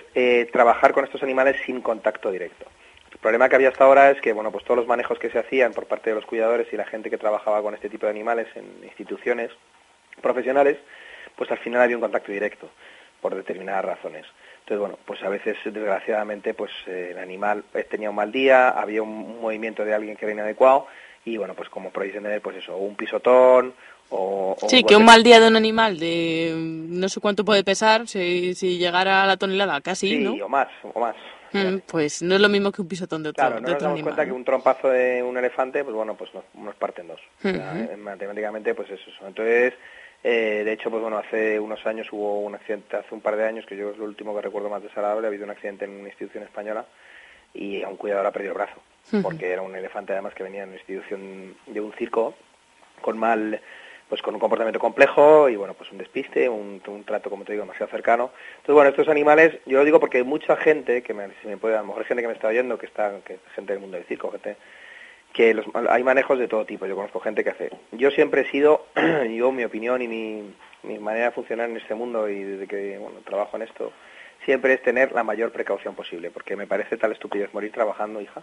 trabajar 0.52 0.92
con 0.92 1.04
estos 1.04 1.22
animales 1.22 1.56
sin 1.64 1.80
contacto 1.80 2.30
directo. 2.30 2.66
El 3.12 3.18
problema 3.18 3.48
que 3.48 3.56
había 3.56 3.70
hasta 3.70 3.84
ahora 3.84 4.10
es 4.10 4.20
que, 4.20 4.32
bueno, 4.32 4.52
pues 4.52 4.64
todos 4.64 4.76
los 4.76 4.86
manejos 4.86 5.18
que 5.18 5.30
se 5.30 5.38
hacían 5.38 5.72
por 5.72 5.86
parte 5.86 6.10
de 6.10 6.16
los 6.16 6.26
cuidadores 6.26 6.72
y 6.72 6.76
la 6.76 6.84
gente 6.84 7.10
que 7.10 7.18
trabajaba 7.18 7.62
con 7.62 7.74
este 7.74 7.88
tipo 7.88 8.06
de 8.06 8.10
animales 8.10 8.46
en 8.54 8.66
instituciones 8.84 9.50
profesionales, 10.20 10.76
pues 11.34 11.50
al 11.50 11.58
final 11.58 11.80
había 11.80 11.96
un 11.96 12.02
contacto 12.02 12.30
directo 12.30 12.68
por 13.20 13.34
determinadas 13.34 13.84
razones. 13.84 14.26
Entonces, 14.60 14.80
bueno, 14.80 14.98
pues 15.04 15.22
a 15.22 15.28
veces, 15.28 15.56
desgraciadamente, 15.64 16.52
pues 16.52 16.70
eh, 16.86 17.08
el 17.12 17.18
animal 17.18 17.64
eh, 17.74 17.84
tenía 17.84 18.10
un 18.10 18.16
mal 18.16 18.30
día, 18.30 18.68
había 18.68 19.02
un, 19.02 19.08
un 19.08 19.40
movimiento 19.40 19.84
de 19.84 19.94
alguien 19.94 20.16
que 20.16 20.26
era 20.26 20.32
inadecuado 20.34 20.86
y, 21.24 21.36
bueno, 21.36 21.54
pues 21.54 21.68
como 21.68 21.90
podéis 21.90 22.14
entender, 22.14 22.40
pues 22.42 22.56
eso, 22.56 22.76
un 22.76 22.96
pisotón 22.96 23.74
o... 24.10 24.56
o 24.60 24.68
Sí, 24.68 24.84
que 24.84 24.96
un 24.96 25.04
mal 25.04 25.22
día 25.22 25.40
de 25.40 25.48
un 25.48 25.56
animal 25.56 25.98
de 25.98 26.52
mm, 26.56 26.98
no 27.00 27.08
sé 27.08 27.20
cuánto 27.20 27.44
puede 27.44 27.64
pesar, 27.64 28.06
si, 28.08 28.54
si 28.54 28.78
llegara 28.78 29.22
a 29.22 29.26
la 29.26 29.36
tonelada, 29.36 29.80
casi, 29.80 30.08
Sí, 30.08 30.18
¿no? 30.18 30.32
o 30.44 30.48
más, 30.48 30.68
o 30.94 31.00
más. 31.00 31.16
Mm, 31.52 31.78
Pues 31.86 32.22
no 32.22 32.34
es 32.34 32.40
lo 32.40 32.48
mismo 32.48 32.72
que 32.72 32.82
un 32.82 32.88
pisotón 32.88 33.22
de 33.22 33.30
otro, 33.30 33.40
Claro, 33.42 33.56
de 33.56 33.60
no 33.62 33.68
nos 33.68 33.82
damos 33.82 33.94
animal. 33.98 34.14
cuenta 34.14 34.26
que 34.26 34.32
un 34.32 34.44
trompazo 34.44 34.88
de 34.88 35.22
un 35.22 35.36
elefante, 35.38 35.84
pues 35.84 35.94
bueno, 35.96 36.14
pues 36.14 36.32
nos, 36.34 36.44
nos 36.54 36.74
parte 36.74 37.00
en 37.02 37.08
dos. 37.08 37.20
O 37.38 37.42
sea, 37.42 37.72
Ujú. 37.72 37.92
eh, 37.92 37.96
matemáticamente, 37.96 38.74
pues 38.74 38.90
es 38.90 39.00
eso. 39.00 39.26
Entonces, 39.26 39.74
eh, 40.24 40.62
de 40.64 40.72
hecho, 40.72 40.90
pues 40.90 41.00
bueno, 41.02 41.18
hace 41.18 41.58
unos 41.60 41.84
años 41.86 42.08
hubo 42.10 42.40
un 42.40 42.54
accidente, 42.56 42.96
hace 42.96 43.14
un 43.14 43.20
par 43.20 43.36
de 43.36 43.46
años, 43.46 43.64
que 43.66 43.76
yo 43.76 43.90
es 43.90 43.96
lo 43.98 44.04
último 44.06 44.34
que 44.34 44.42
recuerdo 44.42 44.68
más 44.68 44.82
desagradable, 44.82 45.26
ha 45.26 45.28
habido 45.28 45.44
un 45.44 45.50
accidente 45.50 45.84
en 45.84 45.92
una 45.92 46.08
institución 46.08 46.42
española 46.44 46.84
y 47.54 47.82
a 47.82 47.88
un 47.88 47.96
cuidador 47.96 48.26
ha 48.26 48.32
perdido 48.32 48.52
el 48.52 48.58
brazo, 48.58 48.80
porque 49.22 49.50
era 49.52 49.62
un 49.62 49.74
elefante 49.76 50.12
además 50.12 50.34
que 50.34 50.42
venía 50.42 50.64
en 50.64 50.70
una 50.70 50.78
institución 50.78 51.54
de 51.66 51.80
un 51.80 51.92
circo 51.92 52.34
con 53.00 53.16
mal 53.18 53.60
pues 54.08 54.22
con 54.22 54.34
un 54.34 54.40
comportamiento 54.40 54.78
complejo 54.78 55.48
y 55.48 55.56
bueno 55.56 55.74
pues 55.74 55.90
un 55.90 55.98
despiste 55.98 56.48
un, 56.48 56.80
trato 57.04 57.30
como 57.30 57.44
te 57.44 57.52
digo 57.52 57.64
demasiado 57.64 57.90
cercano. 57.90 58.30
Entonces 58.56 58.74
bueno 58.74 58.90
estos 58.90 59.08
animales 59.08 59.58
yo 59.66 59.78
lo 59.78 59.84
digo 59.84 60.00
porque 60.00 60.18
hay 60.18 60.24
mucha 60.24 60.56
gente 60.56 61.02
que 61.02 61.14
me, 61.14 61.28
si 61.42 61.48
me 61.48 61.56
puede 61.56 61.76
a 61.76 61.80
lo 61.80 61.88
mejor 61.88 62.04
gente 62.04 62.22
que 62.22 62.28
me 62.28 62.34
está 62.34 62.48
oyendo 62.48 62.78
que 62.78 62.86
está 62.86 63.12
que 63.24 63.38
gente 63.54 63.72
del 63.72 63.80
mundo 63.80 63.96
del 63.96 64.06
circo 64.06 64.30
gente 64.30 64.56
que 65.32 65.52
los, 65.52 65.66
hay 65.90 66.02
manejos 66.02 66.38
de 66.38 66.48
todo 66.48 66.64
tipo. 66.64 66.86
Yo 66.86 66.96
conozco 66.96 67.20
gente 67.20 67.44
que 67.44 67.50
hace 67.50 67.70
yo 67.92 68.10
siempre 68.10 68.42
he 68.42 68.50
sido 68.50 68.86
yo 69.36 69.52
mi 69.52 69.64
opinión 69.64 70.00
y 70.02 70.08
mi, 70.08 70.54
mi 70.82 70.98
manera 70.98 71.26
de 71.26 71.32
funcionar 71.32 71.68
en 71.68 71.76
este 71.76 71.94
mundo 71.94 72.28
y 72.28 72.42
desde 72.42 72.66
que 72.66 72.98
bueno 72.98 73.18
trabajo 73.24 73.56
en 73.56 73.62
esto 73.62 73.92
siempre 74.46 74.72
es 74.72 74.82
tener 74.82 75.12
la 75.12 75.24
mayor 75.24 75.50
precaución 75.50 75.94
posible 75.94 76.30
porque 76.30 76.56
me 76.56 76.66
parece 76.66 76.96
tal 76.96 77.12
estupidez 77.12 77.52
morir 77.52 77.72
trabajando 77.72 78.20
hija 78.22 78.42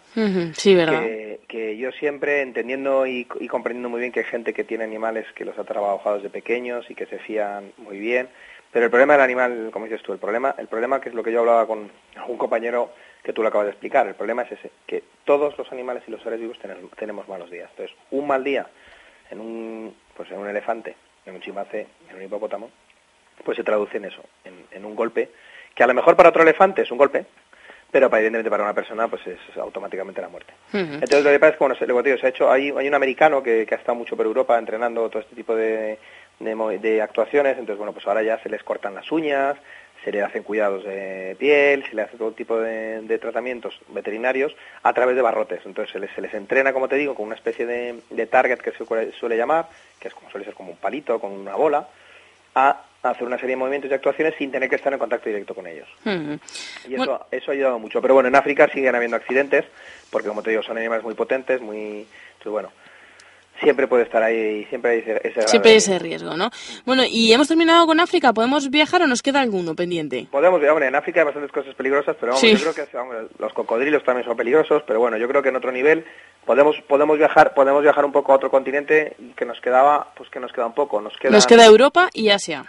Sí, 0.54 0.76
¿verdad? 0.76 1.02
que, 1.02 1.40
que 1.48 1.78
yo 1.78 1.92
siempre 1.94 2.42
entendiendo 2.42 3.08
y, 3.08 3.26
y 3.40 3.48
comprendiendo 3.48 3.90
muy 3.90 4.02
bien 4.02 4.12
que 4.12 4.20
hay 4.20 4.26
gente 4.26 4.54
que 4.54 4.66
tiene 4.66 4.84
animales 4.84 5.26
que 5.34 5.46
los 5.46 5.58
ha 5.58 5.64
trabajado 5.64 6.18
desde 6.18 6.30
pequeños 6.30 6.86
y 6.92 6.94
que 6.94 7.08
se 7.08 7.18
fían 7.20 7.72
muy 7.78 7.98
bien, 7.98 8.28
pero 8.72 8.86
el 8.86 8.92
problema 8.92 9.14
del 9.14 9.22
animal, 9.22 9.70
como 9.72 9.86
dices 9.86 10.04
tú, 10.04 10.14
el 10.14 10.20
problema, 10.20 10.54
el 10.58 10.68
problema 10.68 11.00
que 11.00 11.10
es 11.10 11.16
lo 11.16 11.24
que 11.24 11.32
yo 11.32 11.40
hablaba 11.40 11.66
con 11.66 11.90
un 12.28 12.38
compañero 12.38 12.92
que 13.24 13.32
tú 13.32 13.42
lo 13.42 13.48
acabas 13.48 13.68
de 13.68 13.72
explicar, 13.72 14.06
el 14.06 14.16
problema 14.16 14.42
es 14.42 14.52
ese, 14.52 14.72
que 14.86 15.04
todos 15.24 15.58
los 15.58 15.72
animales 15.72 16.04
y 16.06 16.12
los 16.12 16.22
seres 16.22 16.40
vivos 16.40 16.60
tenemos, 16.60 16.92
tenemos 16.98 17.28
malos 17.30 17.50
días. 17.50 17.70
Entonces, 17.72 17.96
un 18.12 18.28
mal 18.28 18.44
día 18.44 18.68
en 19.32 19.40
un, 19.40 19.96
pues 20.18 20.30
en 20.32 20.40
un 20.40 20.50
elefante, 20.50 20.96
en 21.26 21.36
un 21.36 21.40
chimpancé, 21.42 21.88
en 22.10 22.18
un 22.18 22.24
hipopótamo, 22.24 22.70
pues 23.46 23.56
se 23.56 23.64
traduce 23.64 23.98
en 23.98 24.06
eso, 24.06 24.22
en, 24.44 24.54
en 24.72 24.84
un 24.84 24.96
golpe, 24.96 25.30
que 25.76 25.84
a 25.84 25.88
lo 25.88 25.94
mejor 25.94 26.16
para 26.16 26.30
otro 26.30 26.44
elefante 26.44 26.82
es 26.84 26.92
un 26.92 26.98
golpe, 26.98 27.26
pero 27.92 28.10
para, 28.10 28.22
evidentemente 28.22 28.50
para 28.50 28.64
una 28.64 28.74
persona 28.74 29.08
pues 29.08 29.26
es 29.28 29.40
automáticamente 29.58 30.22
la 30.22 30.30
muerte. 30.30 30.54
Entonces 30.96 31.24
lo 31.24 31.30
que 31.32 31.40
pasa 31.40 31.52
es 31.52 31.58
que, 31.58 31.64
bueno, 31.64 31.76
se, 31.76 31.86
lo 31.88 31.96
que 31.98 32.04
te 32.04 32.10
digo, 32.10 32.20
se 32.20 32.26
ha 32.28 32.30
hecho, 32.30 32.52
hay, 32.52 32.72
hay 32.76 32.88
un 32.88 32.94
americano 32.96 33.42
que, 33.44 33.66
que 33.66 33.76
ha 33.76 33.78
estado 33.78 33.96
mucho 33.96 34.16
por 34.18 34.26
Europa 34.26 34.58
entrenando 34.58 35.10
todo 35.10 35.22
este 35.22 35.36
tipo 35.36 35.56
de, 35.56 35.98
de, 36.40 37.02
actuaciones, 37.02 37.54
entonces 37.54 37.78
bueno, 37.78 37.94
pues 37.94 38.06
ahora 38.08 38.24
ya 38.24 38.40
se 38.40 38.50
les 38.50 38.64
cortan 38.64 38.96
las 38.96 39.12
uñas, 39.12 39.56
se 40.04 40.12
le 40.12 40.22
hacen 40.22 40.44
cuidados 40.44 40.84
de 40.84 41.36
piel, 41.40 41.86
se 41.88 41.96
le 41.96 42.02
hace 42.02 42.18
todo 42.18 42.32
tipo 42.34 42.60
de, 42.60 43.02
de 43.02 43.18
tratamientos 43.20 43.80
veterinarios 43.90 44.54
a 44.82 44.92
través 44.92 45.16
de 45.16 45.22
barrotes. 45.22 45.62
Entonces 45.66 45.94
se 45.94 46.00
les, 46.00 46.12
se 46.12 46.20
les 46.20 46.34
entrena, 46.34 46.74
como 46.74 46.90
te 46.90 46.98
digo, 46.98 47.16
con 47.16 47.28
una 47.28 47.36
especie 47.36 47.66
de, 47.66 48.00
de 48.10 48.26
target 48.28 48.58
que 48.60 48.72
se 48.72 48.84
suele- 48.84 49.14
suele 49.14 49.38
llamar, 49.38 49.68
que 50.02 50.10
es 50.10 50.14
como 50.14 50.30
suele 50.30 50.46
ser 50.46 50.56
como 50.56 50.72
un 50.72 50.78
palito 50.78 51.20
con 51.20 51.32
una 51.32 51.56
bola, 51.56 51.88
a 52.56 52.82
hacer 53.04 53.28
una 53.28 53.38
serie 53.38 53.52
de 53.52 53.58
movimientos 53.58 53.92
y 53.92 53.94
actuaciones 53.94 54.34
sin 54.38 54.52
tener 54.52 54.70
que 54.70 54.78
estar 54.78 54.92
en 54.94 55.00
contacto 55.00 55.30
directo 55.30 55.54
con 55.54 55.68
ellos. 55.68 55.88
Mm. 56.06 56.36
Y 56.90 56.96
eso, 56.96 57.26
eso 57.32 57.52
ha 57.52 57.54
ayudado 57.54 57.80
mucho. 57.80 58.02
Pero 58.02 58.14
bueno, 58.14 58.30
en 58.30 58.36
África 58.36 58.70
siguen 58.74 58.96
habiendo 58.96 59.18
accidentes, 59.18 59.66
porque 60.10 60.30
como 60.30 60.42
te 60.42 60.52
digo, 60.52 60.64
son 60.64 60.78
animales 60.78 61.04
muy 61.04 61.14
potentes, 61.14 61.62
muy... 61.62 62.08
Entonces, 62.38 62.52
bueno, 62.52 62.72
siempre 63.62 63.88
puede 63.88 64.04
estar 64.04 64.24
ahí, 64.24 64.66
siempre 64.66 64.92
hay 64.92 65.00
ese, 65.00 65.22
ese 65.28 65.48
Siempre 65.48 65.76
ese 65.76 66.00
riesgo, 66.00 66.36
¿no? 66.36 66.50
Bueno, 66.86 67.04
y 67.06 67.32
hemos 67.34 67.48
terminado 67.48 67.86
con 67.86 68.00
África. 68.00 68.34
¿Podemos 68.34 68.70
viajar 68.70 69.02
o 69.02 69.08
nos 69.08 69.22
queda 69.22 69.42
alguno 69.42 69.76
pendiente? 69.76 70.28
Podemos, 70.32 70.62
hombre, 70.64 70.88
en 70.88 70.96
África 70.96 71.22
hay 71.22 71.26
bastantes 71.26 71.52
cosas 71.52 71.76
peligrosas, 71.76 72.16
pero 72.20 72.34
vamos, 72.34 72.42
Sí. 72.42 72.56
yo 72.56 72.72
creo 72.72 72.88
que 72.88 72.98
hombre, 72.98 73.20
los 73.38 73.54
cocodrilos 73.54 74.04
también 74.04 74.26
son 74.26 74.38
peligrosos, 74.38 74.84
pero 74.88 75.00
bueno, 75.00 75.18
yo 75.18 75.28
creo 75.28 75.42
que 75.42 75.50
en 75.50 75.56
otro 75.56 75.72
nivel 75.72 76.06
podemos 76.46 76.76
podemos 76.88 77.18
viajar 77.18 77.54
podemos 77.54 77.82
viajar 77.82 78.04
un 78.04 78.12
poco 78.12 78.34
a 78.34 78.36
otro 78.36 78.50
continente 78.52 79.16
que 79.36 79.46
nos 79.46 79.62
quedaba, 79.62 80.12
pues 80.16 80.30
que 80.30 80.40
nos 80.42 80.52
queda 80.52 80.66
un 80.66 80.74
poco, 80.74 81.00
nos 81.00 81.16
queda 81.18 81.32
Nos 81.32 81.48
queda 81.48 81.66
Europa 81.66 82.10
y 82.14 82.30
Asia. 82.30 82.66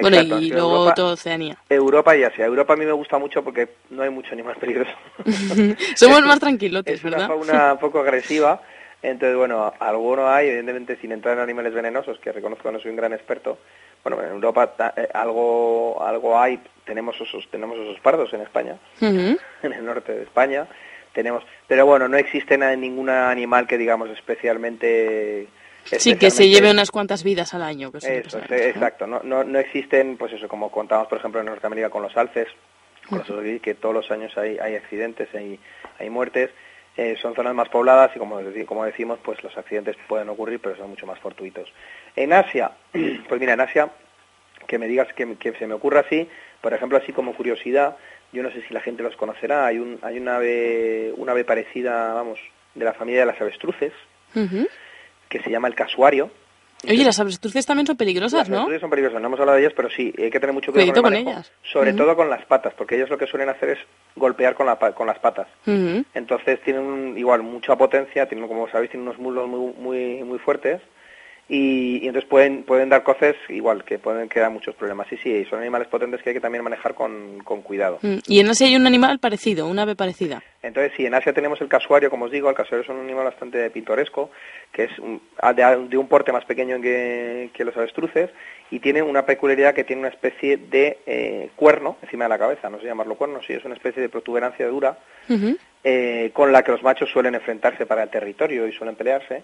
Bueno, 0.00 0.16
Exacto, 0.18 0.38
y 0.40 0.50
luego 0.50 0.76
Europa. 0.76 0.94
toda 0.94 1.12
Oceanía. 1.14 1.56
Europa 1.68 2.16
y 2.16 2.24
Asia. 2.24 2.44
Europa 2.44 2.72
a 2.74 2.76
mí 2.76 2.84
me 2.84 2.92
gusta 2.92 3.18
mucho 3.18 3.42
porque 3.42 3.68
no 3.90 4.02
hay 4.02 4.10
mucho 4.10 4.32
animal 4.32 4.56
peligroso. 4.56 4.92
Somos 5.96 6.22
más 6.22 6.38
tranquilotes, 6.40 6.94
es 6.94 7.04
una 7.04 7.12
¿verdad? 7.18 7.26
fauna 7.28 7.72
un 7.74 7.78
poco 7.78 8.00
agresiva. 8.00 8.60
Entonces, 9.02 9.36
bueno, 9.36 9.72
alguno 9.78 10.28
hay, 10.28 10.48
evidentemente, 10.48 10.96
sin 11.00 11.12
entrar 11.12 11.34
en 11.36 11.40
animales 11.42 11.72
venenosos, 11.72 12.18
que 12.18 12.32
reconozco 12.32 12.70
no 12.72 12.80
soy 12.80 12.90
un 12.90 12.96
gran 12.96 13.12
experto. 13.12 13.58
Bueno, 14.02 14.20
en 14.22 14.30
Europa 14.32 14.66
ta- 14.76 14.94
eh, 14.96 15.08
algo 15.14 16.02
algo 16.04 16.38
hay, 16.38 16.60
tenemos 16.84 17.20
osos, 17.20 17.46
tenemos 17.50 17.78
osos 17.78 18.00
pardos 18.00 18.32
en 18.32 18.40
España, 18.42 18.76
en 19.00 19.38
el 19.62 19.84
norte 19.84 20.12
de 20.12 20.22
España. 20.24 20.66
Tenemos, 21.12 21.42
pero 21.66 21.86
bueno, 21.86 22.08
no 22.08 22.16
existe 22.16 22.58
na- 22.58 22.74
ningún 22.76 23.08
animal 23.08 23.66
que 23.66 23.78
digamos 23.78 24.10
especialmente 24.10 25.48
Sí, 25.98 26.16
que 26.16 26.30
se 26.30 26.48
lleve 26.48 26.70
unas 26.70 26.90
cuantas 26.90 27.22
vidas 27.22 27.54
al 27.54 27.62
año. 27.62 27.90
Que 27.92 28.18
eso, 28.18 28.38
exacto. 28.50 29.06
No, 29.06 29.20
no, 29.22 29.44
no 29.44 29.58
existen, 29.58 30.16
pues 30.16 30.32
eso, 30.32 30.48
como 30.48 30.70
contamos, 30.70 31.08
por 31.08 31.18
ejemplo, 31.18 31.40
en 31.40 31.46
Norteamérica 31.46 31.90
con 31.90 32.02
los 32.02 32.16
alces, 32.16 32.48
con 33.08 33.18
los 33.18 33.60
que 33.60 33.74
todos 33.74 33.94
los 33.94 34.10
años 34.10 34.36
hay, 34.36 34.58
hay 34.58 34.74
accidentes, 34.76 35.28
hay, 35.34 35.58
hay 35.98 36.10
muertes. 36.10 36.50
Eh, 36.96 37.16
son 37.22 37.34
zonas 37.34 37.54
más 37.54 37.68
pobladas 37.68 38.10
y, 38.16 38.18
como, 38.18 38.40
como 38.66 38.84
decimos, 38.84 39.20
pues 39.22 39.42
los 39.44 39.56
accidentes 39.56 39.96
pueden 40.08 40.28
ocurrir, 40.30 40.58
pero 40.60 40.76
son 40.76 40.90
mucho 40.90 41.06
más 41.06 41.18
fortuitos. 41.20 41.72
En 42.16 42.32
Asia, 42.32 42.72
pues 42.92 43.40
mira, 43.40 43.52
en 43.52 43.60
Asia, 43.60 43.88
que 44.66 44.78
me 44.78 44.88
digas 44.88 45.12
que, 45.14 45.36
que 45.36 45.52
se 45.52 45.66
me 45.68 45.74
ocurra 45.74 46.00
así, 46.00 46.28
por 46.60 46.74
ejemplo, 46.74 46.98
así 46.98 47.12
como 47.12 47.34
curiosidad, 47.34 47.96
yo 48.32 48.42
no 48.42 48.50
sé 48.50 48.62
si 48.66 48.74
la 48.74 48.80
gente 48.80 49.02
los 49.02 49.16
conocerá, 49.16 49.66
hay 49.66 49.78
un, 49.78 49.98
hay 50.02 50.18
una 50.18 50.36
ave, 50.36 51.12
una 51.16 51.32
ave 51.32 51.44
parecida, 51.44 52.12
vamos, 52.14 52.40
de 52.74 52.84
la 52.84 52.92
familia 52.92 53.20
de 53.20 53.26
las 53.26 53.40
avestruces. 53.40 53.92
Que 55.28 55.42
se 55.42 55.50
llama 55.50 55.68
el 55.68 55.74
casuario, 55.74 56.30
Oye, 56.88 57.02
las 57.02 57.18
avestruces 57.18 57.66
también 57.66 57.88
son 57.88 57.96
peligrosas, 57.96 58.38
las 58.38 58.48
¿no? 58.48 58.54
avestruces 58.58 58.80
son 58.82 58.90
peligrosas, 58.90 59.20
no 59.20 59.26
hemos 59.26 59.40
hablado 59.40 59.56
de 59.58 59.64
ellas, 59.64 59.74
pero 59.76 59.90
sí, 59.90 60.14
hay 60.16 60.30
que 60.30 60.38
tener 60.38 60.52
mucho 60.54 60.72
cuidado 60.72 61.02
con 61.02 61.12
el 61.12 61.22
ellas. 61.26 61.50
sobre 61.72 61.92
todo 61.92 62.14
con 62.14 62.30
las 62.30 62.44
patas, 62.46 62.72
porque 62.74 62.94
ellos 62.94 63.10
lo 63.10 63.18
que 63.18 63.26
suelen 63.26 63.48
hacer 63.48 63.70
es 63.70 63.78
golpear 64.14 64.54
con, 64.54 64.66
la 64.66 64.76
con 64.76 65.08
las 65.08 65.18
patas. 65.18 65.48
Entonces 66.14 66.60
tienen 66.62 66.82
un- 66.82 67.18
igual 67.18 67.42
mucha 67.42 67.74
potencia, 67.76 68.26
tienen 68.28 68.46
como 68.46 68.68
sabéis 68.68 68.92
tienen 68.92 69.08
unos 69.08 69.18
muslos 69.20 69.48
muy 69.48 69.72
muy 69.76 70.22
muy 70.22 70.38
fuertes 70.38 70.80
y, 71.48 72.00
y 72.04 72.06
entonces 72.08 72.28
pueden 72.28 72.62
pueden 72.64 72.88
dar 72.90 73.02
coces 73.02 73.34
igual 73.48 73.84
que 73.84 73.98
pueden 73.98 74.28
quedar 74.28 74.50
muchos 74.50 74.74
problemas. 74.74 75.06
Sí, 75.08 75.16
sí, 75.22 75.44
son 75.48 75.60
animales 75.60 75.88
potentes 75.88 76.22
que 76.22 76.30
hay 76.30 76.34
que 76.34 76.40
también 76.40 76.62
manejar 76.64 76.94
con, 76.94 77.38
con 77.44 77.62
cuidado. 77.62 77.98
Mm, 78.02 78.18
Y 78.26 78.40
en 78.40 78.48
Asia 78.50 78.66
hay 78.66 78.76
un 78.76 78.86
animal 78.86 79.18
parecido, 79.18 79.66
una 79.66 79.82
ave 79.82 79.96
parecida. 79.96 80.42
Entonces, 80.62 80.92
sí, 80.96 81.06
en 81.06 81.14
Asia 81.14 81.32
tenemos 81.32 81.60
el 81.60 81.68
casuario, 81.68 82.10
como 82.10 82.26
os 82.26 82.30
digo, 82.32 82.50
el 82.50 82.56
casuario 82.56 82.82
es 82.82 82.88
un 82.88 83.00
animal 83.00 83.24
bastante 83.24 83.70
pintoresco, 83.70 84.30
que 84.72 84.84
es 84.84 84.98
un- 84.98 85.22
a- 85.40 85.52
de, 85.54 85.86
de 85.88 85.96
un 85.96 86.08
porte 86.08 86.32
más 86.32 86.44
pequeño 86.44 86.80
que, 86.80 87.50
que 87.54 87.64
los 87.64 87.76
avestruces, 87.76 88.28
y 88.70 88.80
tiene 88.80 89.00
una 89.00 89.24
peculiaridad 89.24 89.72
que 89.72 89.84
tiene 89.84 90.00
una 90.00 90.08
especie 90.10 90.56
de 90.58 90.98
eh, 91.06 91.50
cuerno 91.56 91.96
encima 92.02 92.24
de 92.24 92.28
la 92.30 92.38
cabeza, 92.38 92.68
no 92.68 92.78
sé 92.80 92.86
llamarlo 92.86 93.14
cuerno, 93.14 93.40
sí, 93.46 93.52
es 93.54 93.64
una 93.64 93.74
especie 93.76 94.02
de 94.02 94.08
protuberancia 94.10 94.66
dura, 94.66 94.98
eh, 95.84 96.30
con 96.34 96.52
la 96.52 96.62
que 96.62 96.72
los 96.72 96.82
machos 96.82 97.08
suelen 97.10 97.34
enfrentarse 97.36 97.86
para 97.86 98.02
el 98.02 98.10
territorio 98.10 98.66
y 98.66 98.72
suelen 98.72 98.96
pelearse. 98.96 99.42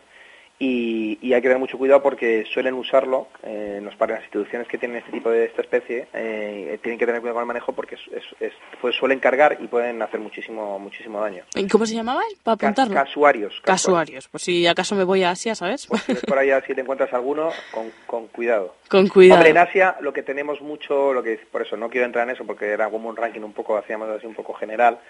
Y, 0.56 1.18
y 1.20 1.32
hay 1.34 1.40
que 1.42 1.48
tener 1.48 1.58
mucho 1.58 1.76
cuidado 1.76 2.00
porque 2.00 2.44
suelen 2.54 2.74
usarlo 2.74 3.26
eh, 3.42 3.80
los, 3.82 3.96
para 3.96 4.14
las 4.14 4.22
instituciones 4.22 4.68
que 4.68 4.78
tienen 4.78 4.98
este 4.98 5.10
tipo 5.10 5.28
de 5.28 5.46
esta 5.46 5.62
especie 5.62 6.06
eh, 6.14 6.78
tienen 6.80 6.96
que 6.96 7.06
tener 7.06 7.20
cuidado 7.20 7.34
con 7.34 7.42
el 7.42 7.46
manejo 7.48 7.72
porque 7.72 7.96
es, 7.96 8.00
es- 8.12 8.40
es- 8.40 8.52
pues 8.80 8.94
suelen 8.94 9.18
cargar 9.18 9.58
y 9.60 9.66
pueden 9.66 10.00
hacer 10.00 10.20
muchísimo 10.20 10.78
muchísimo 10.78 11.20
daño 11.20 11.42
¿Y 11.56 11.66
cómo 11.66 11.84
se 11.86 11.94
llamaba? 11.96 12.22
Para 12.44 12.54
apuntarlo. 12.54 12.94
casuarios 12.94 13.60
Casuarios. 13.64 14.28
Pues 14.28 14.44
si 14.44 14.64
acaso 14.68 14.94
me 14.94 15.02
voy 15.02 15.24
a 15.24 15.30
Asia, 15.30 15.56
¿sabes? 15.56 15.88
si 16.06 16.12
ves 16.12 16.22
por 16.24 16.38
allá 16.38 16.62
si 16.64 16.72
te 16.72 16.82
encuentras 16.82 17.12
alguno 17.12 17.50
con, 17.72 17.90
con 18.06 18.28
cuidado 18.28 18.76
Con 18.88 19.08
cuidado. 19.08 19.40
Hombre, 19.40 19.50
en 19.50 19.58
Asia 19.58 19.96
lo 20.02 20.12
que 20.12 20.22
tenemos 20.22 20.60
mucho 20.60 21.12
lo 21.12 21.24
que 21.24 21.36
por 21.50 21.62
eso 21.62 21.76
no 21.76 21.90
quiero 21.90 22.06
entrar 22.06 22.28
en 22.28 22.34
eso 22.36 22.44
porque 22.46 22.66
era 22.66 22.88
como 22.90 23.08
un 23.08 23.16
ranking 23.16 23.40
un 23.40 23.54
poco 23.54 23.76
hacíamos 23.76 24.08
así 24.08 24.24
un 24.26 24.34
poco 24.34 24.54
general 24.54 25.00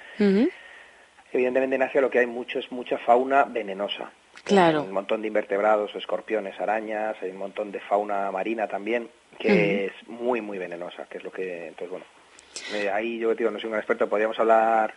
evidentemente 1.33 1.77
en 1.77 1.83
Asia 1.83 2.01
lo 2.01 2.09
que 2.11 2.21
hay 2.21 2.27
mucho 2.27 2.59
es 2.59 2.73
mucha 2.73 2.97
fauna 2.97 3.45
venenosa 3.45 4.11
Claro. 4.45 4.83
un 4.83 4.93
montón 4.93 5.23
de 5.23 5.29
invertebrados, 5.29 5.95
escorpiones, 5.95 6.61
arañas, 6.61 7.17
hay 7.23 7.31
un 7.31 7.39
montón 7.39 7.73
de 7.73 7.81
fauna 7.81 8.31
marina 8.31 8.69
también, 8.69 9.09
que 9.39 9.87
es 9.87 9.93
muy, 10.09 10.41
muy 10.41 10.59
venenosa, 10.59 11.07
que 11.09 11.19
es 11.19 11.25
lo 11.25 11.33
que, 11.33 11.69
entonces 11.69 11.91
bueno, 11.91 12.05
eh, 12.75 12.91
ahí 12.91 13.19
yo 13.19 13.35
digo, 13.35 13.51
no 13.51 13.59
soy 13.59 13.71
un 13.71 13.77
experto, 13.77 14.09
podríamos 14.09 14.39
hablar 14.39 14.95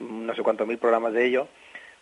no 0.00 0.34
sé 0.34 0.42
cuántos 0.42 0.66
mil 0.66 0.78
programas 0.78 1.12
de 1.14 1.24
ello, 1.26 1.48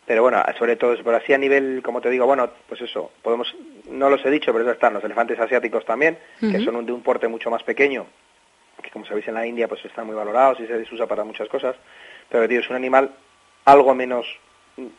pero 0.06 0.22
bueno, 0.22 0.42
sobre 0.58 0.76
todo, 0.76 0.94
pero 1.04 1.16
así 1.16 1.32
a 1.32 1.38
nivel, 1.38 1.80
como 1.84 2.00
te 2.00 2.10
digo, 2.10 2.26
bueno, 2.26 2.50
pues 2.68 2.80
eso, 2.80 3.12
podemos, 3.22 3.54
no 3.90 4.08
los 4.10 4.24
he 4.24 4.30
dicho, 4.30 4.52
pero 4.52 4.64
eso 4.64 4.72
están 4.72 4.94
los 4.94 5.04
elefantes 5.04 5.38
asiáticos 5.38 5.84
también, 5.84 6.18
que 6.40 6.60
son 6.64 6.76
un- 6.76 6.86
de 6.86 6.92
un 6.92 7.02
porte 7.02 7.28
mucho 7.28 7.50
más 7.50 7.62
pequeño, 7.62 8.06
que 8.82 8.90
como 8.90 9.04
sabéis 9.06 9.28
en 9.28 9.34
la 9.34 9.46
India 9.46 9.68
pues 9.68 9.84
están 9.84 10.06
muy 10.06 10.14
valorados 10.16 10.58
y 10.60 10.66
se 10.66 10.76
les 10.78 10.90
usa 10.92 11.06
para 11.06 11.24
muchas 11.24 11.48
cosas, 11.48 11.76
pero 12.28 12.48
tío, 12.48 12.60
es 12.60 12.70
un 12.70 12.76
animal 12.76 13.10
algo 13.64 13.94
menos 13.94 14.26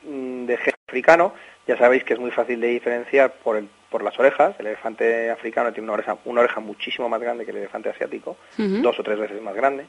de 0.03 0.57
género 0.57 0.77
africano, 0.87 1.33
ya 1.67 1.77
sabéis 1.77 2.03
que 2.03 2.13
es 2.13 2.19
muy 2.19 2.31
fácil 2.31 2.59
de 2.59 2.67
diferenciar 2.67 3.33
por 3.43 3.55
el, 3.57 3.69
por 3.89 4.03
las 4.03 4.17
orejas, 4.19 4.55
el 4.59 4.67
elefante 4.67 5.29
africano 5.29 5.71
tiene 5.71 5.85
una 5.85 5.93
oreja, 5.93 6.17
una 6.25 6.41
oreja 6.41 6.59
muchísimo 6.59 7.07
más 7.09 7.21
grande 7.21 7.45
que 7.45 7.51
el 7.51 7.57
elefante 7.57 7.89
asiático, 7.89 8.37
dos 8.57 8.99
o 8.99 9.03
tres 9.03 9.19
veces 9.19 9.41
más 9.41 9.55
grande, 9.55 9.85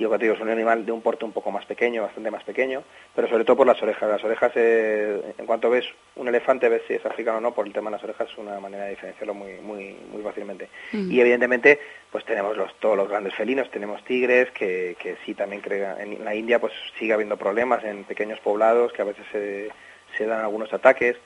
y 0.00 0.02
lo 0.04 0.10
que 0.12 0.16
te 0.16 0.24
digo, 0.24 0.34
es 0.34 0.40
un 0.40 0.48
animal 0.48 0.86
de 0.86 0.92
un 0.92 1.02
porte 1.02 1.26
un 1.26 1.32
poco 1.32 1.50
más 1.50 1.66
pequeño, 1.66 2.00
bastante 2.00 2.30
más 2.30 2.42
pequeño, 2.42 2.82
pero 3.14 3.28
sobre 3.28 3.44
todo 3.44 3.58
por 3.58 3.66
las 3.66 3.82
orejas. 3.82 4.08
Las 4.08 4.24
orejas, 4.24 4.50
eh, 4.54 5.34
en 5.36 5.44
cuanto 5.44 5.68
ves 5.68 5.84
un 6.16 6.26
elefante, 6.26 6.70
ves 6.70 6.80
si 6.88 6.94
es 6.94 7.04
africano 7.04 7.36
o 7.36 7.40
no, 7.42 7.52
por 7.52 7.66
el 7.66 7.74
tema 7.74 7.90
de 7.90 7.96
las 7.96 8.04
orejas 8.04 8.30
es 8.30 8.38
una 8.38 8.58
manera 8.60 8.84
de 8.84 8.90
diferenciarlo 8.90 9.34
muy, 9.34 9.52
muy, 9.60 9.94
muy 10.10 10.22
fácilmente. 10.22 10.70
Ujú. 10.94 11.02
Y 11.10 11.20
evidentemente, 11.20 11.78
pues 12.10 12.24
tenemos 12.24 12.56
los, 12.56 12.74
todos 12.80 12.96
los 12.96 13.10
grandes 13.10 13.34
felinos, 13.34 13.70
tenemos 13.70 14.02
tigres, 14.04 14.50
que, 14.52 14.96
que 14.98 15.16
sí 15.26 15.34
también 15.34 15.60
crean, 15.60 16.00
en 16.00 16.24
la 16.24 16.34
India 16.34 16.58
pues 16.58 16.72
sigue 16.98 17.12
habiendo 17.12 17.36
problemas 17.36 17.84
en 17.84 18.04
pequeños 18.04 18.40
poblados, 18.40 18.94
que 18.94 19.02
a 19.02 19.04
veces 19.04 19.26
se, 19.30 19.68
se 20.16 20.24
dan 20.24 20.40
algunos 20.40 20.72
ataques. 20.72 21.16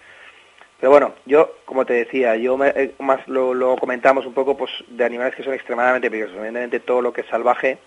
Pero 0.81 0.91
bueno, 0.91 1.15
yo, 1.27 1.59
como 1.65 1.87
te 1.87 1.93
decía, 1.93 2.35
yo 2.35 2.57
me- 2.57 2.73
eh, 2.75 2.91
más 2.99 3.27
lo, 3.29 3.55
lo 3.55 3.77
comentamos 3.77 4.27
un 4.27 4.35
poco 4.35 4.57
pues 4.57 4.73
de 4.89 5.05
animales 5.05 5.37
que 5.37 5.45
son 5.45 5.55
extremadamente 5.55 6.11
peligrosos. 6.11 6.37
Evidentemente 6.39 6.81
todo 6.81 7.01
lo 7.03 7.13
que 7.13 7.21
es 7.21 7.29
salvaje 7.29 7.79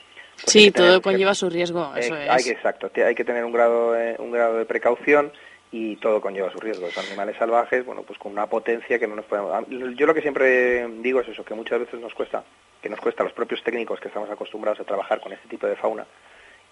Sí, 0.46 0.66
que 0.66 0.72
tener- 0.72 0.92
todo 0.92 1.02
conlleva 1.02 1.34
su 1.34 1.50
riesgo, 1.50 1.92
eso 1.96 2.16
eh, 2.16 2.26
es. 2.26 2.30
Hay 2.30 2.44
que, 2.44 2.52
exacto, 2.52 2.92
hay 2.96 3.16
que 3.16 3.26
tener 3.26 3.44
un 3.44 3.52
grado, 3.52 3.94
de, 3.94 4.16
un 4.20 4.32
grado 4.32 4.58
de 4.58 4.66
precaución 4.66 5.32
y 5.72 5.98
todo 5.98 6.22
conlleva 6.22 6.52
su 6.52 6.60
riesgo. 6.60 6.90
Son 6.92 7.06
animales 7.08 7.36
salvajes, 7.38 7.86
bueno, 7.86 8.04
pues 8.04 8.18
con 8.20 8.32
una 8.32 8.48
potencia 8.48 9.00
que 9.00 9.08
no 9.08 9.16
nos 9.16 9.26
podemos... 9.26 9.66
Yo 9.98 10.06
lo 10.06 10.14
que 10.14 10.22
siempre 10.22 10.88
digo 11.02 11.22
es 11.22 11.28
eso, 11.28 11.44
que 11.44 11.54
muchas 11.54 11.80
veces 11.80 12.00
nos 12.00 12.14
cuesta, 12.14 12.44
que 12.82 12.90
nos 12.90 13.00
cuesta 13.00 13.24
a 13.24 13.26
los 13.26 13.34
propios 13.34 13.62
técnicos 13.64 14.00
que 14.00 14.08
estamos 14.08 14.30
acostumbrados 14.30 14.80
a 14.80 14.86
trabajar 14.86 15.20
con 15.20 15.34
este 15.34 15.48
tipo 15.50 15.68
de 15.68 15.76
fauna, 15.76 16.06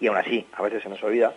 y 0.00 0.06
aún 0.06 0.16
así, 0.16 0.46
a 0.52 0.62
veces 0.62 0.82
se 0.82 0.88
nos 0.88 1.02
olvida, 1.02 1.34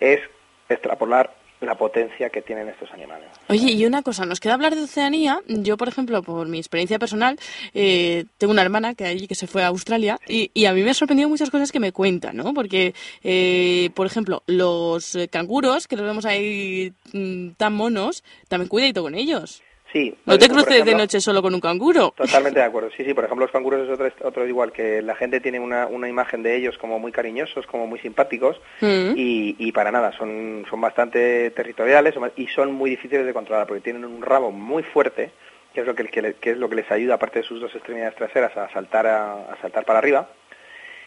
es 0.00 0.20
extrapolar 0.68 1.32
la 1.60 1.76
potencia 1.76 2.30
que 2.30 2.42
tienen 2.42 2.68
estos 2.68 2.90
animales. 2.92 3.28
Oye, 3.48 3.72
y 3.72 3.84
una 3.84 4.02
cosa, 4.02 4.24
nos 4.26 4.40
queda 4.40 4.54
hablar 4.54 4.74
de 4.74 4.82
Oceanía. 4.82 5.40
Yo, 5.46 5.76
por 5.76 5.88
ejemplo, 5.88 6.22
por 6.22 6.48
mi 6.48 6.58
experiencia 6.58 6.98
personal, 6.98 7.38
eh, 7.74 8.24
tengo 8.38 8.52
una 8.52 8.62
hermana 8.62 8.94
que 8.94 9.04
allí 9.04 9.26
que 9.26 9.34
se 9.34 9.46
fue 9.46 9.62
a 9.62 9.68
Australia 9.68 10.18
y, 10.28 10.50
y 10.54 10.66
a 10.66 10.72
mí 10.72 10.82
me 10.82 10.90
ha 10.90 10.94
sorprendido 10.94 11.28
muchas 11.28 11.50
cosas 11.50 11.72
que 11.72 11.80
me 11.80 11.92
cuenta, 11.92 12.32
¿no? 12.32 12.54
Porque, 12.54 12.94
eh, 13.24 13.90
por 13.94 14.06
ejemplo, 14.06 14.42
los 14.46 15.16
canguros, 15.30 15.88
que 15.88 15.96
los 15.96 16.06
vemos 16.06 16.24
ahí 16.24 16.92
mm, 17.12 17.50
tan 17.56 17.74
monos, 17.74 18.22
también 18.48 18.68
cuidadito 18.68 19.02
con 19.02 19.14
ellos. 19.14 19.62
Sí. 19.92 20.14
No 20.26 20.36
te 20.38 20.44
ejemplo, 20.44 20.64
por 20.64 20.66
cruces 20.66 20.84
de 20.84 20.94
noche 20.94 21.20
solo 21.20 21.40
con 21.40 21.54
un 21.54 21.60
canguro. 21.60 22.12
Totalmente 22.14 22.60
de 22.60 22.66
acuerdo. 22.66 22.90
Sí, 22.94 23.04
sí, 23.04 23.14
por 23.14 23.24
ejemplo, 23.24 23.46
los 23.46 23.52
canguros 23.52 23.80
es 23.86 23.90
otro, 23.90 24.10
otro 24.28 24.46
igual, 24.46 24.70
que 24.70 25.00
la 25.00 25.14
gente 25.14 25.40
tiene 25.40 25.58
una, 25.60 25.86
una 25.86 26.08
imagen 26.08 26.42
de 26.42 26.56
ellos 26.56 26.76
como 26.76 26.98
muy 26.98 27.10
cariñosos, 27.10 27.66
como 27.66 27.86
muy 27.86 27.98
simpáticos, 28.00 28.60
Mm. 28.80 29.12
y, 29.16 29.56
y 29.58 29.72
para 29.72 29.90
nada, 29.90 30.12
son, 30.12 30.66
son 30.68 30.80
bastante 30.80 31.50
territoriales 31.52 32.14
y 32.36 32.46
son 32.48 32.72
muy 32.74 32.90
difíciles 32.90 33.24
de 33.24 33.32
controlar, 33.32 33.66
porque 33.66 33.80
tienen 33.80 34.04
un 34.04 34.20
rabo 34.22 34.50
muy 34.52 34.82
fuerte, 34.82 35.30
que 35.72 35.80
es 35.80 35.86
lo 35.86 35.94
que, 35.94 36.04
que 36.06 36.50
es 36.50 36.56
lo 36.58 36.68
que 36.68 36.76
les 36.76 36.90
ayuda, 36.90 37.14
aparte 37.14 37.38
de 37.40 37.44
sus 37.46 37.60
dos 37.60 37.74
extremidades 37.74 38.14
traseras, 38.16 38.56
a 38.56 38.70
saltar, 38.70 39.06
a, 39.06 39.32
a 39.52 39.56
saltar 39.62 39.84
para 39.84 39.98
arriba. 40.00 40.28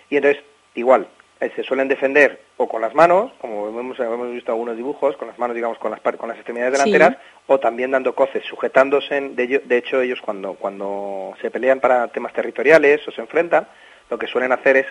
Y 0.09 0.17
entonces, 0.17 0.43
igual, 0.75 1.07
eh, 1.41 1.51
se 1.55 1.63
suelen 1.63 1.87
defender 1.87 2.39
o 2.57 2.69
con 2.69 2.81
las 2.81 2.93
manos, 2.93 3.31
como 3.41 3.67
hemos, 3.67 3.99
hemos 3.99 4.31
visto 4.31 4.51
algunos 4.51 4.77
dibujos, 4.77 5.17
con 5.17 5.27
las 5.27 5.37
manos, 5.39 5.55
digamos, 5.55 5.77
con 5.79 5.91
las, 5.91 5.99
con 5.99 6.29
las 6.29 6.37
extremidades 6.37 6.79
Sí. 6.79 6.91
delanteras, 6.91 7.21
o 7.47 7.59
también 7.59 7.91
dando 7.91 8.13
coces, 8.15 8.45
sujetándose. 8.45 9.17
en- 9.17 9.35
de, 9.35 9.61
hecho, 9.77 9.99
ellos 10.01 10.21
cuando, 10.21 10.53
cuando 10.53 11.33
se 11.41 11.49
pelean 11.51 11.79
para 11.79 12.07
temas 12.09 12.31
territoriales 12.33 13.05
o 13.07 13.11
se 13.11 13.21
enfrentan, 13.21 13.67
lo 14.09 14.17
que 14.17 14.27
suelen 14.27 14.51
hacer 14.51 14.77
es 14.77 14.85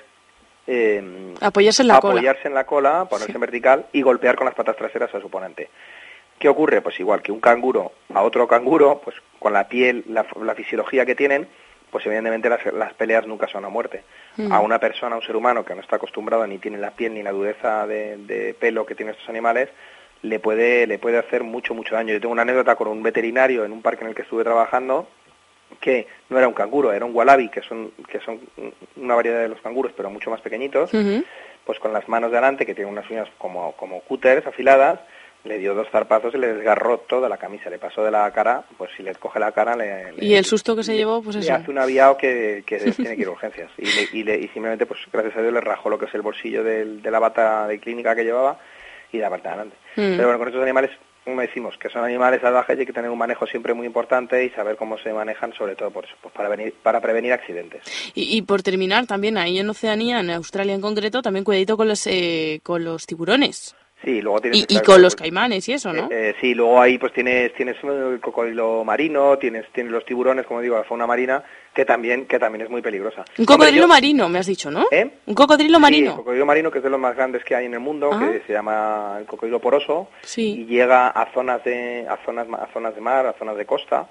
eh, 0.67 1.35
Apoyarse 1.41 1.83
en 1.83 1.89
la 1.89 2.01
cola. 2.01 2.15
apoyarse 2.15 2.49
en 2.49 2.55
la 2.55 2.65
cola, 2.67 3.07
ponerse 3.09 3.33
en 3.33 3.41
vertical 3.41 3.87
y 3.93 4.03
golpear 4.03 4.37
con 4.37 4.45
las 4.45 4.55
patas 4.55 4.77
traseras 4.77 5.13
a 5.15 5.21
su 5.21 5.27
oponente. 5.27 5.69
¿Qué 6.39 6.49
ocurre? 6.49 6.81
Pues 6.81 6.99
igual 7.01 7.23
que 7.23 7.33
un 7.33 7.41
canguro 7.41 7.93
a 8.15 8.23
otro 8.23 8.47
canguro, 8.47 9.01
pues 9.05 9.17
con 9.39 9.53
la 9.53 9.69
piel, 9.69 10.05
la, 10.09 10.27
la 10.43 10.55
fisiología 10.55 11.05
que 11.07 11.15
tienen, 11.15 11.49
pues 11.91 12.07
evidentemente 12.07 12.49
las, 12.49 12.65
las 12.73 12.95
peleas 12.95 13.27
nunca 13.27 13.49
son 13.49 13.65
a 13.65 13.69
muerte. 13.69 14.03
Mm. 14.37 14.53
A 14.53 14.61
una 14.61 14.79
persona, 14.79 15.15
a 15.15 15.19
un 15.19 15.25
ser 15.25 15.37
humano 15.37 15.65
que 15.65 15.75
no 15.75 15.81
está 15.81 15.97
acostumbrado 15.97 16.47
ni 16.47 16.59
tiene 16.59 16.79
la 16.79 16.93
piel 16.93 17.15
ni 17.15 17.23
la 17.23 17.33
dureza 17.33 17.87
de, 17.87 18.17
de 18.19 18.55
pelo 18.55 18.87
que 18.87 18.95
tienen 18.95 19.15
estos 19.15 19.29
animales, 19.29 19.69
le 20.23 20.39
puede, 20.39 20.87
le 20.87 20.99
puede 20.99 21.19
hacer 21.19 21.43
mucho, 21.43 21.75
mucho 21.75 21.95
daño. 21.95 22.13
Yo 22.13 22.21
tengo 22.21 22.33
una 22.33 22.43
anécdota 22.43 22.77
con 22.77 22.89
un 22.89 23.03
veterinario 23.03 23.65
en 23.65 23.73
un 23.73 23.83
parque 23.83 24.05
en 24.05 24.11
el 24.11 24.15
que 24.15 24.23
estuve 24.23 24.45
trabajando, 24.45 25.09
que 25.81 26.07
no 26.29 26.39
era 26.39 26.49
un 26.49 26.55
canguro, 26.55 26.93
era 26.93 27.05
un 27.05 27.15
wallaby, 27.15 27.49
que 27.49 27.63
son, 27.63 27.93
que 28.09 28.21
son 28.21 28.41
una 28.97 29.15
variedad 29.15 29.41
de 29.41 29.49
los 29.49 29.61
canguros, 29.61 29.93
pero 29.97 30.11
mucho 30.11 30.31
más 30.31 30.41
pequeñitos, 30.41 30.91
pues 31.65 31.79
con 31.79 31.93
las 31.93 32.09
manos 32.09 32.33
delante, 32.33 32.67
que 32.67 32.75
tienen 32.75 32.93
unas 32.93 33.09
uñas 33.09 33.29
como, 33.39 33.73
como 33.73 34.01
cúteres 34.01 34.47
afiladas, 34.47 35.01
le 35.45 35.59
dio 35.59 35.75
dos 35.75 35.89
zarpazos 35.91 36.35
y 36.35 36.39
le 36.39 36.53
desgarró 36.55 36.99
toda 36.99 37.29
la 37.29 37.39
camisa, 37.39 37.71
le 37.71 37.79
pasó 37.79 38.05
de 38.05 38.11
la 38.11 38.31
cara, 38.31 38.63
pues 38.77 38.91
si 38.97 39.03
le 39.03 39.15
coge 39.15 39.39
la 39.41 39.53
cara 39.53 39.75
le, 39.75 40.13
le- 40.13 40.25
Y 40.25 40.35
el 40.35 40.45
susto 40.45 40.77
que 40.77 40.83
se 40.83 40.95
llevó, 40.97 41.23
pues 41.23 41.37
le 41.37 41.43
eso. 41.43 41.55
hace 41.55 41.71
un 41.71 41.79
aviado 41.79 42.17
que, 42.19 42.63
que 42.67 42.77
tiene 42.97 43.17
que 43.17 43.23
ir 43.23 43.29
a 43.29 43.31
urgencias. 43.31 43.71
Y, 43.79 43.85
le- 43.87 44.09
y, 44.13 44.23
le- 44.25 44.39
y 44.39 44.49
simplemente, 44.49 44.85
pues 44.87 45.01
gracias 45.13 45.37
a 45.37 45.41
Dios, 45.43 45.53
le 45.55 45.61
rajó 45.61 45.89
lo 45.89 45.99
que 45.99 46.05
es 46.07 46.15
el 46.15 46.23
bolsillo 46.23 46.63
del- 46.63 47.01
de 47.01 47.11
la 47.11 47.19
bata 47.19 47.67
de 47.67 47.79
clínica 47.81 48.15
que 48.15 48.25
llevaba 48.25 48.59
y 49.13 49.19
la 49.19 49.31
parte 49.31 49.49
de 49.49 49.55
adelante. 49.55 49.77
Mm. 49.97 50.17
Pero 50.17 50.25
bueno, 50.25 50.39
con 50.39 50.49
estos 50.49 50.63
animales, 50.63 50.91
como 51.25 51.41
decimos, 51.41 51.77
que 51.79 51.89
son 51.89 52.05
animales 52.05 52.41
salvajes 52.43 52.77
y 52.77 52.81
hay 52.81 52.87
que 52.87 52.93
tener 52.93 53.11
un 53.11 53.19
manejo 53.19 53.47
siempre 53.47 53.73
muy 53.75 53.87
importante 53.87 54.45
y 54.45 54.51
saber 54.51 54.77
cómo 54.77 54.99
se 54.99 55.13
manejan, 55.13 55.53
sobre 55.55 55.75
todo 55.75 55.91
por 55.91 56.05
eso, 56.05 56.15
pues 56.21 56.35
para, 56.35 56.49
venir, 56.51 56.75
para 56.83 57.01
prevenir 57.01 57.33
accidentes. 57.33 57.83
Y, 58.15 58.37
y 58.37 58.43
por 58.43 58.63
terminar, 58.63 59.07
también 59.07 59.37
ahí 59.39 59.59
en 59.59 59.69
Oceanía, 59.71 60.21
en 60.21 60.31
Australia 60.31 60.75
en 60.75 60.81
concreto, 60.81 61.23
también 61.23 61.45
cuidadito 61.45 61.77
con 61.77 61.89
los, 61.89 62.07
eh, 62.07 62.61
con 62.63 62.85
los 62.85 63.07
tiburones. 63.07 63.75
Sí, 64.03 64.23
luego 64.23 64.41
tienes 64.41 64.65
Y, 64.69 64.81
con 64.81 65.03
los 65.03 65.15
caimanes 65.15 65.69
y 65.69 65.75
eso, 65.75 65.93
¿no? 65.93 66.05
Eh, 66.05 66.31
eh, 66.31 66.35
sí, 66.41 66.55
luego 66.55 66.81
ahí 66.81 66.97
pues 66.97 67.13
tienes 67.13 67.53
tienes 67.55 67.77
el 67.85 68.19
cocodrilo 68.21 68.83
marino, 68.83 69.37
tienes 69.37 69.67
tienes 69.73 69.93
los 69.93 70.07
tiburones, 70.07 70.47
como 70.47 70.61
digo, 70.63 70.77
la 70.77 70.85
fauna 70.85 71.07
marina 71.07 71.43
que 71.75 71.85
también 71.85 72.25
que 72.27 72.39
también 72.39 72.63
es 72.65 72.71
muy 72.71 72.81
peligrosa. 72.81 73.25
Un 73.39 73.45
cocodrilo 73.45 73.55
Hombre, 73.55 73.81
yo- 73.83 73.89
marino, 73.89 74.29
me 74.31 74.39
has 74.39 74.47
dicho, 74.47 74.71
¿no? 74.71 74.87
¿Eh? 74.91 75.11
Un 75.27 75.35
cocodrilo 75.35 75.77
Sí, 75.77 75.83
marino. 75.83 76.11
el 76.13 76.17
cocodrilo 76.17 76.47
marino 76.47 76.71
que 76.71 76.79
es 76.79 76.85
de 76.85 76.91
los 76.91 76.99
más 76.99 77.15
grandes 77.15 77.45
que 77.45 77.55
hay 77.55 77.67
en 77.67 77.75
el 77.75 77.81
mundo, 77.81 78.11
Ah. 78.11 78.31
que 78.33 78.43
se 78.47 78.53
llama 78.55 79.17
el 79.21 79.27
cocodrilo 79.27 79.61
poroso 79.61 80.09
Sí. 80.23 80.63
y 80.63 80.65
llega 80.67 81.09
a 81.09 81.31
zonas 81.35 81.63
de 81.65 82.07
a 82.09 82.17
zonas 82.25 82.47
a 82.53 82.69
zonas 82.73 82.95
de 82.95 83.01
mar, 83.03 83.27
a 83.27 83.35
zonas 83.35 83.57
de 83.57 83.67
costa. 83.67 84.09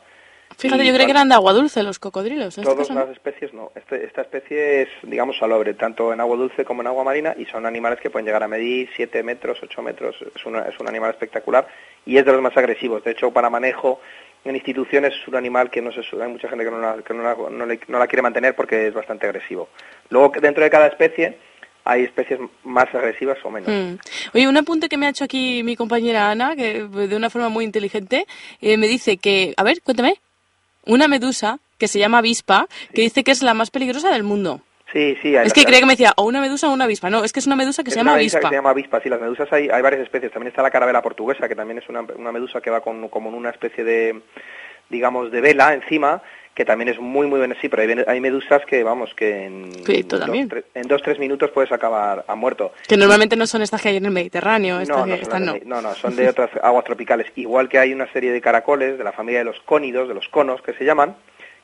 Fíjate, 0.60 0.86
yo 0.86 0.94
creí 0.94 1.06
que 1.06 1.11
eran 1.11 1.30
de 1.30 1.36
agua 1.36 1.53
dulce 1.53 1.81
los 1.84 1.99
cocodrilos. 1.99 2.57
En 2.57 2.64
Todas 2.65 2.90
las 2.90 3.10
especies 3.10 3.53
no. 3.53 3.72
Este- 3.76 4.03
esta 4.06 4.22
especie 4.22 4.81
es, 4.84 4.90
digamos, 5.03 5.38
salobre, 5.38 5.73
tanto 5.73 6.11
en 6.14 6.19
agua 6.19 6.36
dulce 6.38 6.65
como 6.65 6.81
en 6.81 6.88
agua 6.88 7.03
marina, 7.03 7.34
y 7.38 7.45
son 7.45 7.65
animales 7.65 7.99
que 8.02 8.10
pueden 8.10 8.26
llegar 8.26 8.44
a 8.44 8.48
medir 8.48 8.90
7 8.95 9.23
metros, 9.23 9.57
8 9.64 9.81
metros. 9.81 10.15
Es, 10.36 10.45
una- 10.45 10.64
es 10.64 10.80
un 10.80 10.88
animal 10.88 11.11
espectacular 11.11 11.68
y 12.06 12.18
es 12.18 12.26
de 12.26 12.31
los 12.34 12.41
más 12.41 12.56
agresivos. 12.57 13.03
De 13.03 13.11
hecho, 13.11 13.31
para 13.31 13.49
manejo 13.49 14.02
en 14.45 14.56
instituciones 14.56 15.14
es 15.14 15.27
un 15.27 15.36
animal 15.36 15.69
que 15.69 15.81
no 15.81 15.91
se 15.91 15.99
hay 16.22 16.30
mucha 16.31 16.48
gente 16.49 16.64
que 16.65 16.72
no 16.72 16.80
la, 16.80 17.02
que 17.03 17.14
no 17.14 17.23
la, 17.23 17.36
no 17.49 17.65
le- 17.65 17.80
no 17.88 17.99
la 17.99 18.07
quiere 18.07 18.22
mantener 18.22 18.56
porque 18.56 18.88
es 18.88 18.94
bastante 18.94 19.26
agresivo. 19.27 19.69
Luego, 20.10 20.31
dentro 20.41 20.64
de 20.64 20.69
cada 20.69 20.88
especie 20.88 21.38
hay 21.86 22.03
especies 22.03 22.40
más 22.64 22.94
agresivas 22.94 23.38
o 23.44 23.49
menos. 23.49 23.69
Mm. 23.69 23.98
Oye, 24.36 24.48
un 24.48 24.57
apunte 24.57 24.90
que 24.90 24.98
me 24.98 25.07
ha 25.07 25.10
hecho 25.10 25.23
aquí 25.23 25.64
mi 25.64 25.76
compañera 25.76 26.30
Ana, 26.30 26.56
que 26.56 26.84
de 26.84 27.15
una 27.15 27.30
forma 27.30 27.49
muy 27.49 27.65
inteligente, 27.65 28.27
eh, 28.61 28.77
me 28.77 28.88
dice 28.88 29.18
que, 29.18 29.53
a 29.57 29.64
ver, 29.64 29.81
cuéntame, 29.81 30.15
una 30.85 31.07
medusa 31.07 31.60
que 31.77 31.88
se 31.88 31.99
llama 31.99 32.19
avispa, 32.19 32.68
que 32.93 33.01
dice 33.01 33.23
que 33.23 33.31
es 33.31 33.41
la 33.41 33.53
más 33.53 33.72
peligrosa 33.72 34.10
del 34.11 34.23
mundo. 34.23 34.61
Sí, 34.91 35.15
sí. 35.22 35.38
hay 35.38 35.45
Es 35.45 35.53
que 35.53 35.65
creía 35.65 35.81
que 35.81 35.85
me 35.85 35.93
decía 35.93 36.14
o 36.18 36.23
una 36.23 36.41
medusa 36.41 36.68
o 36.68 36.73
una 36.73 36.85
avispa. 36.85 37.10
No, 37.10 37.23
es 37.23 37.31
que 37.31 37.39
es 37.39 37.47
una 37.47 37.56
medusa 37.56 37.84
que 37.84 37.89
Es 37.89 37.93
se 37.93 37.99
llama 37.99 38.11
una 38.11 38.18
medusa 38.18 38.38
avispa. 38.38 38.49
que 38.49 38.53
se 38.53 38.57
llama 38.57 38.69
avispa, 38.72 38.99
sí, 39.01 39.10
las 39.10 39.22
medusas 39.22 39.47
hay, 39.53 39.69
hay 39.69 39.81
varias 39.81 40.01
especies. 40.01 40.31
También 40.31 40.49
está 40.49 40.64
la 40.64 40.72
carabela 40.72 41.01
portuguesa, 41.01 41.47
que 41.47 41.56
también 41.56 41.77
es 41.77 41.88
una, 41.89 42.01
una 42.01 42.31
medusa 42.31 42.60
que 42.60 42.72
va 42.72 42.81
con, 42.81 43.07
como 43.10 43.30
en 43.30 43.35
una 43.35 43.51
especie 43.51 43.84
de, 43.84 44.22
digamos, 44.89 45.31
de 45.31 45.41
vela 45.41 45.73
encima, 45.73 46.22
que 46.60 46.65
también 46.65 46.90
es 46.90 46.99
muy, 46.99 47.26
muy 47.26 47.40
buena. 47.40 47.56
Sí, 47.61 47.69
pero 47.69 48.03
hay, 48.06 48.19
medusas 48.19 48.65
que, 48.65 48.84
vamos, 48.84 49.14
que 49.15 49.45
en, 49.45 49.72
dos, 50.10 50.30
en 50.73 50.88
tres 50.90 51.18
minutos 51.18 51.52
puedes 51.52 51.72
acabar 51.72 52.26
a 52.27 52.36
muerto. 52.36 52.73
Que 52.86 52.98
normalmente 52.98 53.38
no 53.38 53.48
son 53.48 53.61
estas 53.61 53.81
que 53.81 53.88
hay 53.88 53.95
en 53.95 54.03
el 54.03 54.11
Mediterráneo, 54.11 54.81
estas 54.81 54.98
No, 54.98 55.06
no, 55.06 55.14
estas 55.14 55.40
no, 55.40 55.81
no, 55.81 55.94
son 55.95 56.18
de 56.18 56.27
otras 56.27 56.49
aguas 56.61 56.84
tropicales. 56.84 57.31
Igual 57.38 57.69
que 57.69 57.80
hay 57.80 57.94
una 57.94 58.11
serie 58.11 58.34
de 58.34 58.41
caracoles 58.41 58.98
de 58.98 59.03
la 59.06 59.14
familia 59.14 59.40
de 59.40 59.45
los 59.45 59.57
cónidos, 59.61 60.10
de 60.10 60.14
los 60.14 60.27
conos 60.27 60.61
que 60.61 60.73
se 60.73 60.84
llaman, 60.84 61.15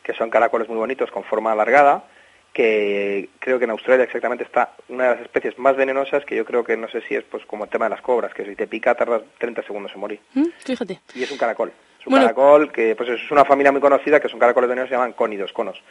que 0.01 0.13
son 0.13 0.29
caracoles 0.29 0.69
muy 0.69 0.77
bonitos 0.77 1.11
con 1.11 1.25
forma 1.25 1.51
alargada, 1.51 2.05
que 2.53 3.31
creo 3.39 3.59
que 3.59 3.65
en 3.65 3.71
Australia 3.71 4.05
exactamente 4.05 4.45
está 4.45 4.77
una 4.87 5.09
de 5.09 5.15
las 5.15 5.21
especies 5.23 5.59
más 5.59 5.75
venenosas, 5.75 6.23
que 6.23 6.37
yo 6.37 6.45
creo 6.45 6.63
que 6.63 6.77
no 6.77 6.87
sé 6.87 7.01
si 7.01 7.15
es 7.15 7.25
pues 7.25 7.45
como 7.45 7.65
el 7.65 7.69
tema 7.69 7.87
de 7.87 7.89
las 7.89 8.01
cobras, 8.01 8.33
que 8.33 8.45
si 8.45 8.55
te 8.55 8.65
pica 8.65 8.95
tardas 8.95 9.23
30 9.39 9.61
segundos 9.63 9.91
en 9.93 9.99
morir. 9.99 10.21
Mm, 10.35 10.45
Fíjate. 10.63 11.01
Y 11.13 11.23
es 11.23 11.31
un 11.31 11.37
caracol. 11.37 11.73
Es 12.05 12.07
un 12.07 12.11
Bueno. 12.11 12.25
caracol 12.27 12.71
que 12.71 12.95
pues 12.95 13.09
es 13.09 13.31
una 13.31 13.45
familia 13.45 13.71
muy 13.71 13.81
conocida, 13.81 14.19
que 14.19 14.29
son 14.29 14.39
caracoles 14.39 14.69
venenosos, 14.69 14.89
se 14.89 14.95
llaman 14.95 15.13
cónidos, 15.13 15.51
conos. 15.51 15.81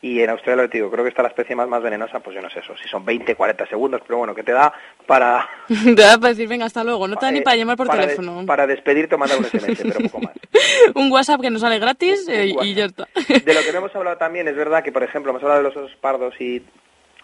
Y 0.00 0.22
en 0.22 0.30
Australia, 0.30 0.62
lo 0.62 0.68
que 0.68 0.72
te 0.72 0.78
digo, 0.78 0.90
creo 0.90 1.04
que 1.04 1.10
está 1.10 1.22
la 1.22 1.28
especie 1.28 1.54
más, 1.56 1.68
más 1.68 1.82
venenosa, 1.82 2.20
pues 2.20 2.34
yo 2.34 2.40
no 2.40 2.48
sé 2.48 2.60
eso, 2.60 2.72
si 2.80 2.88
son 2.88 3.04
20, 3.04 3.34
40 3.34 3.66
segundos, 3.66 4.00
pero 4.06 4.18
bueno, 4.18 4.34
que 4.34 4.44
te 4.44 4.52
da 4.52 4.72
para, 5.06 5.46
Te 5.68 5.94
da 6.02 6.16
para 6.16 6.28
decir, 6.30 6.48
venga, 6.48 6.64
hasta 6.64 6.84
luego. 6.84 7.06
No 7.06 7.16
te 7.16 7.26
da 7.26 7.32
ni 7.32 7.40
eh, 7.40 7.42
para 7.42 7.56
llamar 7.56 7.76
por 7.76 7.88
para 7.88 8.02
teléfono. 8.02 8.46
para 8.46 8.66
despedirte 8.66 9.16
o 9.16 9.18
mandar 9.18 9.38
un 9.38 9.44
SMS, 9.44 9.82
pero 9.82 10.00
poco 10.08 10.20
más. 10.20 10.32
Un 10.94 11.10
WhatsApp 11.12 11.40
que 11.42 11.50
nos 11.50 11.60
sale 11.60 11.78
gratis 11.78 12.26
eh, 12.28 12.54
y 12.62 12.74
ya 12.74 12.86
está. 12.86 13.08
De 13.14 13.52
lo 13.54 13.60
que 13.60 13.72
no 13.72 13.78
hemos 13.78 13.94
hablado 13.94 14.16
también, 14.16 14.48
es 14.48 14.56
verdad 14.56 14.82
que, 14.82 14.92
por 14.92 15.02
ejemplo, 15.02 15.30
hemos 15.30 15.42
hablado 15.42 15.62
de 15.62 15.68
los 15.68 15.76
osos 15.76 15.96
pardos 15.96 16.40
y 16.40 16.62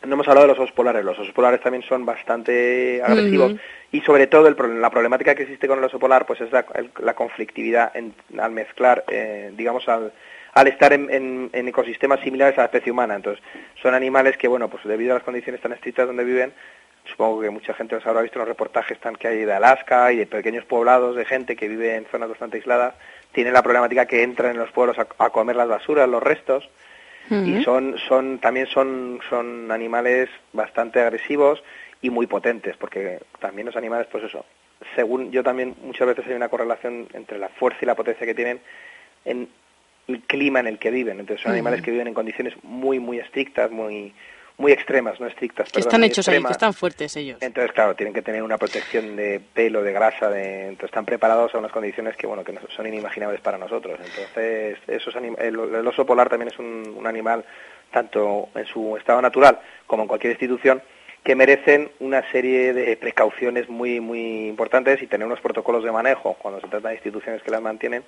no 0.07 0.15
hemos 0.15 0.29
hablado 0.29 0.47
de 0.47 0.53
los 0.53 0.59
osos 0.61 0.73
polares. 0.75 1.05
Los 1.05 1.19
osos 1.19 1.33
polares 1.33 1.61
también 1.61 1.83
son 1.83 2.05
bastante 2.07 3.01
agresivos 3.03 3.53
y 3.93 4.01
sobre 4.03 4.27
todo 4.27 4.49
el 4.49 4.57
la 4.81 4.91
problemática 4.91 5.35
que 5.35 5.45
existe 5.45 5.69
con 5.69 5.79
el 5.79 5.85
oso 5.85 5.99
polar 5.99 6.27
pues 6.27 6.41
es 6.41 6.51
la, 6.53 6.65
el- 6.75 6.91
la 7.01 7.15
conflictividad 7.15 7.97
en- 7.97 8.15
al 8.39 8.51
mezclar, 8.53 9.05
eh, 9.09 9.53
digamos, 9.57 9.89
al, 9.89 10.13
al 10.53 10.67
estar 10.69 10.93
en, 10.93 11.11
en- 11.11 11.51
en 11.53 11.69
ecosistemas 11.69 12.21
similares 12.21 12.57
a 12.59 12.63
la 12.63 12.67
especie 12.67 12.93
humana. 12.93 13.15
Entonces, 13.17 13.43
son 13.83 13.95
animales 13.95 14.37
que, 14.37 14.49
bueno, 14.49 14.69
pues 14.69 14.85
debido 14.85 15.13
a 15.13 15.15
las 15.15 15.25
condiciones 15.25 15.61
tan 15.61 15.73
estrictas 15.73 16.07
donde 16.07 16.25
viven, 16.25 16.53
supongo 17.07 17.41
que 17.43 17.51
mucha 17.51 17.75
gente 17.75 17.95
los 17.97 18.07
habrá 18.07 18.23
visto 18.23 18.39
en 18.39 18.41
los 18.41 18.49
reportajes 18.49 18.99
tan 18.99 19.15
que 19.17 19.29
hay 19.29 19.45
de 19.45 19.53
Alaska 19.53 20.11
y 20.13 20.17
de 20.17 20.27
pequeños 20.27 20.65
poblados 20.65 21.17
de 21.17 21.25
gente 21.27 21.55
que 21.55 21.69
vive 21.69 21.97
en 21.97 22.07
zonas 22.07 22.31
bastante 22.31 22.57
aisladas, 22.57 22.95
tienen 23.33 23.53
la 23.53 23.63
problemática 23.63 24.07
que 24.07 24.23
entran 24.23 24.53
en 24.53 24.59
los 24.59 24.71
pueblos 24.71 24.99
a, 24.99 25.07
a 25.19 25.31
comer 25.31 25.57
las 25.57 25.69
basuras, 25.69 26.09
los 26.09 26.23
restos, 26.23 26.69
y 27.31 27.63
son, 27.65 27.97
son 28.07 28.39
también 28.39 28.67
son, 28.67 29.21
son 29.31 29.71
animales 29.71 30.29
bastante 30.53 31.01
agresivos 31.01 31.63
y 32.03 32.11
muy 32.11 32.27
potentes, 32.27 32.77
porque 32.77 33.21
también 33.41 33.67
los 33.67 33.77
animales, 33.77 34.07
pues 34.11 34.25
eso, 34.25 34.45
según 34.95 35.31
yo 35.31 35.43
también 35.43 35.75
muchas 35.83 36.07
veces 36.07 36.27
hay 36.27 36.35
una 36.35 36.49
correlación 36.49 37.09
entre 37.15 37.39
la 37.39 37.49
fuerza 37.49 37.79
y 37.83 37.87
la 37.87 37.95
potencia 37.95 38.27
que 38.27 38.35
tienen 38.35 38.61
en 39.25 39.49
el 40.07 40.21
clima 40.21 40.61
en 40.61 40.67
el 40.67 40.79
que 40.79 40.91
viven. 40.91 41.21
Entonces 41.21 41.43
son 41.43 41.53
animales 41.53 41.81
que 41.83 41.91
viven 41.91 42.09
en 42.09 42.15
condiciones 42.15 42.55
muy, 42.63 42.99
muy 42.99 43.19
estrictas, 43.19 43.71
muy, 43.71 44.13
muy 44.57 44.71
extremas, 44.73 45.19
no 45.21 45.27
estrictas, 45.27 45.67
Que 45.67 45.73
perdón, 45.75 45.89
están 45.89 46.05
hechos 46.05 46.29
ahí, 46.29 46.33
que 46.35 46.37
extremas. 46.37 46.53
están 46.53 46.75
fuertes 46.75 47.17
ellos. 47.17 47.39
Entonces, 47.41 47.73
claro, 47.73 47.95
tienen 47.97 48.15
que 48.15 48.23
tener 48.23 48.43
una 48.43 48.57
protección 48.57 49.17
de 49.17 49.41
pelo, 49.53 49.83
de 49.83 49.93
grasa, 49.93 50.31
de, 50.31 50.63
entonces 50.69 50.91
están 50.91 51.05
preparados 51.05 51.55
a 51.55 51.59
unas 51.59 51.73
condiciones 51.73 52.17
que, 52.17 52.27
bueno, 52.27 52.45
que 52.45 52.55
son 52.77 52.87
inimaginables 52.87 53.41
para 53.41 53.59
nosotros. 53.59 53.99
Entonces, 53.99 54.79
esos 54.87 55.15
anim- 55.17 55.37
el, 55.41 55.59
el 55.75 55.87
oso 55.87 56.07
polar 56.07 56.29
también 56.29 56.49
es 56.53 56.59
un, 56.59 56.95
un 56.97 57.07
animal, 57.07 57.45
tanto 57.91 58.49
en 58.55 58.65
su 58.67 58.97
estado 58.97 59.21
natural 59.21 59.59
como 59.87 60.03
en 60.03 60.09
cualquier 60.09 60.33
institución, 60.33 60.83
que 61.25 61.35
merecen 61.35 61.91
una 62.01 62.23
serie 62.31 62.73
de 62.75 62.97
precauciones 62.97 63.69
muy, 63.69 63.99
muy 63.99 64.47
importantes 64.49 65.03
y 65.03 65.07
tener 65.07 65.27
unos 65.27 65.41
protocolos 65.41 65.83
de 65.83 65.91
manejo 65.91 66.35
cuando 66.35 66.61
se 66.61 66.69
trata 66.69 66.89
de 66.89 66.95
instituciones 66.97 67.43
que 67.43 67.51
las 67.51 67.63
mantienen 67.63 68.05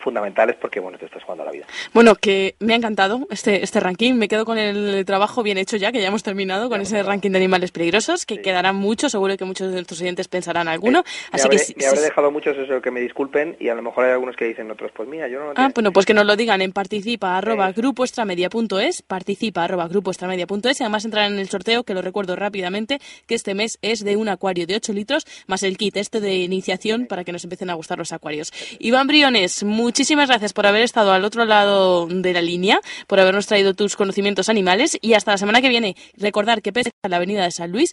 fundamentales 0.00 0.56
porque, 0.60 0.80
bueno, 0.80 0.98
te 0.98 1.04
estás 1.06 1.22
jugando 1.22 1.44
la 1.44 1.52
vida. 1.52 1.66
Bueno, 1.92 2.14
que 2.14 2.54
me 2.58 2.72
ha 2.72 2.76
encantado 2.76 3.26
este, 3.30 3.62
este 3.62 3.80
ranking. 3.80 4.14
Me 4.14 4.28
quedo 4.28 4.44
con 4.44 4.58
el 4.58 5.04
trabajo 5.04 5.42
bien 5.42 5.58
hecho 5.58 5.76
ya, 5.76 5.92
que 5.92 6.00
ya 6.00 6.08
hemos 6.08 6.22
terminado 6.22 6.68
con 6.68 6.80
ese 6.80 7.02
ranking 7.02 7.30
de 7.30 7.38
animales 7.38 7.70
peligrosos, 7.70 8.26
que 8.26 8.40
quedarán 8.42 8.76
muchos. 8.76 9.12
Seguro 9.12 9.36
que 9.36 9.44
muchos 9.44 9.68
de 9.68 9.74
nuestros 9.74 10.00
oyentes 10.00 10.28
pensarán 10.28 10.68
alguno. 10.68 11.02
Me 11.04 11.36
Así 11.36 11.46
habré, 11.46 11.56
que 11.58 11.64
sí- 11.64 11.74
me 11.76 11.86
habré 11.86 11.98
sí- 11.98 12.04
dejado 12.04 12.30
muchos, 12.30 12.56
eso 12.56 12.80
que 12.80 12.90
me 12.90 13.00
disculpen, 13.00 13.56
y 13.60 13.68
a 13.68 13.74
lo 13.74 13.82
mejor 13.82 14.04
hay 14.06 14.12
algunos 14.12 14.36
que 14.36 14.46
dicen 14.46 14.70
otros, 14.70 14.90
pues 14.94 15.08
mira, 15.08 15.28
yo 15.28 15.38
no... 15.40 15.52
Ah, 15.56 15.70
bueno, 15.74 15.92
pues 15.92 16.06
que 16.06 16.14
nos 16.14 16.24
lo 16.26 16.36
digan 16.36 16.60
en 16.62 16.72
participa 16.72 17.36
arroba 17.36 17.72
grupoestramedia.es, 17.72 19.02
participa 19.02 19.64
arroba 19.64 19.88
grupoestramedia.es 19.88 20.80
y 20.80 20.82
además 20.84 21.04
entrarán 21.04 21.34
en 21.34 21.38
el 21.38 21.48
sorteo, 21.48 21.84
que 21.84 21.94
lo 21.94 22.02
recuerdo 22.02 22.36
rápidamente, 22.36 23.00
que 23.26 23.34
este 23.34 23.54
mes 23.54 23.78
es 23.82 24.04
de 24.04 24.16
un 24.16 24.28
acuario 24.28 24.66
de 24.66 24.76
8 24.76 24.92
litros 24.92 25.26
más 25.46 25.62
el 25.62 25.76
kit 25.76 25.96
este 25.96 26.20
de 26.20 26.36
iniciación 26.36 27.06
para 27.06 27.24
que 27.24 27.32
nos 27.32 27.44
empiecen 27.44 27.70
a 27.70 27.74
gustar 27.74 27.98
los 27.98 28.12
acuarios. 28.12 28.52
Iván 28.78 29.06
Briones, 29.06 29.64
muchísimas 29.90 30.28
gracias 30.28 30.52
por 30.52 30.68
haber 30.68 30.82
estado 30.82 31.10
al 31.12 31.24
otro 31.24 31.44
lado 31.44 32.06
de 32.06 32.32
la 32.32 32.40
línea, 32.40 32.78
por 33.08 33.18
habernos 33.18 33.48
traído 33.48 33.74
tus 33.74 33.96
conocimientos 33.96 34.48
animales 34.48 34.96
y 35.02 35.14
hasta 35.14 35.32
la 35.32 35.36
semana 35.36 35.60
que 35.60 35.68
viene. 35.68 35.96
Recordar 36.16 36.62
que 36.62 36.72
pese 36.72 36.92
a 37.02 37.08
la 37.08 37.16
avenida 37.16 37.42
de 37.42 37.50
San 37.50 37.72
Luis, 37.72 37.92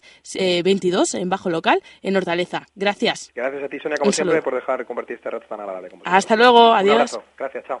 22, 0.62 1.14
eh, 1.14 1.20
en 1.22 1.28
bajo 1.28 1.50
local, 1.50 1.82
en 2.02 2.16
Hortaleza. 2.16 2.66
Gracias. 2.76 3.32
Gracias 3.34 3.64
a 3.64 3.68
ti, 3.68 3.80
Sonia, 3.80 3.96
como 3.98 4.12
siempre, 4.12 4.40
por 4.42 4.54
dejar 4.54 4.86
compartir 4.86 5.16
este 5.16 5.28
rato 5.28 5.46
tan 5.48 5.58
agradable. 5.58 5.88
Hasta 6.04 6.36
luego, 6.36 6.72
adiós. 6.72 7.18
Gracias, 7.36 7.64
chao. 7.66 7.80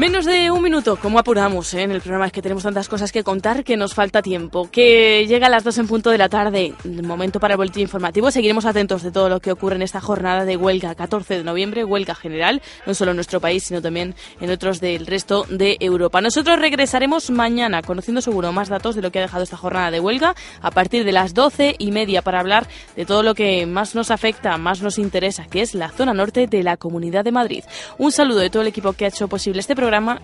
Menos 0.00 0.24
de 0.24 0.50
un 0.50 0.62
minuto, 0.62 0.96
¿cómo 0.96 1.18
apuramos 1.18 1.74
eh? 1.74 1.82
en 1.82 1.90
el 1.90 2.00
programa? 2.00 2.24
Es 2.24 2.32
que 2.32 2.40
tenemos 2.40 2.62
tantas 2.62 2.88
cosas 2.88 3.12
que 3.12 3.22
contar 3.22 3.64
que 3.64 3.76
nos 3.76 3.92
falta 3.92 4.22
tiempo. 4.22 4.66
Que 4.72 5.26
llega 5.26 5.48
a 5.48 5.50
las 5.50 5.62
dos 5.62 5.76
en 5.76 5.86
punto 5.86 6.08
de 6.08 6.16
la 6.16 6.30
tarde, 6.30 6.72
momento 7.02 7.38
para 7.38 7.52
el 7.52 7.58
boletín 7.58 7.82
informativo. 7.82 8.30
Seguiremos 8.30 8.64
atentos 8.64 9.02
de 9.02 9.10
todo 9.10 9.28
lo 9.28 9.40
que 9.40 9.52
ocurre 9.52 9.76
en 9.76 9.82
esta 9.82 10.00
jornada 10.00 10.46
de 10.46 10.56
huelga 10.56 10.94
14 10.94 11.36
de 11.36 11.44
noviembre, 11.44 11.84
huelga 11.84 12.14
general, 12.14 12.62
no 12.86 12.94
solo 12.94 13.10
en 13.10 13.18
nuestro 13.18 13.40
país, 13.40 13.64
sino 13.64 13.82
también 13.82 14.14
en 14.40 14.50
otros 14.50 14.80
del 14.80 15.06
resto 15.06 15.44
de 15.50 15.76
Europa. 15.80 16.22
Nosotros 16.22 16.58
regresaremos 16.58 17.28
mañana, 17.28 17.82
conociendo 17.82 18.22
seguro 18.22 18.52
más 18.52 18.70
datos 18.70 18.94
de 18.94 19.02
lo 19.02 19.12
que 19.12 19.18
ha 19.18 19.22
dejado 19.22 19.44
esta 19.44 19.58
jornada 19.58 19.90
de 19.90 20.00
huelga, 20.00 20.34
a 20.62 20.70
partir 20.70 21.04
de 21.04 21.12
las 21.12 21.34
doce 21.34 21.74
y 21.78 21.92
media, 21.92 22.22
para 22.22 22.40
hablar 22.40 22.66
de 22.96 23.04
todo 23.04 23.22
lo 23.22 23.34
que 23.34 23.66
más 23.66 23.94
nos 23.94 24.10
afecta, 24.10 24.56
más 24.56 24.80
nos 24.80 24.98
interesa, 24.98 25.44
que 25.44 25.60
es 25.60 25.74
la 25.74 25.90
zona 25.90 26.14
norte 26.14 26.46
de 26.46 26.62
la 26.62 26.78
Comunidad 26.78 27.22
de 27.22 27.32
Madrid. 27.32 27.64
Un 27.98 28.12
saludo 28.12 28.38
de 28.38 28.48
todo 28.48 28.62
el 28.62 28.68
equipo 28.68 28.94
que 28.94 29.04
ha 29.04 29.08
hecho 29.08 29.28
posible 29.28 29.60
este 29.60 29.76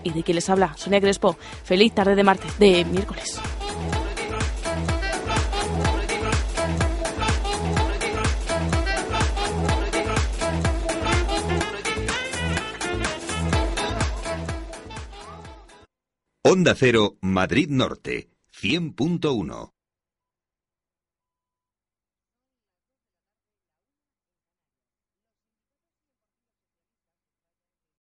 y 0.03 0.11
de 0.11 0.23
quien 0.23 0.35
les 0.35 0.49
habla, 0.49 0.73
Sonia 0.77 1.01
Crespo. 1.01 1.37
Feliz 1.63 1.93
tarde 1.93 2.15
de 2.15 2.23
martes, 2.23 2.57
de 2.57 2.85
miércoles. 2.85 3.39
Onda 16.43 16.75
Cero, 16.75 17.17
Madrid 17.21 17.69
Norte, 17.69 18.29
100.1. 18.53 19.76